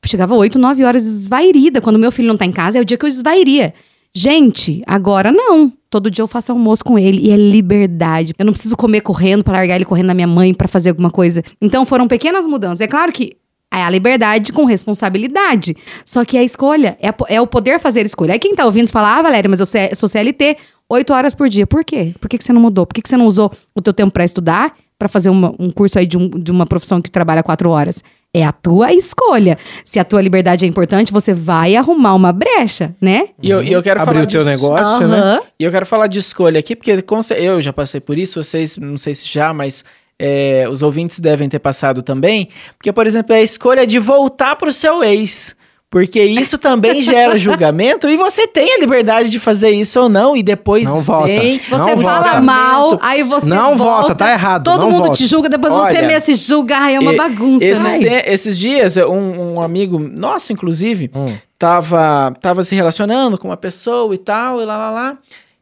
chegava 0.07 0.35
8, 0.35 0.59
9 0.59 0.85
horas 0.85 1.05
esvairida. 1.05 1.81
Quando 1.81 1.99
meu 1.99 2.11
filho 2.13 2.29
não 2.29 2.37
tá 2.37 2.47
em 2.47 2.53
casa, 2.53 2.79
é 2.79 2.81
o 2.81 2.85
dia 2.85 2.97
que 2.97 3.05
eu 3.05 3.09
esvairia. 3.09 3.75
Gente, 4.15 4.83
agora 4.87 5.31
não. 5.31 5.73
Todo 5.89 6.11
dia 6.11 6.23
eu 6.23 6.27
faço 6.27 6.53
almoço 6.53 6.85
com 6.85 6.99
ele 6.99 7.27
e 7.27 7.31
é 7.31 7.37
liberdade. 7.37 8.33
Eu 8.39 8.45
não 8.45 8.53
preciso 8.53 8.77
comer 8.77 9.01
correndo 9.01 9.45
pra 9.45 9.55
largar 9.55 9.77
ele 9.77 9.85
correndo 9.85 10.07
na 10.07 10.15
minha 10.15 10.27
mãe 10.27 10.53
pra 10.55 10.69
fazer 10.69 10.91
alguma 10.91 11.11
coisa. 11.11 11.43
Então 11.61 11.85
foram 11.85 12.07
pequenas 12.07 12.47
mudanças. 12.47 12.81
É 12.81 12.87
claro 12.87 13.13
que 13.13 13.37
é 13.73 13.83
a 13.83 13.91
liberdade 13.91 14.53
com 14.53 14.65
responsabilidade. 14.65 15.77
Só 16.05 16.25
que 16.25 16.37
a 16.37 16.43
escolha 16.43 16.99
é, 17.01 17.09
a 17.09 17.15
é 17.29 17.41
o 17.41 17.47
poder 17.47 17.79
fazer 17.79 18.05
escolha. 18.05 18.33
Aí 18.33 18.39
quem 18.39 18.55
tá 18.55 18.65
ouvindo 18.65 18.89
fala, 18.89 19.19
ah, 19.19 19.23
Valéria, 19.23 19.49
mas 19.49 19.61
eu 19.61 19.67
sou 19.95 20.09
CLT, 20.09 20.57
8 20.89 21.13
horas 21.13 21.35
por 21.35 21.49
dia. 21.49 21.67
Por 21.67 21.85
quê? 21.85 22.13
Por 22.21 22.29
que, 22.29 22.37
que 22.37 22.45
você 22.45 22.53
não 22.53 22.61
mudou? 22.61 22.87
Por 22.87 22.95
que, 22.95 23.03
que 23.03 23.09
você 23.09 23.17
não 23.17 23.27
usou 23.27 23.53
o 23.75 23.81
teu 23.81 23.93
tempo 23.93 24.13
pra 24.13 24.25
estudar? 24.25 24.75
Pra 25.01 25.09
fazer 25.09 25.31
uma- 25.31 25.55
um 25.59 25.71
curso 25.71 25.99
aí 25.99 26.05
de, 26.07 26.19
um- 26.19 26.29
de 26.29 26.51
uma 26.51 26.67
profissão 26.67 27.01
que 27.01 27.11
trabalha 27.11 27.43
quatro 27.43 27.71
horas? 27.71 28.05
É 28.35 28.45
a 28.45 28.53
tua 28.53 28.93
escolha. 28.93 29.57
Se 29.83 29.99
a 29.99 30.05
tua 30.05 30.21
liberdade 30.21 30.67
é 30.67 30.69
importante, 30.69 31.11
você 31.11 31.33
vai 31.33 31.75
arrumar 31.75 32.15
uma 32.15 32.35
brecha, 32.35 32.95
né? 33.01 33.29
E 33.43 33.49
eu, 33.49 33.63
e 33.63 33.73
eu 33.73 33.83
quero 33.83 33.99
Abrir 34.03 34.13
falar 34.17 34.25
o 34.25 34.29
teu 34.29 34.41
disso. 34.41 34.51
negócio, 34.51 35.09
né? 35.09 35.17
Aham. 35.19 35.41
E 35.59 35.65
eu 35.65 35.71
quero 35.71 35.87
falar 35.87 36.07
de 36.07 36.19
escolha 36.19 36.61
aqui, 36.61 36.77
porque 36.77 37.03
eu 37.39 37.61
já 37.63 37.73
passei 37.73 37.99
por 37.99 38.19
isso, 38.19 38.43
vocês, 38.45 38.77
não 38.77 38.99
sei 38.99 39.15
se 39.15 39.27
já, 39.27 39.55
mas 39.55 39.87
é, 40.19 40.67
os 40.71 40.83
ouvintes 40.83 41.19
devem 41.19 41.49
ter 41.49 41.59
passado 41.61 42.03
também. 42.03 42.51
Porque, 42.77 42.93
por 42.93 43.07
exemplo, 43.07 43.35
é 43.35 43.39
a 43.39 43.43
escolha 43.43 43.87
de 43.87 43.99
voltar 43.99 44.55
pro 44.57 44.71
seu 44.71 45.03
ex. 45.03 45.57
Porque 45.91 46.23
isso 46.23 46.57
também 46.57 47.03
gera 47.03 47.37
julgamento 47.37 48.09
e 48.09 48.17
você 48.17 48.47
tem 48.47 48.75
a 48.75 48.79
liberdade 48.79 49.29
de 49.29 49.41
fazer 49.41 49.71
isso 49.71 50.01
ou 50.01 50.09
não. 50.09 50.37
E 50.37 50.43
depois 50.43 50.87
Não 50.87 51.03
volta. 51.03 51.27
vem 51.27 51.59
Você 51.59 51.77
Não 51.77 51.99
fala 51.99 52.23
volta. 52.23 52.41
mal, 52.41 52.99
aí 53.03 53.23
você 53.25 53.47
Não 53.47 53.77
volta, 53.77 53.85
volta, 54.03 54.15
tá 54.15 54.33
errado, 54.33 54.63
Todo 54.65 54.83
não 54.83 54.91
mundo 54.93 55.03
volta. 55.07 55.17
te 55.17 55.27
julga, 55.27 55.49
depois 55.49 55.73
você 55.73 55.99
Olha, 55.99 56.07
mesmo 56.07 56.27
se 56.27 56.35
julga. 56.37 56.77
Ai, 56.79 56.95
é 56.95 57.01
uma 57.01 57.13
E- 57.13 57.17
bagunça. 57.17 57.65
Esses, 57.65 57.99
te- 57.99 58.25
esses 58.31 58.59
dias, 58.59 58.97
um, 58.99 59.55
um 59.55 59.61
amigo 59.61 59.99
nosso, 59.99 60.53
inclusive, 60.53 61.11
Hum. 61.15 61.27
tava, 61.59 62.33
tava 62.41 62.63
se 62.63 62.75
relacionando 62.77 63.37
com 63.37 63.49
uma 63.49 63.57
pessoa 63.57 64.15
e 64.15 64.19
tal, 64.19 64.63
e 64.63 64.65
lá, 64.65 64.77
lá, 64.77 64.91
lá. 64.91 65.19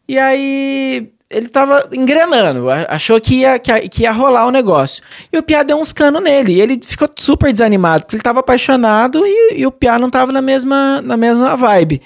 E 0.07 0.19
aí 0.19 1.09
ele 1.31 1.49
tava 1.49 1.87
engrenando, 1.93 2.71
a- 2.71 2.87
achou 2.89 3.21
que 3.21 3.41
ia, 3.41 3.59
que, 3.59 3.71
ia- 3.71 3.89
que 3.89 4.03
ia 4.05 4.13
rolar 4.13 4.47
o 4.47 4.51
negócio. 4.51 5.03
E 5.33 5.37
o 5.37 5.43
Piá 5.43 5.63
deu 5.63 5.77
uns 5.79 5.93
canos 5.93 6.23
nele. 6.23 6.55
E 6.55 6.61
ele 6.61 6.81
ficou 6.85 7.09
super 7.17 7.53
desanimado, 7.53 8.05
porque 8.05 8.17
ele 8.17 8.23
tava 8.23 8.41
apaixonado 8.41 9.23
e, 9.27 9.59
e 9.61 9.67
o 9.67 9.71
Piá 9.71 9.99
não 9.99 10.09
tava 10.09 10.33
na 10.33 10.41
mesma, 10.41 11.03
na 11.03 11.17
mesma 11.19 11.55
vibe. 11.55 12.01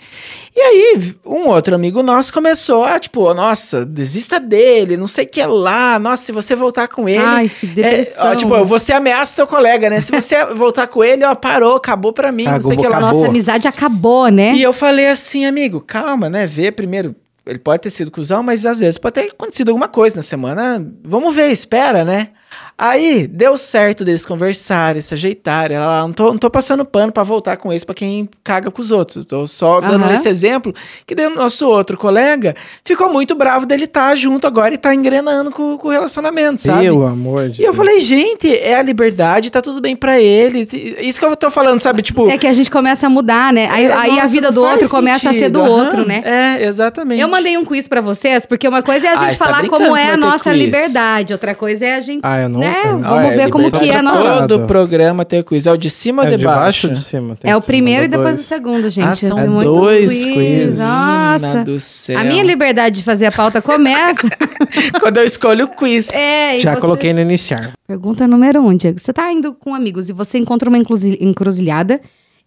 E 0.54 0.60
aí, 0.60 1.14
um 1.24 1.48
outro 1.48 1.74
amigo 1.74 2.02
nosso 2.02 2.32
começou 2.32 2.84
a, 2.84 2.98
tipo, 2.98 3.32
nossa, 3.32 3.86
desista 3.86 4.38
dele, 4.40 4.96
não 4.98 5.06
sei 5.06 5.24
o 5.24 5.28
que 5.28 5.42
lá, 5.44 5.98
nossa, 5.98 6.24
se 6.24 6.32
você 6.32 6.54
voltar 6.56 6.88
com 6.88 7.08
ele. 7.08 7.22
Ai, 7.24 7.48
que 7.48 7.66
depressão. 7.68 8.26
É, 8.26 8.32
ó, 8.32 8.34
tipo, 8.34 8.64
você 8.64 8.92
ameaça 8.92 9.34
seu 9.36 9.46
colega, 9.46 9.88
né? 9.88 10.00
Se 10.00 10.10
você 10.12 10.44
voltar 10.52 10.88
com 10.88 11.02
ele, 11.02 11.24
ó, 11.24 11.34
parou, 11.34 11.76
acabou 11.76 12.12
pra 12.12 12.30
mim, 12.32 12.44
não 12.44 12.60
sei 12.60 12.76
o 12.76 12.80
que 12.80 12.88
lá. 12.88 12.96
Nossa 13.00 13.28
amizade 13.28 13.66
acabou, 13.68 14.28
né? 14.28 14.52
E 14.54 14.62
eu 14.62 14.72
falei 14.72 15.06
assim, 15.06 15.46
amigo, 15.46 15.80
calma, 15.80 16.28
né? 16.28 16.46
Vê 16.46 16.70
primeiro. 16.72 17.14
Ele 17.44 17.58
pode 17.58 17.82
ter 17.82 17.90
sido 17.90 18.10
cuzão, 18.10 18.42
mas 18.42 18.64
às 18.64 18.80
vezes 18.80 18.98
pode 18.98 19.14
ter 19.14 19.30
acontecido 19.32 19.70
alguma 19.70 19.88
coisa 19.88 20.16
na 20.16 20.22
semana. 20.22 20.84
Vamos 21.02 21.34
ver, 21.34 21.50
espera, 21.50 22.04
né? 22.04 22.30
Aí, 22.76 23.28
deu 23.28 23.56
certo 23.56 24.04
deles 24.04 24.26
conversarem, 24.26 25.00
se 25.00 25.14
ajeitarem. 25.14 25.76
Ela, 25.76 26.00
não, 26.00 26.12
tô, 26.12 26.24
não 26.32 26.38
tô 26.38 26.50
passando 26.50 26.84
pano 26.84 27.12
pra 27.12 27.22
voltar 27.22 27.56
com 27.56 27.72
esse 27.72 27.84
pra 27.86 27.94
quem 27.94 28.28
caga 28.42 28.70
com 28.70 28.82
os 28.82 28.90
outros. 28.90 29.24
Tô 29.24 29.46
só 29.46 29.80
dando 29.80 30.04
Aham. 30.04 30.14
esse 30.14 30.28
exemplo. 30.28 30.74
Que 31.06 31.14
o 31.14 31.30
nosso 31.34 31.68
outro 31.68 31.96
colega 31.96 32.56
ficou 32.84 33.12
muito 33.12 33.34
bravo 33.36 33.66
dele 33.66 33.84
estar 33.84 34.16
junto 34.16 34.46
agora 34.46 34.74
e 34.74 34.78
tá 34.78 34.92
engrenando 34.94 35.50
com, 35.52 35.78
com 35.78 35.88
o 35.88 35.90
relacionamento, 35.90 36.60
sabe? 36.60 36.84
Pelo 36.84 37.06
amor 37.06 37.50
de 37.50 37.62
E 37.62 37.64
eu 37.64 37.72
falei, 37.74 38.00
gente, 38.00 38.48
é 38.56 38.74
a 38.74 38.82
liberdade, 38.82 39.50
tá 39.50 39.62
tudo 39.62 39.80
bem 39.80 39.94
pra 39.94 40.20
ele. 40.20 40.66
Isso 41.00 41.20
que 41.20 41.24
eu 41.24 41.36
tô 41.36 41.50
falando, 41.50 41.78
sabe? 41.78 42.02
Tipo. 42.02 42.28
É 42.28 42.36
que 42.36 42.46
a 42.48 42.52
gente 42.52 42.70
começa 42.70 43.06
a 43.06 43.10
mudar, 43.10 43.52
né? 43.52 43.68
Aí, 43.70 43.84
é, 43.84 43.92
aí 43.92 44.10
a 44.12 44.14
nossa, 44.22 44.26
vida 44.28 44.48
não 44.48 44.54
do 44.54 44.62
outro 44.64 44.88
começa 44.88 45.28
a 45.28 45.32
ser 45.32 45.50
do 45.50 45.60
sentido, 45.60 45.60
aham. 45.60 45.70
outro, 45.84 46.06
né? 46.08 46.22
É, 46.24 46.64
exatamente. 46.66 47.20
Eu 47.20 47.28
mandei 47.28 47.56
um 47.56 47.64
quiz 47.64 47.86
pra 47.86 48.00
vocês, 48.00 48.44
porque 48.44 48.66
uma 48.66 48.82
coisa 48.82 49.06
é 49.06 49.10
a 49.10 49.12
Ah, 49.12 49.16
gente 49.26 49.38
tá 49.38 49.44
falar 49.44 49.58
brincando 49.60 49.84
como 49.84 49.96
é 49.96 50.10
a 50.10 50.16
nossa 50.16 50.50
quiz. 50.50 50.58
liberdade, 50.58 51.32
outra 51.32 51.54
coisa 51.54 51.86
é 51.86 51.94
a 51.94 52.00
gente, 52.00 52.20
Ah, 52.24 52.41
eu 52.42 52.48
não- 52.48 52.60
né? 52.60 52.82
eu- 52.84 52.98
Vamos 52.98 53.06
Ah, 53.06 53.26
é, 53.26 53.36
ver 53.36 53.50
como 53.50 53.70
que 53.70 53.90
é 53.90 53.96
a 53.96 54.02
nossa... 54.02 54.46
Todo 54.48 54.66
programa 54.66 55.24
tem 55.24 55.42
quiz. 55.42 55.66
É 55.66 55.72
o 55.72 55.76
de 55.76 55.88
cima 55.90 56.22
ou 56.22 56.28
É 56.28 56.32
de 56.32 56.36
de 56.38 56.44
baixo 56.44 56.60
baixo? 56.62 56.88
ou 56.88 56.92
de 56.94 57.02
cima? 57.02 57.36
Tem 57.36 57.50
É 57.50 57.56
o 57.56 57.62
primeiro 57.62 58.04
e 58.04 58.08
depois 58.08 58.38
o 58.38 58.42
segundo, 58.42 58.88
gente. 58.88 59.06
Ah, 59.08 59.14
são 59.14 59.38
muitos 59.48 59.74
dois 59.76 60.24
quiz. 60.24 60.32
quizzes. 60.34 60.78
Nossa. 60.78 61.46
Mina 61.48 61.64
do 61.64 61.80
céu. 61.80 62.18
A 62.18 62.24
minha 62.24 62.42
liberdade 62.42 62.96
de 62.96 63.02
fazer 63.04 63.26
a 63.26 63.32
pauta 63.32 63.60
começa. 63.62 64.28
Quando 65.00 65.16
eu 65.18 65.24
escolho 65.24 65.64
o 65.64 65.68
quiz. 65.68 66.12
é, 66.12 66.58
Já 66.60 66.70
vocês- 66.72 66.80
coloquei 66.80 67.12
no 67.12 67.20
iniciar. 67.20 67.72
Pergunta 67.86 68.26
número 68.26 68.60
um, 68.60 68.74
Diego. 68.76 68.98
Você 68.98 69.12
tá 69.12 69.30
indo 69.32 69.52
com 69.54 69.74
amigos 69.74 70.08
e 70.08 70.12
você 70.12 70.38
encontra 70.38 70.68
uma 70.68 70.78
encruzi- 70.78 71.18
encruzilhada 71.20 72.00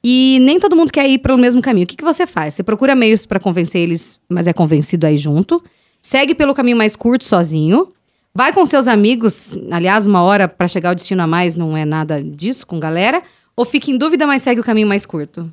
e 0.04 0.38
nem 0.42 0.60
todo 0.60 0.76
mundo 0.76 0.92
quer 0.92 1.08
ir 1.10 1.18
pelo 1.20 1.38
mesmo 1.38 1.62
caminho. 1.62 1.86
O 1.86 1.88
que, 1.88 1.96
que 1.96 2.04
você 2.04 2.26
faz? 2.28 2.54
Você 2.54 2.64
procura 2.64 2.96
meios 2.96 3.26
pra 3.26 3.40
convencer 3.40 3.82
eles, 3.82 4.20
mas 4.30 4.48
é 4.48 4.54
convencido 4.54 5.06
aí 5.08 5.18
junto. 5.18 5.64
Segue 6.02 6.36
pelo 6.36 6.54
caminho 6.54 6.78
mais 6.78 6.96
curto 6.96 7.26
sozinho. 7.26 7.88
Vai 8.36 8.52
com 8.52 8.66
seus 8.66 8.88
amigos. 8.88 9.58
Aliás, 9.72 10.06
uma 10.06 10.22
hora 10.22 10.48
pra 10.48 10.68
chegar 10.68 10.90
ao 10.90 10.96
destino 10.96 11.24
a 11.24 11.28
mais 11.28 11.56
não 11.56 11.76
é 11.78 11.86
nada 11.86 12.22
disso 12.22 12.68
com 12.68 12.78
galera. 12.80 13.24
Ou 13.56 13.64
fica 13.64 13.90
em 13.90 13.98
dúvida, 13.98 14.28
mas 14.28 14.42
segue 14.42 14.60
o 14.60 14.64
caminho 14.64 14.88
mais 14.88 15.06
curto. 15.06 15.50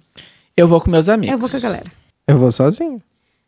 Eu 0.57 0.67
vou 0.67 0.81
com 0.81 0.91
meus 0.91 1.09
amigos. 1.09 1.33
Eu 1.33 1.39
vou 1.39 1.49
com 1.49 1.57
a 1.57 1.61
galera. 1.61 1.85
Eu 2.27 2.37
vou 2.39 2.51
sozinho. 2.51 3.01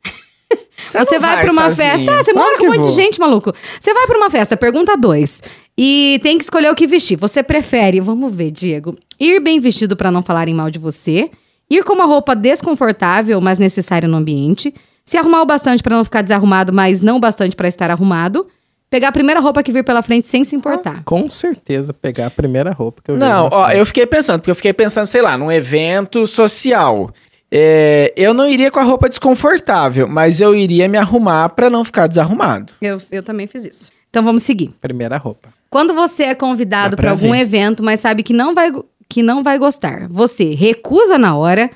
Você 0.88 0.98
não 0.98 1.20
vai, 1.20 1.36
vai 1.36 1.44
pra 1.44 1.52
uma 1.52 1.62
sozinho. 1.72 1.88
festa. 1.88 2.12
Ah, 2.12 2.22
você 2.22 2.32
Claro 2.32 2.46
mora 2.48 2.58
com 2.58 2.64
um 2.64 2.68
monte 2.68 2.80
vou. 2.82 2.90
de 2.90 2.94
gente, 2.94 3.18
maluco. 3.18 3.52
Você 3.80 3.92
vai 3.92 4.06
pra 4.06 4.16
uma 4.16 4.30
festa, 4.30 4.56
pergunta 4.56 4.96
dois. 4.96 5.42
E 5.76 6.20
tem 6.22 6.38
que 6.38 6.44
escolher 6.44 6.70
o 6.70 6.74
que 6.74 6.86
vestir. 6.86 7.16
Você 7.16 7.42
prefere, 7.42 8.00
vamos 8.00 8.32
ver, 8.34 8.50
Diego, 8.52 8.96
ir 9.18 9.40
bem 9.40 9.58
vestido 9.58 9.96
pra 9.96 10.10
não 10.12 10.22
falarem 10.22 10.54
mal 10.54 10.70
de 10.70 10.78
você, 10.78 11.28
ir 11.68 11.82
com 11.82 11.94
uma 11.94 12.04
roupa 12.04 12.36
desconfortável, 12.36 13.40
mas 13.40 13.58
necessária 13.58 14.06
no 14.06 14.16
ambiente, 14.16 14.72
se 15.04 15.16
arrumar 15.16 15.42
o 15.42 15.46
bastante 15.46 15.82
pra 15.82 15.96
não 15.96 16.04
ficar 16.04 16.22
desarrumado, 16.22 16.72
mas 16.72 17.02
não 17.02 17.18
bastante 17.18 17.56
pra 17.56 17.66
estar 17.66 17.90
arrumado, 17.90 18.46
pegar 18.94 19.08
a 19.08 19.12
primeira 19.12 19.40
roupa 19.40 19.60
que 19.60 19.72
vir 19.72 19.82
pela 19.82 20.02
frente 20.02 20.28
sem 20.28 20.44
se 20.44 20.54
importar. 20.54 21.02
Com 21.04 21.28
certeza 21.28 21.92
pegar 21.92 22.26
a 22.26 22.30
primeira 22.30 22.70
roupa 22.70 23.02
que 23.02 23.10
eu 23.10 23.16
Não, 23.16 23.48
ó, 23.50 23.68
eu 23.72 23.84
fiquei 23.84 24.06
pensando, 24.06 24.38
porque 24.38 24.52
eu 24.52 24.54
fiquei 24.54 24.72
pensando, 24.72 25.08
sei 25.08 25.20
lá, 25.20 25.36
num 25.36 25.50
evento 25.50 26.24
social. 26.28 27.12
É, 27.50 28.12
eu 28.16 28.32
não 28.32 28.48
iria 28.48 28.70
com 28.70 28.78
a 28.78 28.84
roupa 28.84 29.08
desconfortável, 29.08 30.06
mas 30.06 30.40
eu 30.40 30.54
iria 30.54 30.86
me 30.86 30.96
arrumar 30.96 31.48
pra 31.48 31.68
não 31.68 31.84
ficar 31.84 32.06
desarrumado. 32.06 32.72
Eu, 32.80 32.98
eu 33.10 33.20
também 33.20 33.48
fiz 33.48 33.64
isso. 33.64 33.90
Então 34.08 34.22
vamos 34.22 34.44
seguir. 34.44 34.72
Primeira 34.80 35.16
roupa. 35.16 35.48
Quando 35.68 35.92
você 35.92 36.22
é 36.22 36.34
convidado 36.36 36.94
para 36.94 37.10
algum 37.10 37.34
evento, 37.34 37.82
mas 37.82 37.98
sabe 37.98 38.22
que 38.22 38.32
não 38.32 38.54
vai 38.54 38.70
que 39.08 39.24
não 39.24 39.42
vai 39.42 39.58
gostar, 39.58 40.06
você 40.08 40.54
recusa 40.54 41.18
na 41.18 41.36
hora, 41.36 41.68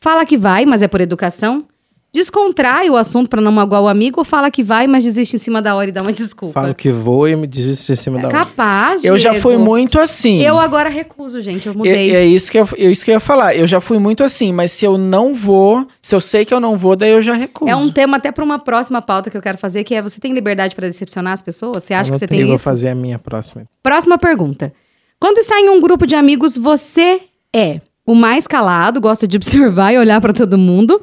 fala 0.00 0.24
que 0.24 0.38
vai, 0.38 0.64
mas 0.64 0.82
é 0.82 0.88
por 0.88 1.00
educação, 1.00 1.66
descontrai 2.12 2.90
o 2.90 2.96
assunto 2.96 3.28
pra 3.28 3.40
não 3.40 3.52
magoar 3.52 3.82
o 3.82 3.88
amigo 3.88 4.20
ou 4.20 4.24
fala 4.24 4.50
que 4.50 4.62
vai, 4.62 4.86
mas 4.86 5.04
desiste 5.04 5.36
em 5.36 5.38
cima 5.38 5.62
da 5.62 5.74
hora 5.76 5.88
e 5.88 5.92
dá 5.92 6.02
uma 6.02 6.12
desculpa? 6.12 6.60
Falo 6.60 6.74
que 6.74 6.90
vou 6.90 7.28
e 7.28 7.36
me 7.36 7.46
desisto 7.46 7.92
em 7.92 7.96
cima 7.96 8.18
da 8.18 8.28
hora. 8.28 8.36
Capaz, 8.38 9.04
Eu 9.04 9.16
já 9.18 9.34
fui 9.34 9.56
muito 9.56 9.98
assim. 9.98 10.40
Eu 10.42 10.58
agora 10.58 10.88
recuso, 10.88 11.40
gente. 11.40 11.66
Eu 11.66 11.72
É, 11.72 11.76
mudei. 11.76 12.14
é 12.16 12.24
isso 12.26 12.50
que 12.50 12.58
eu, 12.58 12.68
é 12.76 12.84
isso 12.90 13.04
que 13.04 13.10
eu 13.10 13.14
ia 13.14 13.20
falar. 13.20 13.54
Eu 13.54 13.66
já 13.66 13.80
fui 13.80 13.98
muito 13.98 14.24
assim, 14.24 14.52
mas 14.52 14.72
se 14.72 14.84
eu 14.84 14.98
não 14.98 15.34
vou, 15.34 15.86
se 16.02 16.14
eu 16.14 16.20
sei 16.20 16.44
que 16.44 16.52
eu 16.52 16.60
não 16.60 16.76
vou, 16.76 16.96
daí 16.96 17.10
eu 17.12 17.22
já 17.22 17.34
recuso. 17.34 17.70
É 17.70 17.76
um 17.76 17.90
tema 17.90 18.16
até 18.16 18.32
pra 18.32 18.44
uma 18.44 18.58
próxima 18.58 19.00
pauta 19.00 19.30
que 19.30 19.36
eu 19.36 19.42
quero 19.42 19.58
fazer, 19.58 19.84
que 19.84 19.94
é 19.94 20.02
você 20.02 20.20
tem 20.20 20.32
liberdade 20.32 20.74
pra 20.74 20.86
decepcionar 20.88 21.32
as 21.32 21.42
pessoas? 21.42 21.82
Você 21.84 21.94
acha 21.94 22.10
que 22.10 22.18
você 22.18 22.26
tem 22.26 22.44
vou 22.44 22.54
isso? 22.56 22.64
fazer 22.64 22.88
a 22.88 22.94
minha 22.94 23.18
próxima. 23.18 23.64
Próxima 23.82 24.18
pergunta. 24.18 24.72
Quando 25.20 25.38
está 25.38 25.60
em 25.60 25.68
um 25.68 25.80
grupo 25.80 26.06
de 26.06 26.14
amigos, 26.14 26.56
você 26.56 27.20
é 27.54 27.80
o 28.06 28.14
mais 28.14 28.46
calado, 28.46 29.00
gosta 29.00 29.28
de 29.28 29.36
observar 29.36 29.92
e 29.92 29.98
olhar 29.98 30.20
pra 30.20 30.32
todo 30.32 30.56
mundo, 30.58 31.00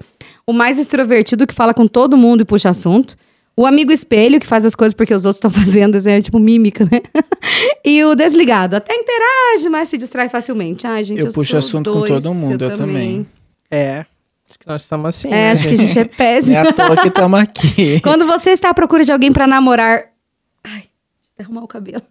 o 0.47 0.53
mais 0.53 0.79
extrovertido 0.79 1.45
que 1.45 1.53
fala 1.53 1.73
com 1.73 1.85
todo 1.85 2.15
mundo 2.15 2.41
e 2.41 2.45
puxa 2.45 2.69
assunto, 2.69 3.15
o 3.55 3.65
amigo 3.65 3.91
espelho 3.91 4.39
que 4.39 4.47
faz 4.47 4.65
as 4.65 4.75
coisas 4.75 4.93
porque 4.93 5.13
os 5.13 5.25
outros 5.25 5.37
estão 5.37 5.51
fazendo, 5.51 5.97
é 6.07 6.21
tipo 6.21 6.39
mímica, 6.39 6.85
né? 6.85 7.01
e 7.83 8.03
o 8.05 8.15
desligado, 8.15 8.77
até 8.77 8.95
interage, 8.95 9.67
mas 9.69 9.89
se 9.89 9.97
distrai 9.97 10.29
facilmente. 10.29 10.87
Ai, 10.87 11.03
gente, 11.03 11.19
Eu 11.19 11.27
eu, 11.27 11.33
puxo 11.33 11.51
sou 11.51 11.59
assunto 11.59 11.91
com 11.91 11.99
dois, 11.99 12.23
todo 12.23 12.33
mundo, 12.33 12.63
eu 12.63 12.77
também. 12.77 13.27
É. 13.69 14.05
Acho 14.49 14.59
que 14.59 14.67
nós 14.67 14.81
estamos 14.83 15.07
assim. 15.07 15.27
É, 15.27 15.31
né, 15.31 15.51
acho 15.51 15.67
que 15.67 15.73
a 15.73 15.77
gente 15.77 15.99
é 15.99 16.05
péssimo. 16.05 16.55
é 16.55 16.59
à 16.61 16.71
toa 16.71 16.95
que 16.95 17.09
estamos 17.09 17.37
aqui. 17.41 17.99
Quando 17.99 18.25
você 18.25 18.51
está 18.51 18.69
à 18.69 18.73
procura 18.73 19.03
de 19.03 19.11
alguém 19.11 19.31
pra 19.31 19.45
namorar. 19.45 20.05
Eu 21.37 21.45
arrumar 21.45 21.63
o 21.63 21.67
cabelo. 21.67 22.01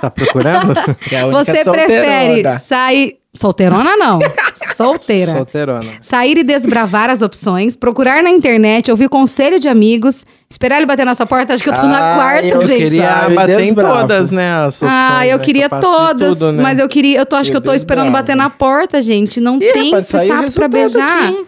Tá 0.00 0.10
procurando? 0.10 0.74
É 1.10 1.20
a 1.20 1.26
única 1.26 1.44
Você 1.44 1.64
solteirona. 1.64 1.72
prefere 2.02 2.58
sair. 2.58 3.16
Solteirona, 3.34 3.96
não. 3.98 4.18
Solteira. 4.74 5.30
Solteirona. 5.32 5.90
Sair 6.00 6.38
e 6.38 6.42
desbravar 6.42 7.10
as 7.10 7.20
opções, 7.22 7.76
procurar 7.76 8.22
na 8.22 8.30
internet, 8.30 8.90
ouvir 8.90 9.08
conselho 9.10 9.60
de 9.60 9.68
amigos, 9.68 10.24
esperar 10.50 10.78
ele 10.78 10.86
bater 10.86 11.04
na 11.04 11.14
sua 11.14 11.26
porta. 11.26 11.52
Acho 11.52 11.62
que 11.62 11.68
eu 11.68 11.74
tô 11.74 11.82
na 11.82 12.12
Ah, 12.12 12.14
quarta, 12.14 12.46
eu 12.46 12.60
Eu 12.60 12.66
gente. 12.66 12.78
queria 12.78 13.08
Sabe, 13.08 13.34
bater 13.34 13.60
em 13.60 13.74
todas, 13.74 14.30
né? 14.30 14.52
As 14.64 14.82
opções, 14.82 14.92
ah, 15.10 15.26
eu 15.26 15.38
né, 15.38 15.44
queria 15.44 15.68
que 15.68 15.74
eu 15.74 15.80
todas, 15.80 16.38
tudo, 16.38 16.52
né? 16.52 16.62
mas 16.62 16.78
eu 16.78 16.88
queria, 16.88 17.18
eu 17.18 17.26
tô, 17.26 17.36
acho 17.36 17.50
Eu 17.50 17.52
que 17.52 17.56
eu 17.58 17.60
tô 17.60 17.72
esperando 17.74 18.10
bater 18.10 18.34
na 18.36 18.48
porta, 18.48 19.00
gente. 19.02 19.38
Não 19.40 19.56
Ih, 19.56 19.72
tem 19.72 19.84
rapaz, 19.90 20.12
o 20.14 20.26
sapo 20.26 20.52
pra 20.54 20.68
beijar. 20.68 21.24
aqui? 21.28 21.46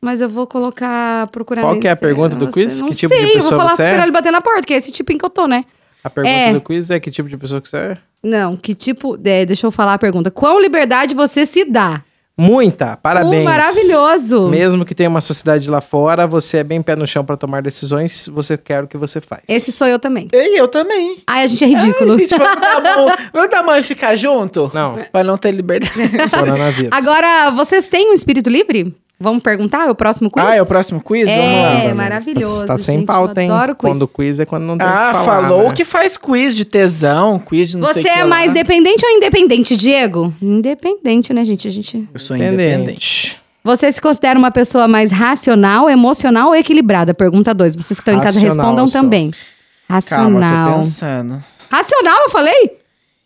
Mas 0.00 0.20
eu 0.20 0.28
vou 0.28 0.46
colocar 0.48 1.28
procurar. 1.28 1.62
Qual 1.62 1.74
na 1.74 1.80
que 1.80 1.86
é 1.86 1.92
a 1.92 1.96
pergunta 1.96 2.34
do 2.34 2.48
quiz? 2.50 2.80
Não 2.80 2.88
Que 2.88 2.96
tipo 2.96 3.14
de 3.14 3.20
sei, 3.20 3.28
eu 3.28 3.42
vou 3.42 3.42
pessoa 3.42 3.60
falar 3.60 3.76
você 3.76 3.82
é? 3.82 3.86
esperar 3.86 4.02
ele 4.02 4.12
bater 4.12 4.32
na 4.32 4.40
porta, 4.40 4.62
que 4.62 4.74
é 4.74 4.76
esse 4.76 4.90
tipo 4.90 5.12
em 5.12 5.18
que 5.18 5.24
eu 5.24 5.30
tô, 5.30 5.46
né? 5.46 5.64
A 6.04 6.10
pergunta 6.10 6.34
É. 6.34 6.52
do 6.52 6.60
quiz 6.60 6.90
é 6.90 6.98
que 7.00 7.10
tipo 7.10 7.28
de 7.28 7.36
pessoa 7.36 7.60
que 7.60 7.68
você 7.68 7.76
é? 7.76 7.98
Não, 8.22 8.56
que 8.56 8.74
tipo. 8.74 9.18
é, 9.24 9.44
deixa 9.46 9.66
eu 9.66 9.70
falar 9.70 9.94
a 9.94 9.98
pergunta. 9.98 10.30
Qual 10.30 10.60
liberdade 10.60 11.14
você 11.14 11.44
se 11.46 11.64
dá? 11.64 12.02
Muita, 12.38 12.96
parabéns. 12.96 13.42
Um 13.42 13.44
maravilhoso. 13.44 14.48
Mesmo 14.48 14.86
que 14.86 14.94
tenha 14.94 15.08
uma 15.08 15.20
sociedade 15.20 15.68
lá 15.68 15.82
fora, 15.82 16.26
você 16.26 16.58
é 16.58 16.64
bem 16.64 16.80
pé 16.80 16.96
no 16.96 17.06
chão 17.06 17.22
pra 17.24 17.36
tomar 17.36 17.60
decisões, 17.62 18.26
você 18.26 18.56
quer 18.56 18.82
o 18.82 18.88
que 18.88 18.96
você 18.96 19.20
faz. 19.20 19.42
Esse 19.46 19.70
sou 19.70 19.86
eu 19.86 19.98
também. 19.98 20.28
E 20.32 20.58
eu 20.58 20.66
também. 20.66 21.18
Ai, 21.26 21.44
a 21.44 21.46
gente 21.46 21.62
é 21.62 21.66
ridículo. 21.66 22.12
Ai, 22.12 22.18
gente, 22.18 22.34
vamos 22.36 22.60
dar 22.60 22.76
a 22.76 22.80
mão, 22.80 23.06
vamos 23.34 23.50
dar 23.50 23.58
a 23.58 23.62
mão 23.62 23.76
e 23.76 23.82
ficar 23.82 24.16
junto? 24.16 24.70
Não, 24.72 24.98
Pra 25.12 25.22
não 25.22 25.36
ter 25.36 25.52
liberdade. 25.52 25.92
coronavírus. 26.30 26.90
Agora, 26.90 27.50
vocês 27.50 27.88
têm 27.88 28.10
um 28.10 28.14
espírito 28.14 28.48
livre? 28.48 28.94
Vamos 29.22 29.42
perguntar? 29.42 29.86
É 29.86 29.90
o 29.90 29.94
próximo 29.94 30.30
quiz? 30.30 30.44
Ah, 30.44 30.56
é 30.56 30.60
o 30.62 30.66
próximo 30.66 31.00
quiz? 31.00 31.28
É, 31.30 31.36
Vamos 31.36 31.88
lá. 31.88 31.94
maravilhoso. 31.94 32.66
Tá 32.66 32.78
sem 32.78 32.98
gente, 32.98 33.06
pauta, 33.06 33.40
eu 33.40 33.44
hein? 33.44 33.50
adoro 33.50 33.74
quiz. 33.74 33.90
Quando 33.92 34.02
o 34.02 34.08
quiz 34.08 34.40
é 34.40 34.44
quando 34.44 34.64
não 34.64 34.76
tem 34.76 34.86
o 34.86 34.90
Ah, 34.90 35.06
que 35.18 35.24
falar, 35.24 35.42
falou 35.42 35.68
né? 35.68 35.74
que 35.74 35.84
faz 35.84 36.16
quiz 36.16 36.56
de 36.56 36.64
tesão, 36.64 37.38
quiz 37.38 37.70
de 37.70 37.76
não 37.78 37.86
Você 37.86 37.94
sei 37.94 38.02
o 38.02 38.04
que 38.04 38.10
é 38.10 38.22
lá. 38.22 38.28
mais 38.28 38.52
dependente 38.52 39.06
ou 39.06 39.12
independente, 39.12 39.76
Diego? 39.76 40.34
Independente, 40.42 41.32
né, 41.32 41.44
gente? 41.44 41.68
A 41.68 41.70
gente... 41.70 42.08
Eu 42.12 42.20
sou 42.20 42.36
independente. 42.36 42.72
Independente. 42.74 43.40
Você 43.64 43.92
se 43.92 44.00
considera 44.00 44.36
uma 44.38 44.50
pessoa 44.50 44.88
mais 44.88 45.12
racional, 45.12 45.88
emocional 45.88 46.48
ou 46.48 46.54
equilibrada? 46.56 47.14
Pergunta 47.14 47.54
2. 47.54 47.76
Vocês 47.76 48.00
que 48.00 48.02
estão 48.02 48.14
em 48.14 48.20
casa 48.20 48.40
Racional, 48.40 48.56
respondam 48.66 48.86
também. 48.88 49.30
Calma, 49.30 49.40
tô 49.88 49.94
Racional. 49.94 50.74
pensando. 50.80 51.44
Racional, 51.70 52.18
eu 52.24 52.30
falei? 52.30 52.72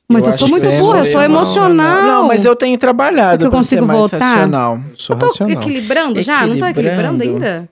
Mas 0.09 0.23
eu, 0.25 0.29
acho 0.31 0.39
sou 0.39 0.49
muito 0.49 0.67
é 0.69 0.79
burra, 0.79 0.99
eu 0.99 1.05
sou 1.05 1.21
emocional. 1.21 2.03
Não, 2.03 2.27
mas 2.29 2.45
eu 2.45 2.55
tenho 2.55 2.75
É 2.75 2.79
trabalhado 2.79 3.39
que 3.39 3.47
eu 3.47 3.51
consigo 3.51 3.85
mais 3.85 3.99
voltar? 3.99 4.19
racional. 4.19 4.77
Eu 4.91 4.97
sou 4.97 5.15
Eu 5.15 5.19
tô 5.21 5.27
racional. 5.27 5.63
equilibrando 5.63 6.23
já? 6.23 6.47
Não 6.47 6.59
tô 6.59 6.67
equilibrando 6.67 7.23
Equilibrando. 7.25 7.45
ainda? 7.47 7.69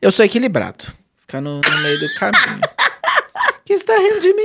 Eu 0.00 0.12
sou 0.12 0.24
equilibrado. 0.24 0.84
Ficar 1.16 1.40
no, 1.40 1.60
no 1.60 1.80
meio 1.82 1.98
do 1.98 2.14
caminho. 2.14 2.60
que 3.64 3.76
você 3.76 3.84
tá 3.84 3.94
rindo 3.96 4.20
de 4.20 4.32
mim? 4.34 4.42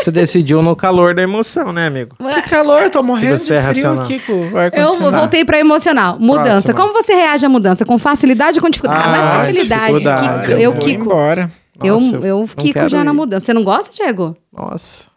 Você 0.00 0.10
decidiu 0.10 0.62
no 0.62 0.74
calor 0.74 1.14
da 1.14 1.22
emoção, 1.22 1.72
né, 1.72 1.86
amigo? 1.86 2.16
Que 2.16 2.42
calor, 2.42 2.82
eu 2.82 2.90
tô 2.90 3.02
morrendo 3.04 3.38
você 3.38 3.54
é 3.54 3.60
de 3.60 3.68
frio 3.74 3.84
racional. 3.94 4.04
aqui 4.04 4.18
com 4.20 4.32
o 4.32 4.44
Eu 4.50 4.58
ar-condicionado. 4.58 5.16
voltei 5.16 5.44
pra 5.44 5.58
emocional. 5.60 6.18
Mudança. 6.18 6.72
Próxima. 6.72 6.74
Como 6.74 6.92
você 6.92 7.14
reage 7.14 7.46
à 7.46 7.48
mudança? 7.48 7.84
Com 7.84 7.98
facilidade 7.98 8.58
ou 8.58 8.62
com 8.64 8.70
dificuldade? 8.70 9.02
Ah, 9.04 9.12
Ah, 9.12 9.36
mais 9.38 9.48
facilidade. 9.50 9.80
dificuldade. 9.92 10.40
Kiko- 10.46 10.52
eu 10.52 10.58
eu 10.58 10.72
vou 10.72 10.80
Kiko. 10.80 11.04
embora. 11.04 11.50
Eu, 11.82 11.94
Nossa, 11.94 12.16
eu 12.16 12.38
não 12.40 12.46
Kiko 12.46 12.72
quero 12.74 12.88
já 12.88 13.04
na 13.04 13.10
ir. 13.12 13.14
mudança. 13.14 13.46
Você 13.46 13.54
não 13.54 13.62
gosta, 13.64 13.92
Diego? 13.94 14.36
Nossa. 14.52 15.11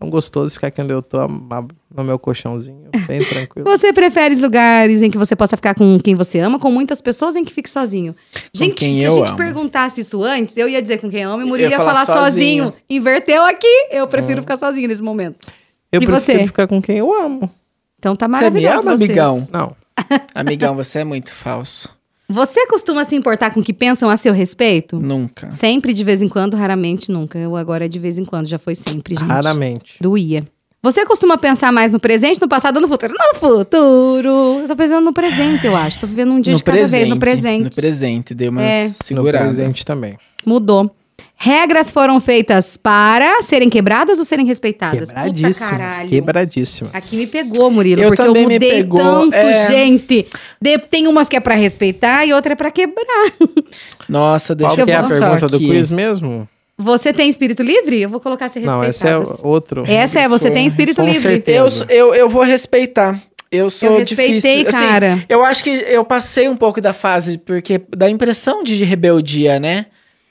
Tão 0.00 0.08
gostoso 0.08 0.54
ficar 0.54 0.68
aqui 0.68 0.80
onde 0.80 0.92
eu 0.94 1.02
tô, 1.02 1.18
no 1.28 2.02
meu 2.02 2.18
colchãozinho, 2.18 2.88
bem 3.06 3.20
tranquilo. 3.28 3.68
Você 3.70 3.92
prefere 3.92 4.34
lugares 4.34 5.02
em 5.02 5.10
que 5.10 5.18
você 5.18 5.36
possa 5.36 5.56
ficar 5.58 5.74
com 5.74 5.98
quem 6.02 6.14
você 6.14 6.38
ama, 6.38 6.58
com 6.58 6.70
muitas 6.72 7.02
pessoas 7.02 7.36
em 7.36 7.44
que 7.44 7.52
fique 7.52 7.68
sozinho? 7.68 8.16
Gente, 8.52 8.74
quem 8.76 8.94
se 8.94 9.04
a 9.04 9.10
gente 9.10 9.28
amo. 9.28 9.36
perguntasse 9.36 10.00
isso 10.00 10.24
antes, 10.24 10.56
eu 10.56 10.66
ia 10.68 10.80
dizer 10.80 10.98
com 11.02 11.10
quem 11.10 11.22
ama 11.22 11.42
e 11.42 11.46
Murilo 11.46 11.68
ia 11.68 11.74
ia 11.74 11.76
falar, 11.76 12.06
falar 12.06 12.24
sozinho. 12.24 12.64
sozinho. 12.64 12.82
Inverteu 12.88 13.44
aqui. 13.44 13.66
Eu 13.90 14.08
prefiro 14.08 14.40
ficar 14.40 14.56
sozinho 14.56 14.88
nesse 14.88 15.02
momento. 15.02 15.46
Eu 15.92 16.00
E 16.00 16.06
prefiro 16.06 16.38
você? 16.38 16.46
ficar 16.46 16.66
com 16.66 16.80
quem 16.80 16.96
eu 16.98 17.12
amo. 17.14 17.50
Então 17.98 18.16
tá 18.16 18.26
Você 18.26 18.30
me 18.30 18.36
maravilhoso 18.38 18.88
ama, 18.88 18.96
vocês. 18.96 19.10
amigão? 19.10 19.46
Não. 19.52 19.76
Amigão, 20.34 20.74
você 20.74 21.00
é 21.00 21.04
muito 21.04 21.30
falso. 21.30 21.90
Você 22.30 22.64
costuma 22.68 23.04
se 23.04 23.16
importar 23.16 23.50
com 23.50 23.58
o 23.58 23.62
que 23.62 23.72
pensam 23.72 24.08
a 24.08 24.16
seu 24.16 24.32
respeito? 24.32 25.00
Nunca. 25.00 25.50
Sempre, 25.50 25.92
de 25.92 26.04
vez 26.04 26.22
em 26.22 26.28
quando, 26.28 26.56
raramente, 26.56 27.10
nunca. 27.10 27.36
Eu 27.36 27.56
agora 27.56 27.86
é 27.86 27.88
de 27.88 27.98
vez 27.98 28.18
em 28.18 28.24
quando, 28.24 28.46
já 28.46 28.56
foi 28.56 28.76
sempre, 28.76 29.16
gente. 29.16 29.26
Raramente. 29.26 29.96
Doía. 30.00 30.46
Você 30.80 31.04
costuma 31.04 31.36
pensar 31.36 31.72
mais 31.72 31.92
no 31.92 31.98
presente, 31.98 32.40
no 32.40 32.48
passado 32.48 32.76
ou 32.76 32.82
no 32.82 32.88
futuro? 32.88 33.12
No 33.12 33.38
futuro! 33.38 34.60
Eu 34.62 34.68
tô 34.68 34.76
pensando 34.76 35.04
no 35.04 35.12
presente, 35.12 35.66
eu 35.66 35.74
acho. 35.74 35.98
Tô 35.98 36.06
vivendo 36.06 36.32
um 36.32 36.40
dia 36.40 36.54
de 36.54 36.62
cada 36.62 36.86
vez 36.86 37.08
no 37.08 37.18
presente. 37.18 37.64
No 37.64 37.70
presente, 37.70 38.32
dei 38.32 38.48
uma 38.48 38.62
É. 38.62 38.88
No 39.10 39.24
presente 39.24 39.84
também. 39.84 40.16
Mudou. 40.46 40.90
Regras 41.42 41.90
foram 41.90 42.20
feitas 42.20 42.76
para 42.76 43.40
serem 43.40 43.70
quebradas 43.70 44.18
ou 44.18 44.26
serem 44.26 44.44
respeitadas? 44.44 45.08
Puta 45.08 45.22
Quebradíssimas. 45.22 45.70
caralho. 45.70 46.08
Quebradíssimas. 46.10 46.94
Aqui 46.94 47.16
me 47.16 47.26
pegou, 47.26 47.70
Murilo, 47.70 48.02
Eu 48.02 48.08
porque 48.08 48.20
eu 48.20 48.34
mudei 48.34 48.58
pegou, 48.58 49.00
tanto, 49.00 49.34
é. 49.34 49.66
gente. 49.66 50.26
De- 50.60 50.78
tem 50.78 51.08
umas 51.08 51.30
que 51.30 51.36
é 51.36 51.40
pra 51.40 51.54
respeitar 51.54 52.26
e 52.26 52.32
outra 52.34 52.52
é 52.52 52.56
pra 52.56 52.70
quebrar. 52.70 53.32
Nossa, 54.06 54.54
deixa 54.54 54.70
Qual 54.74 54.78
eu 54.80 54.84
que 54.84 54.92
é 54.92 54.96
a 54.96 55.02
pergunta 55.02 55.46
do 55.48 55.56
aqui. 55.56 55.66
quiz 55.66 55.90
mesmo? 55.90 56.46
Você 56.76 57.10
tem 57.10 57.30
espírito 57.30 57.62
livre? 57.62 58.00
Eu 58.02 58.10
vou 58.10 58.20
colocar 58.20 58.50
ser 58.50 58.60
Não, 58.60 58.80
respeitadas. 58.82 59.30
esse 59.30 59.40
é 59.42 59.46
outro. 59.46 59.84
Essa 59.86 60.20
é, 60.20 60.28
você 60.28 60.50
tem 60.50 60.66
espírito 60.66 60.96
Com 60.96 61.06
livre. 61.06 61.20
certeza. 61.20 61.86
Eu, 61.88 62.08
eu, 62.08 62.14
eu 62.14 62.28
vou 62.28 62.42
respeitar. 62.42 63.18
Eu 63.50 63.70
sou 63.70 63.92
Eu 63.92 63.98
respeitei, 63.98 64.34
difícil. 64.64 64.68
Assim, 64.68 64.88
cara. 64.88 65.24
eu 65.28 65.42
acho 65.42 65.64
que 65.64 65.70
eu 65.70 66.04
passei 66.04 66.48
um 66.50 66.56
pouco 66.56 66.82
da 66.82 66.92
fase, 66.92 67.38
porque 67.38 67.80
dá 67.96 68.10
impressão 68.10 68.62
de 68.62 68.84
rebeldia, 68.84 69.58
né? 69.58 69.86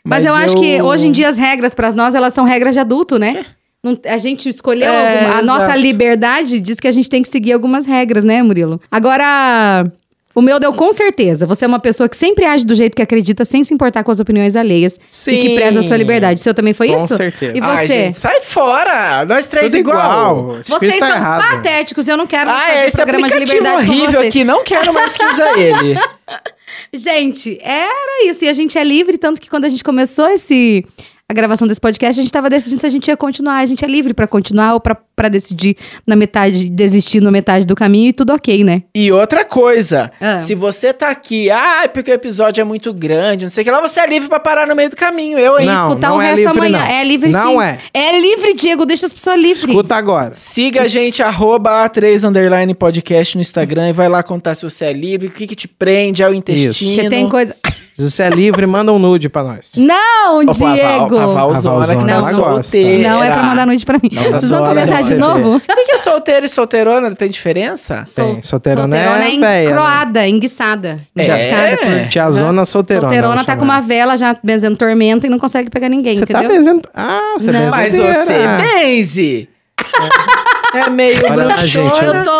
Mas, 0.09 0.25
eu, 0.25 0.33
acho 0.33 0.57
que 0.57 0.81
hoje 0.81 1.07
em 1.07 1.11
dia 1.11 1.29
as 1.29 1.37
regras 1.37 1.73
para 1.75 1.91
nós, 1.93 2.15
elas 2.15 2.33
são 2.33 2.43
regras 2.43 2.73
de 2.73 2.79
adulto, 2.79 3.17
né? 3.19 3.45
Não- 3.83 3.97
a 4.05 4.17
gente 4.17 4.49
escolheu 4.49 4.91
É, 4.91 5.19
alguma- 5.19 5.37
a 5.37 5.41
nossa 5.43 5.63
exato. 5.65 5.79
liberdade 5.79 6.59
diz 6.59 6.79
que 6.79 6.87
a 6.87 6.91
gente 6.91 7.09
tem 7.09 7.21
que 7.21 7.29
seguir 7.29 7.53
algumas 7.53 7.85
regras, 7.85 8.23
né, 8.25 8.43
Murilo? 8.43 8.81
Agora, 8.91 9.89
o 10.35 10.41
meu 10.41 10.59
deu 10.59 10.73
com 10.73 10.91
certeza. 10.91 11.45
Você 11.47 11.63
é 11.63 11.67
uma 11.67 11.79
pessoa 11.79 12.09
que 12.09 12.17
sempre 12.17 12.43
age 12.45 12.65
do 12.65 12.75
jeito 12.75 12.93
que 12.93 13.01
acredita, 13.01 13.45
sem 13.45 13.63
se 13.63 13.73
importar 13.73 14.03
com 14.03 14.11
as 14.11 14.19
opiniões 14.19 14.57
alheias 14.57 14.95
e 14.95 14.99
que 14.99 15.47
Sim. 15.49 15.55
preza 15.55 15.79
a 15.79 15.83
sua 15.83 15.95
liberdade. 15.95 16.41
O 16.41 16.43
seu 16.43 16.53
também 16.53 16.73
foi 16.73 16.89
Com 16.89 17.05
isso? 17.05 17.15
certeza. 17.15 17.57
E 17.57 17.61
Ai, 17.61 17.87
você? 17.87 17.93
gente, 17.93 18.17
sai 18.17 18.41
fora! 18.41 19.23
Nós 19.25 19.47
três 19.47 19.67
Tudo 19.71 19.79
igual. 19.79 19.97
igual. 20.39 20.57
Vocês 20.61 20.95
são 20.95 21.07
errado. 21.07 21.41
patéticos, 21.49 22.07
eu 22.09 22.17
não 22.17 22.27
quero 22.27 22.49
mais 22.49 22.61
Ah, 22.61 22.67
fazer 22.73 22.85
esse 22.85 22.97
programa 22.97 23.27
de 23.29 23.39
liberdade 23.39 23.85
com 23.85 23.91
horrível 23.91 24.19
você. 24.21 24.27
aqui, 24.27 24.43
não 24.43 24.63
quero 24.63 24.93
mais 24.93 25.15
que 25.15 25.25
usa 25.25 25.57
ele. 25.57 25.97
Gente, 26.93 27.57
era 27.61 28.25
isso. 28.25 28.43
E 28.43 28.49
a 28.49 28.53
gente 28.53 28.77
é 28.77 28.83
livre, 28.83 29.17
tanto 29.17 29.39
que 29.39 29.49
quando 29.49 29.65
a 29.65 29.69
gente 29.69 29.83
começou 29.83 30.27
esse 30.29 30.85
a 31.29 31.33
gravação 31.33 31.67
desse 31.67 31.79
podcast, 31.79 32.19
a 32.19 32.23
gente 32.23 32.31
tava 32.31 32.49
decidindo 32.49 32.81
se 32.81 32.87
a 32.87 32.89
gente 32.89 33.07
ia 33.07 33.15
continuar. 33.15 33.57
A 33.59 33.65
gente 33.67 33.85
é 33.85 33.87
livre 33.87 34.15
pra 34.15 34.25
continuar 34.25 34.73
ou 34.73 34.79
pra, 34.79 34.95
pra 35.15 35.29
decidir 35.29 35.77
na 36.07 36.15
metade, 36.15 36.67
desistir 36.67 37.21
na 37.21 37.29
metade 37.29 37.67
do 37.67 37.75
caminho 37.75 38.09
e 38.09 38.13
tudo 38.13 38.33
ok, 38.33 38.63
né? 38.63 38.81
E 38.95 39.11
outra 39.11 39.45
coisa, 39.45 40.11
Ah. 40.19 40.39
se 40.39 40.55
você 40.55 40.91
tá 40.91 41.09
aqui, 41.11 41.51
ah, 41.51 41.87
porque 41.93 42.09
o 42.09 42.13
episódio 42.15 42.61
é 42.61 42.63
muito 42.63 42.91
grande, 42.91 43.45
não 43.45 43.49
sei 43.51 43.61
o 43.61 43.65
que 43.65 43.69
lá, 43.69 43.79
você 43.79 43.99
é 43.99 44.07
livre 44.07 44.27
pra 44.27 44.39
parar 44.39 44.65
no 44.65 44.75
meio 44.75 44.89
do 44.89 44.95
caminho. 44.95 45.37
Eu? 45.37 45.63
Não, 45.63 45.87
Escutar 45.89 46.09
não 46.09 46.17
o 46.17 46.21
é 46.21 46.25
resto 46.31 46.37
livre, 46.39 46.57
amanhã. 46.57 46.79
não. 46.79 46.85
É 46.87 47.03
livre 47.03 47.29
Não 47.29 47.59
sim. 47.59 47.63
é. 47.63 47.77
É 47.93 48.19
livre, 48.19 48.53
Diego, 48.55 48.83
deixa 48.87 49.05
as 49.05 49.13
pessoas 49.13 49.39
livres. 49.39 49.65
Escuta 49.69 49.95
agora. 49.95 50.33
Siga 50.33 50.81
a 50.81 50.87
gente, 50.87 51.21
arroba 51.21 51.87
A3 51.87 52.27
Underline 52.27 52.73
Podcast 52.73 53.35
no 53.37 53.41
Instagram 53.41 53.89
e 53.89 53.93
vai 53.93 54.09
lá 54.09 54.23
contar 54.23 54.55
se 54.55 54.63
você 54.63 54.85
é 54.85 54.93
livre, 54.93 55.27
o 55.27 55.31
que, 55.31 55.45
que 55.45 55.55
te 55.55 55.67
prende 55.67 56.23
ao 56.23 56.33
intestino. 56.33 56.73
Você 56.95 57.07
tem 57.07 57.29
coisa. 57.29 57.55
Se 57.99 58.09
você 58.09 58.23
é 58.23 58.29
livre, 58.29 58.65
manda 58.67 58.91
um 58.93 58.97
nude 58.99 59.27
pra 59.29 59.43
nós. 59.43 59.71
Não, 59.77 60.39
Opa, 60.41 60.51
a 60.51 60.53
Val- 60.53 60.73
Diego! 60.73 61.17
A 61.17 61.25
Valzona 61.27 61.95
que 61.95 62.05
tá 62.05 62.15
gosta. 62.15 62.33
solteira. 62.33 63.09
Não 63.09 63.23
é 63.23 63.31
pra 63.31 63.43
mandar 63.43 63.67
nude 63.67 63.85
pra 63.85 63.99
mim. 64.01 64.09
Não, 64.11 64.23
tá 64.23 64.29
Vocês 64.31 64.49
vão 64.49 64.59
zoando, 64.65 64.79
começar 64.81 65.01
de 65.03 65.15
novo? 65.15 65.55
O 65.57 65.59
que 65.59 65.85
que 65.85 65.91
é 65.91 65.97
solteiro 65.97 66.45
e 66.45 66.49
solteirona? 66.49 67.13
Tem 67.15 67.29
diferença? 67.29 68.03
Tem, 68.15 68.41
solteirona 68.41 68.97
é 68.97 69.03
solteirona 69.05 69.29
véia, 69.29 69.39
né? 69.39 69.65
encroada, 69.65 70.27
enguiçada. 70.27 70.99
É. 71.15 71.75
Por... 71.75 72.07
Tiazona 72.09 72.65
solteirona. 72.65 73.07
Solteirona 73.07 73.33
vamos 73.33 73.45
tá 73.45 73.55
com 73.55 73.61
chamar. 73.61 73.75
uma 73.75 73.81
vela 73.81 74.17
já 74.17 74.35
benzendo 74.41 74.77
tormenta 74.77 75.27
e 75.27 75.29
não 75.29 75.37
consegue 75.37 75.69
pegar 75.69 75.89
ninguém, 75.89 76.15
Você 76.15 76.23
entendeu? 76.23 76.43
tá 76.43 76.49
benzendo... 76.49 76.81
Ah, 76.95 77.33
você 77.37 77.51
Não. 77.51 77.69
Mas 77.69 77.93
você 77.97 78.33
benze! 78.61 79.49
É 80.71 80.87
meio 80.87 81.19
Olha 81.31 81.47
lá, 81.47 81.55
gente, 81.55 82.05
Eu 82.05 82.23
tô 82.23 82.31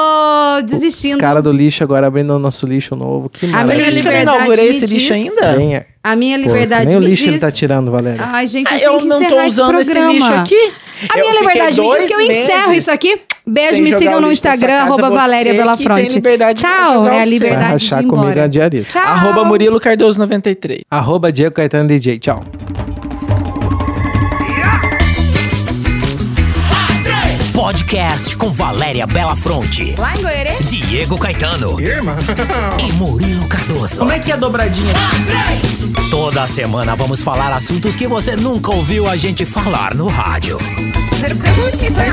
Os 0.59 0.71
desistindo. 0.71 1.17
caras 1.17 1.43
do 1.43 1.51
lixo 1.51 1.83
agora 1.83 2.07
abrindo 2.07 2.35
o 2.35 2.39
nosso 2.39 2.65
lixo 2.65 2.95
novo. 2.95 3.29
Que 3.29 3.45
A 3.47 3.63
minha 3.63 3.65
que 3.65 3.71
eu 3.71 3.77
não 3.85 3.89
liberdade 3.89 4.21
inaugurei 4.23 4.67
esse 4.69 4.85
lixo 4.85 5.13
ainda? 5.13 5.53
Bem, 5.55 5.81
A 6.03 6.15
minha 6.15 6.37
Pô, 6.39 6.45
liberdade 6.45 6.85
nem 6.87 6.95
o 6.97 6.99
lixo 6.99 7.25
ele 7.25 7.31
diz- 7.33 7.41
tá 7.41 7.51
tirando, 7.51 7.91
Valéria. 7.91 8.21
Ai, 8.23 8.47
gente, 8.47 8.71
eu, 8.71 8.75
Ah, 8.75 8.79
tenho 8.79 8.91
eu 8.93 8.99
que 8.99 9.05
não 9.05 9.23
tô 9.29 9.41
usando 9.43 9.79
esse 9.79 9.91
esse 9.91 9.99
lixo 10.07 10.33
aqui. 10.33 10.71
A 11.13 11.17
Eu 11.17 11.29
minha 11.29 11.41
liberdade 11.41 11.79
me 11.81 11.89
diz 11.89 12.05
que 12.05 12.13
eu 12.13 12.21
encerro 12.21 12.73
isso 12.73 12.91
aqui. 12.91 13.21
Beijo, 13.47 13.81
me 13.81 13.93
sigam 13.95 14.21
no 14.21 14.31
Instagram, 14.31 14.67
casa, 14.67 14.83
arroba 14.83 15.09
Valéria 15.09 15.51
que 15.53 15.57
Bela 15.57 15.75
tem 15.77 15.85
Fronte. 15.85 16.13
liberdade 16.15 16.61
pra 16.61 16.71
Tchau, 16.71 17.07
é 17.07 17.21
a 17.21 17.25
liberdade 17.25 17.59
Vai 17.59 17.77
de 17.77 17.85
ir 17.85 17.89
rachar 17.89 17.99
comigo 18.03 18.15
embora. 18.17 18.43
a 18.43 18.47
diarista. 18.47 18.99
Tchau. 18.99 19.07
Arroba 19.11 19.43
Murilo 19.45 19.79
Cardoso 19.79 20.19
93. 20.19 20.81
Arroba 20.91 21.31
Diego 21.31 21.55
Caetano 21.55 21.87
DJ. 21.87 22.19
Tchau. 22.19 22.43
Podcast 27.69 28.35
com 28.35 28.51
Valéria 28.51 29.05
Belafronte, 29.05 29.93
Lá 29.95 30.17
em 30.17 30.23
Goiânia. 30.23 30.57
Diego 30.63 31.19
Caetano 31.19 31.77
e 31.79 32.91
Murilo 32.93 33.47
Cardoso. 33.47 33.99
Como 33.99 34.11
é 34.11 34.17
que 34.17 34.31
é 34.31 34.33
a 34.33 34.37
dobradinha 34.37 34.91
aqui? 34.91 36.09
Toda 36.09 36.47
semana 36.47 36.95
vamos 36.95 37.21
falar 37.21 37.53
assuntos 37.53 37.95
que 37.95 38.07
você 38.07 38.35
nunca 38.35 38.71
ouviu 38.71 39.07
a 39.07 39.15
gente 39.15 39.45
falar 39.45 39.93
no 39.93 40.07
rádio. 40.07 40.57
Você 41.11 41.29
não 41.29 41.37
precisa 41.37 41.69
curtir, 41.69 41.93
Sai 41.93 42.09